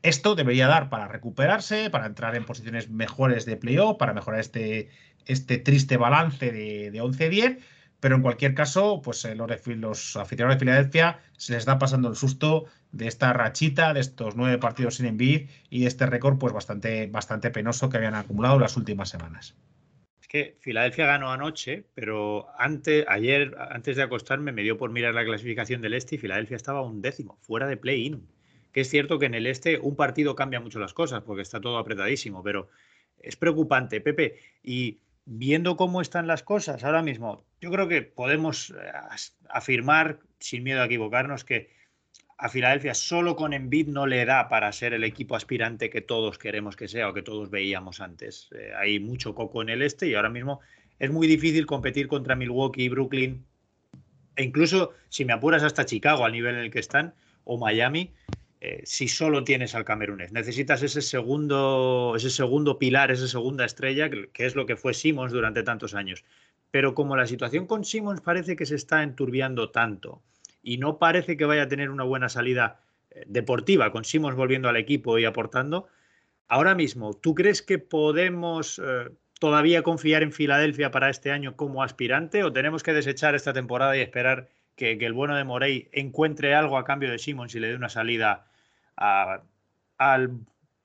esto 0.02 0.34
debería 0.34 0.66
dar 0.66 0.88
para 0.88 1.08
recuperarse, 1.08 1.90
para 1.90 2.06
entrar 2.06 2.34
en 2.34 2.44
posiciones 2.44 2.88
mejores 2.90 3.44
de 3.44 3.56
playoff, 3.56 3.98
para 3.98 4.14
mejorar 4.14 4.40
este, 4.40 4.88
este 5.26 5.58
triste 5.58 5.96
balance 5.96 6.50
de, 6.52 6.90
de 6.90 7.02
11-10. 7.02 7.58
Pero 8.00 8.16
en 8.16 8.22
cualquier 8.22 8.54
caso, 8.54 9.02
pues 9.02 9.24
eh, 9.26 9.34
los, 9.34 9.50
los, 9.66 10.16
aficionados 10.16 10.56
de 10.56 10.60
Filadelfia 10.60 11.20
se 11.36 11.52
les 11.52 11.60
está 11.60 11.78
pasando 11.78 12.08
el 12.08 12.16
susto 12.16 12.64
de 12.92 13.06
esta 13.06 13.32
rachita, 13.34 13.92
de 13.92 14.00
estos 14.00 14.36
nueve 14.36 14.56
partidos 14.56 14.96
sin 14.96 15.06
envid 15.06 15.48
y 15.68 15.82
de 15.82 15.86
este 15.86 16.06
récord 16.06 16.38
pues 16.38 16.54
bastante, 16.54 17.06
bastante 17.08 17.50
penoso 17.50 17.90
que 17.90 17.98
habían 17.98 18.14
acumulado 18.14 18.58
las 18.58 18.78
últimas 18.78 19.10
semanas. 19.10 19.54
Es 20.22 20.28
que 20.28 20.56
Filadelfia 20.60 21.04
ganó 21.04 21.30
anoche, 21.30 21.84
pero 21.94 22.48
antes, 22.58 23.04
ayer, 23.06 23.54
antes 23.70 23.96
de 23.96 24.02
acostarme, 24.02 24.50
me 24.52 24.62
dio 24.62 24.78
por 24.78 24.90
mirar 24.90 25.12
la 25.12 25.24
clasificación 25.24 25.82
del 25.82 25.92
este 25.92 26.14
y 26.14 26.18
Filadelfia 26.18 26.56
estaba 26.56 26.80
un 26.80 27.02
décimo, 27.02 27.38
fuera 27.42 27.66
de 27.66 27.76
play-in 27.76 28.26
que 28.72 28.82
es 28.82 28.90
cierto 28.90 29.18
que 29.18 29.26
en 29.26 29.34
el 29.34 29.46
este 29.46 29.78
un 29.78 29.96
partido 29.96 30.34
cambia 30.34 30.60
mucho 30.60 30.78
las 30.78 30.94
cosas 30.94 31.22
porque 31.22 31.42
está 31.42 31.60
todo 31.60 31.78
apretadísimo, 31.78 32.42
pero 32.42 32.68
es 33.18 33.36
preocupante, 33.36 34.00
Pepe. 34.00 34.36
Y 34.62 34.98
viendo 35.24 35.76
cómo 35.76 36.00
están 36.00 36.26
las 36.26 36.42
cosas 36.42 36.84
ahora 36.84 37.02
mismo, 37.02 37.44
yo 37.60 37.70
creo 37.70 37.88
que 37.88 38.02
podemos 38.02 38.70
eh, 38.70 38.74
afirmar, 39.48 40.18
sin 40.38 40.62
miedo 40.62 40.82
a 40.82 40.86
equivocarnos, 40.86 41.44
que 41.44 41.70
a 42.38 42.48
Filadelfia 42.48 42.94
solo 42.94 43.36
con 43.36 43.52
Embiid 43.52 43.88
no 43.88 44.06
le 44.06 44.24
da 44.24 44.48
para 44.48 44.72
ser 44.72 44.94
el 44.94 45.04
equipo 45.04 45.36
aspirante 45.36 45.90
que 45.90 46.00
todos 46.00 46.38
queremos 46.38 46.74
que 46.74 46.88
sea 46.88 47.10
o 47.10 47.14
que 47.14 47.22
todos 47.22 47.50
veíamos 47.50 48.00
antes. 48.00 48.48
Eh, 48.58 48.72
hay 48.76 48.98
mucho 48.98 49.34
coco 49.34 49.60
en 49.60 49.68
el 49.68 49.82
este 49.82 50.08
y 50.08 50.14
ahora 50.14 50.30
mismo 50.30 50.60
es 50.98 51.10
muy 51.10 51.26
difícil 51.26 51.66
competir 51.66 52.08
contra 52.08 52.36
Milwaukee, 52.36 52.88
Brooklyn 52.88 53.44
e 54.36 54.44
incluso, 54.44 54.94
si 55.10 55.26
me 55.26 55.34
apuras, 55.34 55.62
hasta 55.62 55.84
Chicago 55.84 56.24
al 56.24 56.32
nivel 56.32 56.54
en 56.54 56.62
el 56.62 56.70
que 56.70 56.78
están 56.78 57.12
o 57.44 57.58
Miami. 57.58 58.10
Eh, 58.62 58.82
si 58.84 59.08
solo 59.08 59.42
tienes 59.42 59.74
al 59.74 59.86
camerunés. 59.86 60.32
Necesitas 60.32 60.82
ese 60.82 61.00
segundo, 61.00 62.12
ese 62.14 62.28
segundo 62.28 62.78
pilar, 62.78 63.10
esa 63.10 63.26
segunda 63.26 63.64
estrella, 63.64 64.10
que, 64.10 64.28
es 64.44 64.54
lo 64.54 64.66
que 64.66 64.76
fue 64.76 64.92
Simmons 64.92 65.32
durante 65.32 65.62
tantos 65.62 65.94
años. 65.94 66.24
Pero 66.70 66.94
como 66.94 67.16
la 67.16 67.26
situación 67.26 67.66
con 67.66 67.84
Simmons 67.84 68.20
parece 68.20 68.56
que 68.56 68.66
se 68.66 68.74
está 68.74 69.02
enturbiando 69.02 69.70
tanto 69.70 70.22
y 70.62 70.76
no 70.76 70.98
parece 70.98 71.38
que 71.38 71.46
vaya 71.46 71.62
a 71.62 71.68
tener 71.68 71.88
una 71.88 72.04
buena 72.04 72.28
salida 72.28 72.82
eh, 73.10 73.24
deportiva 73.26 73.92
con 73.92 74.04
Simmons 74.04 74.36
volviendo 74.36 74.68
al 74.68 74.76
equipo 74.76 75.18
y 75.18 75.24
aportando, 75.24 75.88
ahora 76.46 76.74
mismo, 76.74 77.14
¿tú 77.14 77.34
crees 77.34 77.62
que 77.62 77.78
podemos 77.78 78.78
eh, 78.78 79.08
todavía 79.40 79.82
confiar 79.82 80.22
en 80.22 80.32
Filadelfia 80.32 80.90
para 80.90 81.08
este 81.08 81.30
año 81.30 81.56
como 81.56 81.82
aspirante 81.82 82.44
o 82.44 82.52
tenemos 82.52 82.82
que 82.82 82.92
desechar 82.92 83.34
esta 83.34 83.54
temporada 83.54 83.96
y 83.96 84.02
esperar 84.02 84.50
que, 84.76 84.98
que 84.98 85.06
el 85.06 85.14
bueno 85.14 85.34
de 85.34 85.44
Morey 85.44 85.88
encuentre 85.92 86.54
algo 86.54 86.76
a 86.76 86.84
cambio 86.84 87.10
de 87.10 87.18
Simmons 87.18 87.54
y 87.54 87.60
le 87.60 87.68
dé 87.68 87.74
una 87.74 87.88
salida 87.88 88.49
al 88.96 90.40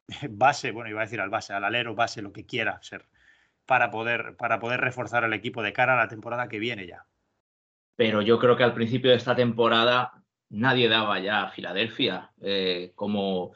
base, 0.29 0.71
bueno, 0.71 0.89
iba 0.89 1.01
a 1.01 1.05
decir 1.05 1.21
al 1.21 1.29
base, 1.29 1.53
al 1.53 1.63
alero 1.63 1.95
base, 1.95 2.21
lo 2.21 2.31
que 2.31 2.45
quiera 2.45 2.79
ser, 2.81 3.05
para 3.65 3.91
poder, 3.91 4.35
para 4.37 4.59
poder 4.59 4.81
reforzar 4.81 5.23
al 5.23 5.33
equipo 5.33 5.63
de 5.63 5.73
cara 5.73 5.93
a 5.93 6.03
la 6.03 6.07
temporada 6.07 6.47
que 6.47 6.59
viene 6.59 6.87
ya. 6.87 7.05
Pero 7.95 8.21
yo 8.21 8.39
creo 8.39 8.57
que 8.57 8.63
al 8.63 8.73
principio 8.73 9.11
de 9.11 9.17
esta 9.17 9.35
temporada 9.35 10.11
nadie 10.49 10.89
daba 10.89 11.19
ya 11.19 11.43
a 11.43 11.49
Filadelfia 11.49 12.31
eh, 12.41 12.91
como 12.95 13.53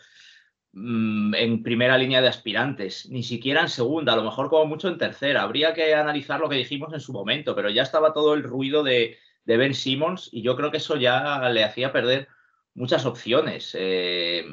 mm, 0.72 1.36
en 1.36 1.64
primera 1.64 1.98
línea 1.98 2.22
de 2.22 2.30
aspirantes, 2.30 3.10
ni 3.10 3.24
siquiera 3.24 3.62
en 3.62 3.70
segunda, 3.70 4.14
a 4.14 4.16
lo 4.16 4.24
mejor 4.24 4.50
como 4.50 4.66
mucho 4.66 4.88
en 4.88 4.98
tercera. 4.98 5.44
Habría 5.44 5.74
que 5.74 5.94
analizar 5.94 6.40
lo 6.40 6.50
que 6.50 6.56
dijimos 6.56 6.94
en 6.94 7.02
su 7.02 7.12
momento, 7.12 7.56
pero 7.56 7.70
ya 7.70 7.84
estaba 7.84 8.14
todo 8.14 8.34
el 8.34 8.44
ruido 8.44 8.84
de, 8.84 9.18
de 9.44 9.58
Ben 9.58 9.74
Simmons 9.74 10.30
y 10.32 10.42
yo 10.42 10.56
creo 10.56 10.72
que 10.72 10.78
eso 10.78 10.96
ya 10.96 11.50
le 11.50 11.64
hacía 11.64 11.92
perder 11.92 12.30
muchas 12.74 13.06
opciones. 13.06 13.76
Eh, 13.78 14.46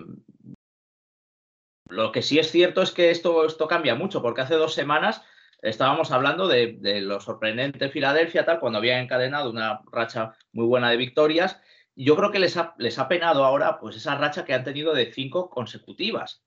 lo 1.89 2.13
que 2.13 2.23
sí 2.23 2.39
es 2.39 2.51
cierto 2.51 2.83
es 2.83 2.91
que 2.91 3.11
esto, 3.11 3.47
esto 3.47 3.69
cambia 3.69 3.95
mucho, 3.95 4.23
porque 4.23 4.41
hace 4.41 4.55
dos 4.55 4.75
semanas 4.75 5.23
estábamos 5.63 6.11
hablando 6.11 6.49
de, 6.49 6.79
lo 7.01 7.21
sorprendente 7.21 7.89
Filadelfia, 7.89 8.45
tal, 8.45 8.61
cuando 8.61 8.79
había 8.79 9.01
encadenado 9.01 9.51
una 9.51 9.81
racha 9.91 10.33
muy 10.53 10.67
buena 10.67 10.91
de 10.91 10.97
victorias. 10.97 11.61
Yo 11.95 12.17
creo 12.17 12.31
que 12.31 12.39
les 12.39 12.57
ha, 12.57 12.75
les 12.79 12.99
ha 12.99 13.09
penado 13.09 13.45
ahora 13.45 13.79
pues 13.79 13.97
esa 13.97 14.17
racha 14.17 14.45
que 14.45 14.53
han 14.53 14.65
tenido 14.65 14.95
de 14.95 15.13
cinco 15.13 15.49
consecutivas. 15.49 16.43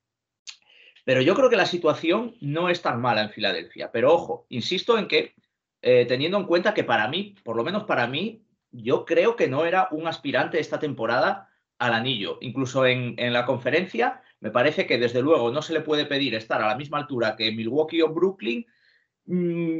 Pero 1.06 1.22
yo 1.22 1.34
creo 1.34 1.50
que 1.50 1.56
la 1.56 1.66
situación 1.66 2.36
no 2.42 2.70
es 2.70 2.82
tan 2.82 3.02
mala 3.02 3.22
en 3.22 3.32
Filadelfia. 3.32 3.92
Pero 3.92 4.14
ojo, 4.14 4.46
insisto 4.50 4.98
en 4.98 5.08
que, 5.08 5.34
eh, 5.82 6.06
teniendo 6.06 6.38
en 6.38 6.46
cuenta 6.46 6.74
que 6.74 6.84
para 6.84 7.08
mí, 7.08 7.36
por 7.44 7.56
lo 7.56 7.64
menos 7.64 7.86
para 7.86 8.06
mí, 8.06 8.44
yo 8.72 9.06
creo 9.06 9.36
que 9.36 9.48
no 9.48 9.66
era 9.66 9.88
un 9.92 10.08
aspirante 10.08 10.60
esta 10.60 10.78
temporada 10.78 11.49
al 11.80 11.94
anillo. 11.94 12.38
Incluso 12.42 12.86
en, 12.86 13.16
la 13.34 13.46
conferencia, 13.46 14.22
me 14.40 14.52
parece 14.52 14.86
que 14.86 14.98
desde 14.98 15.22
luego 15.22 15.52
no 15.52 15.62
se 15.62 15.74
le 15.74 15.82
puede 15.82 16.06
pedir 16.06 16.36
estar 16.36 16.62
a 16.62 16.68
la 16.68 16.76
misma 16.76 17.00
altura 17.00 17.36
que 17.36 17.52
Milwaukee 17.52 18.02
o 18.02 18.10
Brooklyn, 18.14 18.66
mm, 19.26 19.80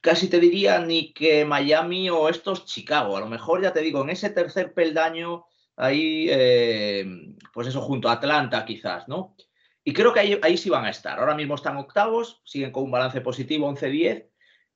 casi 0.00 0.28
te 0.28 0.40
diría 0.40 0.78
ni 0.80 1.12
que 1.12 1.44
Miami 1.44 2.10
o 2.10 2.28
estos 2.28 2.64
Chicago. 2.64 3.16
A 3.16 3.20
lo 3.20 3.28
mejor 3.28 3.62
ya 3.62 3.72
te 3.72 3.80
digo, 3.80 4.02
en 4.02 4.10
ese 4.10 4.30
tercer 4.30 4.72
peldaño 4.74 5.44
ahí, 5.76 6.28
eh, 6.30 7.06
pues 7.52 7.68
eso, 7.68 7.80
junto 7.82 8.08
a 8.08 8.12
Atlanta 8.12 8.64
quizás, 8.64 9.08
¿no? 9.08 9.36
Y 9.82 9.92
creo 9.92 10.12
que 10.12 10.20
ahí, 10.20 10.56
sí 10.56 10.68
van 10.70 10.84
a 10.84 10.90
estar. 10.90 11.18
Ahora 11.18 11.34
mismo 11.34 11.54
están 11.54 11.76
octavos, 11.78 12.42
siguen 12.44 12.70
con 12.70 12.84
un 12.84 12.90
balance 12.90 13.20
positivo, 13.22 13.68
11-10. 13.68 14.28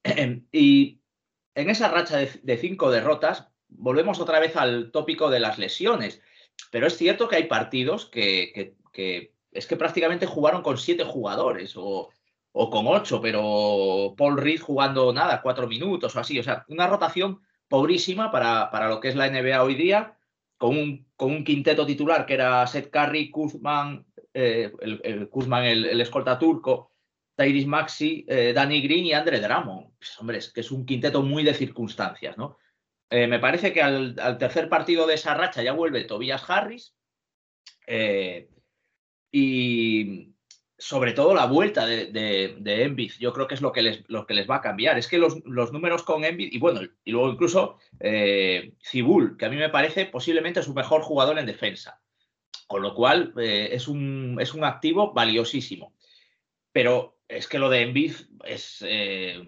y 0.53 1.01
en 1.55 1.71
esa 1.71 1.89
racha 1.89 2.19
de, 2.19 2.57
cinco 2.57 2.91
derrotas, 2.91 3.49
volvemos 3.69 4.19
otra 4.19 4.41
vez 4.41 4.57
al 4.57 4.91
tópico 4.91 5.31
de 5.31 5.41
las 5.41 5.59
lesiones. 5.59 6.23
Pero 6.71 6.87
es 6.87 6.97
cierto 6.97 7.29
que 7.29 7.37
hay 7.37 7.45
partidos 7.45 8.07
que, 8.07 8.75
es 9.53 9.67
que 9.67 9.77
prácticamente 9.77 10.27
jugaron 10.27 10.63
con 10.63 10.79
siete 10.79 11.05
jugadores 11.05 11.75
o, 11.77 12.11
con 12.53 12.87
ocho, 12.87 13.21
pero 13.21 14.15
Paul 14.17 14.39
Reed 14.39 14.61
jugando 14.61 15.13
nada, 15.13 15.43
cuatro 15.43 15.67
minutos 15.67 16.15
o 16.15 16.21
así. 16.21 16.39
O 16.39 16.43
sea, 16.43 16.65
una 16.69 16.87
rotación 16.87 17.41
pobrísima 17.69 18.31
para, 18.31 18.71
para 18.71 18.89
lo 18.89 19.01
que 19.01 19.09
es 19.09 19.17
la 19.17 19.29
NBA 19.29 19.63
hoy 19.63 19.75
día, 19.75 20.17
con 20.57 20.77
un, 20.77 21.07
con 21.17 21.31
un 21.31 21.45
quinteto 21.45 21.85
titular 21.87 22.27
que 22.27 22.35
era 22.35 22.67
Seth 22.67 22.91
Curry, 22.91 23.31
Kuzman, 23.31 24.07
eh, 24.33 24.73
el, 24.81 25.29
Kuzman, 25.29 25.65
el, 25.65 26.01
escolta 26.01 26.39
turco, 26.39 26.91
Tyrese 27.37 27.67
Maxi, 27.67 28.25
eh, 28.29 28.53
Danny 28.55 28.81
Green 28.81 29.07
y 29.07 29.13
Andre 29.13 29.41
Drummond. 29.41 29.97
Pues, 29.99 30.19
hombre, 30.21 30.39
es 30.39 30.53
que 30.53 30.61
es 30.61 30.71
un 30.71 30.85
quinteto 30.85 31.23
muy 31.23 31.45
de 31.45 31.55
circunstancias, 31.55 32.37
¿no? 32.37 32.59
Eh, 33.11 33.27
me 33.27 33.39
parece 33.39 33.73
que 33.73 33.83
al, 33.83 34.17
tercer 34.39 34.69
partido 34.69 35.07
de 35.07 35.15
esa 35.15 35.35
racha 35.35 35.63
ya 35.63 35.73
vuelve 35.73 36.05
Tobias 36.05 36.49
Harris. 36.49 36.95
y 39.31 40.31
sobre 40.77 41.13
todo 41.13 41.35
la 41.35 41.47
vuelta 41.47 41.87
de, 41.87 42.07
de, 42.07 43.13
yo 43.19 43.33
creo 43.33 43.47
que 43.47 43.55
es 43.55 43.63
lo 43.63 43.73
que 43.73 43.83
les, 43.83 44.05
lo 44.09 44.27
que 44.27 44.35
les 44.35 44.49
va 44.49 44.57
a 44.57 44.61
cambiar. 44.61 44.99
Es 44.99 45.09
que 45.09 45.19
los, 45.19 45.45
números 45.45 46.03
con 46.03 46.25
Envid, 46.25 46.53
y 46.53 46.59
bueno, 46.59 46.81
y 47.05 47.13
luego 47.13 47.31
incluso 47.31 47.79
Cibul, 48.83 49.37
que 49.37 49.47
a 49.47 49.49
mí 49.49 49.57
me 49.57 49.71
parece 49.71 50.07
posiblemente 50.07 50.63
su 50.63 50.75
mejor 50.75 51.03
jugador 51.03 51.39
en 51.39 51.47
defensa. 51.47 52.01
Con 52.67 52.83
lo 52.83 52.95
cual 52.95 53.33
eh, 53.39 53.69
es, 53.73 53.89
un, 53.89 54.39
es, 54.41 54.55
un, 54.55 54.65
activo 54.65 55.13
valiosísimo. 55.13 55.95
Pero 56.73 57.19
es 57.29 57.47
que 57.47 57.59
lo 57.59 57.69
de 57.69 57.83
Envid 57.83 58.15
es. 58.45 58.85
Eh, 58.87 59.45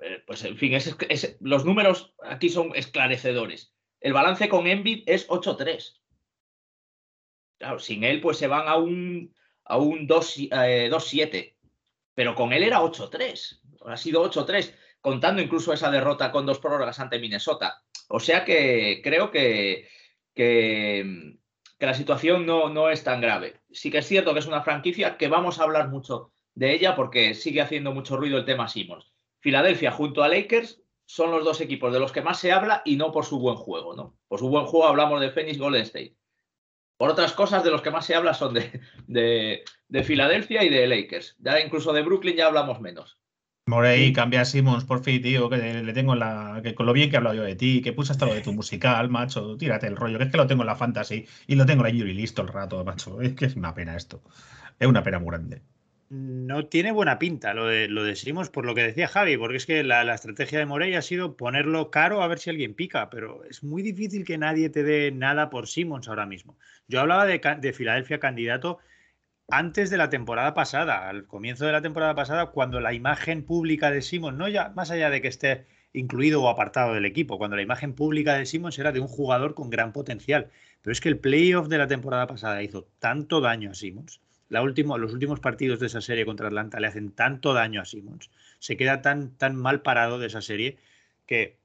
eh, 0.00 0.22
pues 0.26 0.44
en 0.44 0.56
fin, 0.56 0.76
los 1.40 1.64
números 1.64 2.14
aquí 2.22 2.48
son 2.48 2.72
esclarecedores. 2.74 3.72
El 4.00 4.12
balance 4.12 4.48
con 4.48 4.66
Envid 4.66 5.04
es 5.06 5.28
8-3. 5.28 6.00
Claro, 7.58 7.78
sin 7.78 8.04
él, 8.04 8.20
pues 8.20 8.36
se 8.36 8.46
van 8.46 8.68
a 8.68 8.76
un, 8.76 9.34
a 9.64 9.78
un 9.78 10.06
2-7. 10.06 11.56
Pero 12.14 12.34
con 12.34 12.52
él 12.52 12.62
era 12.62 12.80
8-3. 12.80 13.60
Ha 13.86 13.96
sido 13.96 14.30
8-3, 14.30 14.74
contando 15.00 15.40
incluso 15.40 15.72
esa 15.72 15.90
derrota 15.90 16.30
con 16.30 16.44
dos 16.44 16.58
prórrogas 16.58 17.00
ante 17.00 17.18
Minnesota. 17.18 17.82
O 18.08 18.20
sea 18.20 18.44
que 18.44 19.00
creo 19.02 19.30
que, 19.30 19.88
que, 20.34 21.38
que 21.78 21.86
la 21.86 21.94
situación 21.94 22.44
no, 22.46 22.68
no 22.68 22.90
es 22.90 23.02
tan 23.02 23.20
grave. 23.20 23.60
Sí 23.70 23.90
que 23.90 23.98
es 23.98 24.06
cierto 24.06 24.32
que 24.34 24.40
es 24.40 24.46
una 24.46 24.62
franquicia 24.62 25.16
que 25.16 25.28
vamos 25.28 25.58
a 25.58 25.64
hablar 25.64 25.88
mucho 25.88 26.32
de 26.54 26.72
ella 26.72 26.94
porque 26.94 27.34
sigue 27.34 27.60
haciendo 27.60 27.92
mucho 27.92 28.16
ruido 28.16 28.38
el 28.38 28.44
tema 28.44 28.68
Simmons. 28.68 29.15
Filadelfia 29.46 29.92
junto 29.92 30.24
a 30.24 30.28
Lakers 30.28 30.82
son 31.04 31.30
los 31.30 31.44
dos 31.44 31.60
equipos 31.60 31.92
de 31.92 32.00
los 32.00 32.10
que 32.10 32.20
más 32.20 32.40
se 32.40 32.50
habla 32.50 32.82
y 32.84 32.96
no 32.96 33.12
por 33.12 33.24
su 33.24 33.38
buen 33.38 33.54
juego, 33.54 33.94
¿no? 33.94 34.18
Por 34.26 34.40
su 34.40 34.48
buen 34.48 34.66
juego 34.66 34.88
hablamos 34.88 35.20
de 35.20 35.30
Phoenix 35.30 35.56
Golden 35.56 35.82
State. 35.82 36.16
Por 36.96 37.10
otras 37.10 37.32
cosas 37.32 37.62
de 37.62 37.70
los 37.70 37.80
que 37.80 37.92
más 37.92 38.04
se 38.04 38.16
habla 38.16 38.34
son 38.34 38.54
de, 38.54 38.80
de, 39.06 39.62
de 39.86 40.02
Filadelfia 40.02 40.64
y 40.64 40.68
de 40.68 40.88
Lakers. 40.88 41.36
Ya 41.38 41.60
incluso 41.60 41.92
de 41.92 42.02
Brooklyn 42.02 42.34
ya 42.34 42.48
hablamos 42.48 42.80
menos. 42.80 43.20
Morey, 43.68 44.12
cambia 44.12 44.40
a 44.40 44.44
Simmons, 44.44 44.84
por 44.84 45.04
fin, 45.04 45.22
tío, 45.22 45.48
que 45.48 45.58
le 45.58 45.92
tengo 45.92 46.16
la. 46.16 46.60
que 46.64 46.74
con 46.74 46.86
lo 46.86 46.92
bien 46.92 47.08
que 47.08 47.14
he 47.14 47.18
hablado 47.18 47.36
yo 47.36 47.44
de 47.44 47.54
ti, 47.54 47.82
que 47.82 47.92
puse 47.92 48.10
hasta 48.10 48.26
lo 48.26 48.34
de 48.34 48.40
tu 48.40 48.52
musical, 48.60 49.08
macho, 49.10 49.56
tírate 49.56 49.86
el 49.86 49.94
rollo, 49.94 50.18
que 50.18 50.24
es 50.24 50.30
que 50.32 50.38
lo 50.38 50.48
tengo 50.48 50.64
en 50.64 50.66
la 50.66 50.74
fantasy 50.74 51.24
y 51.46 51.54
lo 51.54 51.66
tengo 51.66 51.86
en 51.86 51.96
la 51.96 52.04
y 52.04 52.14
listo 52.14 52.42
el 52.42 52.48
rato, 52.48 52.84
macho. 52.84 53.20
Es 53.20 53.34
que 53.34 53.44
es 53.44 53.54
una 53.54 53.72
pena 53.74 53.96
esto. 53.96 54.24
Es 54.80 54.88
una 54.88 55.04
pena 55.04 55.20
muy 55.20 55.28
grande. 55.28 55.62
No 56.08 56.66
tiene 56.66 56.92
buena 56.92 57.18
pinta 57.18 57.52
lo 57.52 57.66
de, 57.66 57.88
lo 57.88 58.14
Simmons, 58.14 58.50
por 58.50 58.64
lo 58.64 58.74
que 58.74 58.82
decía 58.82 59.08
Javi, 59.08 59.36
porque 59.36 59.56
es 59.56 59.66
que 59.66 59.82
la, 59.82 60.14
estrategia 60.14 60.58
de 60.58 60.66
Morey 60.66 60.94
ha 60.94 61.02
sido 61.02 61.36
ponerlo 61.36 61.90
caro 61.90 62.22
a 62.22 62.28
ver 62.28 62.38
si 62.38 62.50
alguien 62.50 62.74
pica, 62.74 63.10
pero 63.10 63.44
es 63.44 63.64
muy 63.64 63.82
difícil 63.82 64.24
que 64.24 64.38
nadie 64.38 64.70
te 64.70 64.84
dé 64.84 65.10
nada 65.10 65.50
por 65.50 65.66
Simmons 65.66 66.08
ahora 66.08 66.26
mismo. 66.26 66.56
Yo 66.86 67.00
hablaba 67.00 67.26
de, 67.26 67.40
de 67.60 67.72
Filadelfia 67.72 68.20
candidato 68.20 68.78
antes 69.48 69.90
de 69.90 69.96
la 69.96 70.10
temporada 70.10 70.54
pasada, 70.54 71.08
al 71.08 71.26
comienzo 71.26 71.66
de 71.66 71.72
la 71.72 71.82
temporada 71.82 72.14
pasada, 72.14 72.46
cuando 72.46 72.80
la 72.80 72.92
imagen 72.94 73.44
pública 73.44 73.90
de 73.90 74.02
Simons, 74.02 74.36
no 74.36 74.48
ya 74.48 74.70
más 74.70 74.90
allá 74.90 75.10
de 75.10 75.22
que 75.22 75.28
esté 75.28 75.66
incluido 75.92 76.42
o 76.42 76.48
apartado 76.48 76.94
del 76.94 77.04
equipo, 77.04 77.38
cuando 77.38 77.56
la 77.56 77.62
imagen 77.62 77.94
pública 77.94 78.34
de 78.34 78.46
Simons 78.46 78.78
era 78.78 78.92
de 78.92 79.00
un 79.00 79.08
jugador 79.08 79.54
con 79.54 79.70
gran 79.70 79.92
potencial. 79.92 80.50
Pero 80.82 80.92
es 80.92 81.00
que 81.00 81.08
el 81.08 81.18
playoff 81.18 81.68
de 81.68 81.78
la 81.78 81.86
temporada 81.86 82.26
pasada 82.26 82.62
hizo 82.62 82.88
tanto 82.98 83.40
daño 83.40 83.70
a 83.70 83.74
Simons. 83.74 84.20
La 84.48 84.62
los 84.62 85.12
últimos 85.12 85.40
partidos 85.40 85.80
de 85.80 85.86
esa 85.86 86.00
serie 86.00 86.24
contra 86.24 86.46
Atlanta 86.46 86.78
le 86.78 86.86
hacen 86.86 87.10
tanto 87.10 87.52
daño 87.52 87.80
a 87.80 87.84
Simons. 87.84 88.30
Se 88.58 88.76
queda 88.76 89.02
tan, 89.02 89.36
tan 89.36 89.56
mal 89.56 89.82
parado 89.82 90.18
de 90.18 90.28
esa 90.28 90.40
serie 90.40 90.78
que 91.26 91.58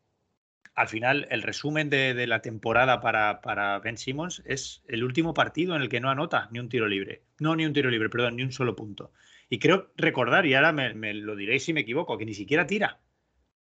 al 0.73 0.88
final 0.88 1.27
el 1.29 1.43
resumen 1.43 1.89
de, 1.89 2.25
la 2.27 2.41
temporada 2.41 3.01
para, 3.01 3.41
para, 3.41 3.79
Ben 3.79 3.97
Simmons 3.97 4.41
es 4.45 4.82
el 4.88 5.03
último 5.03 5.34
partido 5.34 5.75
en 5.75 5.82
el 5.82 5.89
que 5.89 5.99
no 5.99 6.09
anota 6.09 6.49
ni 6.51 6.59
un 6.59 6.69
tiro 6.69 6.88
libre. 6.88 7.21
No, 7.39 7.55
ni 7.55 7.65
un 7.65 7.73
tiro 7.73 7.89
libre, 7.89 8.09
perdón, 8.09 8.38
ni 8.38 8.43
un 8.43 8.51
solo 8.51 8.75
punto. 8.75 9.11
Y 9.49 9.59
creo 9.59 9.91
recordar, 9.97 10.45
y 10.45 10.53
ahora 10.53 10.71
me, 10.71 11.13
lo 11.13 11.36
diréis 11.36 11.65
si 11.65 11.73
me 11.73 11.82
equivoco, 11.82 12.17
que 12.17 12.25
ni 12.25 12.34
siquiera 12.34 12.65
tira. 12.65 12.99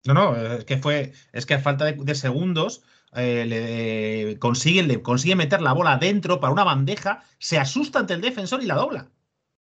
No, 0.06 0.14
no, 0.14 0.36
es 0.36 0.66
que 0.66 0.78
fue, 0.78 1.14
es 1.32 1.46
que 1.46 1.54
a 1.54 1.60
falta 1.60 1.86
de, 1.86 2.16
segundos 2.16 2.84
eh, 3.14 3.46
le, 3.46 4.26
le 4.26 5.02
consigue 5.02 5.36
meter 5.36 5.62
la 5.62 5.74
bola 5.74 5.98
dentro 5.98 6.40
para 6.40 6.54
una 6.54 6.64
bandeja, 6.64 7.24
se 7.40 7.58
asusta 7.58 8.00
ante 8.00 8.14
el 8.14 8.22
defensor 8.22 8.62
y 8.62 8.66
la 8.66 8.76
dobla. 8.76 9.10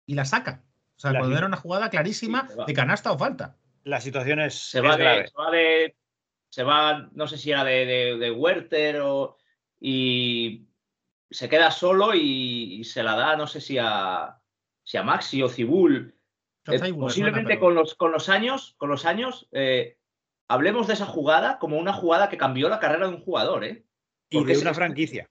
Y 0.06 0.16
la 0.16 0.26
saca. 0.26 0.64
O 0.96 1.00
sea, 1.00 1.12
cuando 1.12 1.38
era 1.38 1.46
una 1.46 1.58
jugada 1.58 1.90
clarísima 1.90 2.48
de 2.66 2.74
canasta 2.74 3.12
o 3.12 3.18
falta. 3.18 3.56
La 3.84 4.02
situación 4.02 4.40
es, 4.40 4.56
se 4.56 4.82
va 4.82 4.98
de 4.98 5.96
se 6.50 6.64
va, 6.64 7.10
no 7.14 7.28
sé 7.28 7.38
si 7.38 7.52
era 7.52 7.64
de, 7.64 8.18
de, 8.18 8.32
Werther 8.32 9.02
o, 9.02 9.38
y 9.80 10.68
se 11.30 11.50
queda 11.50 11.72
solo 11.72 12.14
y, 12.14 12.84
se 12.84 13.04
la 13.04 13.16
da, 13.16 13.36
no 13.36 13.48
sé 13.48 13.62
si 13.62 13.78
a, 13.78 14.40
si 14.84 14.98
a 14.98 15.04
Maxi 15.04 15.44
o 15.44 15.50
Cibul. 15.50 16.16
Eh, 16.66 16.94
posiblemente 16.94 17.60
con, 17.60 17.76
los, 17.76 17.96
con 17.96 18.12
los 18.12 18.28
años, 18.28 18.76
con 18.78 18.90
los 18.90 19.06
años 19.06 19.48
eh, 19.52 19.97
hablemos 20.48 20.88
de 20.88 20.94
esa 20.94 21.06
jugada 21.06 21.60
como 21.60 21.78
una 21.78 21.94
jugada 21.94 22.30
que 22.30 22.38
cambió 22.38 22.70
la 22.70 22.80
carrera 22.80 23.08
de 23.08 23.16
un 23.16 23.22
jugador, 23.22 23.64
¿eh? 23.64 23.84
y 24.30 24.44
de 24.44 24.58
una 24.58 24.74
franquicia. 24.74 25.30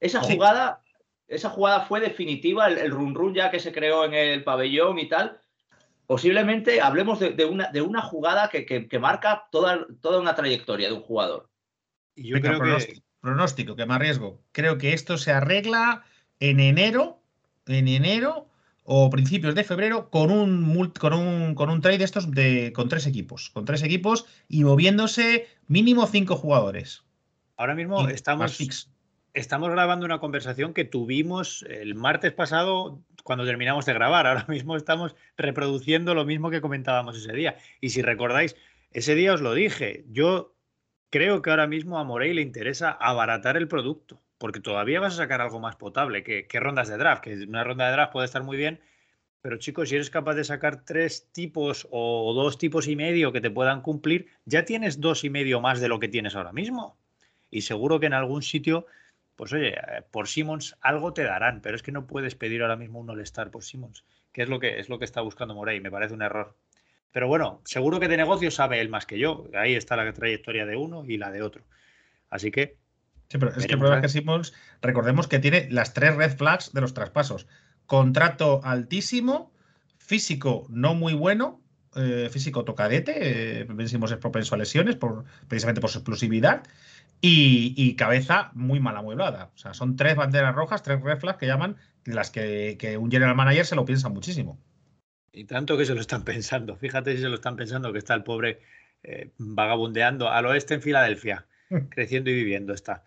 Esa 0.00 0.20
jugada, 0.20 0.82
esa 1.28 1.50
jugada 1.50 1.82
fue 1.82 2.00
definitiva, 2.00 2.66
el, 2.68 2.78
el 2.78 2.90
run 2.90 3.14
run 3.14 3.34
ya 3.34 3.50
que 3.50 3.60
se 3.60 3.72
creó 3.72 4.04
en 4.04 4.14
el 4.14 4.42
pabellón 4.42 4.98
y 4.98 5.08
tal, 5.08 5.40
posiblemente 6.06 6.80
hablemos 6.80 7.20
de, 7.20 7.44
una, 7.44 7.70
de 7.70 7.80
una, 7.80 8.02
jugada 8.02 8.48
que, 8.48 8.98
marca 9.00 9.48
toda, 9.50 9.86
toda, 10.00 10.20
una 10.20 10.34
trayectoria 10.34 10.88
de 10.88 10.94
un 10.94 11.02
jugador. 11.02 11.48
Y 12.14 12.28
yo 12.28 12.40
creo 12.40 12.58
pronóstico, 12.58 13.00
que... 13.00 13.06
pronóstico, 13.20 13.76
que 13.76 13.86
me 13.86 13.94
arriesgo. 13.94 14.42
Creo 14.52 14.78
que 14.78 14.92
esto 14.92 15.16
se 15.16 15.32
arregla 15.32 16.04
en 16.40 16.60
enero, 16.60 17.20
en 17.66 17.88
enero 17.88 18.48
o 18.84 19.10
principios 19.10 19.54
de 19.54 19.64
febrero 19.64 20.10
con 20.10 20.30
un, 20.30 20.92
con 20.98 21.12
un, 21.12 21.54
con 21.54 21.70
un 21.70 21.80
trade 21.80 21.98
de 21.98 22.04
estos 22.04 22.30
de, 22.30 22.72
con 22.74 22.88
tres 22.88 23.06
equipos. 23.06 23.50
Con 23.50 23.64
tres 23.64 23.82
equipos 23.82 24.26
y 24.48 24.64
moviéndose 24.64 25.46
mínimo 25.68 26.06
cinco 26.06 26.36
jugadores. 26.36 27.04
Ahora 27.56 27.74
mismo 27.74 28.08
estamos, 28.08 28.58
estamos 29.34 29.70
grabando 29.70 30.04
una 30.04 30.18
conversación 30.18 30.74
que 30.74 30.84
tuvimos 30.84 31.64
el 31.68 31.94
martes 31.94 32.32
pasado 32.32 33.00
cuando 33.22 33.44
terminamos 33.44 33.86
de 33.86 33.92
grabar. 33.92 34.26
Ahora 34.26 34.46
mismo 34.48 34.76
estamos 34.76 35.14
reproduciendo 35.36 36.14
lo 36.14 36.24
mismo 36.24 36.50
que 36.50 36.60
comentábamos 36.60 37.16
ese 37.16 37.32
día. 37.32 37.56
Y 37.80 37.90
si 37.90 38.02
recordáis, 38.02 38.56
ese 38.90 39.14
día 39.14 39.34
os 39.34 39.40
lo 39.40 39.54
dije, 39.54 40.04
yo 40.10 40.56
creo 41.10 41.42
que 41.42 41.50
ahora 41.50 41.66
mismo 41.66 41.98
a 41.98 42.04
Morey 42.04 42.32
le 42.32 42.42
interesa 42.42 42.90
abaratar 42.90 43.56
el 43.56 43.68
producto, 43.68 44.21
porque 44.42 44.58
todavía 44.58 44.98
vas 44.98 45.14
a 45.14 45.18
sacar 45.18 45.40
algo 45.40 45.60
más 45.60 45.76
potable 45.76 46.24
que, 46.24 46.48
rondas 46.58 46.88
de 46.88 46.96
draft, 46.96 47.22
que 47.22 47.44
una 47.44 47.62
ronda 47.62 47.86
de 47.86 47.92
draft 47.92 48.12
puede 48.12 48.24
estar 48.24 48.42
muy 48.42 48.56
bien, 48.56 48.80
pero 49.40 49.56
chicos, 49.56 49.88
si 49.88 49.94
eres 49.94 50.10
capaz 50.10 50.34
de 50.34 50.42
sacar 50.42 50.84
tres 50.84 51.30
tipos 51.30 51.86
o 51.92 52.34
dos 52.34 52.58
tipos 52.58 52.88
y 52.88 52.96
medio 52.96 53.30
que 53.30 53.40
te 53.40 53.52
puedan 53.52 53.82
cumplir, 53.82 54.26
ya 54.44 54.64
tienes 54.64 55.00
dos 55.00 55.22
y 55.22 55.30
medio 55.30 55.60
más 55.60 55.80
de 55.80 55.86
lo 55.86 56.00
que 56.00 56.08
tienes 56.08 56.34
ahora 56.34 56.52
mismo. 56.52 56.98
Y 57.52 57.60
seguro 57.60 58.00
que 58.00 58.06
en 58.06 58.14
algún 58.14 58.42
sitio 58.42 58.86
pues 59.36 59.52
oye, 59.52 59.74
eh, 59.74 60.02
por 60.10 60.26
Simmons 60.26 60.76
algo 60.80 61.12
te 61.12 61.22
darán, 61.22 61.60
pero 61.60 61.76
es 61.76 61.84
que 61.84 61.92
no 61.92 62.08
puedes 62.08 62.34
pedir 62.34 62.62
ahora 62.62 62.74
mismo 62.74 62.98
un 62.98 63.10
All-Star 63.10 63.52
por 63.52 63.62
Simmons, 63.62 64.04
que 64.32 64.42
es 64.42 64.48
lo 64.48 64.58
que 64.58 64.80
es 64.80 64.88
lo 64.88 64.98
que 64.98 65.04
está 65.04 65.20
buscando 65.20 65.54
Morey, 65.54 65.78
me 65.78 65.92
parece 65.92 66.14
un 66.14 66.22
error. 66.22 66.56
Pero 67.12 67.28
bueno, 67.28 67.62
seguro 67.64 68.00
que 68.00 68.08
de 68.08 68.16
negocio 68.16 68.50
sabe 68.50 68.80
él 68.80 68.88
más 68.88 69.06
que 69.06 69.20
yo. 69.20 69.46
Ahí 69.54 69.76
está 69.76 69.94
la 69.94 70.12
trayectoria 70.12 70.66
de 70.66 70.74
uno 70.74 71.04
y 71.06 71.16
la 71.16 71.30
de 71.30 71.42
otro. 71.42 71.62
Así 72.28 72.50
que. 72.50 72.81
Sí, 73.32 73.38
pero 73.38 73.50
es 73.50 73.66
que 73.66 73.72
el 73.72 73.78
problema 73.78 73.96
es 73.96 74.02
que 74.02 74.20
Simmons, 74.20 74.52
recordemos 74.82 75.26
que 75.26 75.38
tiene 75.38 75.66
las 75.70 75.94
tres 75.94 76.14
red 76.16 76.36
flags 76.36 76.74
de 76.74 76.82
los 76.82 76.92
traspasos: 76.92 77.46
contrato 77.86 78.60
altísimo, 78.62 79.54
físico 79.96 80.66
no 80.68 80.94
muy 80.94 81.14
bueno, 81.14 81.62
eh, 81.96 82.28
físico 82.30 82.62
tocadete, 82.62 83.62
eh, 83.62 83.66
es 83.70 84.16
propenso 84.16 84.54
a 84.54 84.58
lesiones 84.58 84.96
por, 84.96 85.24
precisamente 85.48 85.80
por 85.80 85.88
su 85.88 86.00
explosividad 86.00 86.62
Y, 87.22 87.94
cabeza 87.96 88.50
muy 88.52 88.80
mal 88.80 88.98
amueblada. 88.98 89.50
O 89.54 89.58
sea, 89.58 89.72
son 89.72 89.96
tres 89.96 90.14
banderas 90.14 90.54
rojas, 90.54 90.82
tres 90.82 91.00
reflas 91.00 91.38
que 91.38 91.46
llaman, 91.46 91.78
las 92.04 92.30
que, 92.30 92.98
un 93.00 93.10
general 93.10 93.34
manager 93.34 93.64
se 93.64 93.76
lo 93.76 93.86
piensa 93.86 94.10
muchísimo. 94.10 94.60
Y 95.32 95.44
tanto 95.44 95.78
que 95.78 95.86
se 95.86 95.94
lo 95.94 96.02
están 96.02 96.22
pensando. 96.26 96.76
Fíjate 96.76 97.16
si 97.16 97.22
se 97.22 97.30
lo 97.30 97.36
están 97.36 97.56
pensando 97.56 97.94
que 97.94 97.98
está 97.98 98.12
el 98.12 98.24
pobre 98.24 98.60
eh, 99.02 99.30
vagabundeando 99.38 100.28
al 100.28 100.44
oeste 100.44 100.74
en 100.74 100.82
Filadelfia, 100.82 101.46
creciendo 101.90 102.30
y 102.30 102.34
viviendo 102.34 102.72
está. 102.72 103.02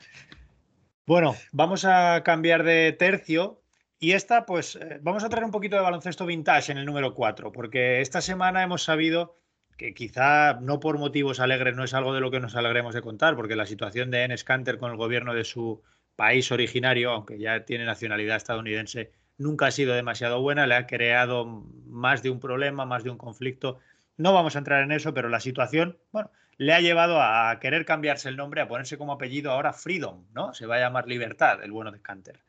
Bueno, 1.05 1.35
vamos 1.51 1.85
a 1.85 2.23
cambiar 2.23 2.63
de 2.63 2.91
tercio 2.93 3.61
y 3.99 4.11
esta, 4.13 4.45
pues, 4.45 4.75
eh, 4.75 4.99
vamos 5.01 5.23
a 5.23 5.29
traer 5.29 5.45
un 5.45 5.51
poquito 5.51 5.75
de 5.75 5.81
baloncesto 5.81 6.25
vintage 6.25 6.71
en 6.71 6.77
el 6.77 6.85
número 6.85 7.13
4, 7.13 7.51
porque 7.51 8.01
esta 8.01 8.21
semana 8.21 8.63
hemos 8.63 8.83
sabido 8.83 9.37
que 9.77 9.93
quizá 9.93 10.59
no 10.61 10.79
por 10.79 10.97
motivos 10.97 11.39
alegres 11.39 11.75
no 11.75 11.83
es 11.83 11.93
algo 11.93 12.13
de 12.13 12.21
lo 12.21 12.31
que 12.31 12.39
nos 12.39 12.55
alegremos 12.55 12.93
de 12.93 13.01
contar, 13.01 13.35
porque 13.35 13.55
la 13.55 13.65
situación 13.65 14.09
de 14.09 14.23
Enes 14.23 14.43
Kanter 14.43 14.77
con 14.77 14.91
el 14.91 14.97
gobierno 14.97 15.33
de 15.33 15.43
su 15.43 15.81
país 16.15 16.51
originario, 16.51 17.11
aunque 17.11 17.37
ya 17.37 17.65
tiene 17.65 17.85
nacionalidad 17.85 18.37
estadounidense, 18.37 19.11
nunca 19.37 19.67
ha 19.67 19.71
sido 19.71 19.93
demasiado 19.93 20.41
buena, 20.41 20.65
le 20.65 20.75
ha 20.75 20.87
creado 20.87 21.45
más 21.87 22.23
de 22.23 22.29
un 22.29 22.39
problema, 22.39 22.85
más 22.85 23.03
de 23.03 23.09
un 23.09 23.17
conflicto. 23.17 23.79
No 24.17 24.33
vamos 24.33 24.55
a 24.55 24.59
entrar 24.59 24.81
en 24.81 24.93
eso, 24.93 25.13
pero 25.13 25.27
la 25.27 25.41
situación, 25.41 25.97
bueno, 26.11 26.31
le 26.57 26.73
ha 26.73 26.79
llevado 26.79 27.21
a 27.21 27.57
querer 27.59 27.85
cambiarse 27.85 28.29
el 28.29 28.37
nombre, 28.37 28.61
a 28.61 28.67
ponerse 28.67 28.97
como 28.97 29.13
apellido 29.13 29.51
ahora 29.51 29.73
Freedom, 29.73 30.25
¿no? 30.33 30.53
Se 30.53 30.65
va 30.65 30.75
a 30.75 30.79
llamar 30.79 31.07
Libertad, 31.07 31.63
el 31.63 31.71
bueno 31.71 31.91
de 31.91 32.01
Kanter. 32.01 32.39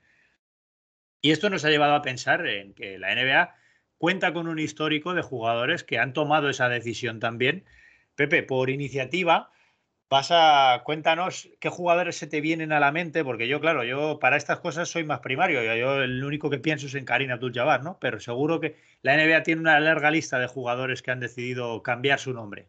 Y 1.20 1.32
esto 1.32 1.50
nos 1.50 1.64
ha 1.64 1.70
llevado 1.70 1.94
a 1.94 2.02
pensar 2.02 2.46
en 2.46 2.74
que 2.74 2.98
la 2.98 3.14
NBA 3.14 3.54
cuenta 3.98 4.32
con 4.32 4.48
un 4.48 4.58
histórico 4.58 5.14
de 5.14 5.22
jugadores 5.22 5.82
que 5.82 5.98
han 5.98 6.12
tomado 6.12 6.48
esa 6.48 6.68
decisión 6.68 7.20
también. 7.20 7.64
Pepe, 8.14 8.42
por 8.42 8.70
iniciativa, 8.70 9.50
pasa, 10.08 10.82
cuéntanos 10.84 11.48
qué 11.60 11.68
jugadores 11.68 12.16
se 12.16 12.26
te 12.26 12.40
vienen 12.40 12.72
a 12.72 12.80
la 12.80 12.92
mente, 12.92 13.24
porque 13.24 13.48
yo, 13.48 13.60
claro, 13.60 13.84
yo 13.84 14.18
para 14.20 14.36
estas 14.36 14.60
cosas 14.60 14.88
soy 14.88 15.04
más 15.04 15.20
primario, 15.20 15.62
yo 15.74 16.02
el 16.02 16.22
único 16.22 16.50
que 16.50 16.58
pienso 16.58 16.86
es 16.86 16.94
en 16.94 17.04
Karim 17.04 17.30
Abdul-Jabbar, 17.32 17.82
¿no? 17.82 17.98
Pero 17.98 18.20
seguro 18.20 18.60
que 18.60 18.76
la 19.02 19.16
NBA 19.16 19.42
tiene 19.42 19.62
una 19.62 19.80
larga 19.80 20.10
lista 20.10 20.38
de 20.38 20.46
jugadores 20.46 21.02
que 21.02 21.10
han 21.10 21.20
decidido 21.20 21.82
cambiar 21.82 22.20
su 22.20 22.32
nombre. 22.32 22.68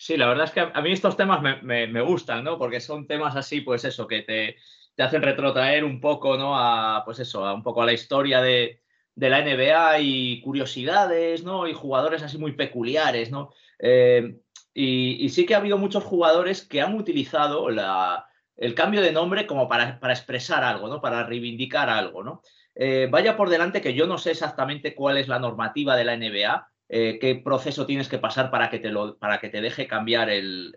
Sí, 0.00 0.16
la 0.16 0.28
verdad 0.28 0.44
es 0.44 0.52
que 0.52 0.60
a 0.60 0.80
mí 0.80 0.92
estos 0.92 1.16
temas 1.16 1.42
me, 1.42 2.00
gustan, 2.02 2.44
¿no? 2.44 2.56
Porque 2.56 2.80
son 2.80 3.08
temas 3.08 3.34
así, 3.34 3.62
pues 3.62 3.84
eso, 3.84 4.06
que 4.06 4.22
te, 4.22 4.56
te 4.94 5.02
hacen 5.02 5.22
retrotraer 5.22 5.84
un 5.84 6.00
poco, 6.00 6.36
¿no? 6.36 6.56
A, 6.56 7.02
pues 7.04 7.18
eso, 7.18 7.44
a 7.44 7.52
un 7.52 7.64
poco 7.64 7.82
a 7.82 7.86
la 7.86 7.92
historia 7.92 8.40
de, 8.40 8.80
de 9.16 9.28
la 9.28 9.42
NBA 9.42 9.98
y 9.98 10.40
curiosidades, 10.42 11.42
¿no? 11.42 11.66
Y 11.66 11.72
jugadores 11.74 12.22
así 12.22 12.38
muy 12.38 12.52
peculiares, 12.52 13.32
¿no? 13.32 13.52
Eh, 13.80 14.38
y, 14.72 15.28
sí 15.30 15.44
que 15.44 15.56
ha 15.56 15.58
habido 15.58 15.76
muchos 15.76 16.04
jugadores 16.04 16.64
que 16.64 16.80
han 16.80 16.94
utilizado 16.94 17.68
el 17.68 18.74
cambio 18.76 19.02
de 19.02 19.10
nombre 19.10 19.48
como 19.48 19.68
para, 19.68 19.98
expresar 20.10 20.62
algo, 20.62 20.86
¿no? 20.86 21.00
Para 21.00 21.24
reivindicar 21.24 21.90
algo, 21.90 22.22
¿no? 22.22 22.42
Eh, 22.76 23.08
vaya 23.10 23.36
por 23.36 23.50
delante 23.50 23.80
que 23.80 23.94
yo 23.94 24.06
no 24.06 24.18
sé 24.18 24.30
exactamente 24.30 24.94
cuál 24.94 25.18
es 25.18 25.26
la 25.26 25.40
normativa 25.40 25.96
de 25.96 26.04
la 26.04 26.16
NBA, 26.16 26.70
eh, 26.88 27.18
qué 27.20 27.34
proceso 27.36 27.86
tienes 27.86 28.08
que 28.08 28.18
pasar 28.18 28.50
para 28.50 28.70
que 28.70 28.78
te, 28.78 28.90
lo, 28.90 29.18
para 29.18 29.38
que 29.40 29.48
te 29.48 29.60
deje 29.60 29.86
cambiar 29.86 30.30
el, 30.30 30.72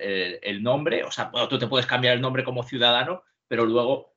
nombre. 0.61 1.03
O 1.03 1.11
sea, 1.11 1.31
tú 1.49 1.57
te 1.57 1.67
puedes 1.67 1.85
cambiar 1.85 2.15
el 2.15 2.21
nombre 2.21 2.43
como 2.43 2.63
ciudadano, 2.63 3.23
pero 3.47 3.65
luego 3.65 4.13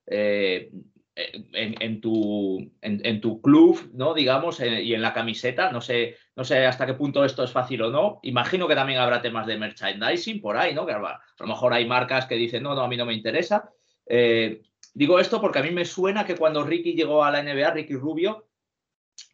en, 1.17 2.01
tu, 2.01 2.73
en, 2.81 3.21
tu 3.21 3.41
club, 3.41 3.91
¿no? 3.95 4.15
Digamos, 4.15 4.59
eh, 4.61 4.83
y 4.83 4.95
en 4.95 5.03
la 5.03 5.13
camiseta. 5.13 5.71
No 5.71 5.81
sé, 5.81 6.17
no 6.35 6.45
sé 6.45 6.67
hasta 6.67 6.87
qué 6.87 6.95
punto 6.95 7.25
esto 7.25 7.45
es 7.45 7.53
fácil 7.53 7.83
o 7.83 7.91
no. 7.91 8.19
Imagino 8.23 8.67
que 8.67 8.75
también 8.75 8.99
habrá 8.99 9.23
temas 9.23 9.47
de 9.47 9.57
merchandising 9.57 10.41
por 10.41 10.57
ahí, 10.57 10.75
¿no? 10.75 10.83
A 10.83 11.21
lo 11.39 11.47
mejor 11.47 11.73
hay 11.73 11.87
marcas 11.87 12.27
que 12.27 12.35
dicen, 12.35 12.63
no, 12.63 12.75
no, 12.75 12.83
a 12.83 12.89
mí 12.89 12.97
no 12.97 13.07
me 13.07 13.15
interesa. 13.15 13.71
Eh, 14.07 14.63
digo 14.93 15.19
esto 15.19 15.41
porque 15.41 15.61
a 15.61 15.63
mí 15.63 15.71
me 15.71 15.85
suena 15.85 16.27
que 16.27 16.37
cuando 16.37 16.65
Ricky 16.65 16.95
llegó 16.95 17.25
a 17.25 17.31
la 17.31 17.43
NBA, 17.43 17.71
Ricky 17.71 17.95
Rubio, 17.95 18.47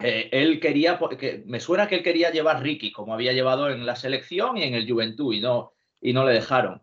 eh, 0.01 0.28
él 0.33 0.61
quería, 0.61 0.99
que, 1.18 1.43
me 1.47 1.61
suena 1.61 1.89
que 1.89 1.97
él 1.97 2.03
quería 2.03 2.31
llevar 2.31 2.62
Ricky, 2.62 2.93
como 2.93 3.14
había 3.14 3.33
llevado 3.33 3.70
en 3.70 3.87
la 3.87 3.97
selección 3.97 4.57
y 4.57 4.64
en 4.64 4.74
el 4.74 4.91
Juventud, 4.91 5.35
y 5.35 5.41
no, 5.41 5.72
y 6.01 6.12
no 6.12 6.24
le 6.24 6.33
dejaron. 6.33 6.83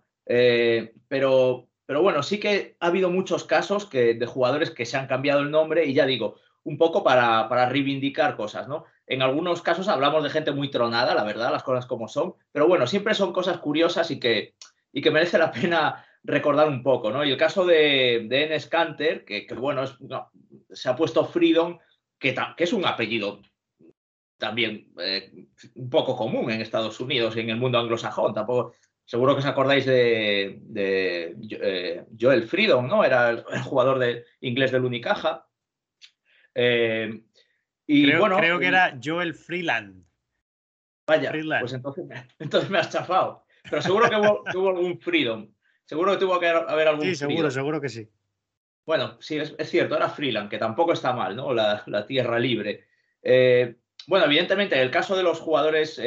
pero 1.07 1.67
pero 1.87 2.01
bueno, 2.01 2.21
sí 2.21 2.37
que 2.37 2.75
ha 2.81 2.87
habido 2.87 3.09
muchos 3.09 3.45
casos 3.45 3.85
que, 3.85 4.13
de 4.13 4.25
jugadores 4.25 4.71
que 4.71 4.85
se 4.85 4.97
han 4.97 5.07
cambiado 5.07 5.39
el 5.39 5.49
nombre 5.49 5.85
y 5.85 5.93
ya 5.93 6.05
digo, 6.05 6.35
un 6.63 6.77
poco 6.77 7.01
para, 7.01 7.47
para, 7.47 7.69
reivindicar 7.69 8.35
cosas, 8.35 8.67
¿no? 8.67 8.83
En 9.07 9.21
algunos 9.21 9.61
casos 9.61 9.87
hablamos 9.87 10.21
de 10.21 10.29
gente 10.29 10.51
muy 10.51 10.69
tronada, 10.69 11.15
la 11.15 11.23
verdad, 11.23 11.49
las 11.49 11.63
cosas 11.63 11.85
como 11.85 12.09
son, 12.09 12.35
pero 12.51 12.67
bueno, 12.67 12.87
siempre 12.87 13.15
son 13.15 13.31
cosas 13.31 13.59
curiosas 13.59 14.11
y 14.11 14.19
que, 14.19 14.55
y 14.91 15.01
que 15.01 15.11
merece 15.11 15.37
la 15.37 15.49
pena 15.49 16.05
recordar 16.23 16.67
un 16.67 16.83
poco, 16.83 17.09
¿no? 17.09 17.23
Y 17.23 17.31
el 17.31 17.37
caso 17.37 17.65
de, 17.65 18.25
de 18.27 18.43
Enes 18.43 18.67
Kanter, 18.67 19.23
que, 19.23 19.47
bueno, 19.57 19.83
se 20.69 20.89
ha 20.89 20.95
puesto 20.97 21.23
Freedom, 21.23 21.79
que, 22.19 22.35
que 22.55 22.63
es 22.63 22.73
un 22.73 22.85
apellido 22.85 23.41
también 24.37 24.91
eh, 24.99 25.47
un 25.75 25.89
poco 25.89 26.15
común 26.15 26.51
en 26.51 26.61
Estados 26.61 26.99
Unidos 26.99 27.35
y 27.35 27.39
en 27.39 27.49
el 27.49 27.57
mundo 27.57 27.79
anglosajón, 27.79 28.33
tampoco 28.33 28.73
Seguro 29.07 29.33
que 29.33 29.39
os 29.39 29.45
acordáis 29.45 29.85
de, 29.85 30.59
eh, 30.75 32.05
Joel 32.19 32.43
Freedom, 32.43 32.85
¿no? 32.85 33.05
Era 33.05 33.29
el, 33.29 33.43
jugador 33.63 33.99
de 33.99 34.25
inglés 34.41 34.73
del 34.73 34.83
Unicaja. 34.83 35.47
Eh, 36.53 37.23
y 37.85 38.03
creo, 38.03 38.19
bueno, 38.19 38.35
creo 38.35 38.59
que 38.59 38.67
era 38.67 38.99
Joel 39.01 39.33
Freeland. 39.33 40.03
Vaya, 41.07 41.31
pues 41.61 41.71
entonces, 41.71 42.03
entonces, 42.39 42.69
me 42.69 42.79
has 42.79 42.89
chafado. 42.89 43.45
Pero 43.69 43.81
seguro 43.81 44.09
que 44.09 44.57
hubo, 44.57 44.69
algún 44.69 44.99
Freedom. 44.99 45.53
Seguro 45.85 46.11
que 46.11 46.17
tuvo 46.17 46.37
que 46.37 46.47
haber 46.47 46.89
algún 46.89 47.05
Sí, 47.05 47.15
seguro, 47.15 47.49
seguro 47.49 47.79
que 47.79 47.87
sí. 47.87 48.09
Bueno, 48.87 49.17
sí, 49.19 49.37
es, 49.37 49.53
cierto, 49.69 49.97
era 49.97 50.09
Freeland, 50.09 50.49
que 50.49 50.57
tampoco 50.57 50.93
está 50.93 51.11
mal, 51.11 51.35
¿no? 51.35 51.53
La, 51.53 52.05
tierra 52.07 52.39
libre. 52.39 52.85
Eh, 53.21 53.75
bueno, 54.07 54.25
evidentemente, 54.27 54.81
el 54.81 54.89
caso 54.89 55.17
de 55.17 55.23
los 55.23 55.41
jugadores 55.41 56.01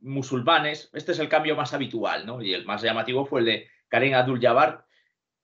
musulmanes, 0.00 0.90
este 0.92 1.12
es 1.12 1.20
el 1.20 1.28
cambio 1.28 1.54
más 1.54 1.72
habitual, 1.72 2.26
¿no? 2.26 2.42
Y 2.42 2.52
el 2.52 2.64
más 2.64 2.82
llamativo 2.82 3.26
fue 3.26 3.40
el 3.40 3.46
de 3.46 3.68
Karen 3.86 4.14
Abdul-Jabbar, 4.14 4.84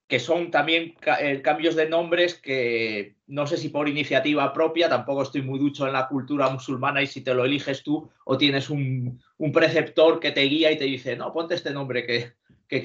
que 0.08 0.18
son 0.18 0.50
también 0.50 0.96
eh, 1.20 1.40
cambios 1.40 1.76
de 1.76 1.88
nombres 1.88 2.34
que 2.34 3.14
no 3.28 3.46
sé 3.46 3.58
si 3.58 3.68
por 3.68 3.88
iniciativa 3.88 4.52
propia, 4.52 4.88
tampoco 4.88 5.22
estoy 5.22 5.42
muy 5.42 5.60
ducho 5.60 5.86
en 5.86 5.92
la 5.92 6.08
cultura 6.08 6.50
musulmana 6.50 7.00
y 7.00 7.06
si 7.06 7.22
te 7.22 7.32
lo 7.32 7.44
eliges 7.44 7.84
tú 7.84 8.10
o 8.24 8.36
tienes 8.36 8.70
un, 8.70 9.22
preceptor 9.54 10.18
que 10.18 10.32
te 10.32 10.42
guía 10.42 10.72
y 10.72 10.78
te 10.78 10.84
dice, 10.84 11.14
no, 11.16 11.32
ponte 11.32 11.54
este 11.54 11.70
nombre 11.70 12.04
que, 12.04 12.32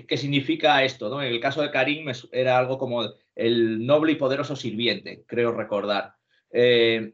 que, 0.05 0.17
significa 0.17 0.83
esto, 0.83 1.09
¿no? 1.09 1.19
En 1.19 1.33
el 1.33 1.39
caso 1.39 1.63
de 1.63 1.71
Karim 1.71 2.05
era 2.31 2.59
algo 2.59 2.77
como 2.77 3.03
el 3.37 3.85
noble 3.85 4.13
y 4.13 4.15
poderoso 4.15 4.55
sirviente, 4.55 5.23
creo 5.27 5.51
recordar. 5.51 6.15
Eh, 6.51 7.13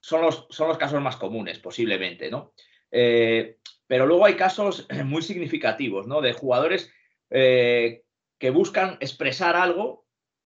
son, 0.00 0.22
los, 0.22 0.46
son 0.50 0.68
los 0.68 0.78
casos 0.78 1.02
más 1.02 1.16
comunes, 1.16 1.58
posiblemente, 1.58 2.30
¿no? 2.30 2.54
Eh, 2.92 3.58
pero 3.86 4.06
luego 4.06 4.24
hay 4.24 4.34
casos 4.34 4.86
muy 5.04 5.20
significativos, 5.22 6.06
¿no? 6.06 6.20
De 6.20 6.32
jugadores 6.32 6.92
eh, 7.30 8.02
que 8.38 8.50
buscan 8.50 8.98
expresar 9.00 9.56
algo 9.56 10.06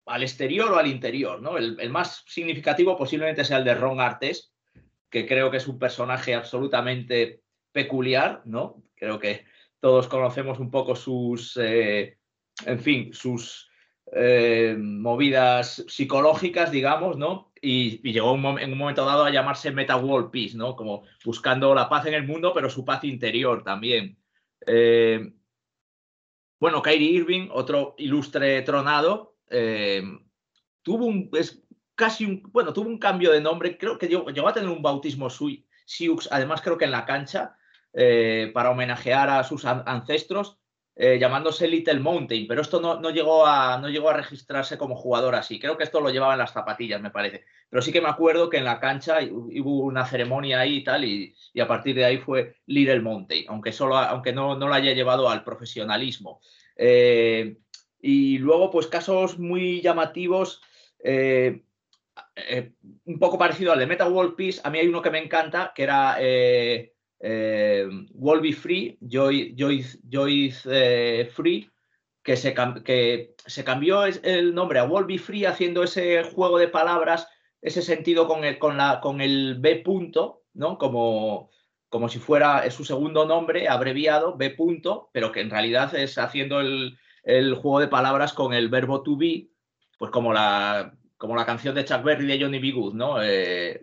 al 0.05 0.23
exterior 0.23 0.71
o 0.71 0.77
al 0.77 0.87
interior, 0.87 1.41
¿no? 1.41 1.57
El, 1.57 1.89
más 1.89 2.23
significativo 2.25 2.97
posiblemente 2.97 3.43
sea 3.43 3.57
el 3.57 3.65
de 3.65 3.75
Ron 3.75 3.99
Artes, 3.99 4.53
que 5.09 5.27
creo 5.27 5.51
que 5.51 5.57
es 5.57 5.67
un 5.67 5.79
personaje 5.79 6.33
absolutamente 6.33 7.41
peculiar, 7.73 8.41
¿no? 8.45 8.81
Creo 8.95 9.19
que 9.19 9.45
todos 9.81 10.07
conocemos 10.07 10.59
un 10.59 10.71
poco 10.71 10.95
sus, 10.95 11.57
en 11.57 12.79
fin, 12.79 13.13
sus 13.13 13.68
eh, 14.13 14.75
movidas 14.79 15.85
psicológicas, 15.87 16.71
digamos, 16.71 17.17
¿no? 17.17 17.49
y, 17.61 18.11
llegó 18.11 18.35
en 18.35 18.71
un 18.71 18.77
momento 18.77 19.05
dado 19.05 19.25
a 19.25 19.31
llamarse 19.31 19.71
Meta 19.71 19.97
World 19.97 20.31
Peace, 20.31 20.55
¿no? 20.55 20.75
Como 20.75 21.03
buscando 21.25 21.73
la 21.75 21.89
paz 21.89 22.05
en 22.05 22.13
el 22.13 22.25
mundo, 22.25 22.53
pero 22.53 22.69
su 22.69 22.85
paz 22.85 23.03
interior 23.03 23.63
también. 23.63 24.17
Eh, 24.65 25.33
bueno, 26.59 26.81
Kyrie 26.81 27.11
Irving, 27.11 27.49
otro 27.51 27.95
ilustre 27.97 28.61
tronado, 28.63 29.37
eh, 29.49 30.03
tuvo 30.81 31.05
un, 31.05 31.29
es 31.33 31.63
casi 31.95 32.25
un, 32.25 32.43
bueno, 32.51 32.73
tuvo 32.73 32.89
un 32.89 32.99
cambio 32.99 33.31
de 33.31 33.41
nombre, 33.41 33.77
creo 33.77 33.97
que 33.97 34.07
llegó, 34.07 34.47
a 34.47 34.53
tener 34.53 34.69
un 34.69 34.81
bautismo 34.81 35.29
Sioux, 35.29 36.27
además 36.31 36.61
creo 36.61 36.77
que 36.77 36.85
en 36.85 36.91
la 36.91 37.05
cancha, 37.05 37.55
para 38.53 38.71
homenajear 38.71 39.29
a 39.29 39.43
sus 39.43 39.65
ancestros, 39.65 40.58
eh, 41.01 41.17
llamándose 41.17 41.65
Little 41.65 42.01
Mountain, 42.01 42.45
pero 42.45 42.61
esto 42.61 42.81
no, 42.81 43.09
llegó 43.09 43.45
a, 43.45 43.77
no 43.77 43.87
llegó 43.87 44.09
a 44.09 44.17
registrarse 44.17 44.77
como 44.77 44.97
jugador 44.97 45.33
así. 45.33 45.57
Creo 45.57 45.77
que 45.77 45.85
esto 45.85 46.01
lo 46.01 46.09
llevaba 46.09 46.33
en 46.33 46.39
las 46.39 46.51
zapatillas, 46.51 46.99
me 46.99 47.09
parece. 47.09 47.45
Pero 47.69 47.81
sí 47.81 47.93
que 47.93 48.01
me 48.01 48.09
acuerdo 48.09 48.49
que 48.49 48.57
en 48.57 48.65
la 48.65 48.81
cancha 48.81 49.19
hubo 49.31 49.85
una 49.85 50.05
ceremonia 50.05 50.59
ahí 50.59 50.79
y 50.79 50.83
tal, 50.83 51.05
y, 51.05 51.33
a 51.57 51.65
partir 51.65 51.95
de 51.95 52.03
ahí 52.03 52.17
fue 52.17 52.57
Little 52.65 52.99
Mountain, 52.99 53.45
aunque, 53.47 53.71
solo, 53.71 53.95
aunque 53.97 54.33
no, 54.33 54.57
no 54.57 54.67
lo 54.67 54.73
haya 54.73 54.91
llevado 54.91 55.29
al 55.29 55.45
profesionalismo. 55.45 56.41
Eh, 56.75 57.55
y 58.01 58.37
luego, 58.39 58.69
pues 58.69 58.87
casos 58.87 59.39
muy 59.39 59.79
llamativos. 59.79 60.61
Eh, 61.01 61.61
un 63.05 63.19
poco 63.19 63.37
parecido 63.37 63.71
al 63.71 63.79
de 63.79 63.87
Meta 63.87 64.09
World 64.09 64.35
Peace, 64.35 64.59
a 64.65 64.69
mí 64.69 64.79
hay 64.79 64.87
uno 64.89 65.01
que 65.01 65.11
me 65.11 65.23
encanta, 65.23 65.71
que 65.73 65.83
era 65.83 66.17
eh, 67.19 67.87
Free, 68.55 68.97
Joy, 69.01 69.55
Joy, 69.57 69.85
Joy 70.09 70.53
eh, 70.65 71.29
Free, 71.33 71.69
que 72.23 72.35
se, 72.35 72.53
que 72.83 73.35
se 73.45 73.63
cambió 73.63 74.03
el 74.05 74.53
nombre 74.53 74.79
a 74.79 74.83
Wolby 74.83 75.17
Free 75.17 75.45
haciendo 75.45 75.83
ese 75.83 76.23
juego 76.23 76.57
de 76.57 76.67
palabras, 76.67 77.27
ese 77.61 77.81
sentido 77.81 78.27
con 78.27 78.43
el, 78.43 78.57
con 78.59 78.77
la, 78.77 78.99
con 79.01 79.21
el 79.21 79.55
B 79.59 79.77
punto, 79.77 80.43
¿no? 80.53 80.77
Como, 80.77 81.49
como 81.89 82.09
si 82.09 82.19
fuera 82.19 82.69
su 82.71 82.85
segundo 82.85 83.25
nombre 83.25 83.67
abreviado, 83.67 84.37
B 84.37 84.51
punto, 84.51 85.09
pero 85.11 85.31
que 85.31 85.41
en 85.41 85.49
realidad 85.49 85.93
es 85.95 86.17
haciendo 86.17 86.61
el, 86.61 86.97
el 87.23 87.55
juego 87.55 87.79
de 87.79 87.87
palabras 87.87 88.33
con 88.33 88.53
el 88.53 88.69
verbo 88.69 89.01
to 89.03 89.17
be, 89.17 89.49
pues 89.97 90.11
como 90.11 90.33
la, 90.33 90.93
como 91.17 91.35
la 91.35 91.45
canción 91.45 91.75
de 91.75 91.85
Chuck 91.85 92.03
Berry 92.03 92.25
de 92.25 92.41
Johnny 92.41 92.59
B. 92.59 92.71
Good, 92.71 92.93
¿no? 92.93 93.21
Eh, 93.21 93.81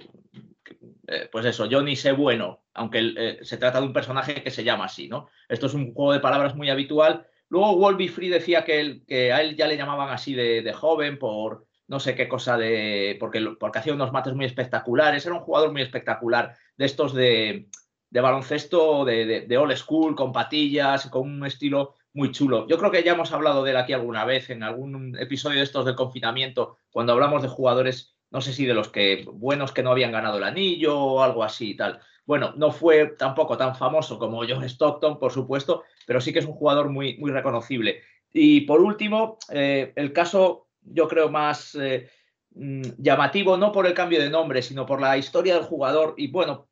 eh, 1.07 1.28
pues 1.31 1.45
eso, 1.47 1.69
Johnny 1.70 1.95
sé 1.95 2.12
bueno, 2.12 2.65
aunque 2.74 3.12
eh, 3.16 3.39
se 3.43 3.57
trata 3.57 3.81
de 3.81 3.87
un 3.87 3.93
personaje 3.93 4.43
que 4.43 4.51
se 4.51 4.65
llama 4.65 4.87
así, 4.87 5.09
¿no? 5.09 5.28
Esto 5.49 5.66
es 5.66 5.74
un 5.74 5.95
juego 5.95 6.12
de 6.12 6.20
palabras 6.20 6.57
muy 6.57 6.69
habitual. 6.69 7.27
Luego 7.49 7.77
Wolby 7.77 8.09
Free 8.09 8.28
decía 8.28 8.65
que, 8.65 9.03
que, 9.07 9.33
a 9.33 9.41
él 9.41 9.57
ya 9.57 9.69
le 9.69 9.77
llamaban 9.77 10.09
así 10.11 10.35
de, 10.35 10.73
joven 10.73 11.19
por 11.19 11.66
no 11.87 12.01
sé 12.01 12.16
qué 12.16 12.28
cosa 12.28 12.57
de. 12.57 13.16
Porque, 13.20 13.41
porque 13.61 13.78
hacía 13.78 13.95
unos 13.95 14.12
mates 14.12 14.35
muy 14.35 14.47
espectaculares. 14.47 15.24
Era 15.24 15.37
un 15.37 15.43
jugador 15.43 15.70
muy 15.70 15.83
espectacular, 15.83 16.57
de 16.77 16.85
estos 16.85 17.15
de, 17.15 17.69
de 18.11 18.20
baloncesto 18.20 19.05
de, 19.05 19.43
de, 19.43 19.59
old 19.59 19.77
school, 19.77 20.16
con 20.16 20.33
patillas, 20.33 21.07
con 21.09 21.23
un 21.23 21.47
estilo 21.47 21.95
muy 22.15 22.33
chulo. 22.33 22.66
Yo 22.66 22.78
creo 22.78 22.91
que 22.91 23.05
ya 23.05 23.12
hemos 23.12 23.33
hablado 23.33 23.62
de 23.62 23.70
él 23.70 23.77
aquí 23.77 23.93
alguna 23.93 24.24
vez, 24.24 24.51
en 24.51 24.65
algún 24.65 25.16
episodio 25.20 25.59
de 25.59 25.65
estos 25.65 25.85
del 25.85 25.95
confinamiento, 25.95 26.78
cuando 26.91 27.12
hablamos 27.12 27.43
de 27.43 27.49
jugadores 27.49 28.16
no 28.31 28.40
sé 28.40 28.53
si 28.53 28.66
de 28.66 28.74
los 28.74 28.89
que 28.89 29.24
buenos 29.32 29.73
que 29.73 29.82
no 29.82 29.90
habían 29.90 30.12
ganado 30.12 30.39
el 30.39 30.44
anillo 30.44 30.98
o 30.98 31.23
algo 31.23 31.44
así 31.44 31.70
y 31.70 31.77
tal. 31.77 32.01
Bueno, 32.24 32.53
no 32.57 32.73
fue 32.73 33.15
tampoco 33.19 33.57
tan 33.57 33.77
famoso 33.77 34.19
como 34.19 34.43
John 34.47 34.65
Stockton, 34.65 35.19
por 35.19 35.32
supuesto, 35.32 35.85
pero 36.07 36.20
sí 36.20 36.32
que 36.32 36.40
es 36.40 36.47
un 36.47 36.55
jugador 36.55 36.89
muy, 36.89 37.16
muy 37.19 37.31
reconocible. 37.31 38.03
Y 38.32 38.62
por 38.62 38.81
último, 38.81 39.39
eh, 39.51 39.93
el 39.94 40.12
caso 40.12 40.66
yo 40.82 41.09
creo 41.09 41.31
más 41.31 41.77
eh, 41.77 42.11
mm, 42.55 42.82
llamativo, 42.98 43.57
no 43.57 43.70
por 43.73 43.86
el 43.86 43.94
cambio 43.94 44.20
de 44.20 44.28
nombre, 44.28 44.61
sino 44.62 44.85
por 44.86 45.01
la 45.01 45.16
historia 45.16 45.55
del 45.55 45.65
jugador. 45.65 46.15
Y 46.16 46.28
bueno, 46.28 46.69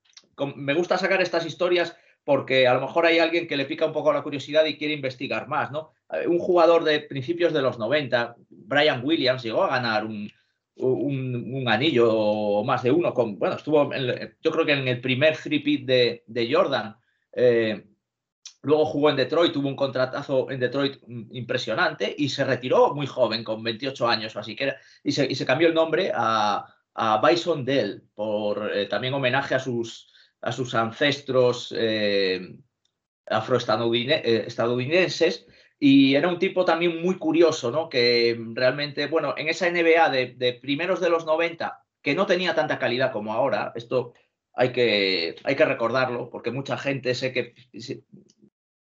me 0.57 0.75
gusta 0.75 0.99
sacar 0.99 1.23
estas 1.23 1.47
historias 1.47 1.97
porque 2.25 2.67
a 2.67 2.75
lo 2.75 2.81
mejor 2.81 3.07
hay 3.07 3.19
alguien 3.19 3.47
que 3.47 3.57
le 3.57 3.67
pica 3.67 3.87
un 3.87 3.93
poco 3.93 4.13
la 4.13 4.23
curiosidad 4.23 4.65
y 4.65 4.77
quiere 4.77 4.95
investigar 4.95 5.47
más, 5.47 5.71
¿no? 5.71 5.93
Eh, 6.11 6.27
un 6.27 6.39
jugador 6.39 6.83
de 6.83 7.01
principios 7.01 7.53
de 7.53 7.63
los 7.63 7.79
90, 7.79 8.37
Brian 8.49 9.05
Williams, 9.05 9.43
llegó 9.43 9.63
a 9.63 9.69
ganar 9.69 10.05
un, 10.05 10.31
un, 10.77 11.65
anillo 11.69 12.13
o 12.13 12.65
más 12.65 12.83
de 12.83 12.91
uno. 12.91 13.15
Con, 13.15 13.39
bueno, 13.39 13.57
estuvo, 13.57 13.91
yo 13.93 14.51
creo 14.51 14.67
que 14.67 14.73
en 14.73 14.89
el 14.89 15.01
primer 15.01 15.37
three 15.37 15.85
de, 15.85 16.49
Jordan. 16.51 16.97
Eh, 17.33 17.85
luego 18.63 18.87
jugó 18.87 19.11
en 19.11 19.17
Detroit, 19.17 19.53
tuvo 19.53 19.69
un 19.69 19.77
contratazo 19.77 20.51
en 20.51 20.61
Detroit 20.61 20.99
impresionante 21.33 22.15
y 22.17 22.29
se 22.29 22.45
retiró 22.45 22.95
muy 22.95 23.07
joven, 23.07 23.45
con 23.45 23.63
28 23.63 24.09
años 24.09 24.35
o 24.37 24.41
así. 24.41 24.57
Que 24.57 24.75
y, 25.03 25.13
se, 25.13 25.31
y, 25.31 25.35
se, 25.35 25.45
cambió 25.45 25.69
el 25.69 25.75
nombre 25.75 26.13
a, 26.15 26.65
a 26.95 27.21
Bison 27.27 27.65
Dell, 27.65 28.03
por 28.15 28.75
eh, 28.75 28.87
también 28.87 29.15
homenaje 29.15 29.55
a 29.55 29.59
sus, 29.59 30.13
a 30.41 30.53
sus 30.53 30.75
ancestros 30.75 31.75
eh, 31.77 32.57
afroestadounidenses. 33.27 35.47
Y 35.87 36.15
era 36.15 36.29
un 36.29 36.39
tipo 36.39 36.65
también 36.65 37.03
muy 37.03 37.19
curioso, 37.19 37.71
¿no? 37.71 37.91
Que 37.91 38.43
realmente, 38.55 39.07
bueno, 39.07 39.35
en 39.37 39.51
esa 39.51 39.69
NBA 39.69 40.09
de, 40.09 40.59
primeros 40.63 40.99
de 40.99 41.11
los 41.11 41.27
90, 41.27 41.79
que 42.01 42.15
no 42.15 42.25
tenía 42.25 42.55
tanta 42.55 42.79
calidad 42.79 43.13
como 43.13 43.35
ahora, 43.35 43.71
esto 43.75 44.15
hay 44.55 44.73
que, 44.73 45.37
hay 45.45 45.57
que 45.57 45.65
recordarlo, 45.67 46.31
porque 46.31 46.51
mucha 46.51 46.79
gente 46.79 47.15
sé 47.15 47.35
que 47.35 47.55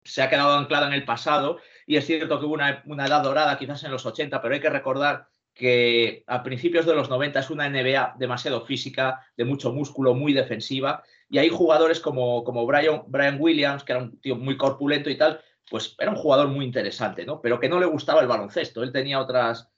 se, 0.02 0.22
ha 0.22 0.30
quedado 0.30 0.54
anclada 0.54 0.86
en 0.86 0.94
el 0.94 1.04
pasado, 1.04 1.58
y 1.86 1.96
es 1.96 2.06
cierto 2.06 2.40
que 2.40 2.46
hubo 2.46 2.54
una, 2.54 2.82
una 2.86 3.04
edad 3.04 3.22
dorada 3.22 3.58
quizás 3.58 3.84
en 3.84 3.90
los 3.90 4.06
80, 4.06 4.40
pero 4.40 4.54
hay 4.54 4.60
que 4.62 4.70
recordar 4.70 5.28
que 5.52 6.24
a 6.26 6.42
principios 6.42 6.86
de 6.86 6.94
los 6.94 7.10
90 7.10 7.38
es 7.38 7.50
una 7.50 7.68
NBA 7.68 8.14
demasiado 8.18 8.64
física, 8.64 9.20
de 9.36 9.44
mucho 9.44 9.74
músculo, 9.74 10.14
muy 10.14 10.32
defensiva, 10.32 11.02
y 11.28 11.36
hay 11.36 11.50
jugadores 11.50 12.00
como, 12.00 12.44
como 12.44 12.64
Brian, 12.64 13.02
Brian 13.08 13.36
Williams, 13.38 13.84
que 13.84 13.92
era 13.92 14.00
un 14.00 14.18
tío 14.20 14.36
muy 14.36 14.56
corpulento 14.56 15.10
y 15.10 15.18
tal, 15.18 15.42
pues 15.74 15.96
era 15.98 16.12
un 16.12 16.16
jugador 16.16 16.46
muy 16.46 16.64
interesante, 16.64 17.26
¿no? 17.26 17.40
Pero 17.40 17.58
que 17.58 17.68
no 17.68 17.80
le 17.80 17.86
gustaba 17.86 18.20
el 18.20 18.28
baloncesto. 18.28 18.84
Él 18.84 18.92
tenía 18.92 19.18
otras 19.18 19.68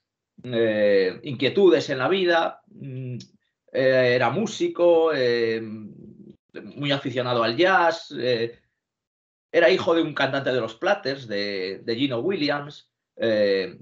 eh, 0.43 1.19
inquietudes 1.23 1.89
en 1.89 1.97
la 1.97 2.07
vida, 2.07 2.61
mm, 2.67 3.15
eh, 3.73 4.11
era 4.13 4.29
músico, 4.29 5.11
eh, 5.11 5.59
muy 5.59 6.91
aficionado 6.91 7.41
al 7.43 7.57
jazz, 7.57 8.13
era 9.51 9.71
hijo 9.71 9.95
de 9.95 10.03
un 10.03 10.13
cantante 10.13 10.53
de 10.53 10.61
los 10.61 10.75
Platters, 10.75 11.27
de, 11.27 11.95
Gino 11.97 12.19
Williams, 12.19 12.91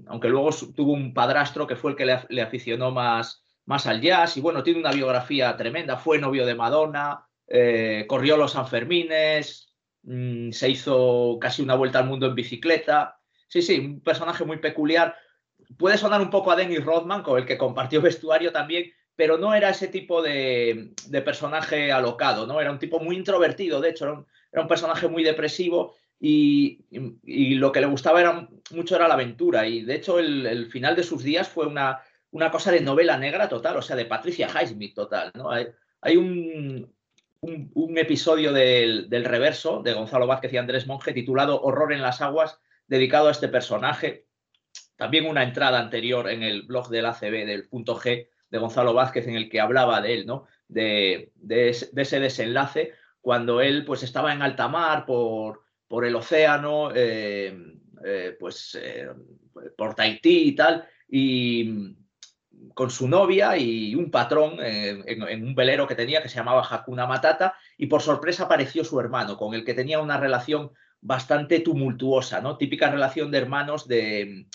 aunque 0.06 0.30
luego 0.30 0.48
tuvo 0.74 0.92
un 0.92 1.12
padrastro 1.12 1.66
que 1.66 1.76
fue 1.76 1.90
el 1.90 1.98
que 1.98 2.18
le, 2.30 2.40
aficionó 2.40 2.92
más, 2.92 3.44
más 3.66 3.86
al 3.86 4.00
jazz 4.00 4.38
y 4.38 4.40
bueno, 4.40 4.62
tiene 4.62 4.80
una 4.80 4.92
biografía 4.92 5.54
tremenda, 5.54 5.98
fue 5.98 6.18
novio 6.18 6.46
de 6.46 6.54
Madonna, 6.54 7.28
corrió 8.08 8.38
los 8.38 8.52
Sanfermines, 8.52 9.65
Mm, 10.06 10.52
se 10.52 10.70
hizo 10.70 11.36
casi 11.40 11.62
una 11.62 11.74
vuelta 11.74 11.98
al 11.98 12.06
mundo 12.06 12.26
en 12.26 12.34
bicicleta. 12.34 13.18
Sí, 13.48 13.60
sí, 13.60 13.78
un 13.78 14.00
personaje 14.00 14.44
muy 14.44 14.58
peculiar. 14.58 15.16
Puede 15.76 15.98
sonar 15.98 16.20
un 16.20 16.30
poco 16.30 16.52
a 16.52 16.56
Dennis 16.56 16.84
Rodman, 16.84 17.22
con 17.22 17.38
el 17.38 17.46
que 17.46 17.58
compartió 17.58 18.00
vestuario 18.02 18.52
también, 18.52 18.92
pero 19.16 19.36
no 19.36 19.54
era 19.54 19.70
ese 19.70 19.88
tipo 19.88 20.22
de, 20.22 20.94
personaje 21.24 21.90
alocado, 21.90 22.46
¿no? 22.46 22.60
Era 22.60 22.70
un 22.70 22.78
tipo 22.78 23.00
muy 23.00 23.16
introvertido, 23.16 23.80
de 23.80 23.90
hecho, 23.90 24.26
era 24.52 24.62
un, 24.62 24.68
personaje 24.68 25.08
muy 25.08 25.24
depresivo 25.24 25.96
y, 26.20 26.84
lo 27.56 27.72
que 27.72 27.80
le 27.80 27.86
gustaba 27.86 28.20
era, 28.20 28.48
mucho 28.70 28.94
era 28.96 29.08
la 29.08 29.14
aventura. 29.14 29.66
Y 29.66 29.82
de 29.82 29.96
hecho, 29.96 30.18
el, 30.20 30.70
final 30.70 30.94
de 30.94 31.02
sus 31.02 31.22
días 31.24 31.48
fue 31.48 31.66
una, 31.66 32.00
una, 32.30 32.50
cosa 32.50 32.70
de 32.70 32.80
novela 32.80 33.18
negra 33.18 33.48
total, 33.48 33.76
o 33.78 33.82
sea, 33.82 33.96
de 33.96 34.04
Patricia 34.04 34.48
Highsmith 34.48 34.94
total, 34.94 35.32
¿no? 35.34 35.50
hay 35.50 36.16
un, 36.16 36.95
un, 37.74 37.98
episodio 37.98 38.52
del, 38.52 39.24
reverso 39.24 39.82
de 39.82 39.92
Gonzalo 39.92 40.26
Vázquez 40.26 40.52
y 40.52 40.56
Andrés 40.56 40.86
Monge 40.86 41.12
titulado 41.12 41.60
Horror 41.62 41.92
en 41.92 42.02
las 42.02 42.20
aguas, 42.20 42.58
dedicado 42.86 43.28
a 43.28 43.32
este 43.32 43.48
personaje. 43.48 44.26
También 44.96 45.26
una 45.26 45.42
entrada 45.42 45.78
anterior 45.78 46.28
en 46.30 46.42
el 46.42 46.62
blog 46.62 46.88
del 46.88 47.06
ACB, 47.06 47.46
del 47.46 47.68
punto 47.68 47.96
G 47.96 48.28
de 48.48 48.58
Gonzalo 48.58 48.94
Vázquez, 48.94 49.26
en 49.26 49.36
el 49.36 49.48
que 49.48 49.60
hablaba 49.60 50.00
de 50.00 50.14
él, 50.14 50.26
¿no? 50.26 50.46
De, 50.68 51.32
ese 51.48 52.20
desenlace, 52.20 52.92
cuando 53.20 53.60
él 53.60 53.84
pues 53.84 54.02
estaba 54.02 54.32
en 54.32 54.42
alta 54.42 54.68
mar 54.68 55.04
por, 55.06 55.62
por 55.86 56.04
el 56.04 56.16
océano, 56.16 56.90
eh, 56.94 57.56
eh, 58.04 58.36
pues 58.38 58.78
eh, 58.80 59.08
por 59.76 59.94
Tahití 59.94 60.48
y 60.48 60.54
tal, 60.54 60.86
y, 61.08 61.96
con 62.76 62.90
su 62.90 63.08
novia 63.08 63.56
y 63.56 63.94
un 63.94 64.10
patrón 64.10 64.58
eh, 64.60 65.02
en, 65.06 65.42
un 65.42 65.54
velero 65.54 65.86
que 65.86 65.94
tenía 65.94 66.22
que 66.22 66.28
se 66.28 66.36
llamaba 66.36 66.68
Hakuna 66.70 67.06
Matata 67.06 67.54
y 67.78 67.86
por 67.86 68.02
sorpresa 68.02 68.44
apareció 68.44 68.84
su 68.84 69.00
hermano 69.00 69.38
con 69.38 69.54
el 69.54 69.64
que 69.64 69.72
tenía 69.72 69.98
una 69.98 70.20
relación 70.20 70.72
bastante 71.00 71.60
tumultuosa, 71.60 72.42
¿no? 72.42 72.58
Típica 72.58 72.90
relación 72.90 73.30
de 73.30 73.38
hermanos 73.38 73.88
de, 73.88 74.46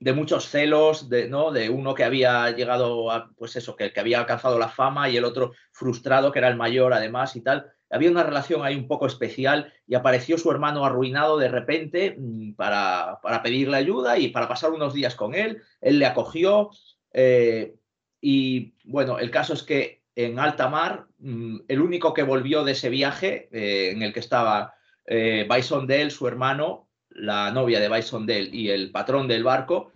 de 0.00 0.12
muchos 0.12 0.48
celos, 0.48 1.08
de, 1.08 1.28
¿no? 1.28 1.52
de 1.52 1.70
uno 1.70 1.94
que 1.94 2.02
había 2.02 2.50
llegado 2.50 3.12
a, 3.12 3.30
pues 3.38 3.54
eso, 3.54 3.76
que, 3.76 3.92
que 3.92 4.00
había 4.00 4.18
alcanzado 4.18 4.58
la 4.58 4.68
fama 4.68 5.08
y 5.08 5.16
el 5.16 5.24
otro 5.24 5.52
frustrado, 5.70 6.32
que 6.32 6.40
era 6.40 6.48
el 6.48 6.56
mayor 6.56 6.92
además 6.92 7.36
y 7.36 7.42
tal. 7.42 7.70
Había 7.88 8.10
una 8.10 8.24
relación 8.24 8.64
ahí 8.64 8.74
un 8.74 8.88
poco 8.88 9.06
especial 9.06 9.72
y 9.86 9.94
apareció 9.94 10.36
su 10.36 10.50
hermano 10.50 10.84
arruinado 10.84 11.38
de 11.38 11.46
repente 11.46 12.16
mm, 12.18 12.54
para, 12.54 13.20
para 13.22 13.40
pedirle 13.40 13.76
ayuda 13.76 14.18
y 14.18 14.30
para 14.30 14.48
pasar 14.48 14.72
unos 14.72 14.94
días 14.94 15.14
con 15.14 15.36
él. 15.36 15.62
Él 15.80 16.00
le 16.00 16.06
acogió, 16.06 16.70
eh, 17.12 17.74
y 18.20 18.74
bueno, 18.84 19.18
el 19.18 19.30
caso 19.30 19.54
es 19.54 19.62
que 19.62 20.02
en 20.14 20.38
alta 20.38 20.68
mar, 20.68 21.06
mm, 21.18 21.60
el 21.68 21.80
único 21.80 22.14
que 22.14 22.22
volvió 22.22 22.64
de 22.64 22.72
ese 22.72 22.90
viaje 22.90 23.48
eh, 23.52 23.90
en 23.90 24.02
el 24.02 24.12
que 24.12 24.20
estaba 24.20 24.74
eh, 25.06 25.46
Bison 25.50 25.86
Dell, 25.86 26.10
su 26.10 26.28
hermano, 26.28 26.88
la 27.10 27.50
novia 27.50 27.80
de 27.80 27.88
Bison 27.88 28.26
Dell 28.26 28.54
y 28.54 28.70
el 28.70 28.90
patrón 28.90 29.28
del 29.28 29.44
barco, 29.44 29.92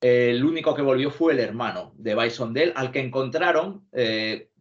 el 0.00 0.44
único 0.44 0.74
que 0.74 0.82
volvió 0.82 1.10
fue 1.10 1.34
el 1.34 1.40
hermano 1.40 1.92
de 1.96 2.14
Bison 2.14 2.54
Dell, 2.54 2.72
al 2.74 2.90
que 2.90 3.00
encontraron 3.00 3.86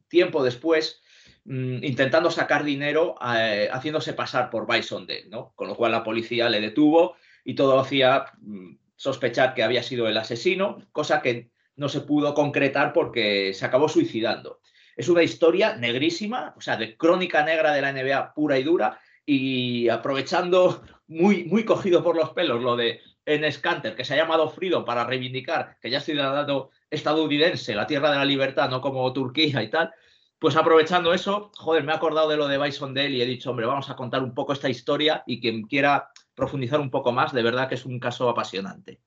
tiempo 0.09 0.43
después 0.43 1.01
mm, 1.45 1.83
intentando 1.83 2.29
sacar 2.31 2.63
dinero 2.63 3.15
haciéndose 3.19 4.13
pasar 4.13 4.49
por 4.49 4.67
Bison 4.67 5.05
Dell, 5.05 5.29
¿no? 5.29 5.53
Con 5.55 5.67
lo 5.67 5.75
cual 5.75 5.91
la 5.91 6.03
policía 6.03 6.49
le 6.49 6.61
detuvo 6.61 7.15
y 7.43 7.55
todo 7.55 7.79
hacía 7.79 8.25
mm, 8.41 8.75
sospechar 8.95 9.53
que 9.53 9.63
había 9.63 9.81
sido 9.81 10.07
el 10.09 10.17
asesino, 10.17 10.85
cosa 10.91 11.21
que 11.21 11.51
no 11.79 11.89
se 11.89 12.01
pudo 12.01 12.33
concretar 12.33 12.93
porque 12.93 13.53
se 13.53 13.65
acabó 13.65 13.89
suicidando. 13.89 14.59
Es 14.95 15.07
una 15.07 15.23
historia 15.23 15.75
negrísima, 15.77 16.53
o 16.57 16.61
sea, 16.61 16.75
de 16.75 16.97
crónica 16.97 17.43
negra 17.43 17.71
de 17.71 17.81
la 17.81 17.93
NBA 17.93 18.33
pura 18.33 18.59
y 18.59 18.63
dura, 18.63 18.99
y 19.25 19.87
aprovechando 19.87 20.83
muy, 21.07 21.45
muy 21.45 21.63
cogido 21.63 22.03
por 22.03 22.17
los 22.17 22.31
pelos 22.31 22.61
lo 22.61 22.75
de 22.75 22.99
Enes 23.25 23.59
Kanter, 23.59 23.95
que 23.95 24.03
se 24.03 24.13
ha 24.13 24.17
llamado 24.17 24.49
Freedom 24.49 24.83
para 24.83 25.05
reivindicar 25.05 25.77
que 25.81 25.89
ya 25.89 25.99
es 25.99 26.03
ciudadano 26.03 26.69
estadounidense, 26.89 27.75
la 27.75 27.87
tierra 27.87 28.11
de 28.11 28.17
la 28.17 28.25
libertad, 28.25 28.69
no 28.69 28.81
como 28.81 29.11
Turquía 29.13 29.63
y 29.63 29.69
tal, 29.69 29.93
pues 30.37 30.55
aprovechando 30.55 31.13
eso, 31.13 31.51
joder, 31.55 31.83
me 31.83 31.93
he 31.93 31.95
acordado 31.95 32.29
de 32.29 32.37
lo 32.37 32.47
de 32.47 32.57
Bison 32.57 32.93
Dale 32.93 33.11
y 33.11 33.21
he 33.21 33.25
dicho, 33.25 33.51
hombre, 33.51 33.65
vamos 33.65 33.89
a 33.89 33.95
contar 33.95 34.23
un 34.23 34.33
poco 34.33 34.51
esta 34.51 34.69
historia 34.69 35.23
y 35.25 35.39
quien 35.39 35.63
quiera 35.63 36.09
profundizar 36.33 36.79
un 36.79 36.89
poco 36.89 37.11
más, 37.11 37.31
de 37.31 37.43
verdad 37.43 37.69
que 37.69 37.75
es 37.75 37.85
un 37.85 37.99
caso 37.99 38.27
apasionante. 38.29 38.99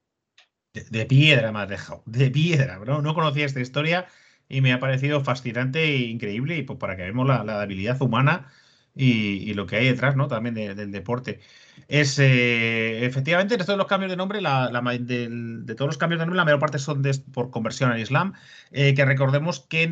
De, 0.73 1.07
piedra 1.07 1.53
me 1.53 1.61
has 1.61 1.69
dejado, 1.69 2.03
de 2.07 2.31
piedra. 2.31 2.79
¿no? 2.85 3.03
no 3.03 3.15
conocía 3.15 3.45
esta 3.47 3.61
historia 3.61 4.07
y 4.49 4.61
me 4.63 4.73
ha 4.73 4.81
parecido 4.81 5.23
fascinante 5.23 5.85
e 5.85 5.99
increíble 6.09 6.57
y 6.57 6.63
pues 6.63 6.79
para 6.79 6.97
que 6.97 7.03
veamos 7.03 7.27
la, 7.27 7.45
la 7.45 7.61
habilidad 7.63 8.01
humana 8.01 8.51
y, 8.95 9.55
lo 9.55 9.67
que 9.67 9.77
hay 9.77 9.87
detrás, 9.87 10.17
¿no? 10.17 10.29
También 10.29 10.55
del 10.55 10.93
deporte. 10.93 11.41
Es 11.89 12.19
eh, 12.19 13.05
efectivamente, 13.05 13.57
de 13.57 13.65
todos 13.65 13.77
los 13.77 13.87
cambios 13.87 14.11
de 14.11 14.17
nombre, 14.17 14.41
la, 14.41 14.71
de, 14.99 15.29
nombre, 15.29 16.37
la 16.37 16.45
mayor 16.45 16.59
parte 16.59 16.79
son 16.79 17.03
por 17.33 17.51
conversión 17.51 17.91
al 17.91 18.01
Islam. 18.01 18.33
Eh, 18.71 18.95
que 18.95 19.05
recordemos 19.05 19.61
que 19.61 19.85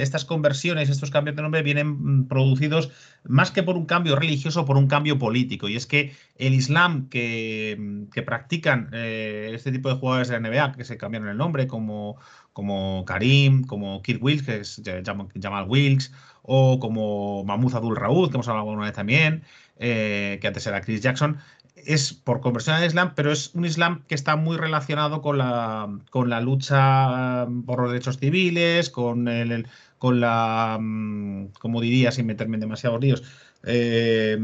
estas 0.00 0.24
conversiones, 0.24 0.88
estos 0.88 1.10
cambios 1.10 1.36
de 1.36 1.42
nombre 1.42 1.62
vienen 1.62 2.20
mm, 2.20 2.28
producidos 2.28 2.90
más 3.24 3.50
que 3.50 3.62
por 3.62 3.76
un 3.76 3.84
cambio 3.84 4.16
religioso, 4.16 4.64
por 4.64 4.78
un 4.78 4.86
cambio 4.86 5.18
político. 5.18 5.68
Y 5.68 5.76
es 5.76 5.86
que 5.86 6.14
el 6.36 6.54
Islam 6.54 7.08
que, 7.10 8.08
practican 8.24 8.88
eh, 8.92 9.50
este 9.52 9.70
tipo 9.72 9.90
de 9.90 9.96
jugadores 9.96 10.28
de 10.28 10.40
la 10.40 10.48
NBA, 10.48 10.72
que 10.72 10.84
se 10.84 10.96
cambiaron 10.96 11.28
el 11.28 11.36
nombre, 11.36 11.66
como, 11.66 12.16
como 12.54 13.04
Karim, 13.04 13.64
como 13.64 14.00
Kid 14.02 14.18
Wilkes, 14.22 14.46
que 14.46 14.60
es 14.60 14.82
Jamal 15.04 15.68
Wilkes, 15.68 16.12
o 16.42 16.78
como 16.78 17.44
Mahmoud 17.44 17.74
Abdul 17.74 17.96
Raúd, 17.96 18.30
que 18.30 18.36
hemos 18.36 18.48
hablado 18.48 18.66
una 18.66 18.84
vez 18.84 18.94
también, 18.94 19.44
eh, 19.82 20.38
que 20.40 20.46
antes 20.46 20.66
era 20.66 20.80
Chris 20.80 21.00
Jackson, 21.00 21.38
es 21.74 22.12
por 22.12 22.40
conversión 22.40 22.76
al 22.76 22.86
Islam, 22.86 23.12
pero 23.16 23.32
es 23.32 23.54
un 23.54 23.64
Islam 23.64 24.04
que 24.06 24.14
está 24.14 24.36
muy 24.36 24.56
relacionado 24.56 25.20
con 25.20 25.38
la, 25.38 25.98
con 26.10 26.30
la 26.30 26.40
lucha 26.40 27.46
mm, 27.46 27.64
por 27.64 27.80
los 27.80 27.90
derechos 27.90 28.18
civiles, 28.18 28.90
con, 28.90 29.28
el, 29.28 29.66
con 29.98 30.20
la, 30.20 30.78
mm, 30.80 31.48
como 31.58 31.80
diría, 31.80 32.12
sin 32.12 32.26
meterme 32.26 32.56
en 32.56 32.60
demasiados 32.60 33.00
líos, 33.00 33.22
eh, 33.64 34.38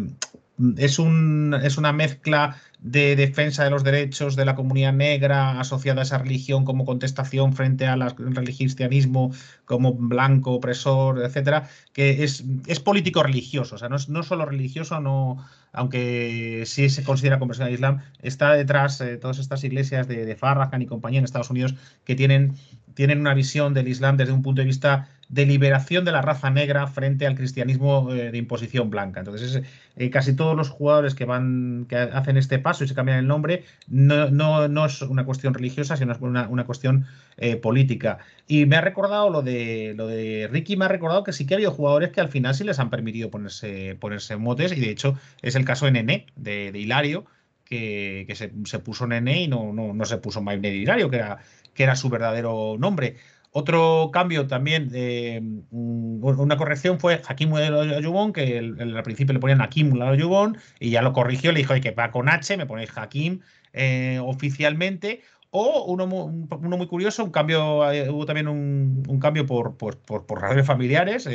es, 0.76 0.98
un, 0.98 1.54
es 1.62 1.78
una 1.78 1.92
mezcla 1.92 2.56
de 2.80 3.16
defensa 3.16 3.64
de 3.64 3.70
los 3.70 3.82
derechos 3.82 4.36
de 4.36 4.44
la 4.44 4.54
comunidad 4.54 4.92
negra 4.92 5.58
asociada 5.58 6.02
a 6.02 6.04
esa 6.04 6.18
religión 6.18 6.64
como 6.64 6.84
contestación 6.84 7.52
frente 7.52 7.86
al 7.86 8.14
cristianismo 8.14 9.32
como 9.64 9.94
blanco, 9.94 10.52
opresor, 10.52 11.24
etcétera, 11.24 11.68
que 11.92 12.22
es, 12.22 12.44
es 12.66 12.80
político 12.80 13.22
religioso, 13.22 13.74
o 13.74 13.78
sea, 13.78 13.88
no 13.88 13.96
es 13.96 14.08
no 14.08 14.22
solo 14.22 14.46
religioso, 14.46 15.00
no, 15.00 15.44
aunque 15.72 16.62
sí 16.66 16.88
se 16.88 17.02
considera 17.02 17.38
conversión 17.38 17.66
al 17.66 17.74
Islam, 17.74 18.02
está 18.22 18.52
detrás 18.52 18.98
de 18.98 19.14
eh, 19.14 19.16
todas 19.16 19.38
estas 19.38 19.64
iglesias 19.64 20.06
de, 20.06 20.24
de 20.24 20.36
Farrakhan 20.36 20.82
y 20.82 20.86
compañía 20.86 21.18
en 21.18 21.24
Estados 21.24 21.50
Unidos 21.50 21.74
que 22.04 22.14
tienen, 22.14 22.54
tienen 22.94 23.20
una 23.20 23.34
visión 23.34 23.74
del 23.74 23.88
Islam 23.88 24.16
desde 24.16 24.32
un 24.32 24.42
punto 24.42 24.60
de 24.60 24.66
vista 24.66 25.08
de 25.28 25.44
liberación 25.44 26.04
de 26.04 26.12
la 26.12 26.22
raza 26.22 26.50
negra 26.50 26.86
frente 26.86 27.26
al 27.26 27.34
cristianismo 27.34 28.12
eh, 28.12 28.30
de 28.30 28.38
imposición 28.38 28.88
blanca. 28.88 29.20
Entonces, 29.20 29.62
eh, 29.96 30.10
casi 30.10 30.34
todos 30.34 30.56
los 30.56 30.70
jugadores 30.70 31.14
que 31.14 31.26
van, 31.26 31.86
que 31.88 31.96
hacen 31.96 32.36
este 32.38 32.58
paso 32.58 32.84
y 32.84 32.88
se 32.88 32.94
cambian 32.94 33.18
el 33.18 33.26
nombre, 33.26 33.64
no, 33.88 34.30
no, 34.30 34.86
es 34.86 35.02
una 35.02 35.24
cuestión 35.24 35.52
religiosa, 35.52 35.96
sino 35.96 36.12
es 36.12 36.20
una, 36.20 36.48
una 36.48 36.64
cuestión 36.64 37.06
eh, 37.36 37.56
política. 37.56 38.18
Y 38.46 38.64
me 38.64 38.76
ha 38.76 38.80
recordado 38.80 39.28
lo 39.28 39.42
de 39.42 39.92
lo 39.96 40.06
de 40.06 40.48
Ricky, 40.50 40.76
me 40.76 40.86
ha 40.86 40.88
recordado 40.88 41.24
que 41.24 41.32
sí 41.32 41.46
que 41.46 41.54
ha 41.54 41.56
habido 41.58 41.72
jugadores 41.72 42.10
que 42.10 42.20
al 42.20 42.28
final 42.28 42.54
sí 42.54 42.64
les 42.64 42.78
han 42.78 42.88
permitido 42.88 43.30
ponerse, 43.30 43.96
ponerse 44.00 44.36
motes, 44.36 44.72
y 44.72 44.80
de 44.80 44.90
hecho 44.90 45.18
es 45.42 45.54
el 45.56 45.64
caso 45.64 45.84
de 45.84 45.92
Nene, 45.92 46.26
de, 46.36 46.72
Hilario, 46.74 47.26
que, 47.64 48.26
se, 48.34 48.78
puso 48.78 49.06
Nene 49.06 49.42
y 49.42 49.48
no, 49.48 49.74
no, 49.74 49.92
no 49.92 50.04
se 50.06 50.16
puso 50.16 50.40
Maibne 50.40 50.74
Hilario, 50.74 51.10
que 51.10 51.16
era, 51.16 51.38
que 51.74 51.82
era 51.82 51.96
su 51.96 52.08
verdadero 52.08 52.76
nombre. 52.78 53.16
Otro 53.50 54.10
cambio 54.12 54.46
también, 54.46 54.90
eh, 54.92 55.40
una 55.70 56.56
corrección 56.56 57.00
fue 57.00 57.22
Hakim 57.26 57.54
Ayubón, 57.54 58.32
que 58.32 58.58
al 58.58 59.02
principio 59.02 59.32
le 59.32 59.40
ponían 59.40 59.62
Hakim 59.62 60.00
Ayubón 60.02 60.58
y 60.78 60.90
ya 60.90 61.00
lo 61.02 61.12
corrigió, 61.12 61.52
le 61.52 61.60
dijo 61.60 61.74
que 61.80 61.90
va 61.92 62.10
con 62.10 62.28
H, 62.28 62.56
me 62.56 62.66
ponéis 62.66 62.90
Hakim 62.96 63.40
eh, 63.72 64.20
oficialmente. 64.22 65.22
O 65.50 65.84
uno, 65.86 66.04
uno, 66.04 66.76
muy 66.76 66.86
curioso, 66.86 67.24
un 67.24 67.30
cambio, 67.30 67.90
eh, 67.90 68.10
hubo 68.10 68.26
también 68.26 68.48
un, 68.48 69.18
cambio 69.18 69.46
por, 69.46 69.78
por, 69.78 69.96
por, 69.96 70.42
razones 70.42 70.66
familiares. 70.66 71.26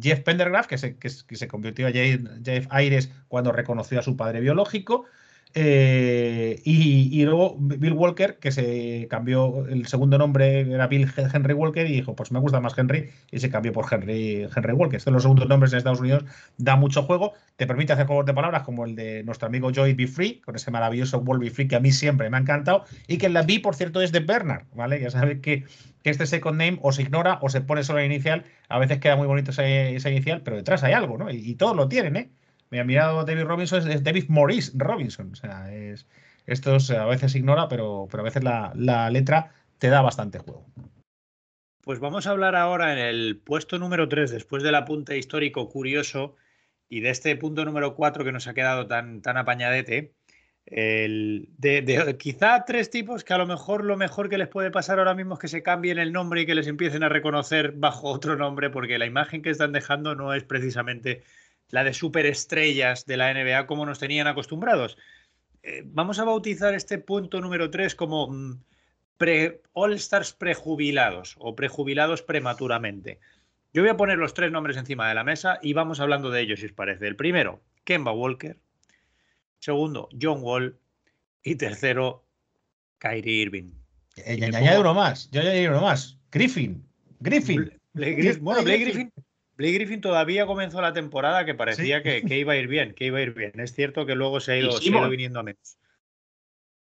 Jeff 0.00 0.20
Pendergraft, 0.20 0.68
que 0.68 0.78
se, 0.78 0.96
que, 0.96 1.10
se 1.10 1.46
convirtió 1.46 1.86
a 1.86 1.90
Jeff 1.90 2.66
Aires 2.70 3.12
cuando 3.28 3.52
reconoció 3.52 3.98
a 3.98 4.02
su 4.02 4.16
padre 4.16 4.40
biológico. 4.40 5.04
Eh, 5.52 6.60
y, 6.64 7.24
luego 7.24 7.56
Bill 7.58 7.92
Walker, 7.94 8.38
que 8.38 8.52
se 8.52 9.08
cambió, 9.10 9.66
el 9.66 9.86
segundo 9.86 10.16
nombre 10.16 10.60
era 10.60 10.86
Bill 10.86 11.10
Henry 11.16 11.54
Walker 11.54 11.86
y 11.86 11.92
dijo, 11.92 12.14
pues 12.14 12.30
me 12.30 12.38
gusta 12.38 12.60
más 12.60 12.78
Henry 12.78 13.10
y 13.32 13.40
se 13.40 13.50
cambió 13.50 13.72
por 13.72 13.86
Henry, 13.92 14.48
Henry 14.54 14.72
Walker. 14.72 14.96
Estos 14.96 15.12
los 15.12 15.22
segundos 15.22 15.48
nombres 15.48 15.72
en 15.72 15.78
Estados 15.78 16.00
Unidos 16.00 16.24
da 16.56 16.76
mucho 16.76 17.02
juego, 17.02 17.32
te 17.56 17.66
permite 17.66 17.92
hacer 17.92 18.06
juegos 18.06 18.26
de 18.26 18.34
palabras 18.34 18.62
como 18.62 18.84
el 18.84 18.94
de 18.94 19.24
nuestro 19.24 19.48
amigo 19.48 19.72
Joy 19.72 19.94
Be 19.94 20.06
Free, 20.06 20.40
con 20.40 20.54
ese 20.54 20.70
maravilloso 20.70 21.18
World 21.18 21.42
Be 21.42 21.50
Free 21.50 21.66
que 21.66 21.76
a 21.76 21.80
mí 21.80 21.90
siempre 21.90 22.30
me 22.30 22.36
ha 22.36 22.40
encantado 22.40 22.84
y 23.08 23.18
que 23.18 23.28
la 23.28 23.42
B, 23.42 23.60
por 23.60 23.74
cierto, 23.74 24.00
es 24.02 24.12
de 24.12 24.20
Bernard, 24.20 24.64
¿vale? 24.74 25.00
Ya 25.00 25.10
sabes 25.10 25.40
que, 25.40 25.64
este 26.02 26.26
second 26.26 26.58
name 26.58 26.78
o 26.80 26.92
se 26.92 27.02
ignora 27.02 27.38
o 27.42 27.50
se 27.50 27.60
pone 27.60 27.84
solo 27.84 27.98
la 27.98 28.06
inicial, 28.06 28.44
a 28.70 28.78
veces 28.78 29.00
queda 29.00 29.16
muy 29.16 29.26
bonito 29.26 29.50
esa, 29.50 29.68
inicial, 29.68 30.40
pero 30.42 30.56
detrás 30.56 30.82
hay 30.82 30.94
algo, 30.94 31.18
¿no? 31.18 31.30
Y, 31.30 31.36
y 31.36 31.54
todos 31.56 31.76
lo 31.76 31.88
tienen, 31.88 32.16
¿eh? 32.16 32.30
Me 32.70 32.80
ha 32.80 32.84
mirado 32.84 33.24
David 33.24 33.44
Robinson, 33.44 33.90
es, 33.90 34.02
David 34.02 34.26
Maurice 34.28 34.72
Robinson. 34.74 35.32
O 35.32 35.34
sea, 35.34 35.72
es, 35.74 36.06
esto 36.46 36.76
a 36.98 37.06
veces 37.06 37.34
ignora, 37.34 37.68
pero, 37.68 38.08
pero 38.10 38.22
a 38.22 38.24
veces 38.24 38.44
la, 38.44 38.72
la, 38.74 39.10
letra 39.10 39.52
te 39.78 39.88
da 39.88 40.00
bastante 40.00 40.38
juego. 40.38 40.66
Pues 41.82 41.98
vamos 41.98 42.26
a 42.26 42.30
hablar 42.30 42.56
ahora 42.56 42.92
en 42.92 42.98
el 42.98 43.38
puesto 43.38 43.78
número 43.78 44.08
3, 44.08 44.30
después 44.30 44.62
del 44.62 44.74
apunte 44.74 45.18
histórico 45.18 45.68
curioso 45.68 46.36
y 46.88 47.00
de 47.00 47.10
este 47.10 47.34
punto 47.36 47.64
número 47.64 47.94
4 47.94 48.24
que 48.24 48.32
nos 48.32 48.46
ha 48.46 48.54
quedado 48.54 48.86
tan, 48.86 49.22
tan 49.22 49.36
apañadete. 49.36 50.14
El, 50.66 51.48
de, 51.58 52.16
quizá 52.18 52.64
tres 52.64 52.90
tipos 52.90 53.24
que 53.24 53.32
a 53.32 53.38
lo 53.38 53.46
mejor 53.46 53.84
lo 53.84 53.96
mejor 53.96 54.28
que 54.28 54.38
les 54.38 54.46
puede 54.46 54.70
pasar 54.70 54.98
ahora 54.98 55.14
mismo 55.14 55.34
es 55.34 55.40
que 55.40 55.48
se 55.48 55.62
cambien 55.62 55.98
el 55.98 56.12
nombre 56.12 56.42
y 56.42 56.46
que 56.46 56.54
les 56.54 56.68
empiecen 56.68 57.02
a 57.02 57.08
reconocer 57.08 57.72
bajo 57.72 58.08
otro 58.08 58.36
nombre, 58.36 58.70
porque 58.70 58.98
la 58.98 59.06
imagen 59.06 59.42
que 59.42 59.50
están 59.50 59.72
dejando 59.72 60.14
no 60.14 60.32
es 60.34 60.44
precisamente 60.44 61.22
la 61.70 61.84
de 61.84 61.94
superestrellas 61.94 63.06
de 63.06 63.16
la 63.16 63.32
NBA 63.32 63.66
como 63.66 63.86
nos 63.86 63.98
tenían 63.98 64.26
acostumbrados. 64.26 64.96
Eh, 65.62 65.82
vamos 65.84 66.18
a 66.18 66.24
bautizar 66.24 66.74
este 66.74 66.98
punto 66.98 67.40
número 67.40 67.70
3 67.70 67.94
como 67.94 68.28
mm, 68.28 68.60
All-Stars 69.72 70.32
prejubilados 70.32 71.36
o 71.38 71.54
prejubilados 71.54 72.22
prematuramente. 72.22 73.20
Yo 73.72 73.82
voy 73.82 73.90
a 73.90 73.96
poner 73.96 74.18
los 74.18 74.34
tres 74.34 74.50
nombres 74.50 74.76
encima 74.76 75.08
de 75.08 75.14
la 75.14 75.24
mesa 75.24 75.58
y 75.62 75.74
vamos 75.74 76.00
hablando 76.00 76.30
de 76.30 76.40
ellos, 76.40 76.60
si 76.60 76.66
os 76.66 76.72
parece. 76.72 77.06
El 77.06 77.16
primero, 77.16 77.62
Kemba 77.84 78.12
Walker. 78.12 78.58
Segundo, 79.60 80.08
John 80.20 80.40
Wall. 80.42 80.76
Y 81.42 81.54
tercero, 81.54 82.24
Kyrie 82.98 83.42
Irving. 83.42 83.70
Eh, 84.16 84.36
y 84.40 84.44
añade 84.44 84.80
uno 84.80 84.94
más. 84.94 85.30
Yo 85.30 85.40
añadiría 85.40 85.70
uno 85.70 85.82
más. 85.82 86.18
Griffin. 86.32 86.84
Griffin. 87.20 87.70
bueno, 88.40 88.62
Blake 88.62 88.84
Griffin 88.84 89.12
Blake 89.60 89.74
Griffin 89.74 90.00
todavía 90.00 90.46
comenzó 90.46 90.80
la 90.80 90.94
temporada 90.94 91.44
que 91.44 91.54
parecía 91.54 92.02
que, 92.02 92.22
iba 92.30 92.54
a 92.54 92.56
ir 92.56 92.66
bien, 92.66 92.94
que 92.94 93.04
iba 93.04 93.18
a 93.18 93.20
ir 93.20 93.34
bien. 93.34 93.60
Es 93.60 93.74
cierto 93.74 94.06
que 94.06 94.14
luego 94.14 94.40
se 94.40 94.52
ha 94.52 94.56
ido, 94.56 94.80
viniendo 95.10 95.38
a 95.38 95.42
menos. 95.42 95.76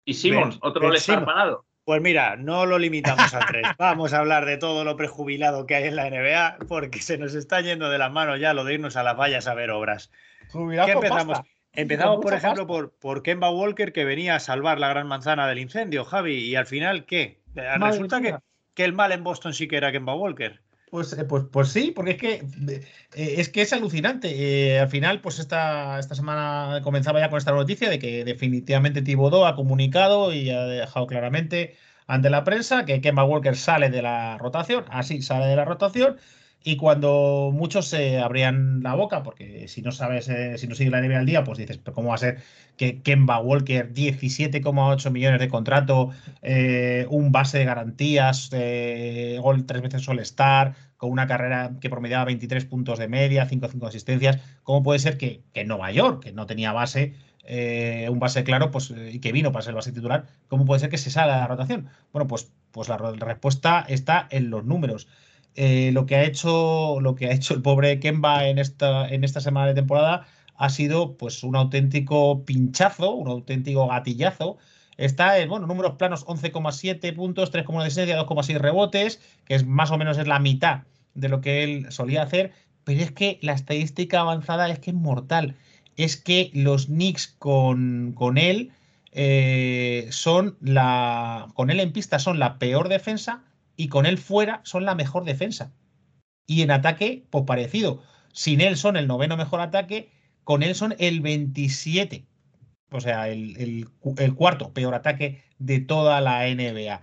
Y 0.06 0.14
Simons, 0.14 0.60
otro 0.62 0.92
le 0.92 1.00
parado. 1.02 1.66
Pues 1.86 2.04
mira, 2.04 2.36
no 2.36 2.68
lo 2.68 2.78
limitamos 2.78 3.34
a 3.34 3.40
tres. 3.48 3.64
Vamos 3.80 4.14
a 4.14 4.20
hablar 4.20 4.46
de 4.46 4.58
todo 4.58 4.84
lo 4.84 4.96
prejubilado 4.96 5.66
que 5.66 5.74
hay 5.74 5.86
en 5.86 5.96
la 5.96 6.08
NBA, 6.08 6.68
porque 6.68 7.02
se 7.02 7.18
nos 7.18 7.34
está 7.34 7.62
yendo 7.62 7.90
de 7.90 7.98
las 7.98 8.12
manos 8.12 8.40
ya 8.40 8.54
lo 8.54 8.64
de 8.64 8.76
irnos 8.76 8.96
a 8.96 9.02
las 9.02 9.18
vallas 9.18 9.48
a 9.48 9.56
ver 9.56 9.72
obras. 9.72 10.12
¿Qué 10.54 10.92
empezamos? 10.92 11.42
Empezamos, 11.74 12.20
por 12.22 12.36
ejemplo, 12.36 12.68
por, 12.68 12.92
por 12.92 13.24
Kemba 13.24 13.50
Walker, 13.50 13.92
que 13.92 14.06
venía 14.06 14.36
a 14.36 14.40
salvar 14.40 14.80
la 14.80 14.90
gran 14.90 15.08
manzana 15.08 15.48
del 15.48 15.58
incendio, 15.58 16.06
Javi, 16.06 16.36
y 16.36 16.56
al 16.56 16.68
final, 16.68 17.08
¿qué? 17.08 17.42
Resulta 17.56 18.22
que, 18.22 18.36
que, 18.76 18.84
el 18.84 18.94
mal 18.94 19.12
en 19.14 19.24
Boston 19.24 19.56
sí 19.56 19.68
que 19.68 19.78
era 19.78 19.92
Kemba 19.92 20.14
Walker. 20.14 20.62
Pues, 20.92 21.14
eh, 21.14 21.24
pues, 21.24 21.46
pues 21.50 21.70
sí, 21.70 21.94
porque 21.96 22.12
es 22.12 22.18
que 22.18 22.34
eh, 23.16 23.36
es 23.38 23.48
que 23.48 23.62
es 23.62 23.72
alucinante. 23.72 24.74
Eh, 24.76 24.80
al 24.80 24.90
final, 24.90 25.22
pues 25.22 25.40
esta, 25.40 25.98
esta 26.00 26.16
semana 26.16 26.82
comenzaba 26.84 27.22
ya 27.22 27.30
con 27.30 27.38
esta 27.38 27.54
noticia 27.54 27.90
de 27.90 27.98
que 27.98 28.26
definitivamente 28.26 29.02
Thibodeau 29.02 29.46
ha 29.46 29.56
comunicado 29.56 30.34
y 30.34 30.50
ha 30.50 30.66
dejado 30.66 31.08
claramente 31.08 31.78
ante 32.08 32.30
la 32.30 32.44
prensa 32.44 32.84
que 32.84 33.00
Kemba 33.00 33.24
Walker 33.24 33.56
sale 33.56 33.90
de 33.90 34.02
la 34.02 34.38
rotación, 34.38 34.84
así 34.90 35.22
sale 35.22 35.46
de 35.46 35.56
la 35.56 35.64
rotación 35.64 36.18
y 36.64 36.76
cuando 36.76 37.52
muchos 37.54 37.88
se 37.88 38.20
abrían 38.20 38.84
la 38.84 38.94
boca, 38.94 39.24
porque 39.24 39.68
si 39.68 39.82
no 39.82 39.92
sabes, 39.92 40.30
eh, 40.30 40.58
si 40.60 40.68
no 40.68 40.76
sigue 40.76 40.92
la 40.92 41.02
NBA 41.02 41.20
al 41.20 41.26
día, 41.26 41.44
pues 41.44 41.58
dices, 41.58 41.80
pero 41.80 41.96
¿cómo 41.96 42.10
va 42.10 42.16
a 42.16 42.20
ser 42.20 42.40
que 42.78 43.02
Kemba 43.02 43.40
Walker, 43.40 43.92
17,8 43.92 45.10
millones 45.10 45.40
de 45.40 45.50
contrato, 45.50 46.12
eh, 46.44 47.08
un 47.10 47.32
base 47.32 47.58
de 47.58 47.66
garantías, 47.66 48.50
eh, 48.54 49.40
gol 49.42 49.66
tres 49.66 49.82
veces 49.82 50.08
All-Star, 50.08 50.76
con 50.98 51.10
una 51.10 51.26
carrera 51.26 51.72
que 51.82 51.90
promediaba 51.90 52.26
23 52.26 52.66
puntos 52.66 53.00
de 53.00 53.08
media, 53.08 53.48
5-5 53.48 53.88
asistencias, 53.88 54.38
¿cómo 54.62 54.84
puede 54.84 55.00
ser 55.00 55.18
que, 55.18 55.42
que 55.54 55.66
Nueva 55.66 55.92
York, 55.92 56.24
que 56.24 56.32
no 56.32 56.46
tenía 56.46 56.74
base, 56.74 57.16
un 58.08 58.20
base 58.20 58.44
claro, 58.44 58.70
pues, 58.70 58.94
y 59.12 59.20
que 59.20 59.32
vino 59.32 59.52
para 59.52 59.64
ser 59.64 59.72
el 59.72 59.76
base 59.76 59.92
titular, 59.92 60.28
¿cómo 60.48 60.64
puede 60.64 60.80
ser 60.80 60.90
que 60.90 61.00
se 61.00 61.10
salga 61.10 61.34
de 61.34 61.42
la 61.42 61.48
rotación? 61.48 61.90
Bueno, 62.14 62.28
pues, 62.28 62.52
pues 62.72 62.88
la 62.88 62.98
respuesta 62.98 63.84
está 63.90 64.28
en 64.30 64.52
los 64.52 64.64
números. 64.64 65.08
Eh, 65.56 65.92
lo, 65.94 66.06
que 66.06 66.16
ha 66.16 66.24
hecho, 66.24 67.00
lo 67.02 67.16
que 67.16 67.28
ha 67.28 67.34
hecho 67.34 67.54
el 67.54 67.62
pobre 67.62 68.00
Kemba 68.00 68.48
en 68.48 68.58
esta, 68.58 69.08
en 69.10 69.24
esta 69.24 69.42
semana 69.42 69.68
de 69.68 69.74
temporada 69.74 70.26
ha 70.56 70.70
sido 70.70 71.18
pues 71.18 71.44
un 71.44 71.56
auténtico 71.56 72.46
pinchazo, 72.46 73.12
un 73.12 73.28
auténtico 73.28 73.88
gatillazo. 73.88 74.58
está 74.98 75.40
en 75.40 75.50
bueno, 75.50 75.68
números 75.68 75.96
planos 75.98 76.26
11,7 76.26 77.16
puntos, 77.16 77.52
3,1 77.52 77.80
de 77.80 77.88
asistencia, 77.88 78.20
2,6 78.26 78.58
rebotes, 78.60 79.22
que 79.46 79.56
es 79.56 79.66
más 79.66 79.92
o 79.92 79.98
menos 79.98 80.18
es 80.18 80.28
la 80.28 80.40
mitad 80.40 80.84
de 81.16 81.30
lo 81.30 81.42
que 81.42 81.64
él 81.64 81.92
solía 81.92 82.24
hacer, 82.24 82.54
pero 82.84 83.02
es 83.02 83.12
que 83.12 83.40
la 83.42 83.54
estadística 83.54 84.22
avanzada 84.22 84.70
es 84.70 84.80
que 84.80 84.92
es 84.92 84.96
mortal. 84.96 85.56
Es 85.98 86.18
que 86.18 86.52
los 86.54 86.86
Knicks 86.86 87.28
con, 87.40 88.14
con 88.16 88.38
él 88.38 88.72
eh, 89.12 90.08
son 90.12 90.58
la. 90.62 91.48
Con 91.54 91.70
él 91.70 91.80
en 91.80 91.92
pista 91.92 92.20
son 92.20 92.40
la 92.40 92.60
peor 92.60 92.88
defensa 92.88 93.44
y 93.76 93.88
con 93.88 94.06
él 94.06 94.18
fuera 94.18 94.62
son 94.64 94.86
la 94.86 94.96
mejor 94.96 95.24
defensa. 95.26 95.74
Y 96.48 96.62
en 96.64 96.72
ataque, 96.72 97.26
pues 97.30 97.46
parecido. 97.46 98.04
Sin 98.34 98.62
él 98.62 98.78
son 98.78 98.98
el 98.98 99.08
noveno 99.08 99.38
mejor 99.38 99.62
ataque, 99.62 100.12
con 100.44 100.64
él 100.64 100.76
son 100.76 100.96
el 101.00 101.22
27. 101.22 102.26
O 102.92 103.00
sea, 103.00 103.30
el, 103.30 103.88
cuarto 104.36 104.74
peor 104.74 104.94
ataque 104.94 105.44
de 105.60 105.80
toda 105.80 106.20
la 106.22 106.48
NBA. 106.48 107.02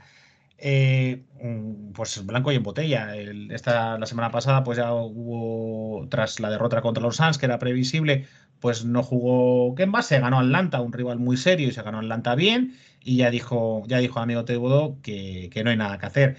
Eh, 0.59 1.25
mm, 1.41 1.93
pues 1.93 2.25
blanco 2.27 2.53
y 2.53 2.57
en 2.57 2.63
botella. 2.63 3.17
esta, 3.51 3.99
la 3.99 4.07
semana 4.07 4.31
pasada, 4.31 4.65
pues 4.65 4.77
ya 4.79 4.93
hubo, 4.93 6.07
tras 6.09 6.41
la 6.41 6.51
derrota 6.51 6.83
contra 6.83 7.03
los 7.03 7.17
Suns, 7.17 7.39
que 7.39 7.47
era 7.47 7.59
previsible, 7.59 8.27
pues 8.61 8.85
no 8.85 9.03
jugó 9.03 9.75
Kemba, 9.75 10.03
se 10.03 10.21
ganó 10.21 10.41
Atlanta, 10.41 10.81
un 10.81 10.93
rival 10.93 11.19
muy 11.19 11.37
serio, 11.37 11.69
y 11.69 11.73
se 11.73 11.83
ganó 11.83 11.99
Atlanta 12.01 12.35
bien, 12.35 12.75
y 13.03 13.17
ya 13.19 13.31
dijo, 13.31 13.85
ya 13.87 13.99
dijo 13.99 14.21
amigo 14.21 14.45
Tebodo 14.45 14.99
que, 15.03 15.49
que 15.53 15.65
no 15.65 15.71
hay 15.71 15.77
nada 15.77 15.99
que 15.99 16.07
hacer. 16.07 16.37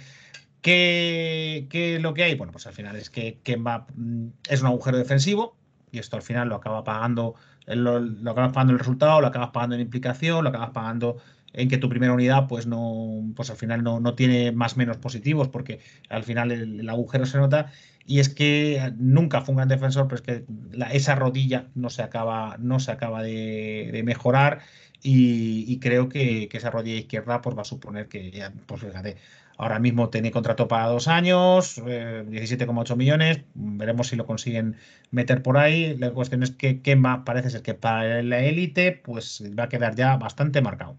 ¿Qué, 0.62 1.68
es 1.72 2.02
lo 2.02 2.14
que 2.14 2.24
hay? 2.24 2.36
Bueno, 2.36 2.52
pues 2.52 2.68
al 2.68 2.74
final 2.74 2.96
es 2.96 3.10
que 3.10 3.40
Kemba 3.44 3.88
mm, 3.96 4.28
es 4.50 4.62
un 4.62 4.68
agujero 4.68 4.98
defensivo, 4.98 5.56
y 5.92 6.00
esto 6.00 6.16
al 6.16 6.22
final 6.22 6.50
lo 6.50 6.56
acaba 6.56 6.84
pagando, 6.84 7.36
lo, 7.66 8.00
lo 8.00 8.32
acabas 8.32 8.52
pagando 8.54 8.74
el 8.74 8.80
resultado, 8.80 9.22
lo 9.22 9.28
acabas 9.28 9.52
pagando 9.52 9.76
en 9.76 9.82
implicación, 9.82 10.44
lo 10.44 10.50
acabas 10.50 10.72
pagando 10.72 11.18
en 11.54 11.70
que 11.70 11.78
tu 11.78 11.90
primera 11.90 12.14
unidad 12.14 12.48
pues 12.48 12.68
no 12.68 13.32
pues 13.36 13.50
al 13.50 13.58
final 13.58 13.84
no, 13.84 14.00
no 14.00 14.16
tiene 14.16 14.52
más 14.52 14.78
menos 14.78 14.98
positivos 14.98 15.48
porque 15.48 15.80
al 16.10 16.24
final 16.24 16.52
el, 16.52 16.88
agujero 16.90 17.26
se 17.26 17.38
nota 17.38 17.72
y 18.06 18.20
es 18.20 18.30
que 18.30 18.94
nunca 18.98 19.42
fue 19.42 19.54
un 19.54 19.58
gran 19.58 19.70
defensor 19.70 20.08
pero 20.08 20.16
es 20.16 20.22
que 20.22 20.46
esa 20.92 21.16
rodilla 21.16 21.68
no 21.76 21.90
se 21.90 22.04
acaba 22.04 22.58
no 22.60 22.80
se 22.80 22.92
acaba 22.92 23.24
de, 23.24 24.02
mejorar 24.04 24.60
y, 25.02 25.80
creo 25.80 26.10
que, 26.10 26.50
esa 26.52 26.72
rodilla 26.72 27.00
izquierda 27.00 27.42
pues 27.42 27.58
va 27.58 27.62
a 27.62 27.66
suponer 27.66 28.10
que 28.10 28.32
ya 28.32 28.52
pues 28.66 28.82
fíjate 28.82 29.16
ahora 29.60 29.78
mismo 29.78 30.10
tiene 30.10 30.32
contrato 30.32 30.68
para 30.68 30.88
dos 30.88 31.08
años 31.08 31.78
17,8 31.78 32.92
eh, 32.92 32.96
millones 32.96 33.42
veremos 33.54 34.08
si 34.08 34.16
lo 34.16 34.26
consiguen 34.26 34.78
meter 35.12 35.44
por 35.44 35.58
ahí 35.58 35.96
la 35.98 36.12
cuestión 36.12 36.42
es 36.42 36.52
que 36.52 36.82
Kemba 36.82 37.24
parece 37.26 37.52
ser 37.52 37.62
que 37.62 37.76
para 37.76 38.24
la 38.24 38.40
élite 38.40 38.92
pues 38.92 39.44
va 39.58 39.66
a 39.66 39.70
quedar 39.70 39.96
ya 39.96 40.18
bastante 40.18 40.62
marcado 40.62 40.98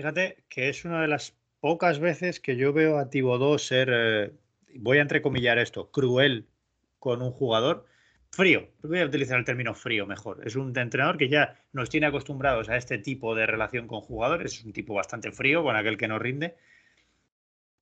Fíjate 0.00 0.44
que 0.48 0.70
es 0.70 0.86
una 0.86 1.02
de 1.02 1.08
las 1.08 1.36
pocas 1.60 1.98
veces 1.98 2.40
que 2.40 2.56
yo 2.56 2.72
veo 2.72 2.98
a 2.98 3.10
Tibodó 3.10 3.58
ser, 3.58 3.90
eh, 3.92 4.32
voy 4.76 4.96
a 4.96 5.02
entrecomillar 5.02 5.58
esto, 5.58 5.90
cruel 5.90 6.48
con 6.98 7.20
un 7.20 7.32
jugador. 7.32 7.84
Frío, 8.30 8.70
voy 8.82 9.00
a 9.00 9.04
utilizar 9.04 9.38
el 9.38 9.44
término 9.44 9.74
frío 9.74 10.06
mejor. 10.06 10.40
Es 10.46 10.56
un 10.56 10.74
entrenador 10.74 11.18
que 11.18 11.28
ya 11.28 11.60
nos 11.72 11.90
tiene 11.90 12.06
acostumbrados 12.06 12.70
a 12.70 12.76
este 12.76 12.96
tipo 12.96 13.34
de 13.34 13.44
relación 13.44 13.88
con 13.88 14.00
jugadores. 14.00 14.54
Es 14.54 14.64
un 14.64 14.72
tipo 14.72 14.94
bastante 14.94 15.32
frío 15.32 15.62
con 15.62 15.76
aquel 15.76 15.98
que 15.98 16.08
nos 16.08 16.22
rinde. 16.22 16.56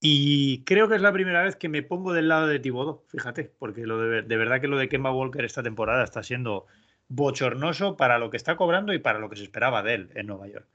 Y 0.01 0.65
creo 0.65 0.89
que 0.89 0.95
es 0.95 1.03
la 1.03 1.13
primera 1.13 1.43
vez 1.43 1.57
que 1.57 1.69
me 1.69 1.83
pongo 1.83 2.13
del 2.13 2.29
lado 2.29 2.47
de 2.47 2.61
Tibodó, 2.61 3.05
fíjate, 3.09 3.53
porque 3.59 3.87
lo 3.87 3.99
de, 3.99 4.23
de 4.23 4.37
verdad 4.37 4.61
que 4.61 4.69
lo 4.69 4.79
de 4.79 4.89
Kemba 4.89 5.13
Walker 5.13 5.45
esta 5.45 5.63
temporada 5.63 6.05
está 6.05 6.23
siendo 6.23 6.67
bochornoso 7.09 7.97
para 7.97 8.19
lo 8.19 8.31
que 8.31 8.37
está 8.37 8.57
cobrando 8.57 8.93
y 8.93 8.99
para 8.99 9.19
lo 9.19 9.29
que 9.29 9.37
se 9.37 9.43
esperaba 9.43 9.83
de 9.83 9.95
él 9.95 10.11
en 10.15 10.27
Nueva 10.27 10.47
York. 10.47 10.69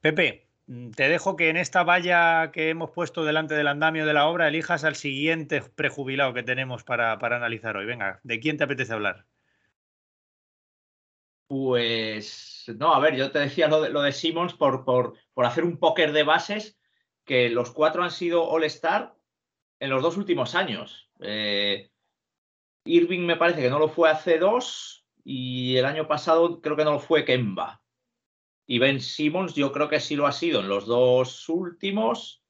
Pepe, 0.00 0.48
mm, 0.66 0.90
te 0.90 1.08
dejo 1.08 1.36
que 1.36 1.48
en 1.48 1.56
esta 1.56 1.84
valla 1.84 2.50
que 2.52 2.70
hemos 2.70 2.90
puesto 2.90 3.24
delante 3.24 3.54
del 3.54 3.68
andamio 3.68 4.06
de 4.06 4.14
la 4.14 4.26
obra 4.26 4.48
elijas 4.48 4.84
al 4.84 4.96
siguiente 4.96 5.62
prejubilado 5.62 6.34
que 6.34 6.42
tenemos 6.42 6.82
para, 6.82 7.12
analizar 7.12 7.76
hoy. 7.76 7.86
Venga, 7.86 8.20
¿de 8.24 8.40
quién 8.40 8.56
te 8.56 8.64
apetece 8.64 8.92
hablar? 8.92 9.26
Pues 11.46 12.64
no, 12.78 12.94
a 12.94 12.98
ver, 12.98 13.14
yo 13.14 13.30
te 13.30 13.38
decía 13.38 13.68
lo 13.68 13.82
de, 13.82 13.90
lo 13.90 14.02
de 14.02 14.12
Simmons 14.12 14.54
por, 14.54 14.84
por, 14.84 15.14
por, 15.34 15.44
hacer 15.44 15.64
un 15.64 15.76
póker 15.76 16.12
de 16.12 16.22
bases, 16.22 16.78
que 17.24 17.48
los 17.48 17.70
cuatro 17.70 18.02
han 18.02 18.10
sido 18.10 18.48
All-Star 18.48 19.14
en 19.80 19.90
los 19.90 20.02
dos 20.02 20.16
últimos 20.16 20.54
años. 20.54 21.10
Eh, 21.20 21.90
Irving 22.84 23.20
me 23.20 23.36
parece 23.36 23.62
que 23.62 23.70
no 23.70 23.78
lo 23.78 23.88
fue 23.88 24.10
hace 24.10 24.38
dos 24.38 25.06
y 25.24 25.76
el 25.76 25.84
año 25.84 26.08
pasado 26.08 26.60
creo 26.60 26.76
que 26.76 26.84
no 26.84 26.92
lo 26.92 26.98
fue 26.98 27.24
Kemba. 27.24 27.82
Y 28.66 28.78
Ben 28.78 29.00
Simmons 29.00 29.54
yo 29.54 29.72
creo 29.72 29.88
que 29.88 30.00
sí 30.00 30.16
lo 30.16 30.26
ha 30.26 30.32
sido 30.32 30.60
en 30.60 30.68
los 30.68 30.86
dos 30.86 31.48
últimos. 31.48 32.42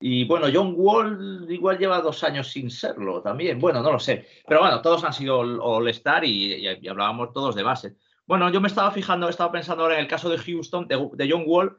Y 0.00 0.24
bueno, 0.24 0.48
John 0.52 0.74
Wall 0.76 1.46
igual 1.48 1.78
lleva 1.78 2.00
dos 2.00 2.24
años 2.24 2.48
sin 2.48 2.70
serlo 2.70 3.22
también. 3.22 3.60
Bueno, 3.60 3.82
no 3.82 3.92
lo 3.92 4.00
sé. 4.00 4.26
Pero 4.46 4.60
bueno, 4.60 4.82
todos 4.82 5.04
han 5.04 5.12
sido 5.12 5.38
All-Star 5.38 6.24
y, 6.24 6.66
hablábamos 6.88 7.32
todos 7.32 7.54
de 7.54 7.62
base. 7.62 7.96
Bueno, 8.26 8.50
yo 8.50 8.60
me 8.60 8.68
estaba 8.68 8.90
fijando, 8.90 9.28
estaba 9.28 9.52
pensando 9.52 9.82
ahora 9.82 9.96
en 9.96 10.00
el 10.00 10.08
caso 10.08 10.28
de 10.28 10.38
Houston, 10.38 10.88
de, 10.88 11.28
John 11.30 11.44
Wall, 11.46 11.76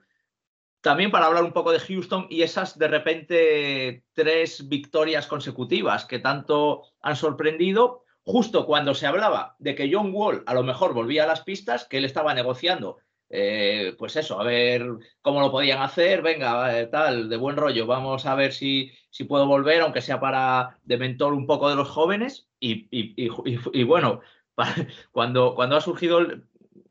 también 0.83 1.09
para 1.09 1.25
hablar 1.25 1.43
un 1.43 1.53
poco 1.53 1.71
de 1.71 1.79
Houston 1.79 2.27
y 2.29 2.43
esas 2.43 2.77
de 2.77 2.87
repente 2.87 4.03
tres 4.13 4.67
victorias 4.67 5.25
consecutivas 5.25 6.05
que 6.05 6.19
tanto 6.19 6.83
han 7.01 7.15
sorprendido, 7.15 8.03
justo 8.23 8.65
cuando 8.65 8.93
se 8.93 9.07
hablaba 9.07 9.55
de 9.57 9.73
que 9.73 9.89
John 9.91 10.11
Wall 10.13 10.43
a 10.45 10.53
lo 10.53 10.61
mejor 10.61 10.93
volvía 10.93 11.23
a 11.23 11.27
las 11.27 11.41
pistas, 11.41 11.85
que 11.85 11.97
él 11.97 12.05
estaba 12.05 12.33
negociando 12.33 12.97
eh, 13.35 13.95
pues 13.97 14.15
eso, 14.15 14.39
a 14.39 14.43
ver 14.43 14.85
cómo 15.23 15.41
lo 15.41 15.49
podían 15.49 15.81
hacer, 15.81 16.21
venga, 16.21 16.79
eh, 16.79 16.85
tal, 16.85 17.29
de 17.29 17.37
buen 17.37 17.57
rollo, 17.57 17.87
vamos 17.87 18.27
a 18.27 18.35
ver 18.35 18.53
si, 18.53 18.91
si 19.09 19.23
puedo 19.23 19.47
volver, 19.47 19.81
aunque 19.81 20.01
sea 20.01 20.19
para 20.19 20.77
de 20.83 20.97
mentor 20.97 21.33
un 21.33 21.47
poco 21.47 21.67
de 21.67 21.75
los 21.75 21.89
jóvenes. 21.89 22.47
Y, 22.59 23.83
bueno, 23.85 24.21
cuando, 25.11 25.55
cuando 25.55 25.75
ha 25.75 25.81
surgido 25.81 26.19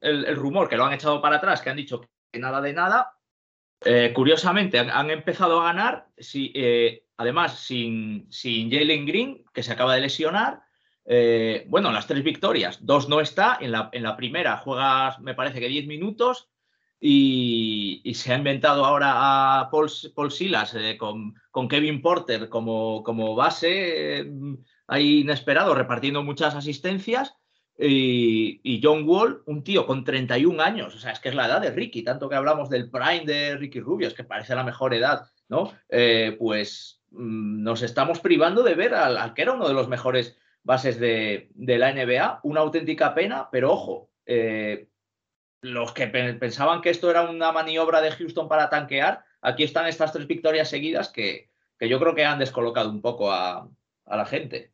el, 0.01 0.37
rumor, 0.37 0.69
que 0.69 0.77
lo 0.77 0.85
han 0.85 0.95
echado 0.95 1.23
para 1.23 1.37
atrás, 1.37 1.63
que 1.63 1.71
han 1.71 1.77
dicho 1.77 2.01
que 2.33 2.41
nada 2.41 2.61
de 2.61 2.73
nada, 2.73 3.19
eh, 3.85 4.13
curiosamente 4.15 4.79
han, 4.79 5.11
empezado 5.11 5.61
a 5.61 5.65
ganar, 5.65 6.09
si, 6.19 6.53
además 7.17 7.59
sin, 7.59 8.27
sin 8.31 8.71
Jalen 8.71 9.07
Green, 9.07 9.45
que 9.53 9.63
se 9.63 9.73
acaba 9.73 9.95
de 9.95 10.03
lesionar, 10.03 10.63
eh, 11.05 11.65
bueno, 11.69 11.91
las 11.91 12.07
tres 12.07 12.23
victorias, 12.23 12.79
dos 12.83 13.09
no 13.09 13.21
está, 13.21 13.59
en 13.61 13.73
la, 13.73 13.89
en 13.93 14.05
la 14.05 14.17
primera 14.17 14.59
juegas 14.59 15.19
me 15.21 15.35
parece 15.35 15.59
que 15.59 15.69
10 15.69 15.87
minutos 15.87 16.49
y, 17.01 18.13
se 18.15 18.33
ha 18.33 18.39
inventado 18.39 18.85
ahora 18.85 19.61
a 19.61 19.71
Paul, 19.71 19.91
Paul 20.15 20.31
Silas 20.31 20.75
eh, 20.75 20.97
con, 20.97 21.35
con, 21.51 21.67
Kevin 21.67 22.01
Porter 22.01 22.49
como, 22.49 23.03
como 23.03 23.35
base, 23.35 24.21
eh, 24.21 24.33
ahí 24.87 25.21
inesperado, 25.21 25.75
repartiendo 25.75 26.23
muchas 26.23 26.55
asistencias. 26.55 27.35
Y, 27.79 28.81
John 28.83 29.05
Wall, 29.09 29.43
un 29.47 29.65
tío 29.65 29.87
con 29.87 30.05
31 30.05 30.63
años, 30.63 30.95
o 30.95 30.99
sea, 30.99 31.13
es 31.13 31.21
que 31.21 31.31
es 31.31 31.35
la 31.35 31.47
edad 31.47 31.61
de 31.61 31.71
Ricky, 31.71 32.03
tanto 32.03 32.29
que 32.29 32.37
hablamos 32.37 32.69
del 32.69 32.91
prime 32.91 33.25
de 33.25 33.57
Ricky 33.57 33.81
Rubio, 33.81 34.07
es 34.07 34.15
que 34.15 34.25
parece 34.25 34.55
la 34.55 34.63
mejor 34.63 34.95
edad, 34.95 35.27
¿no? 35.49 35.73
pues 36.39 37.03
mm, 37.11 37.63
nos 37.63 37.83
estamos 37.83 38.21
privando 38.21 38.63
de 38.63 38.75
ver 38.75 38.95
al, 38.95 39.35
que 39.35 39.43
era 39.43 39.53
uno 39.53 39.67
de 39.67 39.75
los 39.75 39.89
mejores 39.89 40.37
bases 40.63 40.99
de, 40.99 41.51
la 41.57 41.93
NBA. 41.93 42.41
Una 42.43 42.61
auténtica 42.61 43.15
pena, 43.15 43.49
pero 43.51 43.73
ojo, 43.73 44.11
eh, 44.27 44.89
los 45.61 45.93
que 45.93 46.07
pensaban 46.09 46.81
que 46.81 46.91
esto 46.91 47.11
era 47.11 47.23
una 47.23 47.53
maniobra 47.53 48.01
de 48.01 48.11
Houston 48.11 48.49
para 48.49 48.69
tanquear, 48.69 49.25
aquí 49.41 49.63
están 49.63 49.87
estas 49.87 50.13
tres 50.13 50.27
victorias 50.27 50.69
seguidas 50.69 51.09
que, 51.09 51.51
yo 51.81 51.99
creo 51.99 52.15
que 52.15 52.25
han 52.25 52.39
descolocado 52.39 52.91
un 52.91 53.01
poco 53.01 53.33
a, 53.33 53.69
la 54.07 54.27
gente. 54.27 54.72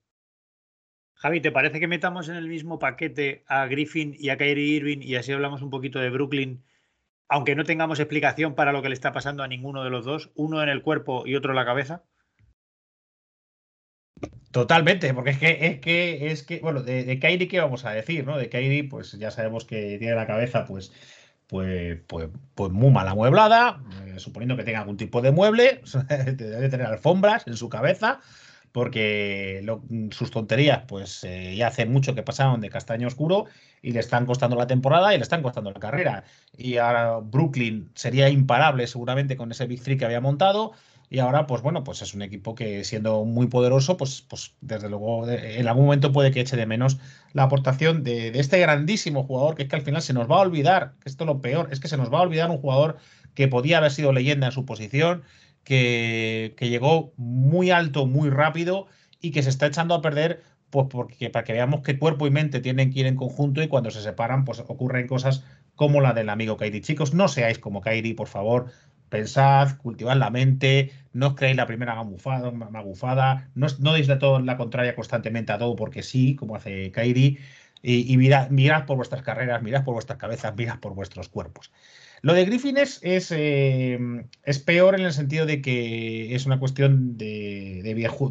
Javi, 1.19 1.41
¿te 1.41 1.51
parece 1.51 1.81
que 1.81 1.89
metamos 1.89 2.29
en 2.29 2.37
el 2.37 2.49
mismo 2.49 2.79
paquete 2.79 3.43
a 3.49 3.67
Griffin 3.67 4.15
y 4.17 4.29
a 4.29 4.39
Kyrie 4.39 4.77
Irving 4.77 4.99
y 5.01 5.17
así 5.17 5.33
hablamos 5.33 5.63
un 5.63 5.71
poquito 5.71 5.99
de 5.99 6.11
Brooklyn, 6.11 6.65
aunque 7.29 7.57
no 7.57 7.65
tengamos 7.65 7.99
explicación 7.99 8.55
para 8.55 8.73
lo 8.73 8.83
que 8.83 8.89
le 8.89 8.95
está 8.95 9.13
pasando 9.13 9.43
a 9.43 9.49
ninguno 9.49 9.83
de 9.83 9.91
los 9.91 10.05
dos, 10.05 10.31
uno 10.37 10.63
en 10.63 10.69
el 10.69 10.81
cuerpo 10.81 11.27
y 11.27 11.35
otro 11.35 11.51
en 11.51 11.57
la 11.57 11.65
cabeza? 11.65 12.05
Totalmente, 14.53 15.13
porque 15.13 15.31
es 15.31 15.39
que, 15.39 15.67
es 15.67 15.81
que, 15.81 16.31
es 16.31 16.43
que, 16.45 16.61
bueno, 16.61 16.83
de, 16.83 17.03
de 17.03 17.19
Kairi, 17.19 17.49
¿qué 17.49 17.61
vamos 17.61 17.85
a 17.85 17.91
decir, 17.91 18.25
no? 18.25 18.39
De 18.39 18.49
Kairi, 18.49 18.85
pues 18.85 19.13
ya 19.19 19.33
sabemos 19.33 19.65
que 19.65 19.99
tiene 19.99 20.15
la 20.15 20.27
cabeza, 20.27 20.67
pues, 20.67 20.93
pues, 21.49 21.99
pues, 22.07 22.29
pues 22.55 22.71
muy 22.71 22.93
mal 22.93 23.09
amueblada, 23.09 23.83
eh, 24.07 24.21
suponiendo 24.21 24.57
que 24.57 24.63
tenga 24.63 24.81
algún 24.81 24.97
tipo 24.97 25.21
de 25.21 25.33
mueble, 25.33 25.83
debe 26.37 26.69
tener 26.69 26.87
alfombras 26.87 27.45
en 27.49 27.57
su 27.57 27.69
cabeza, 27.69 28.21
porque 28.79 29.67
sus 30.13 30.31
tonterías, 30.31 30.85
pues 30.87 31.25
eh, 31.25 31.57
ya 31.57 31.67
hace 31.67 31.85
mucho 31.85 32.15
que 32.15 32.23
pasaron 32.23 32.61
de 32.61 32.71
castaño 32.71 33.09
oscuro 33.09 33.47
y 33.83 33.91
le 33.91 33.99
están 33.99 34.25
costando 34.25 34.55
la 34.55 34.69
temporada 34.69 35.13
y 35.13 35.17
le 35.17 35.25
están 35.25 35.43
costando 35.43 35.73
la 35.73 35.81
carrera. 35.81 36.23
Y 36.57 36.77
ahora 36.77 37.19
Brooklyn 37.19 37.91
sería 37.97 38.29
imparable 38.29 38.87
seguramente 38.87 39.37
con 39.37 39.51
ese 39.51 39.67
Big 39.67 39.83
Three 39.83 39.97
que 39.97 40.05
había 40.05 40.21
montado. 40.21 40.75
y 41.11 41.19
ahora, 41.19 41.49
pues 41.49 41.61
bueno, 41.61 41.83
pues 41.83 42.03
es 42.03 42.15
un 42.15 42.23
equipo 42.23 42.55
que 42.55 42.85
siendo 42.85 43.25
muy 43.25 43.49
poderoso, 43.49 43.97
pues, 43.97 44.23
pues 44.29 44.55
desde 44.61 44.89
luego 44.89 45.29
en 45.29 45.67
algún 45.67 45.87
momento 45.87 46.13
puede 46.13 46.31
que 46.31 46.41
eche 46.41 46.57
de 46.57 46.67
menos 46.67 46.99
la 47.33 47.43
aportación 47.45 48.05
de, 48.05 48.29
este 48.39 48.61
grandísimo 48.61 49.25
jugador, 49.25 49.57
que 49.57 49.65
es 49.65 49.69
que 49.69 49.75
al 49.75 49.83
final 49.83 50.03
se 50.03 50.13
nos 50.13 50.31
va 50.31 50.37
a 50.37 50.43
olvidar, 50.43 50.93
que 51.01 51.09
esto 51.09 51.25
es 51.25 51.27
lo 51.27 51.41
peor, 51.41 51.69
es 51.73 51.81
que 51.81 51.89
se 51.89 51.97
nos 51.97 52.13
va 52.13 52.19
a 52.19 52.23
olvidar 52.23 52.49
un 52.49 52.59
jugador 52.59 52.99
que 53.35 53.49
podía 53.49 53.79
haber 53.79 53.91
sido 53.91 54.13
leyenda 54.13 54.47
en 54.47 54.53
su 54.53 54.65
posición, 54.65 55.25
que, 55.69 56.69
llegó 56.69 57.13
muy 57.17 57.71
alto, 57.71 58.07
muy 58.07 58.31
rápido 58.31 58.87
y 59.21 59.31
que 59.33 59.43
se 59.43 59.51
está 59.51 59.67
echando 59.67 59.95
a 59.95 60.03
perder 60.03 60.43
pues 60.71 60.87
porque 60.91 61.31
para 61.31 61.45
que 61.45 61.55
veamos 61.55 61.81
que 61.83 61.99
cuerpo 61.99 62.27
y 62.27 62.31
mente 62.31 62.61
tienen 62.61 62.93
que 62.93 63.01
ir 63.01 63.07
en 63.07 63.17
conjunto 63.17 63.63
y 63.63 63.69
cuando 63.69 63.91
se 63.91 64.03
separan, 64.03 64.45
pues 64.45 64.61
ocurren 64.61 65.07
cosas 65.07 65.45
como 65.77 66.01
la 66.01 66.13
del 66.13 66.29
amigo 66.29 66.59
Kairi. 66.59 66.83
Chicos, 66.83 67.15
no 67.15 67.29
seáis 67.29 67.59
como 67.59 67.81
Kairi, 67.81 68.13
por 68.15 68.29
favor 68.29 68.67
pensad, 69.09 69.79
cultivad 69.79 70.17
la 70.17 70.31
mente, 70.31 70.93
no 71.15 71.29
os 71.29 71.35
creéis 71.35 71.57
la 71.57 71.67
primera 71.67 71.95
magufada, 71.95 73.49
no, 73.55 73.67
no 73.79 73.93
deis 73.95 74.07
de 74.07 74.17
todo 74.17 74.39
la 74.41 74.59
contraria 74.59 74.95
constantemente 74.95 75.53
a 75.53 75.59
todo 75.59 75.77
porque 75.77 76.03
sí, 76.03 76.37
como 76.37 76.57
hace 76.57 76.91
Kairi, 76.93 77.39
y, 77.83 78.17
mirad, 78.17 78.87
por 78.87 78.97
vuestras 78.97 79.23
carreras, 79.23 79.63
mirad 79.63 79.85
por 79.85 79.95
vuestras 79.95 80.19
cabezas, 80.19 80.55
mirad 80.57 80.81
por 80.81 80.95
vuestros 80.95 81.29
cuerpos. 81.29 81.71
Lo 82.23 82.33
de 82.35 82.45
Griffin 82.45 82.77
es, 82.77 83.01
es, 83.03 83.33
eh, 83.33 83.99
peor 84.65 84.95
en 84.99 85.07
el 85.07 85.13
sentido 85.13 85.47
de 85.47 85.63
que 85.63 86.35
es 86.35 86.47
una 86.47 86.59
cuestión 86.59 87.17
de, 87.17 87.83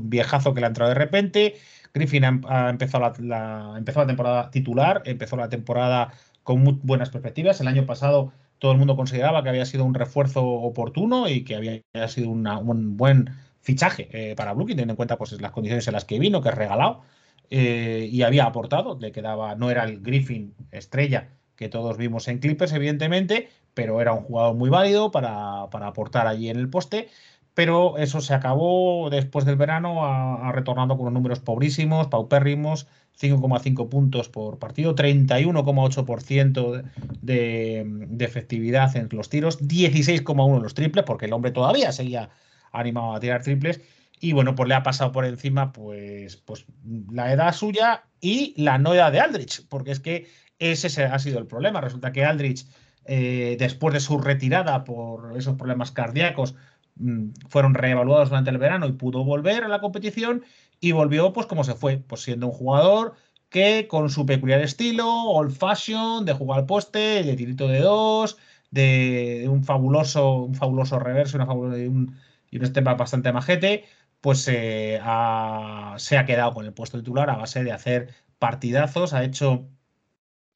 viejazo 0.02 0.54
que 0.54 0.60
le 0.60 0.66
ha 0.66 0.70
entrado 0.70 0.90
de 0.90 0.96
repente. 0.96 1.56
Griffin 1.94 2.26
ha, 2.26 2.70
empezado, 2.70 3.14
la, 3.20 3.76
empezó 3.78 4.02
la 4.02 4.08
temporada 4.08 4.52
titular, 4.52 5.02
empezó 5.06 5.38
la 5.38 5.50
temporada 5.50 6.14
con 6.44 6.62
muy 6.62 6.80
buenas 6.84 7.10
perspectivas. 7.10 7.62
El 7.62 7.68
año 7.68 7.86
pasado 7.86 8.34
todo 8.60 8.72
el 8.72 8.78
mundo 8.78 8.96
consideraba 8.96 9.44
que 9.44 9.50
había 9.50 9.66
sido 9.66 9.86
un 9.86 9.94
refuerzo 9.94 10.44
oportuno 10.44 11.30
y 11.30 11.44
que 11.44 11.56
había 11.56 12.08
sido 12.08 12.30
un 12.30 12.98
buen 12.98 13.30
fichaje 13.62 14.10
eh, 14.12 14.36
para 14.36 14.54
Brooklyn, 14.54 14.78
teniendo 14.78 14.94
en 14.94 14.98
cuenta 14.98 15.18
pues, 15.18 15.40
las 15.42 15.52
condiciones 15.52 15.88
en 15.88 15.94
las 15.94 16.06
que 16.06 16.20
vino, 16.20 16.42
que 16.42 16.50
es 16.50 16.56
regalado, 16.56 17.02
eh, 17.50 18.08
y 18.12 18.24
había 18.24 18.46
aportado, 18.46 18.98
le 19.00 19.12
quedaba, 19.12 19.56
no 19.56 19.70
era 19.72 19.84
el 19.84 20.02
Griffin 20.02 20.56
estrella 20.72 21.37
que 21.58 21.68
todos 21.68 21.98
vimos 21.98 22.28
en 22.28 22.40
Clippers, 22.40 22.72
evidentemente, 22.72 23.50
pero 23.74 24.00
era 24.00 24.14
un 24.14 24.24
jugador 24.24 24.56
muy 24.56 24.70
válido 24.70 25.12
para, 25.12 25.64
aportar 25.64 26.28
allí 26.28 26.50
en 26.50 26.58
el 26.58 26.70
poste. 26.70 27.10
Pero 27.54 27.98
eso 27.98 28.22
se 28.22 28.36
acabó 28.36 29.10
después 29.10 29.44
del 29.44 29.56
verano, 29.56 30.06
a, 30.06 30.52
retornando 30.52 30.96
con 30.96 31.08
unos 31.08 31.14
números 31.14 31.40
pobrísimos, 31.40 32.08
paupérrimos, 32.08 32.88
5,5 33.20 33.90
puntos 33.90 34.30
por 34.30 34.60
partido, 34.60 34.94
31,8% 34.94 36.84
de, 37.22 37.84
de 37.88 38.26
efectividad 38.26 38.96
en 38.96 39.10
los 39.12 39.30
tiros, 39.30 39.60
16,1 39.60 40.56
en 40.56 40.62
los 40.62 40.76
triples, 40.76 41.04
porque 41.04 41.26
el 41.26 41.34
hombre 41.34 41.50
todavía 41.50 41.92
seguía 41.92 42.30
animado 42.72 43.16
a 43.16 43.20
tirar 43.20 43.42
triples. 43.42 43.82
Y 44.20 44.34
bueno, 44.34 44.56
pues 44.56 44.68
le 44.68 44.76
ha 44.76 44.84
pasado 44.84 45.12
por 45.12 45.26
encima 45.26 45.72
pues, 45.72 46.38
pues 46.38 46.66
la 47.12 47.32
edad 47.32 47.54
suya 47.54 48.04
y 48.20 48.54
la 48.62 48.78
no 48.78 48.94
edad 48.94 49.12
de 49.12 49.20
Aldrich, 49.20 49.68
porque 49.68 49.92
es 49.92 50.00
que 50.00 50.28
ese 50.60 51.04
ha 51.04 51.20
sido 51.20 51.40
el 51.40 51.48
problema. 51.48 51.82
Resulta 51.82 52.12
que 52.12 52.26
Aldrich, 52.26 52.66
eh, 53.06 53.56
después 53.60 53.94
de 53.94 54.00
su 54.00 54.18
retirada 54.20 54.84
por 54.84 55.38
esos 55.38 55.56
problemas 55.56 55.92
cardíacos, 55.92 56.56
mm, 56.96 57.30
fueron 57.50 57.74
reevaluados 57.74 58.30
durante 58.30 58.50
el 58.50 58.58
verano 58.58 58.88
y 58.88 58.94
pudo 58.94 59.24
volver 59.24 59.64
a 59.64 59.68
la 59.68 59.80
competición 59.80 60.44
y 60.80 60.92
volvió 60.92 61.34
pues 61.34 61.48
como 61.48 61.64
se 61.64 61.76
fue, 61.76 61.98
pues 61.98 62.22
siendo 62.22 62.48
un 62.48 62.54
jugador 62.54 63.16
que 63.50 63.88
con 63.88 64.10
su 64.10 64.26
peculiar 64.26 64.62
estilo, 64.62 65.08
old 65.08 65.56
fashion, 65.56 66.26
de 66.26 66.34
jugar 66.34 66.60
al 66.60 66.66
poste, 66.66 67.24
de 67.24 67.36
tirito 67.36 67.68
de 67.68 67.80
dos, 67.80 68.38
de, 68.72 69.48
un 69.50 69.64
fabuloso, 69.64 70.44
un 70.44 70.56
fabuloso 70.56 71.00
reverso 71.00 71.38
una 71.38 71.78
y 71.78 71.88
un, 71.88 72.18
y 72.52 72.58
un 72.60 72.74
bastante 72.98 73.32
majete, 73.32 73.86
pues 74.22 74.48
eh, 74.48 75.00
se 75.98 76.18
ha 76.18 76.26
quedado 76.26 76.54
con 76.54 76.66
el 76.66 76.74
puesto 76.74 76.98
titular 76.98 77.30
a 77.30 77.38
base 77.38 77.64
de 77.64 77.72
hacer 77.72 78.14
partidazos, 78.40 79.14
ha 79.14 79.24
hecho, 79.24 79.70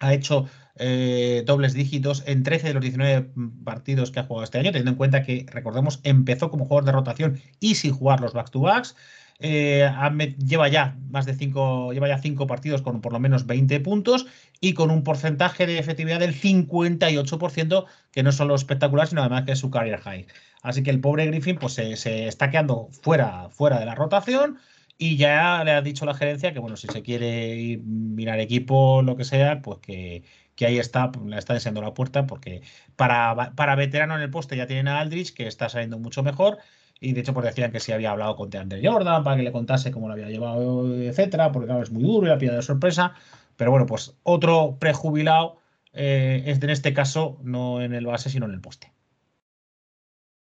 ha 0.01 0.13
hecho 0.13 0.47
eh, 0.75 1.43
dobles 1.45 1.73
dígitos 1.73 2.23
en 2.25 2.43
13 2.43 2.67
de 2.67 2.73
los 2.73 2.81
19 2.81 3.29
partidos 3.63 4.11
que 4.11 4.19
ha 4.19 4.23
jugado 4.23 4.43
este 4.43 4.57
año, 4.57 4.71
teniendo 4.71 4.91
en 4.91 4.97
cuenta 4.97 5.23
que, 5.23 5.45
recordemos, 5.49 5.99
empezó 6.03 6.49
como 6.49 6.65
jugador 6.65 6.85
de 6.85 6.91
rotación 6.91 7.39
y 7.59 7.75
sin 7.75 7.93
jugar 7.93 8.19
los 8.19 8.33
back-to-backs. 8.33 8.95
Eh, 9.43 9.89
lleva 10.37 10.67
ya 10.67 10.97
más 11.09 11.25
de 11.25 11.33
cinco, 11.33 11.93
lleva 11.93 12.07
ya 12.07 12.19
cinco 12.19 12.45
partidos 12.45 12.83
con 12.83 13.01
por 13.01 13.11
lo 13.11 13.19
menos 13.19 13.47
20 13.47 13.79
puntos 13.79 14.27
y 14.59 14.73
con 14.73 14.91
un 14.91 15.03
porcentaje 15.03 15.65
de 15.65 15.79
efectividad 15.79 16.19
del 16.19 16.35
58%, 16.35 17.85
que 18.11 18.23
no 18.23 18.29
es 18.29 18.35
solo 18.35 18.53
espectacular, 18.53 19.07
sino 19.07 19.21
además 19.21 19.43
que 19.43 19.53
es 19.53 19.59
su 19.59 19.71
career 19.71 19.99
high. 19.99 20.27
Así 20.61 20.83
que 20.83 20.91
el 20.91 20.99
pobre 20.99 21.25
Griffin 21.25 21.57
pues, 21.57 21.73
se, 21.73 22.27
está 22.27 22.51
quedando 22.51 22.89
fuera, 23.01 23.49
fuera 23.49 23.79
de 23.79 23.85
la 23.85 23.95
rotación 23.95 24.59
y 25.01 25.17
ya 25.17 25.63
le 25.63 25.71
ha 25.71 25.81
dicho 25.81 26.05
la 26.05 26.13
gerencia 26.13 26.53
que, 26.53 26.59
bueno, 26.59 26.77
si 26.77 26.87
se 26.87 27.01
quiere 27.01 27.55
ir, 27.55 27.81
mirar 27.83 28.39
equipo, 28.39 29.01
lo 29.01 29.15
que 29.17 29.23
sea, 29.23 29.61
pues 29.63 29.79
que, 29.79 30.23
ahí 30.63 30.77
está, 30.77 31.11
le 31.25 31.39
está 31.39 31.55
deseando 31.55 31.81
la 31.81 31.95
puerta, 31.95 32.27
porque 32.27 32.61
para, 32.95 33.53
para 33.55 33.75
veterano 33.75 34.15
en 34.15 34.21
el 34.21 34.29
poste 34.29 34.55
ya 34.55 34.67
tienen 34.67 34.87
a 34.87 34.99
Aldrich, 34.99 35.33
que 35.33 35.47
está 35.47 35.69
saliendo 35.69 35.97
mucho 35.97 36.21
mejor 36.21 36.59
y 36.99 37.13
de 37.13 37.21
hecho, 37.21 37.33
pues 37.33 37.47
decían 37.47 37.71
que 37.71 37.79
si 37.79 37.91
había 37.91 38.11
hablado 38.11 38.35
con 38.35 38.51
Teandre 38.51 38.79
Jordan 38.87 39.23
para 39.23 39.35
que 39.35 39.41
le 39.41 39.51
contase 39.51 39.91
cómo 39.91 40.07
lo 40.07 40.13
había 40.13 40.29
llevado, 40.29 40.95
etcétera, 40.95 41.51
porque 41.51 41.65
claro, 41.65 41.81
es 41.81 41.91
muy 41.91 42.03
duro 42.03 42.27
y 42.27 42.29
la 42.29 42.37
pillado 42.37 42.57
de 42.57 42.63
sorpresa. 42.63 43.15
Pero 43.57 43.71
bueno, 43.71 43.87
pues 43.87 44.15
otro 44.21 44.77
prejubilado 44.79 45.57
eh, 45.93 46.43
es 46.45 46.61
en 46.61 46.69
este 46.69 46.93
caso 46.93 47.39
no 47.43 47.81
en 47.81 47.93
el 47.95 48.05
base, 48.05 48.29
sino 48.29 48.45
en 48.45 48.51
el 48.51 48.61
poste. 48.61 48.91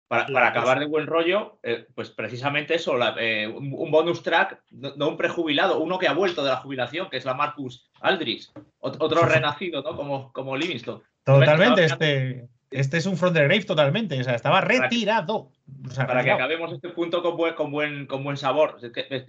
Para, 0.09 0.47
acabar 0.47 0.79
de 0.79 0.87
buen 0.87 1.05
rollo, 1.05 1.59
eh, 1.61 1.85
pues 1.93 2.09
precisamente 2.09 2.73
eso, 2.73 2.97
eh, 3.19 3.47
un, 3.47 3.91
bonus 3.91 4.23
track, 4.23 4.59
no, 4.71 5.07
un 5.07 5.17
prejubilado, 5.17 5.79
uno 5.79 5.99
que 5.99 6.07
ha 6.07 6.13
vuelto 6.13 6.43
de 6.43 6.49
la 6.49 6.57
jubilación, 6.57 7.11
que 7.11 7.17
es 7.17 7.25
la 7.25 7.35
Marcus 7.35 7.87
Aldrich, 8.01 8.49
otro 8.79 9.21
renacido, 9.21 9.83
¿no? 9.83 9.95
Como, 9.95 10.33
como 10.33 10.57
Livingston. 10.57 11.03
Totalmente, 11.23 11.85
este, 11.85 12.49
este 12.71 12.97
es 12.97 13.05
un 13.05 13.17
front 13.17 13.35
de 13.35 13.43
grave 13.43 13.63
totalmente, 13.63 14.19
o 14.19 14.23
sea, 14.23 14.33
estaba 14.33 14.61
retirado. 14.61 15.51
Para 15.95 16.23
que, 16.23 16.31
acabemos 16.31 16.73
este 16.73 16.89
punto 16.89 17.21
con 17.21 17.37
buen, 17.37 17.53
con 17.53 17.71
buen, 17.71 18.07
con 18.07 18.23
buen 18.23 18.37
sabor. 18.37 18.77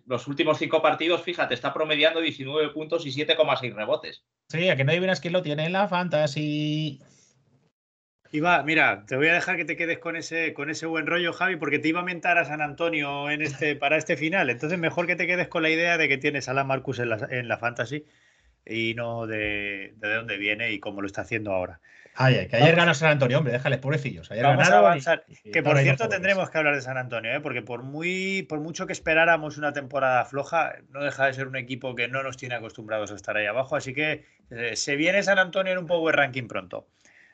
los 0.06 0.26
últimos 0.28 0.56
cinco 0.56 0.80
partidos, 0.80 1.20
fíjate, 1.20 1.52
está 1.52 1.74
promediando 1.74 2.20
19 2.20 2.70
puntos 2.70 3.04
y 3.04 3.10
7,6 3.10 3.74
rebotes. 3.74 4.24
Sí, 4.48 4.70
a 4.70 4.76
que 4.76 4.84
no 4.84 4.92
adivinas 4.92 5.20
quién 5.20 5.34
lo 5.34 5.42
tiene 5.42 5.66
en 5.66 5.74
la 5.74 5.88
fantasy. 5.88 7.00
Iba, 8.32 8.62
mira, 8.62 9.04
te 9.06 9.16
voy 9.16 9.28
a 9.28 9.34
dejar 9.34 9.56
que 9.56 9.64
te 9.64 9.76
quedes 9.76 9.98
con 9.98 10.14
ese, 10.14 10.52
con 10.52 10.70
ese 10.70 10.86
buen 10.86 11.06
rollo, 11.06 11.32
Javi, 11.32 11.56
porque 11.56 11.80
te 11.80 11.88
iba 11.88 12.00
a 12.00 12.04
mentar 12.04 12.38
a 12.38 12.44
San 12.44 12.62
Antonio 12.62 13.28
en 13.28 13.42
este, 13.42 13.74
para 13.76 13.96
este 13.96 14.16
final. 14.16 14.50
Entonces, 14.50 14.78
mejor 14.78 15.06
que 15.06 15.16
te 15.16 15.26
quedes 15.26 15.48
con 15.48 15.62
la 15.62 15.70
idea 15.70 15.98
de 15.98 16.08
que 16.08 16.16
tienes 16.16 16.48
a 16.48 16.54
la 16.54 16.62
Marcus 16.62 17.00
en 17.00 17.08
la, 17.08 17.26
en 17.30 17.48
la 17.48 17.58
fantasy 17.58 18.06
y 18.64 18.94
no 18.94 19.26
de, 19.26 19.94
de 19.96 20.14
dónde 20.14 20.36
viene 20.36 20.70
y 20.70 20.78
cómo 20.78 21.00
lo 21.00 21.06
está 21.06 21.22
haciendo 21.22 21.52
ahora. 21.52 21.80
Ay, 22.14 22.48
que 22.48 22.56
ayer 22.56 22.74
ganó 22.74 22.92
San 22.92 23.10
Antonio, 23.10 23.38
hombre, 23.38 23.52
déjales, 23.52 23.78
pobrecillos. 23.78 24.30
Ayer 24.30 24.44
Vamos 24.44 24.68
a 24.68 24.78
avanzar. 24.78 25.24
que 25.52 25.62
por 25.62 25.78
cierto 25.78 26.08
tendremos 26.08 26.50
que 26.50 26.58
hablar 26.58 26.74
de 26.74 26.82
San 26.82 26.98
Antonio, 26.98 27.32
¿eh? 27.32 27.40
porque 27.40 27.62
por, 27.62 27.82
muy, 27.82 28.46
por 28.48 28.60
mucho 28.60 28.86
que 28.86 28.92
esperáramos 28.92 29.58
una 29.58 29.72
temporada 29.72 30.24
floja, 30.24 30.74
no 30.90 31.02
deja 31.02 31.26
de 31.26 31.34
ser 31.34 31.46
un 31.46 31.56
equipo 31.56 31.94
que 31.94 32.08
no 32.08 32.22
nos 32.22 32.36
tiene 32.36 32.56
acostumbrados 32.56 33.12
a 33.12 33.14
estar 33.14 33.36
ahí 33.36 33.46
abajo. 33.46 33.76
Así 33.76 33.94
que 33.94 34.24
eh, 34.50 34.76
se 34.76 34.96
viene 34.96 35.22
San 35.22 35.38
Antonio 35.38 35.72
en 35.72 35.78
un 35.78 35.86
Power 35.86 36.16
Ranking 36.16 36.46
pronto. 36.46 36.88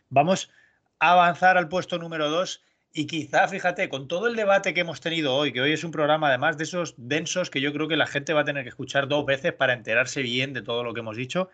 Vamos 0.08 0.52
avanzar 0.98 1.56
al 1.58 1.68
puesto 1.68 1.98
número 1.98 2.30
2 2.30 2.62
y 2.92 3.06
quizá, 3.06 3.46
fíjate, 3.48 3.88
con 3.88 4.08
todo 4.08 4.26
el 4.26 4.36
debate 4.36 4.72
que 4.72 4.80
hemos 4.80 5.00
tenido 5.00 5.34
hoy, 5.34 5.52
que 5.52 5.60
hoy 5.60 5.72
es 5.72 5.84
un 5.84 5.90
programa 5.90 6.28
además 6.28 6.56
de 6.56 6.64
esos 6.64 6.94
densos 6.96 7.50
que 7.50 7.60
yo 7.60 7.72
creo 7.72 7.88
que 7.88 7.96
la 7.96 8.06
gente 8.06 8.32
va 8.32 8.40
a 8.40 8.44
tener 8.44 8.62
que 8.62 8.70
escuchar 8.70 9.06
dos 9.06 9.26
veces 9.26 9.52
para 9.52 9.74
enterarse 9.74 10.22
bien 10.22 10.52
de 10.52 10.62
todo 10.62 10.82
lo 10.82 10.94
que 10.94 11.00
hemos 11.00 11.16
dicho 11.16 11.50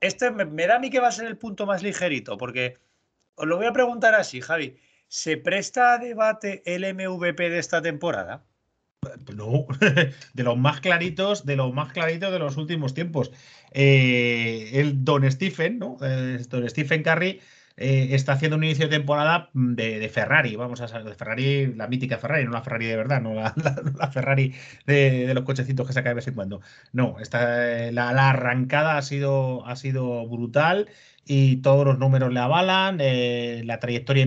este 0.00 0.30
me, 0.30 0.66
da 0.66 0.76
a 0.76 0.78
mí 0.78 0.90
que 0.90 1.00
va 1.00 1.08
a 1.08 1.12
ser 1.12 1.26
el 1.26 1.36
punto 1.36 1.66
más 1.66 1.82
ligerito, 1.82 2.36
porque 2.36 2.78
os 3.34 3.46
lo 3.46 3.56
voy 3.56 3.66
a 3.66 3.72
preguntar 3.72 4.14
así, 4.14 4.40
Javi. 4.40 4.76
¿Se 5.08 5.36
presta 5.36 5.94
a 5.94 5.98
debate 5.98 6.62
el 6.64 6.82
MVP 6.94 7.50
de 7.50 7.58
esta 7.58 7.82
temporada? 7.82 8.44
No, 9.34 9.66
de 10.34 10.42
los 10.42 10.56
más 10.56 10.80
claritos, 10.80 11.44
de 11.44 11.56
los 11.56 11.72
más 11.72 11.92
claritos 11.92 12.32
de 12.32 12.38
los 12.38 12.56
últimos 12.56 12.94
tiempos. 12.94 13.32
Eh, 13.72 14.70
el 14.74 15.04
Don 15.04 15.30
Stephen, 15.30 15.78
¿no? 15.78 15.96
Eh, 16.02 16.42
don 16.48 16.68
Stephen 16.68 17.02
Curry 17.02 17.40
eh, 17.80 18.14
está 18.14 18.34
haciendo 18.34 18.58
un 18.58 18.64
inicio 18.64 18.88
de 18.88 18.98
temporada 18.98 19.48
mm, 19.54 19.74
de, 19.74 20.08
Ferrari, 20.10 20.54
vamos 20.54 20.82
a 20.82 21.02
de 21.02 21.14
Ferrari, 21.14 21.74
la 21.74 21.88
mítica 21.88 22.18
Ferrari, 22.18 22.44
no 22.44 22.50
la 22.50 22.60
Ferrari 22.60 22.84
de 22.86 22.96
verdad, 22.96 23.22
no 23.22 23.32
la, 23.32 23.54
Ferrari 24.12 24.54
de, 24.86 25.32
los 25.32 25.44
cochecitos 25.44 25.86
que 25.86 25.94
saca 25.94 26.10
de 26.10 26.16
vez 26.16 26.28
en 26.28 26.34
cuando. 26.34 26.60
No, 26.92 27.16
esta, 27.20 27.90
la, 27.90 28.28
arrancada 28.28 28.98
ha 28.98 29.02
sido, 29.02 29.66
ha 29.66 29.76
sido 29.76 30.28
brutal 30.28 30.90
y 31.24 31.56
todos 31.62 31.86
los 31.86 31.98
números 31.98 32.32
le 32.34 32.40
avalan, 32.40 32.98
eh, 33.00 33.62
la 33.64 33.78
trayectoria 33.80 34.26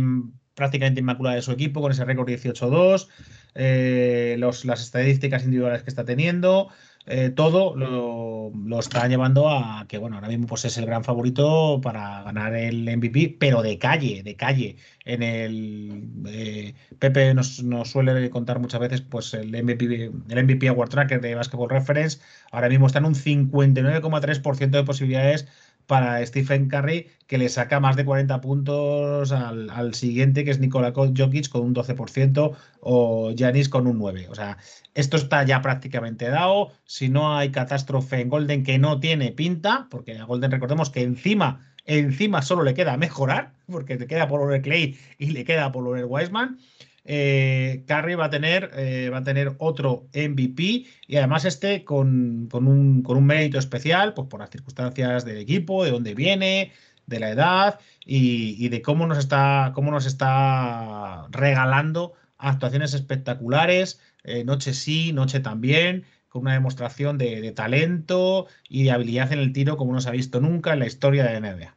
prácticamente 0.56 1.02
inmaculada 1.02 1.36
de 1.36 1.44
su 1.44 1.52
equipo 1.52 1.80
con 1.80 1.92
ese 1.92 2.06
récord 2.06 2.28
18-2, 2.28 3.08
eh, 3.54 4.36
las 4.40 4.82
estadísticas 4.82 5.44
individuales 5.44 5.84
que 5.84 5.90
está 5.92 6.06
teniendo. 6.06 6.70
Eh, 7.06 7.30
todo 7.32 7.76
lo, 7.76 8.52
lo, 8.56 8.80
está 8.80 9.08
llevando 9.08 9.50
a 9.50 9.86
que, 9.90 9.98
bueno, 9.98 10.16
ahora 10.16 10.30
mismo 10.30 10.48
pues 10.48 10.64
es 10.66 10.78
el 10.78 10.86
gran 10.86 11.04
favorito 11.04 11.82
para 11.82 12.24
ganar 12.24 12.56
el 12.56 12.84
MVP, 12.98 13.36
pero 13.40 13.62
de 13.62 13.78
calle, 13.78 14.24
de 14.24 14.36
calle. 14.36 14.78
En 15.04 15.22
el 15.22 16.04
eh, 16.28 16.74
Pepe 17.00 17.34
nos, 17.34 17.62
nos, 17.62 17.92
suele 17.92 18.30
contar 18.30 18.60
muchas 18.60 18.80
veces 18.80 19.02
pues 19.02 19.34
el 19.34 19.50
MVP, 19.52 20.12
el 20.30 20.44
MVP 20.46 20.70
Award 20.70 20.90
Tracker 20.90 21.20
de 21.20 21.36
Basketball 21.36 21.70
Reference, 21.70 22.20
ahora 22.52 22.70
mismo 22.70 22.88
está 22.88 23.00
en 23.00 23.06
un 23.06 23.16
59,3% 23.16 24.70
de 24.70 24.84
posibilidades 24.84 25.48
para 25.88 26.26
Stephen 26.26 26.68
Curry, 26.68 27.08
que 27.28 27.38
le 27.38 27.50
saca 27.50 27.80
más 27.80 27.96
de 27.96 28.06
40 28.06 28.42
puntos 28.42 29.32
al, 29.32 29.94
siguiente, 29.94 30.44
que 30.44 30.52
es 30.52 30.60
Nikola 30.60 30.94
Jokic 30.94 31.50
con 31.50 31.62
un 31.62 31.76
12% 31.76 32.56
o 32.80 33.34
Janis 33.38 33.70
con 33.70 33.88
un 33.88 34.00
9%. 34.00 34.30
O 34.30 34.36
sea, 34.36 34.58
esto 34.94 35.18
está 35.18 35.44
ya 35.44 35.62
prácticamente 35.62 36.30
dado. 36.30 36.72
Si 36.86 37.10
no 37.10 37.36
hay 37.36 37.52
catástrofe 37.52 38.22
en 38.22 38.30
Golden, 38.30 38.64
que 38.64 38.78
no 38.78 39.00
tiene 39.00 39.32
pinta, 39.32 39.88
porque 39.90 40.18
a 40.18 40.26
Golden 40.26 40.52
recordemos 40.52 40.90
que 40.90 41.02
encima, 41.02 41.74
encima 41.86 42.42
solo 42.42 42.64
le 42.64 42.74
queda 42.74 42.98
mejorar, 42.98 43.54
porque 43.68 43.98
le 43.98 44.08
queda 44.08 44.28
por 44.28 44.62
Clay 44.62 44.98
y 45.18 45.32
le 45.32 45.44
queda 45.44 45.72
por 45.72 45.86
Wiseman 45.88 46.58
eh, 47.06 47.86
va 47.90 48.26
a 48.26 48.30
tener, 48.30 48.72
eh, 48.76 49.10
va 49.10 49.18
a 49.20 49.24
tener 49.24 49.56
otro 49.58 50.08
MVP 50.14 50.86
y 51.08 51.18
además 51.18 51.46
este 51.46 51.84
con, 51.84 52.50
un, 52.54 53.26
mérito 53.26 53.60
especial, 53.60 54.14
pues 54.14 54.28
por 54.28 54.40
las 54.40 54.50
circunstancias 54.50 55.26
del 55.26 55.38
equipo, 55.38 55.84
de 55.84 55.92
dónde 55.92 56.16
viene, 56.16 56.72
de 57.06 57.20
la 57.20 57.30
edad 57.30 57.80
y, 58.06 58.70
de 58.70 58.82
cómo 58.82 59.06
nos 59.08 59.18
está, 59.18 59.72
cómo 59.76 59.92
nos 59.92 60.06
está 60.06 61.28
regalando 61.32 62.14
actuaciones 62.38 62.94
espectaculares, 62.94 64.00
eh, 64.24 64.44
noche 64.44 64.74
sí, 64.74 65.14
noche 65.14 65.40
también, 65.40 66.06
con 66.30 66.44
una 66.44 66.54
demostración 66.54 67.18
de, 67.18 67.42
de, 67.42 67.52
talento 67.52 68.48
y 68.68 68.84
de 68.84 68.92
habilidad 68.92 69.32
en 69.32 69.40
el 69.40 69.54
tiro 69.54 69.78
como 69.78 69.94
no 69.94 70.02
se 70.02 70.10
ha 70.10 70.14
visto 70.14 70.40
nunca 70.40 70.74
en 70.74 70.80
la 70.80 70.88
historia 70.88 71.24
de 71.26 71.40
la 71.40 71.54
NBA. 71.54 71.76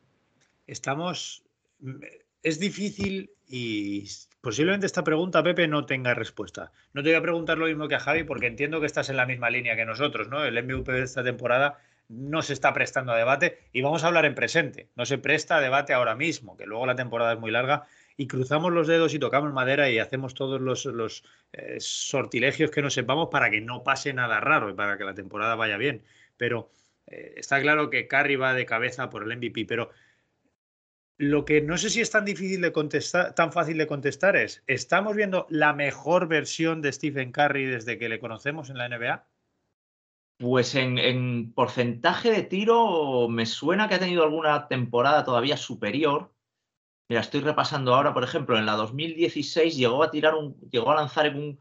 Estamos. 0.67 1.43
Es 2.43 2.59
difícil 2.59 3.31
y 3.49 4.07
Posiblemente 4.47 4.87
esta 4.87 5.03
pregunta, 5.03 5.43
Pepe, 5.43 5.67
no 5.67 5.87
tenga 5.87 6.15
respuesta. 6.15 6.71
No 6.93 7.03
te 7.03 7.09
voy 7.09 7.17
a 7.17 7.21
preguntar 7.21 7.59
lo 7.59 7.67
mismo 7.67 7.89
que 7.89 7.97
a 7.97 7.99
Javi 7.99 8.23
porque 8.23 8.47
entiendo 8.47 8.79
que 8.79 8.87
estás 8.87 9.09
en 9.09 9.17
la 9.17 9.27
misma 9.27 9.51
línea 9.51 9.75
que 9.75 9.85
nosotros, 9.85 10.29
¿no? 10.29 10.45
El 10.45 10.63
MVP 10.63 10.93
de 10.93 11.03
esta 11.03 11.25
temporada 11.25 11.81
no 12.09 12.43
se 12.43 12.53
está 12.53 12.73
prestando 12.73 13.11
a 13.11 13.17
debate 13.17 13.59
y 13.73 13.83
vamos 13.83 14.05
a 14.05 14.07
hablar 14.07 14.25
en 14.25 14.37
presente. 14.37 14.89
No 14.95 15.05
se 15.05 15.19
presta 15.19 15.57
a 15.57 15.61
debate 15.61 15.95
ahora 15.95 16.15
mismo, 16.15 16.57
que 16.57 16.65
luego 16.65 16.87
la 16.87 16.95
temporada 16.95 17.33
es 17.33 17.41
muy 17.41 17.51
larga 17.51 17.89
y 18.17 18.29
cruzamos 18.29 18.73
los 18.73 18.87
dedos 18.87 19.15
y 19.15 19.19
tocamos 19.19 19.53
madera 19.53 19.91
y 19.91 19.99
hacemos 19.99 20.35
todos 20.35 20.61
los, 20.61 21.25
eh, 21.53 21.79
sortilegios 21.81 22.71
que 22.71 22.83
no 22.83 22.91
sepamos 22.91 23.31
para 23.33 23.51
que 23.51 23.61
no 23.61 23.83
pase 23.83 24.13
nada 24.13 24.39
raro 24.39 24.71
y 24.71 24.75
para 24.75 24.97
que 24.97 25.03
la 25.03 25.15
temporada 25.15 25.57
vaya 25.57 25.77
bien. 25.77 26.05
Pero 26.37 26.71
eh, 27.09 27.35
está 27.37 27.61
claro 27.61 27.91
que 27.91 28.07
Curry 28.07 28.37
va 28.37 28.55
de 28.55 28.65
cabeza 28.65 29.11
por 29.11 29.25
el 29.25 29.37
MVP, 29.37 29.65
pero 29.65 29.91
lo 31.19 31.45
que 31.45 31.63
no 31.63 31.79
sé 31.79 31.91
si 31.91 32.01
es 32.01 32.11
tan 32.11 32.25
difícil 32.25 32.61
de 32.61 32.73
contestar, 32.73 33.35
tan 33.35 33.53
fácil 33.53 33.79
de 33.79 33.87
contestar 33.87 34.37
es, 34.37 34.63
¿estamos 34.67 35.17
viendo 35.17 35.47
la 35.49 35.73
mejor 35.73 36.29
versión 36.29 36.83
de 36.83 36.93
Stephen 36.93 37.33
Curry 37.33 37.65
desde 37.65 37.99
que 37.99 38.09
le 38.09 38.21
conocemos 38.21 38.69
en 38.69 38.79
la 38.79 38.89
NBA? 38.89 39.27
Pues 40.39 40.75
en, 40.75 41.53
porcentaje 41.55 42.31
de 42.31 42.43
tiro 42.43 43.29
me 43.29 43.47
suena 43.47 43.89
que 43.89 43.95
ha 43.95 43.99
tenido 43.99 44.25
alguna 44.25 44.69
temporada 44.69 45.25
todavía 45.25 45.57
superior. 45.57 46.35
Mira, 47.09 47.23
estoy 47.23 47.41
repasando 47.41 47.95
ahora, 47.95 48.13
por 48.13 48.25
ejemplo, 48.25 48.59
en 48.59 48.67
la 48.67 48.73
2016 48.73 49.77
llegó 49.77 50.03
a 50.03 50.11
tirar 50.11 50.35
un, 50.35 50.61
llegó 50.71 50.91
a 50.91 50.97
lanzar 50.97 51.27
en 51.27 51.37
un, 51.37 51.61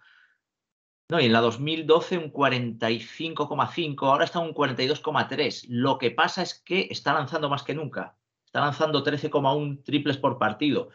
no, 1.10 1.22
y 1.22 1.26
en 1.26 1.34
la 1.34 1.40
2012 1.40 2.18
un 2.18 2.34
45,5, 2.34 4.08
ahora 4.08 4.26
está 4.26 4.40
un 4.40 4.54
42,3. 4.54 5.68
Lo 5.70 5.98
que 5.98 6.12
pasa 6.12 6.42
es 6.42 6.56
que 6.56 6.88
está 6.90 7.14
lanzando 7.14 7.48
más 7.48 7.64
que 7.64 7.76
nunca 7.76 8.18
está 8.56 8.62
lanzando 8.62 9.04
13,1 9.04 9.84
triples 9.84 10.16
por 10.16 10.40
partido, 10.40 10.88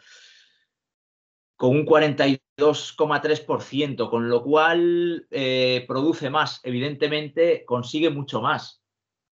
con 1.55 1.75
un 1.75 1.85
42,3%, 1.85 4.09
con 4.09 4.29
lo 4.29 4.41
cual 4.41 5.27
eh, 5.29 5.85
produce 5.87 6.31
más, 6.31 6.59
evidentemente 6.63 7.63
consigue 7.65 8.09
mucho 8.09 8.41
más. 8.41 8.81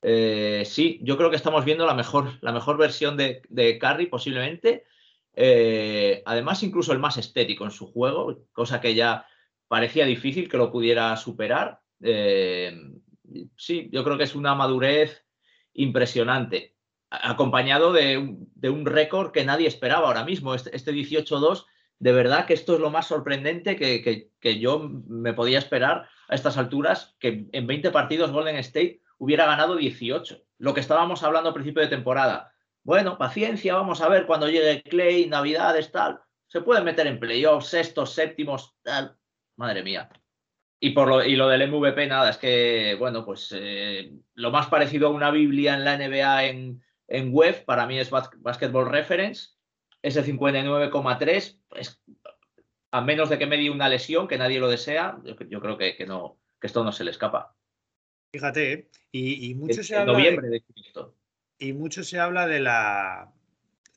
Eh, 0.01 0.63
sí, 0.65 0.99
yo 1.03 1.15
creo 1.15 1.29
que 1.29 1.37
estamos 1.37 1.63
viendo 1.63 1.85
la 1.85 1.93
mejor, 1.93 2.37
la 2.41 2.51
mejor 2.51 2.75
versión 2.77 3.15
de, 3.15 3.43
de 3.47 3.79
Curry 3.79 4.07
posiblemente. 4.07 4.83
Eh, 5.33 6.21
además, 6.25 6.61
incluso 6.63 6.91
el 6.91 6.99
más 6.99 7.15
estético 7.15 7.63
en 7.63 7.71
su 7.71 7.87
juego, 7.87 8.43
cosa 8.51 8.81
que 8.81 8.93
ya 8.93 9.25
parecía 9.69 10.05
difícil 10.05 10.49
que 10.49 10.57
lo 10.57 10.69
pudiera 10.69 11.15
superar. 11.15 11.79
sí, 13.55 13.89
yo 13.89 14.03
creo 14.03 14.17
que 14.17 14.25
es 14.25 14.35
una 14.35 14.53
madurez 14.53 15.23
impresionante 15.71 16.76
acompañado 17.09 17.93
de 17.93 18.17
un, 18.17 18.85
récord 18.85 19.31
que 19.31 19.45
nadie 19.45 19.67
esperaba 19.67 20.07
ahora 20.07 20.25
mismo, 20.25 20.53
este, 20.53 20.71
18-2. 20.71 21.53
Este 21.53 21.67
de 21.99 22.11
verdad 22.11 22.45
que 22.45 22.53
esto 22.53 22.75
es 22.75 22.79
lo 22.79 22.91
más 22.91 23.07
sorprendente 23.07 23.75
que, 23.75 24.59
yo 24.59 24.79
me 25.07 25.33
podía 25.33 25.57
esperar 25.57 26.07
a 26.27 26.35
estas 26.35 26.57
alturas, 26.57 27.15
que 27.19 27.47
en 27.51 27.67
20 27.67 27.89
partidos 27.91 28.31
Golden 28.31 28.57
State 28.57 29.01
hubiera 29.17 29.45
ganado 29.45 29.75
18. 29.75 30.37
Lo 30.59 30.73
que 30.73 30.79
estábamos 30.79 31.23
hablando 31.23 31.49
a 31.49 31.53
principio 31.53 31.81
de 31.81 31.87
temporada. 31.87 32.51
Bueno, 32.83 33.17
paciencia, 33.17 33.73
vamos 33.73 34.01
a 34.01 34.09
ver 34.09 34.27
cuando 34.27 34.47
llegue 34.47 34.83
Clay, 34.83 35.27
Navidades, 35.27 35.91
tal. 35.91 36.19
Se 36.47 36.61
puede 36.61 36.81
meter 36.81 37.07
en 37.07 37.19
playoffs, 37.19 37.67
sextos, 37.67 38.13
séptimos, 38.13 38.75
tal. 38.83 39.17
Madre 39.57 39.83
mía. 39.83 40.09
Y, 40.79 40.91
por 40.91 41.07
lo, 41.07 41.23
y 41.23 41.35
lo 41.35 41.47
del 41.47 41.69
MVP, 41.69 42.05
nada, 42.05 42.29
es 42.29 42.37
que, 42.37 42.95
bueno, 42.99 43.25
pues 43.25 43.53
eh, 43.57 44.11
lo 44.35 44.51
más 44.51 44.67
parecido 44.67 45.07
a 45.07 45.11
una 45.11 45.31
Biblia 45.31 45.73
en 45.73 45.83
la 45.83 45.97
NBA 45.97 46.45
en, 46.45 46.83
en 47.07 47.31
web, 47.33 47.63
para 47.65 47.85
mí 47.87 47.99
es 47.99 48.09
Basketball 48.09 48.89
Reference, 48.89 49.49
ese 50.01 50.23
59,3, 50.23 51.59
pues, 51.69 52.03
a 52.91 53.01
menos 53.01 53.29
de 53.29 53.37
que 53.37 53.45
me 53.45 53.57
di 53.57 53.69
una 53.69 53.89
lesión, 53.89 54.27
que 54.27 54.37
nadie 54.37 54.59
lo 54.59 54.69
desea, 54.69 55.17
yo, 55.23 55.61
creo 55.61 55.77
que, 55.77 56.05
no, 56.05 56.39
que 56.59 56.67
esto 56.67 56.83
no 56.83 56.91
se 56.91 57.03
le 57.03 57.11
escapa. 57.11 57.55
Fíjate, 58.31 58.73
¿eh? 58.73 58.89
y, 59.11 59.53
mucho 59.55 59.83
se 59.83 59.95
habla. 59.95 60.17
de, 60.17 60.63
Y 61.59 61.73
mucho 61.73 62.03
se 62.03 62.19
habla 62.19 62.47
de 62.47 62.59
la, 62.59 63.33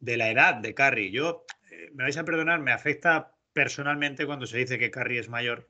de 0.00 0.16
la 0.16 0.30
edad 0.30 0.54
de 0.54 0.74
Carrie. 0.74 1.10
Yo, 1.10 1.44
eh, 1.70 1.90
me 1.94 2.04
vais 2.04 2.16
a 2.16 2.24
perdonar, 2.24 2.60
me 2.60 2.72
afecta 2.72 3.34
personalmente 3.52 4.26
cuando 4.26 4.46
se 4.46 4.58
dice 4.58 4.78
que 4.78 4.90
Carrie 4.90 5.20
es 5.20 5.28
mayor. 5.28 5.68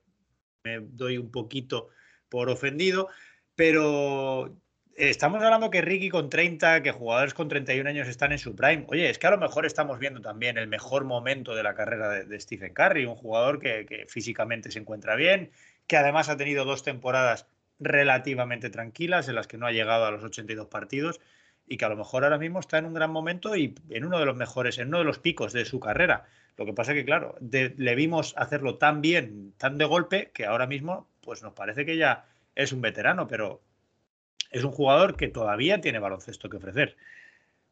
Me 0.64 0.80
doy 0.80 1.18
un 1.18 1.30
poquito 1.30 1.88
por 2.28 2.48
ofendido, 2.48 3.08
pero 3.54 4.56
estamos 5.08 5.42
hablando 5.42 5.70
que 5.70 5.80
Ricky 5.80 6.10
con 6.10 6.28
30, 6.28 6.82
que 6.82 6.92
jugadores 6.92 7.32
con 7.32 7.48
31 7.48 7.88
años 7.88 8.06
están 8.08 8.32
en 8.32 8.38
su 8.38 8.54
prime. 8.54 8.84
Oye, 8.88 9.08
es 9.08 9.18
que 9.18 9.26
a 9.26 9.30
lo 9.30 9.38
mejor 9.38 9.64
estamos 9.64 9.98
viendo 9.98 10.20
también 10.20 10.58
el 10.58 10.68
mejor 10.68 11.04
momento 11.04 11.54
de 11.54 11.62
la 11.62 11.74
carrera 11.74 12.10
de, 12.10 12.40
Stephen 12.40 12.74
Curry, 12.74 13.06
un 13.06 13.16
jugador 13.16 13.58
que, 13.58 14.06
físicamente 14.08 14.70
se 14.70 14.78
encuentra 14.78 15.16
bien, 15.16 15.50
que 15.86 15.96
además 15.96 16.28
ha 16.28 16.36
tenido 16.36 16.66
dos 16.66 16.82
temporadas 16.82 17.46
relativamente 17.78 18.68
tranquilas 18.68 19.28
en 19.28 19.36
las 19.36 19.46
que 19.46 19.56
no 19.56 19.66
ha 19.66 19.72
llegado 19.72 20.04
a 20.04 20.10
los 20.10 20.22
82 20.22 20.66
partidos 20.66 21.20
y 21.66 21.78
que 21.78 21.86
a 21.86 21.88
lo 21.88 21.96
mejor 21.96 22.24
ahora 22.24 22.38
mismo 22.38 22.60
está 22.60 22.76
en 22.76 22.84
un 22.84 22.94
gran 22.94 23.10
momento 23.10 23.56
y 23.56 23.74
en 23.88 24.04
uno 24.04 24.18
de 24.18 24.26
los 24.26 24.36
mejores, 24.36 24.78
en 24.78 24.88
uno 24.88 24.98
de 24.98 25.04
los 25.04 25.18
picos 25.18 25.54
de 25.54 25.64
su 25.64 25.80
carrera. 25.80 26.26
Lo 26.58 26.66
que 26.66 26.74
pasa 26.74 26.92
que, 26.92 27.06
claro, 27.06 27.36
le 27.40 27.94
vimos 27.94 28.34
hacerlo 28.36 28.76
tan 28.76 29.00
bien, 29.00 29.54
tan 29.56 29.78
de 29.78 29.86
golpe, 29.86 30.30
que 30.34 30.44
ahora 30.44 30.66
mismo 30.66 31.08
pues 31.22 31.42
nos 31.42 31.54
parece 31.54 31.86
que 31.86 31.96
ya 31.96 32.26
es 32.54 32.72
un 32.72 32.82
veterano, 32.82 33.26
pero 33.28 33.62
es 34.50 34.64
un 34.64 34.72
jugador 34.72 35.16
que 35.16 35.28
todavía 35.28 35.80
tiene 35.80 35.98
baloncesto 35.98 36.48
que 36.48 36.56
ofrecer. 36.56 36.96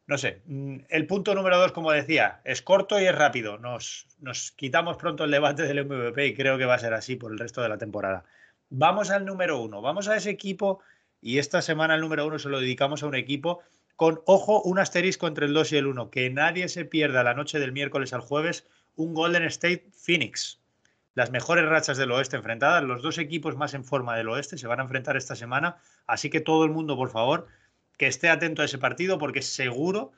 No 0.07 0.17
sé, 0.17 0.41
mm, 0.45 0.77
el 0.89 1.05
punto 1.05 1.35
número 1.35 1.57
dos, 1.57 1.71
como 1.71 1.91
decía, 1.91 2.41
es 2.43 2.61
corto 2.61 2.99
y 2.99 3.05
es 3.05 3.15
rápido. 3.15 3.57
Nos, 3.57 4.07
nos 4.19 4.51
quitamos 4.51 4.97
pronto 4.97 5.23
el 5.23 5.31
debate 5.31 5.63
del 5.63 5.85
MVP 5.85 6.27
y 6.27 6.33
creo 6.33 6.57
que 6.57 6.65
va 6.65 6.75
a 6.75 6.79
ser 6.79 6.93
así 6.93 7.15
por 7.15 7.31
el 7.31 7.39
resto 7.39 7.61
de 7.61 7.69
la 7.69 7.77
temporada. 7.77 8.23
Vamos 8.69 9.09
al 9.11 9.25
número 9.25 9.59
uno, 9.61 9.81
vamos 9.81 10.07
a 10.07 10.15
ese 10.15 10.29
equipo 10.29 10.79
y 11.21 11.37
esta 11.37 11.61
semana 11.61 11.95
el 11.95 12.01
número 12.01 12.25
uno 12.25 12.39
se 12.39 12.49
lo 12.49 12.59
dedicamos 12.59 13.03
a 13.03 13.07
un 13.07 13.15
equipo 13.15 13.61
con, 13.95 14.21
ojo, 14.25 14.61
un 14.61 14.79
asterisco 14.79 15.27
entre 15.27 15.45
el 15.45 15.53
2 15.53 15.73
y 15.73 15.77
el 15.77 15.87
1, 15.87 16.09
que 16.09 16.29
nadie 16.29 16.69
se 16.69 16.85
pierda 16.85 17.23
la 17.23 17.33
noche 17.33 17.59
del 17.59 17.73
miércoles 17.73 18.13
al 18.13 18.21
jueves 18.21 18.65
un 18.95 19.13
Golden 19.13 19.43
State 19.43 19.87
Phoenix 19.91 20.59
las 21.15 21.31
mejores 21.31 21.65
rachas 21.65 21.97
del 21.97 22.11
oeste 22.11 22.37
enfrentadas. 22.37 22.83
Los 22.83 23.01
dos 23.01 23.17
equipos 23.17 23.55
más 23.55 23.73
en 23.73 23.83
forma 23.83 24.15
del 24.15 24.29
oeste 24.29 24.57
se 24.57 24.67
van 24.67 24.79
a 24.79 24.83
enfrentar 24.83 25.17
esta 25.17 25.35
semana. 25.35 25.77
Así 26.07 26.29
que 26.29 26.41
todo 26.41 26.63
el 26.65 26.71
mundo, 26.71 26.95
por 26.95 27.09
favor, 27.09 27.47
que 27.97 28.07
esté 28.07 28.29
atento 28.29 28.61
a 28.61 28.65
ese 28.65 28.77
partido 28.77 29.17
porque 29.17 29.41
seguro 29.41 30.11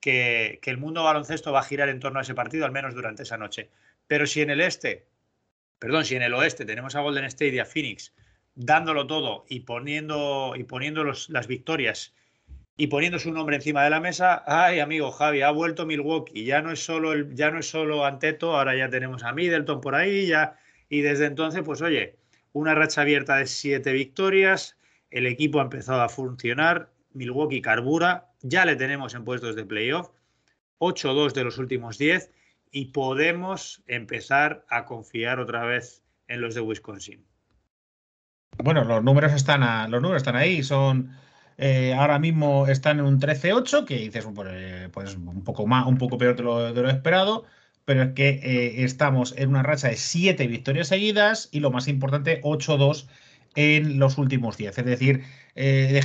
que, 0.00 0.58
que 0.62 0.70
el 0.70 0.78
mundo 0.78 1.04
baloncesto 1.04 1.52
va 1.52 1.60
a 1.60 1.64
girar 1.64 1.88
en 1.88 2.00
torno 2.00 2.18
a 2.18 2.22
ese 2.22 2.34
partido, 2.34 2.64
al 2.64 2.72
menos 2.72 2.94
durante 2.94 3.24
esa 3.24 3.36
noche. 3.36 3.70
Pero 4.06 4.26
si 4.26 4.40
en 4.40 4.50
el 4.50 4.60
este, 4.60 5.06
perdón, 5.78 6.04
si 6.04 6.16
en 6.16 6.22
el 6.22 6.34
oeste 6.34 6.64
tenemos 6.64 6.94
a 6.94 7.00
Golden 7.00 7.24
State 7.24 7.54
y 7.54 7.58
a 7.58 7.64
Phoenix 7.64 8.12
dándolo 8.56 9.06
todo 9.06 9.44
y 9.48 9.60
poniendo, 9.60 10.54
y 10.56 10.64
poniendo 10.64 11.04
las 11.04 11.46
victorias 11.46 12.14
y 12.76 12.88
poniendo 12.88 13.18
su 13.18 13.32
nombre 13.32 13.56
encima 13.56 13.84
de 13.84 13.90
la 13.90 14.00
mesa, 14.00 14.42
ay 14.46 14.80
amigo 14.80 15.10
Javi, 15.10 15.42
ha 15.42 15.50
vuelto 15.50 15.86
Milwaukee, 15.86 16.44
ya 16.44 16.60
no 16.60 16.70
es 16.70 16.84
solo 16.84 17.12
el, 17.12 17.34
ya 17.34 17.50
no 17.50 17.58
es 17.58 17.68
solo 17.68 18.04
Anteto, 18.04 18.56
ahora 18.56 18.76
ya 18.76 18.90
tenemos 18.90 19.22
a 19.22 19.32
Middleton 19.32 19.80
por 19.80 19.94
ahí, 19.94 20.26
ya, 20.26 20.58
y 20.88 21.00
desde 21.00 21.26
entonces, 21.26 21.62
pues 21.64 21.80
oye, 21.80 22.16
una 22.52 22.74
racha 22.74 23.00
abierta 23.00 23.36
de 23.36 23.46
siete 23.46 23.92
victorias, 23.92 24.76
el 25.10 25.26
equipo 25.26 25.60
ha 25.60 25.64
empezado 25.64 26.02
a 26.02 26.08
funcionar, 26.08 26.90
Milwaukee 27.12 27.62
carbura, 27.62 28.28
ya 28.42 28.66
le 28.66 28.76
tenemos 28.76 29.14
en 29.14 29.24
puestos 29.24 29.56
de 29.56 29.64
playoff, 29.64 30.10
8-2 30.78 31.32
de 31.32 31.44
los 31.44 31.56
últimos 31.58 31.96
10 31.96 32.30
y 32.70 32.86
podemos 32.86 33.82
empezar 33.86 34.66
a 34.68 34.84
confiar 34.84 35.40
otra 35.40 35.64
vez 35.64 36.02
en 36.28 36.42
los 36.42 36.54
de 36.54 36.60
Wisconsin. 36.60 37.24
Bueno, 38.62 38.84
los 38.84 39.02
números 39.02 39.32
están, 39.32 39.90
los 39.90 40.02
números 40.02 40.22
están 40.22 40.36
ahí, 40.36 40.62
son 40.62 41.10
eh, 41.58 41.94
ahora 41.94 42.18
mismo 42.18 42.66
están 42.66 42.98
en 42.98 43.06
un 43.06 43.20
13-8, 43.20 43.84
que 43.86 43.96
dices, 43.96 44.26
pues, 44.34 44.48
eh, 44.52 44.88
pues, 44.92 45.16
un 45.16 45.42
poco 45.44 45.66
más, 45.66 45.86
un 45.86 45.98
poco 45.98 46.18
peor 46.18 46.36
de 46.36 46.42
lo, 46.42 46.90
esperado, 46.90 47.44
pero 47.84 48.02
es 48.02 48.12
que 48.14 48.28
eh, 48.42 48.84
estamos 48.84 49.34
en 49.38 49.50
una 49.50 49.62
racha 49.62 49.88
de 49.88 49.96
7 49.96 50.46
victorias 50.48 50.88
seguidas 50.88 51.48
y 51.52 51.60
lo 51.60 51.70
más 51.70 51.88
importante, 51.88 52.40
8-2 52.42 53.08
en 53.54 53.98
los 53.98 54.18
últimos 54.18 54.56
10. 54.58 54.78
Es 54.78 54.84
decir, 54.84 55.24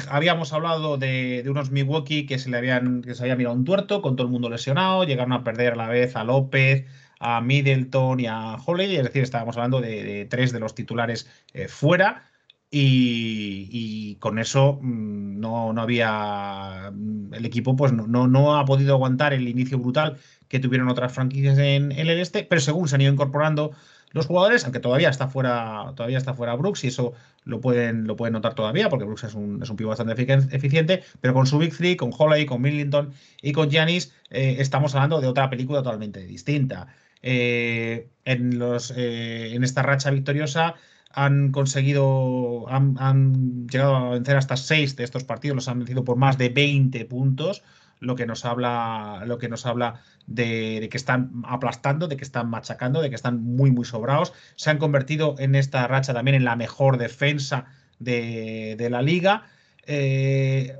habíamos 0.09 0.53
hablado 0.53 0.97
de, 0.97 1.43
unos 1.47 1.71
Milwaukee 1.71 2.25
que 2.25 2.39
se 2.39 2.49
le 2.49 2.57
habían, 2.57 3.01
que 3.01 3.13
se 3.13 3.23
había 3.23 3.35
mirado 3.35 3.55
un 3.55 3.65
tuerto, 3.65 4.01
con 4.01 4.15
todo 4.15 4.27
el 4.27 4.31
mundo 4.31 4.49
lesionado, 4.49 5.03
llegaron 5.03 5.33
a 5.33 5.43
perder 5.43 5.73
a 5.73 5.75
la 5.75 5.89
vez 5.89 6.15
a 6.15 6.23
López, 6.23 6.85
a 7.19 7.41
Middleton 7.41 8.21
y 8.21 8.27
a 8.27 8.55
Holiday, 8.55 8.97
es 8.97 9.03
decir, 9.03 9.23
estábamos 9.23 9.57
hablando 9.57 9.81
de, 9.81 10.25
tres 10.29 10.53
de 10.53 10.59
los 10.61 10.75
titulares 10.75 11.29
fuera. 11.67 12.30
Y, 12.73 14.15
con 14.19 14.39
eso 14.39 14.79
mm, 14.81 15.39
no, 15.39 15.73
no, 15.73 15.81
había. 15.81 16.91
Mm, 16.93 17.33
el 17.33 17.45
equipo 17.45 17.75
pues 17.75 17.91
no, 17.91 18.07
no, 18.07 18.57
ha 18.57 18.65
podido 18.65 18.93
aguantar 18.93 19.33
el 19.33 19.47
inicio 19.47 19.77
brutal 19.77 20.17
que 20.47 20.59
tuvieron 20.59 20.87
otras 20.89 21.13
franquicias 21.13 21.57
en, 21.57 21.91
el 21.91 22.09
este, 22.09 22.43
pero 22.43 22.61
según 22.61 22.87
se 22.87 22.95
han 22.95 23.01
ido 23.01 23.11
incorporando 23.11 23.71
los 24.11 24.25
jugadores, 24.25 24.63
aunque 24.63 24.79
todavía 24.79 25.09
está 25.09 25.27
fuera, 25.27 25.93
todavía 25.95 26.17
está 26.17 26.33
fuera 26.33 26.55
Brooks, 26.55 26.83
y 26.83 26.87
eso 26.87 27.13
lo 27.43 27.61
pueden, 27.61 28.07
lo 28.07 28.15
pueden 28.15 28.33
notar 28.33 28.53
todavía, 28.53 28.89
porque 28.89 29.05
Brooks 29.05 29.25
es 29.25 29.33
un, 29.33 29.63
es 29.63 29.69
un 29.69 29.77
pivo 29.77 29.89
bastante 29.89 30.13
eficiente, 30.51 31.03
pero 31.21 31.33
con 31.33 31.47
su 31.47 31.57
Big 31.57 31.75
Three, 31.75 31.95
con 31.95 32.11
Holley, 32.17 32.45
con 32.45 32.61
Millington 32.61 33.13
y 33.41 33.53
con 33.53 33.69
Giannis, 33.69 34.13
eh, 34.29 34.57
estamos 34.59 34.93
hablando 34.95 35.21
de 35.21 35.27
otra 35.27 35.49
película 35.49 35.81
totalmente 35.81 36.21
distinta. 36.25 36.87
Eh, 37.23 38.09
en, 38.25 38.57
los, 38.57 38.91
eh, 38.97 39.53
en 39.53 39.63
esta 39.63 39.83
racha 39.83 40.09
victoriosa 40.09 40.75
han 41.13 41.51
conseguido, 41.51 42.65
han, 42.69 43.67
llegado 43.67 43.95
a 43.95 44.09
vencer 44.11 44.37
hasta 44.37 44.57
seis 44.57 44.95
de 44.95 45.03
estos 45.03 45.23
partidos, 45.23 45.55
los 45.55 45.67
han 45.67 45.79
vencido 45.79 46.03
por 46.03 46.17
más 46.17 46.37
de 46.37 46.49
20 46.49 47.05
puntos, 47.05 47.63
lo 47.99 48.15
que 48.15 48.25
nos 48.25 48.45
habla, 48.45 49.23
lo 49.25 49.37
que 49.37 49.47
nos 49.47 49.65
habla 49.65 50.01
de, 50.25 50.87
que 50.91 50.97
están 50.97 51.43
aplastando, 51.45 52.07
de 52.07 52.17
que 52.17 52.23
están 52.23 52.49
machacando, 52.49 53.01
de 53.01 53.09
que 53.09 53.15
están 53.15 53.43
muy, 53.43 53.71
muy 53.71 53.85
sobrados. 53.85 54.33
Se 54.55 54.69
han 54.69 54.77
convertido 54.77 55.35
en 55.37 55.55
esta 55.55 55.87
racha 55.87 56.13
también 56.13 56.35
en 56.35 56.43
la 56.43 56.55
mejor 56.55 56.97
defensa 56.97 57.65
de, 57.99 58.87
la 58.89 59.01
liga. 59.01 59.43
Eh, 59.85 60.75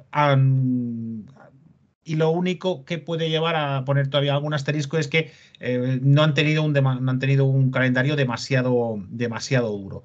y 2.03 2.15
lo 2.15 2.31
único 2.31 2.83
que 2.85 2.97
puede 2.97 3.29
llevar 3.29 3.55
a 3.55 3.85
poner 3.85 4.07
todavía 4.07 4.33
algún 4.33 4.53
asterisco 4.53 4.97
es 4.97 5.07
que 5.07 5.31
eh, 5.59 5.99
no, 6.01 6.23
han 6.23 6.33
tenido 6.33 6.63
un 6.63 6.73
no 6.73 7.11
han 7.11 7.19
tenido 7.19 7.45
un 7.45 7.71
calendario 7.71 8.15
demasiado, 8.15 8.97
demasiado 9.09 9.69
duro. 9.69 10.03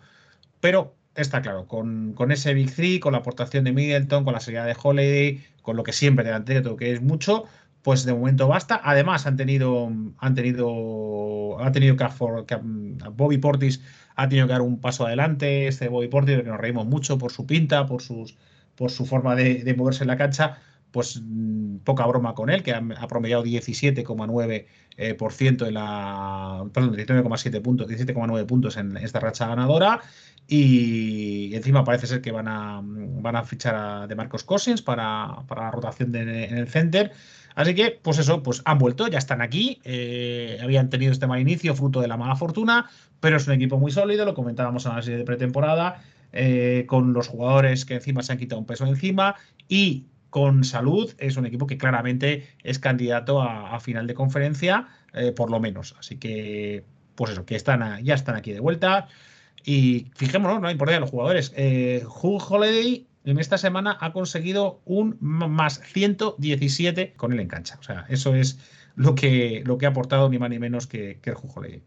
Pero 0.66 0.96
está 1.14 1.42
claro, 1.42 1.68
con, 1.68 2.16
ese 2.32 2.52
Big 2.52 2.74
Three, 2.74 2.98
con 2.98 3.12
la 3.12 3.18
aportación 3.18 3.62
de 3.62 3.70
Middleton, 3.70 4.24
con 4.24 4.32
la 4.34 4.40
salida 4.40 4.64
de 4.64 4.74
Holiday, 4.76 5.40
con 5.62 5.76
lo 5.76 5.84
que 5.84 5.92
siempre 5.92 6.24
delantero 6.24 6.74
que 6.74 6.92
es 6.92 7.00
mucho, 7.00 7.44
pues 7.82 8.04
de 8.04 8.12
momento 8.12 8.48
basta. 8.48 8.80
Además, 8.82 9.28
han 9.28 9.36
tenido, 9.36 9.92
han 10.18 10.34
tenido, 10.34 11.60
ha 11.60 11.70
tenido 11.70 11.96
que, 11.96 12.04
Bobby 13.12 13.38
Portis 13.38 13.80
ha 14.16 14.28
tenido 14.28 14.48
que 14.48 14.54
dar 14.54 14.62
un 14.62 14.80
paso 14.80 15.06
adelante. 15.06 15.68
Este 15.68 15.86
Bobby 15.86 16.08
Portis, 16.08 16.38
que 16.38 16.42
nos 16.42 16.58
reímos 16.58 16.84
mucho 16.84 17.16
por 17.16 17.30
su 17.30 17.46
pinta, 17.46 17.86
por 17.86 18.02
sus, 18.02 18.36
por 18.74 18.90
su 18.90 19.06
forma 19.06 19.36
de, 19.36 19.72
moverse 19.78 20.02
en 20.02 20.08
la 20.08 20.16
cancha, 20.16 20.58
pues 20.90 21.22
mm, 21.24 21.76
poca 21.84 22.06
broma 22.06 22.34
con 22.34 22.50
él, 22.50 22.64
que 22.64 22.72
ha, 22.72 23.06
promediado 23.06 23.44
17,9% 23.44 24.66
eh, 24.96 25.68
en 25.68 25.74
la. 25.74 26.64
Perdón, 26.72 26.96
19,7 26.96 27.62
puntos, 27.62 27.86
17,9 27.86 28.46
puntos 28.46 28.76
en 28.76 28.96
esta 28.96 29.20
racha 29.20 29.46
ganadora. 29.46 30.00
Y 30.48 31.54
encima 31.54 31.82
parece 31.84 32.06
ser 32.06 32.20
que 32.20 32.30
van 32.30 32.46
a, 32.46 32.80
van 32.82 33.36
a 33.36 33.44
fichar 33.44 33.74
a 33.74 34.06
de 34.06 34.14
Marcos 34.14 34.44
Cousins 34.44 34.80
para, 34.80 35.44
la 35.48 35.70
rotación 35.70 36.14
en 36.14 36.56
el 36.56 36.68
center. 36.68 37.12
Así 37.56 37.74
que, 37.74 37.98
pues 38.02 38.18
eso, 38.18 38.42
pues 38.42 38.60
han 38.66 38.78
vuelto, 38.78 39.08
ya 39.08 39.16
están 39.16 39.40
aquí. 39.40 39.80
Eh, 39.82 40.58
habían 40.62 40.90
tenido 40.90 41.10
este 41.10 41.26
mal 41.26 41.40
inicio, 41.40 41.74
fruto 41.74 42.02
de 42.02 42.06
la 42.06 42.18
mala 42.18 42.36
fortuna, 42.36 42.90
pero 43.18 43.38
es 43.38 43.46
un 43.46 43.54
equipo 43.54 43.78
muy 43.78 43.90
sólido, 43.90 44.26
lo 44.26 44.34
comentábamos 44.34 44.84
en 44.84 44.94
la 44.94 45.00
serie 45.02 45.18
de 45.18 45.24
pretemporada, 45.24 46.02
eh, 46.32 46.84
con 46.86 47.14
los 47.14 47.28
jugadores 47.28 47.86
que 47.86 47.94
encima 47.94 48.22
se 48.22 48.32
han 48.32 48.38
quitado 48.38 48.60
un 48.60 48.66
peso 48.66 48.86
encima 48.86 49.36
y 49.68 50.04
con 50.28 50.64
salud 50.64 51.14
es 51.16 51.38
un 51.38 51.46
equipo 51.46 51.66
que 51.66 51.78
claramente 51.78 52.46
es 52.62 52.78
candidato 52.78 53.40
a, 53.40 53.80
final 53.80 54.06
de 54.06 54.12
conferencia, 54.12 54.88
eh, 55.14 55.32
por 55.32 55.50
lo 55.50 55.58
menos. 55.58 55.96
Así 55.98 56.16
que, 56.16 56.84
pues 57.14 57.32
eso, 57.32 57.46
que 57.46 57.56
están 57.56 58.04
ya 58.04 58.14
están 58.14 58.36
aquí 58.36 58.52
de 58.52 58.60
vuelta. 58.60 59.08
Y 59.66 60.12
fijémonos, 60.14 60.60
no 60.60 60.68
de 60.68 61.00
los 61.00 61.10
jugadores. 61.10 61.52
Eh, 61.56 62.04
Hugh 62.06 62.40
Holiday 62.48 63.08
en 63.24 63.40
esta 63.40 63.58
semana 63.58 63.98
ha 64.00 64.12
conseguido 64.12 64.80
un 64.84 65.16
más 65.20 65.80
117 65.80 67.14
con 67.14 67.32
él 67.32 67.40
en 67.40 67.48
cancha. 67.48 67.76
O 67.80 67.82
sea, 67.82 68.06
eso 68.08 68.36
es 68.36 68.60
lo 68.94 69.16
que, 69.16 69.64
lo 69.66 69.76
que 69.76 69.86
ha 69.86 69.88
aportado 69.88 70.28
ni 70.28 70.38
más 70.38 70.50
ni 70.50 70.60
menos 70.60 70.86
que, 70.86 71.18
que 71.20 71.30
el 71.30 71.36
Hugh 71.36 71.50
Holiday. 71.56 71.82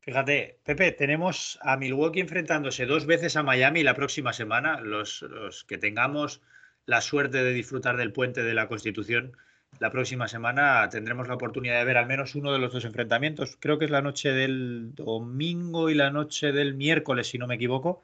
Fíjate, 0.00 0.58
Pepe, 0.64 0.90
tenemos 0.90 1.60
a 1.62 1.76
Milwaukee 1.76 2.20
enfrentándose 2.20 2.86
dos 2.86 3.06
veces 3.06 3.36
a 3.36 3.44
Miami 3.44 3.84
la 3.84 3.94
próxima 3.94 4.32
semana. 4.32 4.80
Los, 4.80 5.22
los, 5.22 5.62
que 5.62 5.78
tengamos 5.78 6.42
la 6.86 7.00
suerte 7.02 7.44
de 7.44 7.52
disfrutar 7.52 7.96
del 7.96 8.12
puente 8.12 8.42
de 8.42 8.54
la 8.54 8.66
Constitución, 8.66 9.36
la 9.78 9.90
próxima 9.90 10.28
semana 10.28 10.88
tendremos 10.88 11.28
la 11.28 11.34
oportunidad 11.34 11.78
de 11.78 11.84
ver 11.84 11.96
al 11.96 12.06
menos 12.06 12.34
uno 12.34 12.52
de 12.52 12.58
los 12.58 12.72
dos 12.72 12.84
enfrentamientos. 12.84 13.56
Creo 13.60 13.78
que 13.78 13.84
es 13.84 13.90
la 13.90 14.02
noche 14.02 14.32
del 14.32 14.94
domingo 14.94 15.90
y 15.90 15.94
la 15.94 16.10
noche 16.10 16.52
del 16.52 16.74
miércoles, 16.74 17.28
si 17.28 17.38
no 17.38 17.46
me 17.46 17.56
equivoco. 17.56 18.02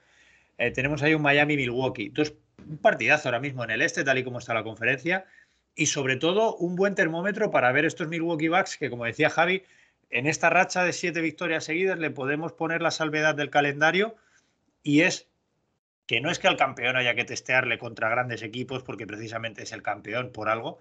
Eh, 0.59 0.71
tenemos 0.71 1.03
ahí 1.03 1.15
un 1.15 1.23
Miami-Milwaukee. 1.23 2.07
Entonces, 2.07 2.37
un 2.69 2.79
partidazo 2.79 3.29
ahora 3.29 3.41
mismo 3.41 3.65
en 3.65 3.71
el 3.71 3.83
este, 3.83 4.05
tal 4.05 4.19
y 4.19 4.25
como 4.25 4.39
está 4.39 4.55
la 4.55 4.65
conferencia. 4.65 5.25
Y 5.75 5.87
sobre 5.87 6.17
todo, 6.17 6.57
un 6.57 6.77
buen 6.77 6.95
termómetro 6.95 7.51
para 7.51 7.73
ver 7.73 7.85
estos 7.85 8.09
Milwaukee 8.09 8.49
Bucks, 8.49 8.77
que 8.77 8.91
como 8.91 9.05
decía 9.05 9.31
Javi, 9.31 9.63
en 10.11 10.27
esta 10.27 10.51
racha 10.51 10.85
de 10.85 10.93
siete 10.93 11.21
victorias 11.21 11.65
seguidas 11.65 11.99
le 11.99 12.11
podemos 12.11 12.53
poner 12.53 12.83
la 12.83 12.91
salvedad 12.91 13.35
del 13.35 13.51
calendario. 13.51 14.17
Y 14.83 15.03
es 15.03 15.29
que 16.07 16.21
no 16.21 16.31
es 16.31 16.41
que 16.41 16.49
al 16.49 16.57
campeón 16.57 16.97
haya 16.97 17.15
que 17.15 17.25
testearle 17.25 17.79
contra 17.79 18.09
grandes 18.09 18.43
equipos, 18.43 18.83
porque 18.83 19.07
precisamente 19.07 19.63
es 19.63 19.73
el 19.73 19.83
campeón 19.83 20.33
por 20.33 20.49
algo, 20.49 20.81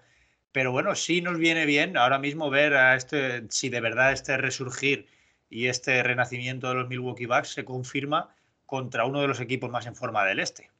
pero 0.52 0.72
bueno, 0.72 0.94
sí 0.94 1.20
nos 1.20 1.38
viene 1.38 1.66
bien 1.66 1.96
ahora 1.96 2.18
mismo 2.18 2.50
ver 2.50 2.74
a 2.74 2.96
este, 2.96 3.44
si 3.50 3.68
de 3.68 3.80
verdad 3.80 4.12
este 4.12 4.36
resurgir 4.36 5.06
y 5.48 5.66
este 5.66 6.02
renacimiento 6.02 6.68
de 6.68 6.74
los 6.74 6.88
Milwaukee 6.88 7.26
Bucks 7.26 7.50
se 7.50 7.64
confirma 7.64 8.34
contra 8.66 9.04
uno 9.04 9.20
de 9.20 9.28
los 9.28 9.40
equipos 9.40 9.70
más 9.70 9.86
en 9.86 9.96
forma 9.96 10.24
del 10.24 10.40
este. 10.40 10.70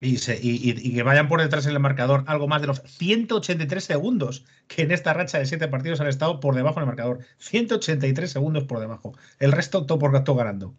Y, 0.00 0.16
y, 0.40 0.94
que 0.94 1.02
vayan 1.02 1.26
por 1.26 1.40
detrás 1.40 1.66
en 1.66 1.72
el 1.72 1.80
marcador 1.80 2.22
algo 2.28 2.46
más 2.46 2.60
de 2.60 2.68
los 2.68 2.82
183 2.82 3.82
segundos 3.82 4.44
que 4.68 4.82
en 4.82 4.92
esta 4.92 5.12
racha 5.12 5.40
de 5.40 5.46
siete 5.46 5.66
partidos 5.66 6.00
han 6.00 6.06
estado 6.06 6.38
por 6.38 6.54
debajo 6.54 6.78
del 6.78 6.86
marcador. 6.86 7.18
183 7.38 8.30
segundos 8.30 8.64
por 8.64 8.78
debajo. 8.78 9.14
El 9.40 9.50
resto 9.50 9.86
todo 9.86 9.98
por 9.98 10.22
todo 10.22 10.36
ganando. 10.36 10.74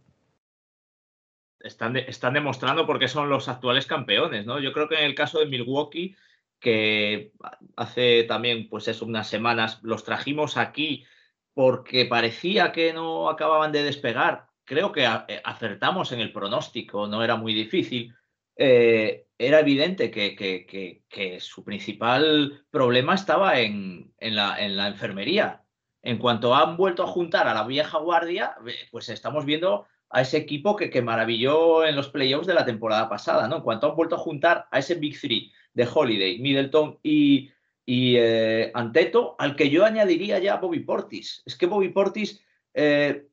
Están, 1.59 1.97
están 1.97 2.34
demostrando 2.34 2.85
porque 2.85 3.09
son 3.09 3.27
los 3.27 3.49
actuales 3.49 3.85
campeones, 3.85 4.45
¿no? 4.45 4.59
Yo 4.61 4.71
creo 4.71 4.88
que 4.88 4.95
en 4.95 5.03
el 5.03 5.15
caso 5.15 5.39
de 5.39 5.47
Milwaukee 5.47 6.15
que 6.60 7.31
hace 7.76 8.23
también, 8.23 8.69
pues 8.69 8.88
eso, 8.88 9.06
unas 9.06 9.27
semanas 9.27 9.80
los 9.81 10.03
trajimos 10.03 10.57
aquí 10.57 11.06
porque 11.53 12.06
parecía 12.06 12.72
que 12.72 12.94
no 12.94 13.30
acababan 13.30 13.72
de 13.72 13.84
despegar. 13.84 14.48
Creo 14.65 14.91
que 14.91 15.03
eh, 15.03 15.41
acertamos 15.44 16.11
en 16.11 16.19
el 16.19 16.31
pronóstico, 16.31 17.07
no 17.07 17.23
era 17.23 17.36
muy 17.36 17.53
difícil. 17.53 18.14
Eh, 18.56 19.27
era 19.38 19.60
evidente 19.60 20.11
que, 20.11 20.36
que, 20.36 21.40
su 21.40 21.64
principal 21.64 22.65
problema 22.69 23.15
estaba 23.15 23.60
en, 23.60 24.14
en, 24.19 24.36
la, 24.36 24.60
en 24.60 24.76
la 24.76 24.88
enfermería. 24.88 25.64
En 26.02 26.18
cuanto 26.18 26.56
han 26.56 26.77
vuelto 26.77 27.03
a 27.03 27.07
juntar 27.07 27.48
a 27.48 27.53
la 27.53 27.65
vieja 27.65 27.98
guardia, 27.98 28.56
pues 28.91 29.10
estamos 29.10 29.45
viendo 29.45 29.88
a 30.10 30.22
ese 30.22 30.38
equipo 30.38 30.76
que, 30.76 30.90
que 30.90 31.02
maravilló 31.02 31.86
en 31.86 31.95
los 31.95 32.10
playoffs 32.10 32.48
de 32.48 32.53
la 32.53 32.65
temporada 32.65 33.10
pasada, 33.10 33.48
¿no? 33.48 33.57
En 33.57 33.64
cuanto 33.64 33.90
han 33.90 33.95
vuelto 33.95 34.15
a 34.15 34.19
juntar 34.19 34.68
a 34.72 34.80
ese 34.80 34.95
Big 34.95 35.19
Three 35.19 35.52
de 35.74 35.88
Holiday, 35.91 36.40
Middleton 36.40 37.00
y, 37.04 37.52
eh, 37.86 38.72
Anteto, 38.74 39.36
al 39.40 39.56
que 39.56 39.70
yo 39.70 39.86
añadiría 39.86 40.40
ya 40.40 40.58
Bobby 40.58 40.82
Portis. 40.82 41.44
Es 41.46 41.56
que 41.56 41.66
Bobby 41.66 41.90
Portis 41.90 42.41
eh, 42.74 43.28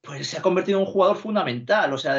pues 0.00 0.28
se 0.28 0.38
ha 0.38 0.42
convertido 0.42 0.78
en 0.78 0.86
un 0.86 0.92
jugador 0.92 1.16
fundamental. 1.16 1.92
O 1.92 1.98
sea, 1.98 2.16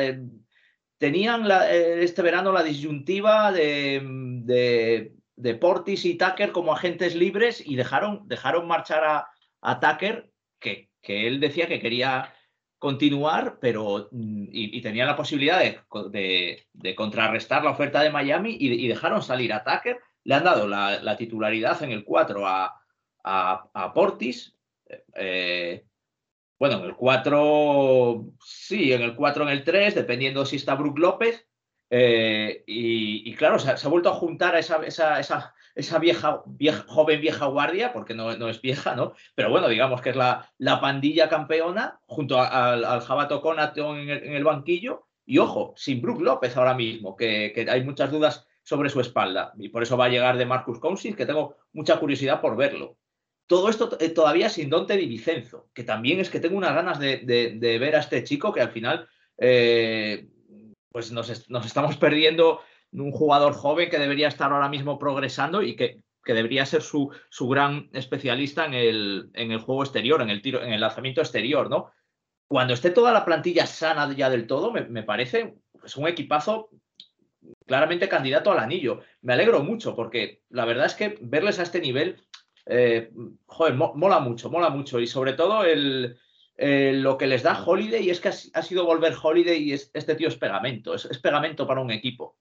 tenían 0.97 1.49
eh, 1.49 1.99
este 2.01 2.21
verano 2.21 2.51
la 2.51 2.63
disyuntiva 2.63 3.51
de, 3.51 5.13
Portis 5.61 6.05
y 6.05 6.15
Tucker 6.15 6.51
como 6.51 6.73
agentes 6.73 7.15
libres 7.15 7.63
y 7.65 7.75
dejaron, 7.75 8.27
dejaron 8.27 8.67
marchar 8.67 9.03
a, 9.61 9.79
Tucker, 9.79 10.31
que, 10.59 10.89
que, 11.01 11.27
él 11.27 11.39
decía 11.39 11.67
que 11.67 11.79
quería 11.79 12.33
continuar, 12.79 13.57
pero 13.59 14.09
mm, 14.11 14.45
y, 14.51 14.81
tenían 14.81 15.07
la 15.07 15.15
posibilidad 15.15 15.59
de, 15.59 16.95
contrarrestar 16.95 17.63
la 17.63 17.71
oferta 17.71 18.01
de 18.01 18.09
Miami 18.09 18.55
y, 18.59 18.87
dejaron 18.87 19.21
salir 19.21 19.53
a 19.53 19.63
Tucker. 19.63 19.99
Le 20.23 20.35
han 20.35 20.43
dado 20.43 20.67
la, 20.67 21.17
titularidad 21.17 21.81
en 21.83 21.91
el 21.91 22.03
4 22.03 22.43
a, 22.45 23.93
Portis. 23.93 24.55
Eh, 25.15 25.85
bueno, 26.59 26.79
en 26.79 26.85
el 26.85 26.95
4, 26.95 28.25
sí, 28.43 28.93
en 28.93 29.01
el 29.01 29.15
4, 29.15 29.43
en 29.43 29.49
el 29.49 29.63
3, 29.63 29.95
dependiendo 29.95 30.45
si 30.45 30.55
está 30.57 30.75
Brook 30.75 30.97
López. 30.99 31.47
Eh, 31.89 32.63
y, 32.67 33.33
claro, 33.35 33.59
se, 33.59 33.71
ha 33.71 33.89
vuelto 33.89 34.09
a 34.09 34.15
juntar 34.15 34.55
a 34.55 34.59
esa, 34.59 34.85
esa 34.85 35.53
vieja, 35.99 36.43
vieja, 36.45 36.83
joven 36.87 37.21
vieja 37.21 37.45
guardia, 37.45 37.93
porque 37.93 38.13
no, 38.13 38.35
no, 38.37 38.49
es 38.49 38.61
vieja, 38.61 38.95
¿no? 38.95 39.13
Pero 39.35 39.49
bueno, 39.49 39.67
digamos 39.67 40.01
que 40.01 40.09
es 40.09 40.15
la, 40.15 40.51
la 40.57 40.81
pandilla 40.81 41.29
campeona 41.29 41.99
junto 42.05 42.41
al, 42.41 42.83
al 42.83 43.01
Jabato 43.01 43.41
Conaton 43.41 43.97
en 43.99 44.09
en 44.09 44.33
el, 44.33 44.43
banquillo. 44.43 45.07
Y 45.25 45.39
ojo, 45.39 45.73
sin 45.75 46.01
Brook 46.01 46.21
López 46.21 46.55
ahora 46.55 46.73
mismo, 46.73 47.15
que, 47.15 47.51
que, 47.53 47.69
hay 47.69 47.83
muchas 47.83 48.11
dudas 48.11 48.47
sobre 48.63 48.89
su 48.89 48.99
espalda. 49.01 49.53
Y 49.57 49.69
por 49.69 49.83
eso 49.83 49.97
va 49.97 50.05
a 50.05 50.09
llegar 50.09 50.37
de 50.37 50.45
Marcus 50.45 50.79
Cousins, 50.79 51.15
que 51.15 51.25
tengo 51.25 51.55
mucha 51.73 51.99
curiosidad 51.99 52.41
por 52.41 52.55
verlo. 52.55 52.97
Todo 53.45 53.69
esto 53.69 53.97
eh, 53.99 54.09
todavía 54.09 54.49
sin 54.49 54.69
Dante 54.69 54.97
Di 54.97 55.05
Vicenzo, 55.05 55.69
que 55.73 55.83
también 55.83 56.19
es 56.19 56.29
que 56.29 56.41
tengo 56.41 56.57
unas 56.57 56.75
ganas 56.75 56.99
de, 56.99 57.19
de, 57.19 57.79
ver 57.79 57.95
a 57.95 57.99
este 57.99 58.23
chico 58.23 58.51
que 58.51 58.59
al 58.59 58.71
final 58.71 59.07
eh, 59.37 60.27
pues 60.91 61.11
nos, 61.11 61.49
nos, 61.49 61.65
estamos 61.65 61.95
perdiendo 61.97 62.59
un 62.91 63.11
jugador 63.11 63.53
joven 63.53 63.89
que 63.89 63.99
debería 63.99 64.27
estar 64.27 64.51
ahora 64.51 64.69
mismo 64.69 64.97
progresando 64.97 65.61
y 65.61 65.75
que, 65.75 66.01
que 66.23 66.33
debería 66.33 66.65
ser 66.65 66.81
su, 66.81 67.11
su, 67.29 67.47
gran 67.47 67.89
especialista 67.93 68.65
en 68.65 68.73
el, 68.73 69.29
en 69.33 69.51
el 69.51 69.59
juego 69.59 69.83
exterior, 69.83 70.21
en 70.21 70.29
el 70.29 70.41
tiro, 70.41 70.63
en 70.63 70.73
el 70.73 70.81
lanzamiento 70.81 71.21
exterior, 71.21 71.69
¿no? 71.69 71.91
Cuando 72.47 72.73
esté 72.73 72.91
toda 72.91 73.11
la 73.11 73.25
plantilla 73.25 73.65
sana 73.65 74.11
ya 74.15 74.29
del 74.29 74.47
todo, 74.47 74.71
me, 74.71 74.81
me 74.85 75.03
parece 75.03 75.55
pues, 75.79 75.97
un 75.97 76.07
equipazo 76.07 76.69
claramente 77.65 78.07
candidato 78.07 78.51
al 78.51 78.59
anillo. 78.59 79.01
Me 79.21 79.33
alegro 79.33 79.63
mucho 79.63 79.95
porque 79.95 80.41
la 80.49 80.65
verdad 80.65 80.85
es 80.85 80.95
que 80.95 81.17
verles 81.21 81.59
a 81.59 81.63
este 81.63 81.81
nivel 81.81 82.21
eh, 82.69 83.11
joder, 83.45 83.75
mola 83.75 84.19
mucho, 84.19 84.49
mola 84.49 84.69
mucho. 84.69 84.99
Y 84.99 85.07
sobre 85.07 85.33
todo 85.33 85.63
el, 85.63 86.17
lo 86.57 87.17
que 87.17 87.27
les 87.27 87.43
da 87.43 87.63
Holiday 87.63 88.09
es 88.09 88.19
que 88.19 88.29
ha, 88.29 88.61
sido 88.61 88.85
volver 88.85 89.15
Holiday 89.21 89.69
y 89.69 89.73
este 89.73 90.15
tío 90.15 90.27
es 90.27 90.35
pegamento, 90.35 90.93
es, 90.95 91.17
pegamento 91.19 91.65
para 91.67 91.81
un 91.81 91.91
equipo. 91.91 92.35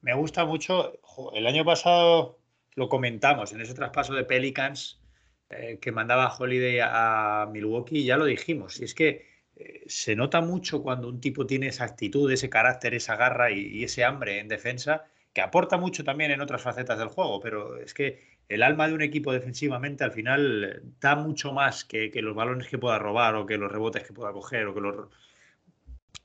Me 0.00 0.14
gusta 0.14 0.44
mucho, 0.44 0.92
el 1.34 1.46
año 1.46 1.64
pasado 1.64 2.38
lo 2.74 2.88
comentamos 2.88 3.52
en 3.52 3.60
ese 3.60 3.74
traspaso 3.74 4.14
de 4.14 4.24
Pelicans 4.24 5.00
eh, 5.48 5.78
que 5.80 5.92
mandaba 5.92 6.34
Holiday 6.36 6.80
a 6.82 7.48
Milwaukee, 7.50 8.04
ya 8.04 8.16
lo 8.16 8.24
dijimos, 8.24 8.80
y 8.80 8.84
es 8.84 8.94
que 8.94 9.26
eh, 9.56 9.84
se 9.86 10.16
nota 10.16 10.40
mucho 10.40 10.82
cuando 10.82 11.08
un 11.08 11.20
tipo 11.20 11.46
tiene 11.46 11.68
esa 11.68 11.84
actitud, 11.84 12.30
ese 12.30 12.50
carácter, 12.50 12.94
esa 12.94 13.16
garra 13.16 13.50
y 13.52 13.84
ese 13.84 14.04
hambre 14.04 14.40
en 14.40 14.48
defensa, 14.48 15.04
que 15.32 15.40
aporta 15.40 15.76
mucho 15.78 16.02
también 16.04 16.32
en 16.32 16.40
otras 16.40 16.62
facetas 16.62 16.98
del 16.98 17.08
juego, 17.08 17.40
pero 17.40 17.78
es 17.78 17.94
que 17.94 18.36
el 18.48 18.62
alma 18.62 18.88
de 18.88 18.94
un 18.94 19.02
equipo 19.02 19.32
defensivamente 19.32 20.02
al 20.04 20.12
final 20.12 20.64
eh, 20.64 20.80
da 21.00 21.14
mucho 21.16 21.52
más 21.52 21.84
que, 21.84 22.10
los 22.14 22.34
balones 22.34 22.68
que 22.68 22.78
pueda 22.78 22.98
robar 22.98 23.36
o 23.36 23.46
que 23.46 23.56
los 23.56 23.70
rebotes 23.70 24.04
que 24.06 24.12
pueda 24.12 24.32
coger 24.32 24.66
o 24.66 24.74
que 24.74 24.80
los, 24.80 25.08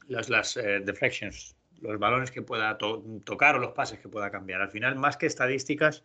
las, 0.07 0.29
las 0.29 0.55
deflections, 0.55 1.55
los 1.81 1.99
balones 1.99 2.31
que 2.31 2.41
pueda 2.41 2.77
tocar 2.77 3.55
o 3.55 3.59
los 3.59 3.71
pases 3.71 3.99
que 3.99 4.09
pueda 4.09 4.31
cambiar. 4.31 4.61
Al 4.61 4.69
final, 4.69 4.95
más 4.95 5.17
que 5.17 5.25
estadísticas, 5.25 6.03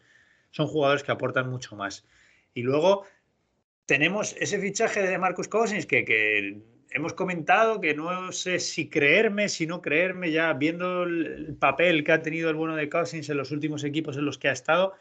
son 0.51 0.67
jugadores 0.67 1.03
que 1.03 1.13
aportan 1.13 1.51
mucho 1.51 1.77
más. 1.77 2.07
Y 2.55 2.63
luego 2.63 3.05
tenemos 3.87 4.35
ese 4.39 4.59
fichaje 4.59 5.03
de 5.03 5.19
Marcus 5.19 5.49
Cousins 5.49 5.87
que, 5.87 6.05
que 6.05 6.63
hemos 6.91 7.13
comentado 7.13 7.81
que 7.81 7.95
no 7.95 8.33
sé 8.33 8.59
si 8.59 8.89
creerme, 8.89 9.49
si 9.49 9.67
no 9.67 9.83
creerme, 9.83 10.33
ya 10.33 10.53
viendo 10.55 11.05
el 11.05 11.57
papel 11.59 12.05
que 12.05 12.13
ha 12.13 12.23
tenido 12.23 12.51
el 12.51 12.57
bueno 12.57 12.75
de 12.75 12.89
Cousins 12.89 13.29
en 13.29 13.37
los 13.37 13.51
últimos 13.51 13.85
equipos 13.85 14.17
en 14.17 14.25
los 14.25 14.39
que 14.39 14.49
ha 14.49 14.53
estado 14.53 14.95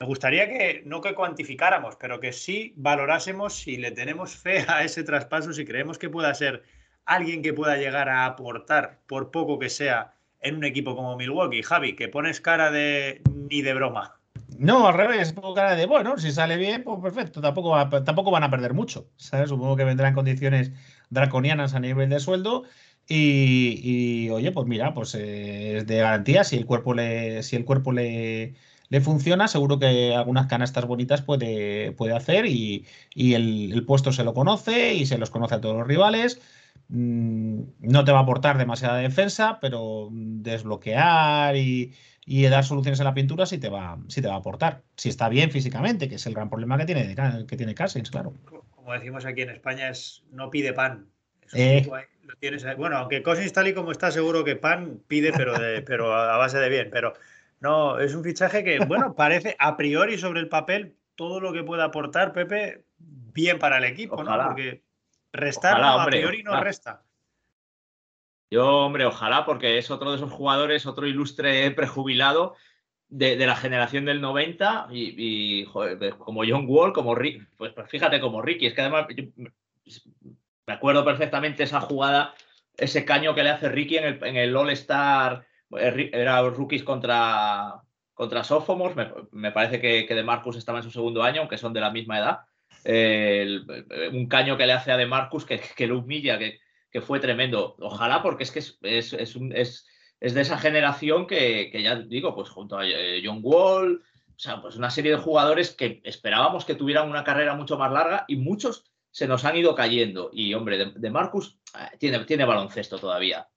me 0.00 0.06
gustaría 0.06 0.48
que 0.48 0.82
no 0.86 1.02
que 1.02 1.14
cuantificáramos, 1.14 1.96
pero 1.96 2.20
que 2.20 2.32
sí 2.32 2.72
valorásemos 2.76 3.54
si 3.54 3.76
le 3.76 3.90
tenemos 3.90 4.34
fe 4.34 4.64
a 4.66 4.82
ese 4.82 5.04
traspaso, 5.04 5.52
si 5.52 5.66
creemos 5.66 5.98
que 5.98 6.08
pueda 6.08 6.32
ser 6.32 6.62
alguien 7.10 7.42
que 7.42 7.52
pueda 7.52 7.76
llegar 7.76 8.08
a 8.08 8.24
aportar, 8.24 9.00
por 9.06 9.30
poco 9.30 9.58
que 9.58 9.68
sea, 9.68 10.14
en 10.40 10.56
un 10.56 10.64
equipo 10.64 10.94
como 10.94 11.16
Milwaukee. 11.16 11.62
Javi, 11.62 11.94
que 11.94 12.08
pones 12.08 12.40
cara 12.40 12.70
de 12.70 13.20
ni 13.50 13.62
de 13.62 13.74
broma. 13.74 14.16
No, 14.56 14.86
al 14.86 14.94
revés, 14.94 15.32
pongo 15.32 15.54
cara 15.54 15.74
de 15.74 15.86
bueno, 15.86 16.18
si 16.18 16.30
sale 16.30 16.56
bien, 16.56 16.84
pues 16.84 17.00
perfecto, 17.00 17.40
tampoco, 17.40 17.74
tampoco 18.04 18.30
van 18.30 18.44
a 18.44 18.50
perder 18.50 18.74
mucho. 18.74 19.08
Supongo 19.16 19.76
que 19.76 19.84
vendrán 19.84 20.14
condiciones 20.14 20.70
draconianas 21.08 21.74
a 21.74 21.80
nivel 21.80 22.10
de 22.10 22.20
sueldo. 22.20 22.64
Y, 23.08 24.28
oye, 24.30 24.52
pues 24.52 24.68
mira, 24.68 24.94
pues 24.94 25.16
eh, 25.16 25.78
es 25.78 25.86
de 25.86 25.96
garantía. 25.96 26.44
Si 26.44 26.56
el 26.56 26.64
cuerpo 26.64 26.94
le, 26.94 27.42
si 27.42 27.56
el 27.56 27.64
cuerpo 27.64 27.90
le, 27.90 28.54
le 28.90 29.00
funciona, 29.00 29.48
seguro 29.48 29.78
que 29.78 30.14
algunas 30.14 30.46
canastas 30.46 30.84
bonitas 30.84 31.22
puede, 31.22 31.92
puede 31.92 32.14
hacer 32.14 32.46
y, 32.46 32.86
el, 33.16 33.84
puesto 33.86 34.12
se 34.12 34.24
lo 34.24 34.34
conoce 34.34 34.94
y 34.94 35.06
se 35.06 35.16
los 35.16 35.30
conoce 35.30 35.54
a 35.54 35.60
todos 35.60 35.76
los 35.76 35.86
rivales. 35.86 36.40
Mm, 36.92 37.62
no 37.82 38.04
te 38.04 38.10
va 38.10 38.18
a 38.18 38.22
aportar 38.22 38.58
demasiada 38.58 38.96
defensa, 38.96 39.58
pero 39.60 40.08
desbloquear 40.10 41.54
y, 41.56 41.94
dar 42.48 42.64
soluciones 42.64 42.98
en 42.98 43.04
la 43.04 43.14
pintura 43.14 43.46
sí 43.46 43.58
te, 43.58 43.68
va, 43.68 43.98
sí 44.08 44.20
te 44.20 44.28
va 44.28 44.34
a 44.34 44.38
aportar. 44.38 44.82
Si 44.96 45.08
está 45.08 45.28
bien 45.28 45.50
físicamente, 45.50 46.08
que 46.08 46.16
es 46.16 46.26
el 46.26 46.34
gran 46.34 46.50
problema 46.50 46.76
que 46.78 46.86
tiene, 46.86 47.14
que 47.46 47.56
tiene 47.56 47.74
Cousins, 47.74 48.10
claro. 48.10 48.34
Como 48.70 48.92
decimos 48.92 49.24
aquí 49.24 49.42
en 49.42 49.50
España, 49.50 49.88
es 49.88 50.24
no 50.32 50.50
pide 50.50 50.72
pan. 50.72 51.06
Eh. 51.52 51.88
bueno, 52.76 52.98
aunque 52.98 53.22
Cousins 53.22 53.52
tal 53.52 53.68
y 53.68 53.74
como 53.74 53.92
está, 53.92 54.10
seguro 54.10 54.44
que 54.44 54.56
pan 54.56 55.00
pide, 55.06 55.32
pero, 55.32 55.54
pero 55.86 56.12
a 56.14 56.36
base 56.38 56.58
de 56.58 56.68
bien. 56.68 56.88
Pero 56.90 57.12
no, 57.60 58.00
es 58.00 58.14
un 58.14 58.24
fichaje 58.24 58.64
que, 58.64 58.84
bueno, 58.84 59.14
parece 59.14 59.54
a 59.60 59.76
priori 59.76 60.18
sobre 60.18 60.40
el 60.40 60.48
papel 60.48 60.96
todo 61.14 61.40
lo 61.40 61.52
que 61.52 61.62
pueda 61.62 61.84
aportar 61.84 62.32
Pepe 62.32 62.84
bien 62.98 63.58
para 63.60 63.78
el 63.78 63.84
equipo, 63.84 64.24
¿no? 64.24 64.36
Porque 64.46 64.82
restar 65.32 65.82
a 65.82 66.04
priori 66.06 66.42
no 66.42 66.60
resta. 66.62 67.02
Yo, 68.50 68.66
hombre, 68.66 69.04
ojalá, 69.04 69.44
porque 69.44 69.78
es 69.78 69.90
otro 69.90 70.10
de 70.10 70.16
esos 70.16 70.32
jugadores, 70.32 70.84
otro 70.84 71.06
ilustre 71.06 71.70
prejubilado 71.70 72.56
de, 73.08 73.36
la 73.46 73.56
generación 73.56 74.04
del 74.04 74.20
90 74.20 74.88
y, 74.90 75.64
joder, 75.66 76.16
como 76.16 76.42
John 76.46 76.64
Wall, 76.68 76.92
como 76.92 77.14
Rick, 77.14 77.48
pues, 77.56 77.72
pues, 77.72 77.88
fíjate 77.88 78.20
como 78.20 78.42
Ricky, 78.42 78.66
es 78.66 78.74
que 78.74 78.80
además 78.80 79.06
me 80.66 80.72
acuerdo 80.72 81.04
perfectamente 81.04 81.62
esa 81.62 81.80
jugada, 81.80 82.34
ese 82.76 83.04
caño 83.04 83.34
que 83.34 83.42
le 83.42 83.50
hace 83.50 83.68
Ricky 83.68 83.98
en 83.98 84.04
el, 84.04 84.24
en 84.24 84.36
el 84.36 84.56
All-Star 84.56 85.46
era 85.78 86.42
rookies 86.42 86.82
contra, 86.82 87.82
contra 88.14 88.44
Sophomores, 88.44 88.96
me, 89.30 89.52
parece 89.52 89.80
que, 89.80 90.14
de 90.14 90.22
Marcus 90.22 90.56
estaba 90.56 90.78
en 90.78 90.84
su 90.84 90.90
segundo 90.90 91.22
año, 91.22 91.40
aunque 91.40 91.58
son 91.58 91.72
de 91.72 91.80
la 91.80 91.90
misma 91.90 92.18
edad. 92.18 92.40
Un 92.84 94.26
caño 94.28 94.56
que 94.56 94.66
le 94.66 94.72
hace 94.72 94.92
a 94.92 94.96
de 94.96 95.06
Marcus 95.06 95.44
que, 95.44 95.60
que 95.76 95.86
lo 95.86 95.98
humilla, 95.98 96.38
que, 96.38 96.60
que, 96.90 97.00
fue 97.00 97.20
tremendo. 97.20 97.76
Ojalá, 97.80 98.22
porque 98.22 98.44
es 98.44 98.50
que 98.50 98.60
es, 98.60 98.78
es, 98.82 99.12
es, 99.12 99.36
un, 99.36 99.52
es 99.54 99.86
de 100.20 100.40
esa 100.40 100.58
generación 100.58 101.26
que, 101.26 101.70
ya 101.82 101.96
digo, 101.96 102.34
pues 102.34 102.48
junto 102.48 102.78
a 102.78 102.86
eh, 102.86 103.22
John 103.24 103.40
Wall, 103.42 104.02
o 104.02 104.38
sea, 104.38 104.60
pues 104.60 104.76
una 104.76 104.90
serie 104.90 105.12
de 105.12 105.18
jugadores 105.18 105.72
que 105.72 106.00
esperábamos 106.04 106.64
que 106.64 106.74
tuvieran 106.74 107.08
una 107.08 107.24
carrera 107.24 107.54
mucho 107.54 107.78
más 107.78 107.92
larga 107.92 108.24
y 108.28 108.36
muchos 108.36 108.84
se 109.10 109.26
nos 109.26 109.44
han 109.44 109.56
ido 109.56 109.74
cayendo. 109.74 110.30
Y 110.32 110.54
hombre, 110.54 110.78
de, 110.78 110.92
de 110.94 111.10
Marcus 111.10 111.58
eh, 111.78 111.96
tiene, 111.98 112.24
tiene 112.24 112.44
baloncesto 112.44 112.98
todavía 112.98 113.48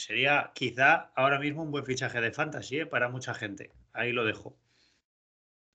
sería 0.00 0.50
quizá 0.54 1.12
ahora 1.14 1.38
mismo 1.38 1.62
un 1.62 1.70
buen 1.70 1.84
fichaje 1.84 2.20
de 2.20 2.32
fantasy 2.32 2.80
¿eh? 2.80 2.86
para 2.86 3.08
mucha 3.08 3.34
gente. 3.34 3.70
Ahí 3.92 4.12
lo 4.12 4.24
dejo. 4.24 4.56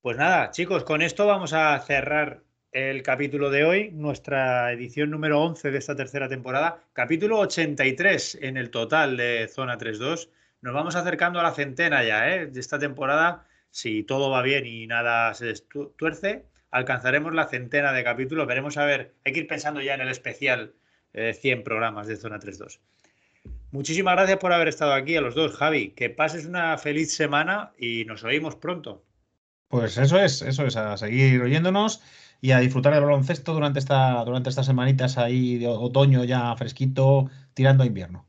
Pues 0.05 0.17
nada, 0.17 0.51
chicos, 0.51 0.83
con 0.83 1.01
esto 1.01 1.25
vamos 1.25 1.51
a 1.53 1.79
cerrar 1.79 2.43
el 2.71 3.01
capítulo 3.01 3.49
de 3.49 3.63
hoy, 3.63 3.89
nuestra 3.89 4.71
edición 4.71 5.09
número 5.09 5.41
11 5.41 5.71
de 5.71 5.79
esta 5.79 5.95
tercera 5.95 6.29
temporada, 6.29 6.83
capítulo 6.93 7.39
83 7.39 8.37
en 8.43 8.57
el 8.57 8.69
total 8.69 9.17
de 9.17 9.49
Zona 9.51 9.79
3.2. 9.79 10.29
Nos 10.61 10.73
vamos 10.75 10.95
acercando 10.95 11.39
a 11.39 11.41
la 11.41 11.53
centena 11.53 12.03
ya 12.03 12.29
¿eh? 12.29 12.45
de 12.45 12.59
esta 12.59 12.77
temporada. 12.77 13.47
Si 13.71 14.03
todo 14.03 14.29
va 14.29 14.43
bien 14.43 14.67
y 14.67 14.85
nada 14.85 15.33
se 15.33 15.51
tuerce, 15.97 16.45
alcanzaremos 16.69 17.33
la 17.33 17.47
centena 17.47 17.91
de 17.91 18.03
capítulos. 18.03 18.45
Veremos 18.45 18.77
a 18.77 18.85
ver, 18.85 19.15
hay 19.25 19.33
que 19.33 19.39
ir 19.39 19.47
pensando 19.47 19.81
ya 19.81 19.95
en 19.95 20.01
el 20.01 20.09
especial 20.09 20.75
100 21.13 21.33
eh, 21.41 21.61
programas 21.63 22.05
de 22.05 22.15
Zona 22.15 22.37
3.2. 22.37 22.79
Muchísimas 23.71 24.13
gracias 24.17 24.37
por 24.37 24.53
haber 24.53 24.67
estado 24.67 24.93
aquí 24.93 25.15
a 25.15 25.21
los 25.21 25.33
dos, 25.33 25.55
Javi. 25.55 25.95
Que 25.95 26.11
pases 26.11 26.45
una 26.45 26.77
feliz 26.77 27.11
semana 27.11 27.71
y 27.79 28.05
nos 28.05 28.23
oímos 28.23 28.55
pronto. 28.55 29.03
Pues 29.67 29.97
eso 29.97 30.19
es, 30.19 30.41
eso 30.41 30.65
es, 30.65 30.75
a 30.77 30.95
seguir 30.97 31.41
oyéndonos 31.41 32.01
y 32.41 32.51
a 32.51 32.59
disfrutar 32.59 32.93
del 32.93 33.03
baloncesto 33.03 33.53
durante, 33.53 33.79
esta, 33.79 34.23
durante 34.23 34.49
estas 34.49 34.67
semanitas 34.67 35.17
ahí 35.17 35.57
de 35.57 35.67
otoño 35.67 36.23
ya 36.23 36.55
fresquito, 36.55 37.29
tirando 37.53 37.83
a 37.83 37.87
invierno. 37.87 38.27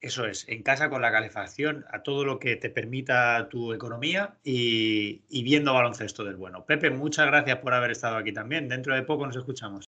Eso 0.00 0.24
es, 0.24 0.48
en 0.48 0.62
casa 0.62 0.88
con 0.88 1.02
la 1.02 1.12
calefacción, 1.12 1.84
a 1.90 2.02
todo 2.02 2.24
lo 2.24 2.38
que 2.38 2.56
te 2.56 2.70
permita 2.70 3.48
tu 3.50 3.74
economía 3.74 4.38
y, 4.42 5.24
y 5.28 5.42
viendo 5.42 5.74
baloncesto 5.74 6.24
del 6.24 6.36
bueno. 6.36 6.64
Pepe, 6.64 6.88
muchas 6.90 7.26
gracias 7.26 7.58
por 7.58 7.74
haber 7.74 7.90
estado 7.90 8.16
aquí 8.16 8.32
también. 8.32 8.68
Dentro 8.68 8.94
de 8.94 9.02
poco 9.02 9.26
nos 9.26 9.36
escuchamos. 9.36 9.90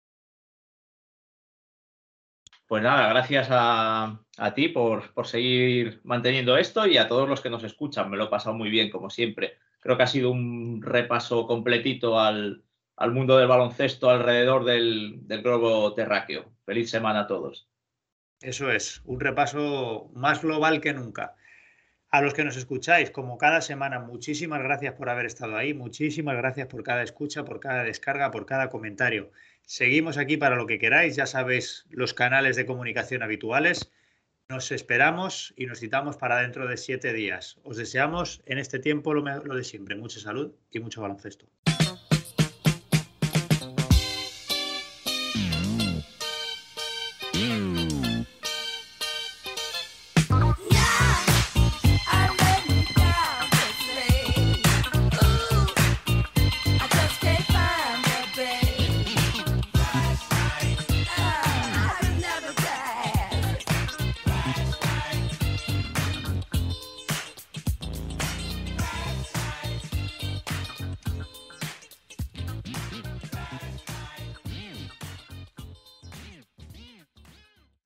Pues 2.66 2.82
nada, 2.82 3.08
gracias 3.08 3.48
a, 3.50 4.20
a 4.38 4.54
ti 4.54 4.68
por, 4.68 5.12
por, 5.12 5.26
seguir 5.26 6.00
manteniendo 6.04 6.56
esto 6.56 6.86
y 6.86 6.98
a 6.98 7.08
todos 7.08 7.28
los 7.28 7.40
que 7.40 7.50
nos 7.50 7.64
escuchan. 7.64 8.08
Me 8.10 8.16
lo 8.16 8.24
he 8.24 8.28
pasado 8.28 8.54
muy 8.54 8.70
bien, 8.70 8.90
como 8.90 9.10
siempre. 9.10 9.58
Creo 9.80 9.96
que 9.96 10.02
ha 10.02 10.06
sido 10.06 10.30
un 10.30 10.82
repaso 10.82 11.46
completito 11.46 12.20
al, 12.20 12.62
al 12.96 13.12
mundo 13.12 13.36
del 13.38 13.48
baloncesto 13.48 14.10
alrededor 14.10 14.64
del, 14.64 15.26
del 15.26 15.42
globo 15.42 15.94
terráqueo. 15.94 16.52
Feliz 16.64 16.90
semana 16.90 17.20
a 17.20 17.26
todos. 17.26 17.68
Eso 18.40 18.70
es, 18.70 19.02
un 19.04 19.20
repaso 19.20 20.10
más 20.14 20.42
global 20.42 20.80
que 20.80 20.94
nunca. 20.94 21.34
A 22.12 22.22
los 22.22 22.34
que 22.34 22.42
nos 22.42 22.56
escucháis, 22.56 23.10
como 23.10 23.38
cada 23.38 23.60
semana, 23.60 24.00
muchísimas 24.00 24.62
gracias 24.62 24.94
por 24.94 25.08
haber 25.08 25.26
estado 25.26 25.56
ahí, 25.56 25.74
muchísimas 25.74 26.36
gracias 26.36 26.66
por 26.66 26.82
cada 26.82 27.02
escucha, 27.02 27.44
por 27.44 27.60
cada 27.60 27.84
descarga, 27.84 28.30
por 28.30 28.46
cada 28.46 28.68
comentario. 28.68 29.30
Seguimos 29.62 30.18
aquí 30.18 30.36
para 30.36 30.56
lo 30.56 30.66
que 30.66 30.78
queráis, 30.78 31.14
ya 31.14 31.26
sabéis 31.26 31.86
los 31.90 32.12
canales 32.12 32.56
de 32.56 32.66
comunicación 32.66 33.22
habituales. 33.22 33.92
Nos 34.50 34.72
esperamos 34.72 35.54
y 35.56 35.66
nos 35.66 35.78
citamos 35.78 36.16
para 36.16 36.38
dentro 36.38 36.66
de 36.66 36.76
siete 36.76 37.12
días. 37.12 37.60
Os 37.62 37.76
deseamos 37.76 38.42
en 38.46 38.58
este 38.58 38.80
tiempo 38.80 39.14
lo, 39.14 39.22
de 39.54 39.62
siempre, 39.62 39.94
mucha 39.94 40.18
salud 40.18 40.50
y 40.72 40.80
mucho 40.80 41.02
baloncesto. 41.02 41.46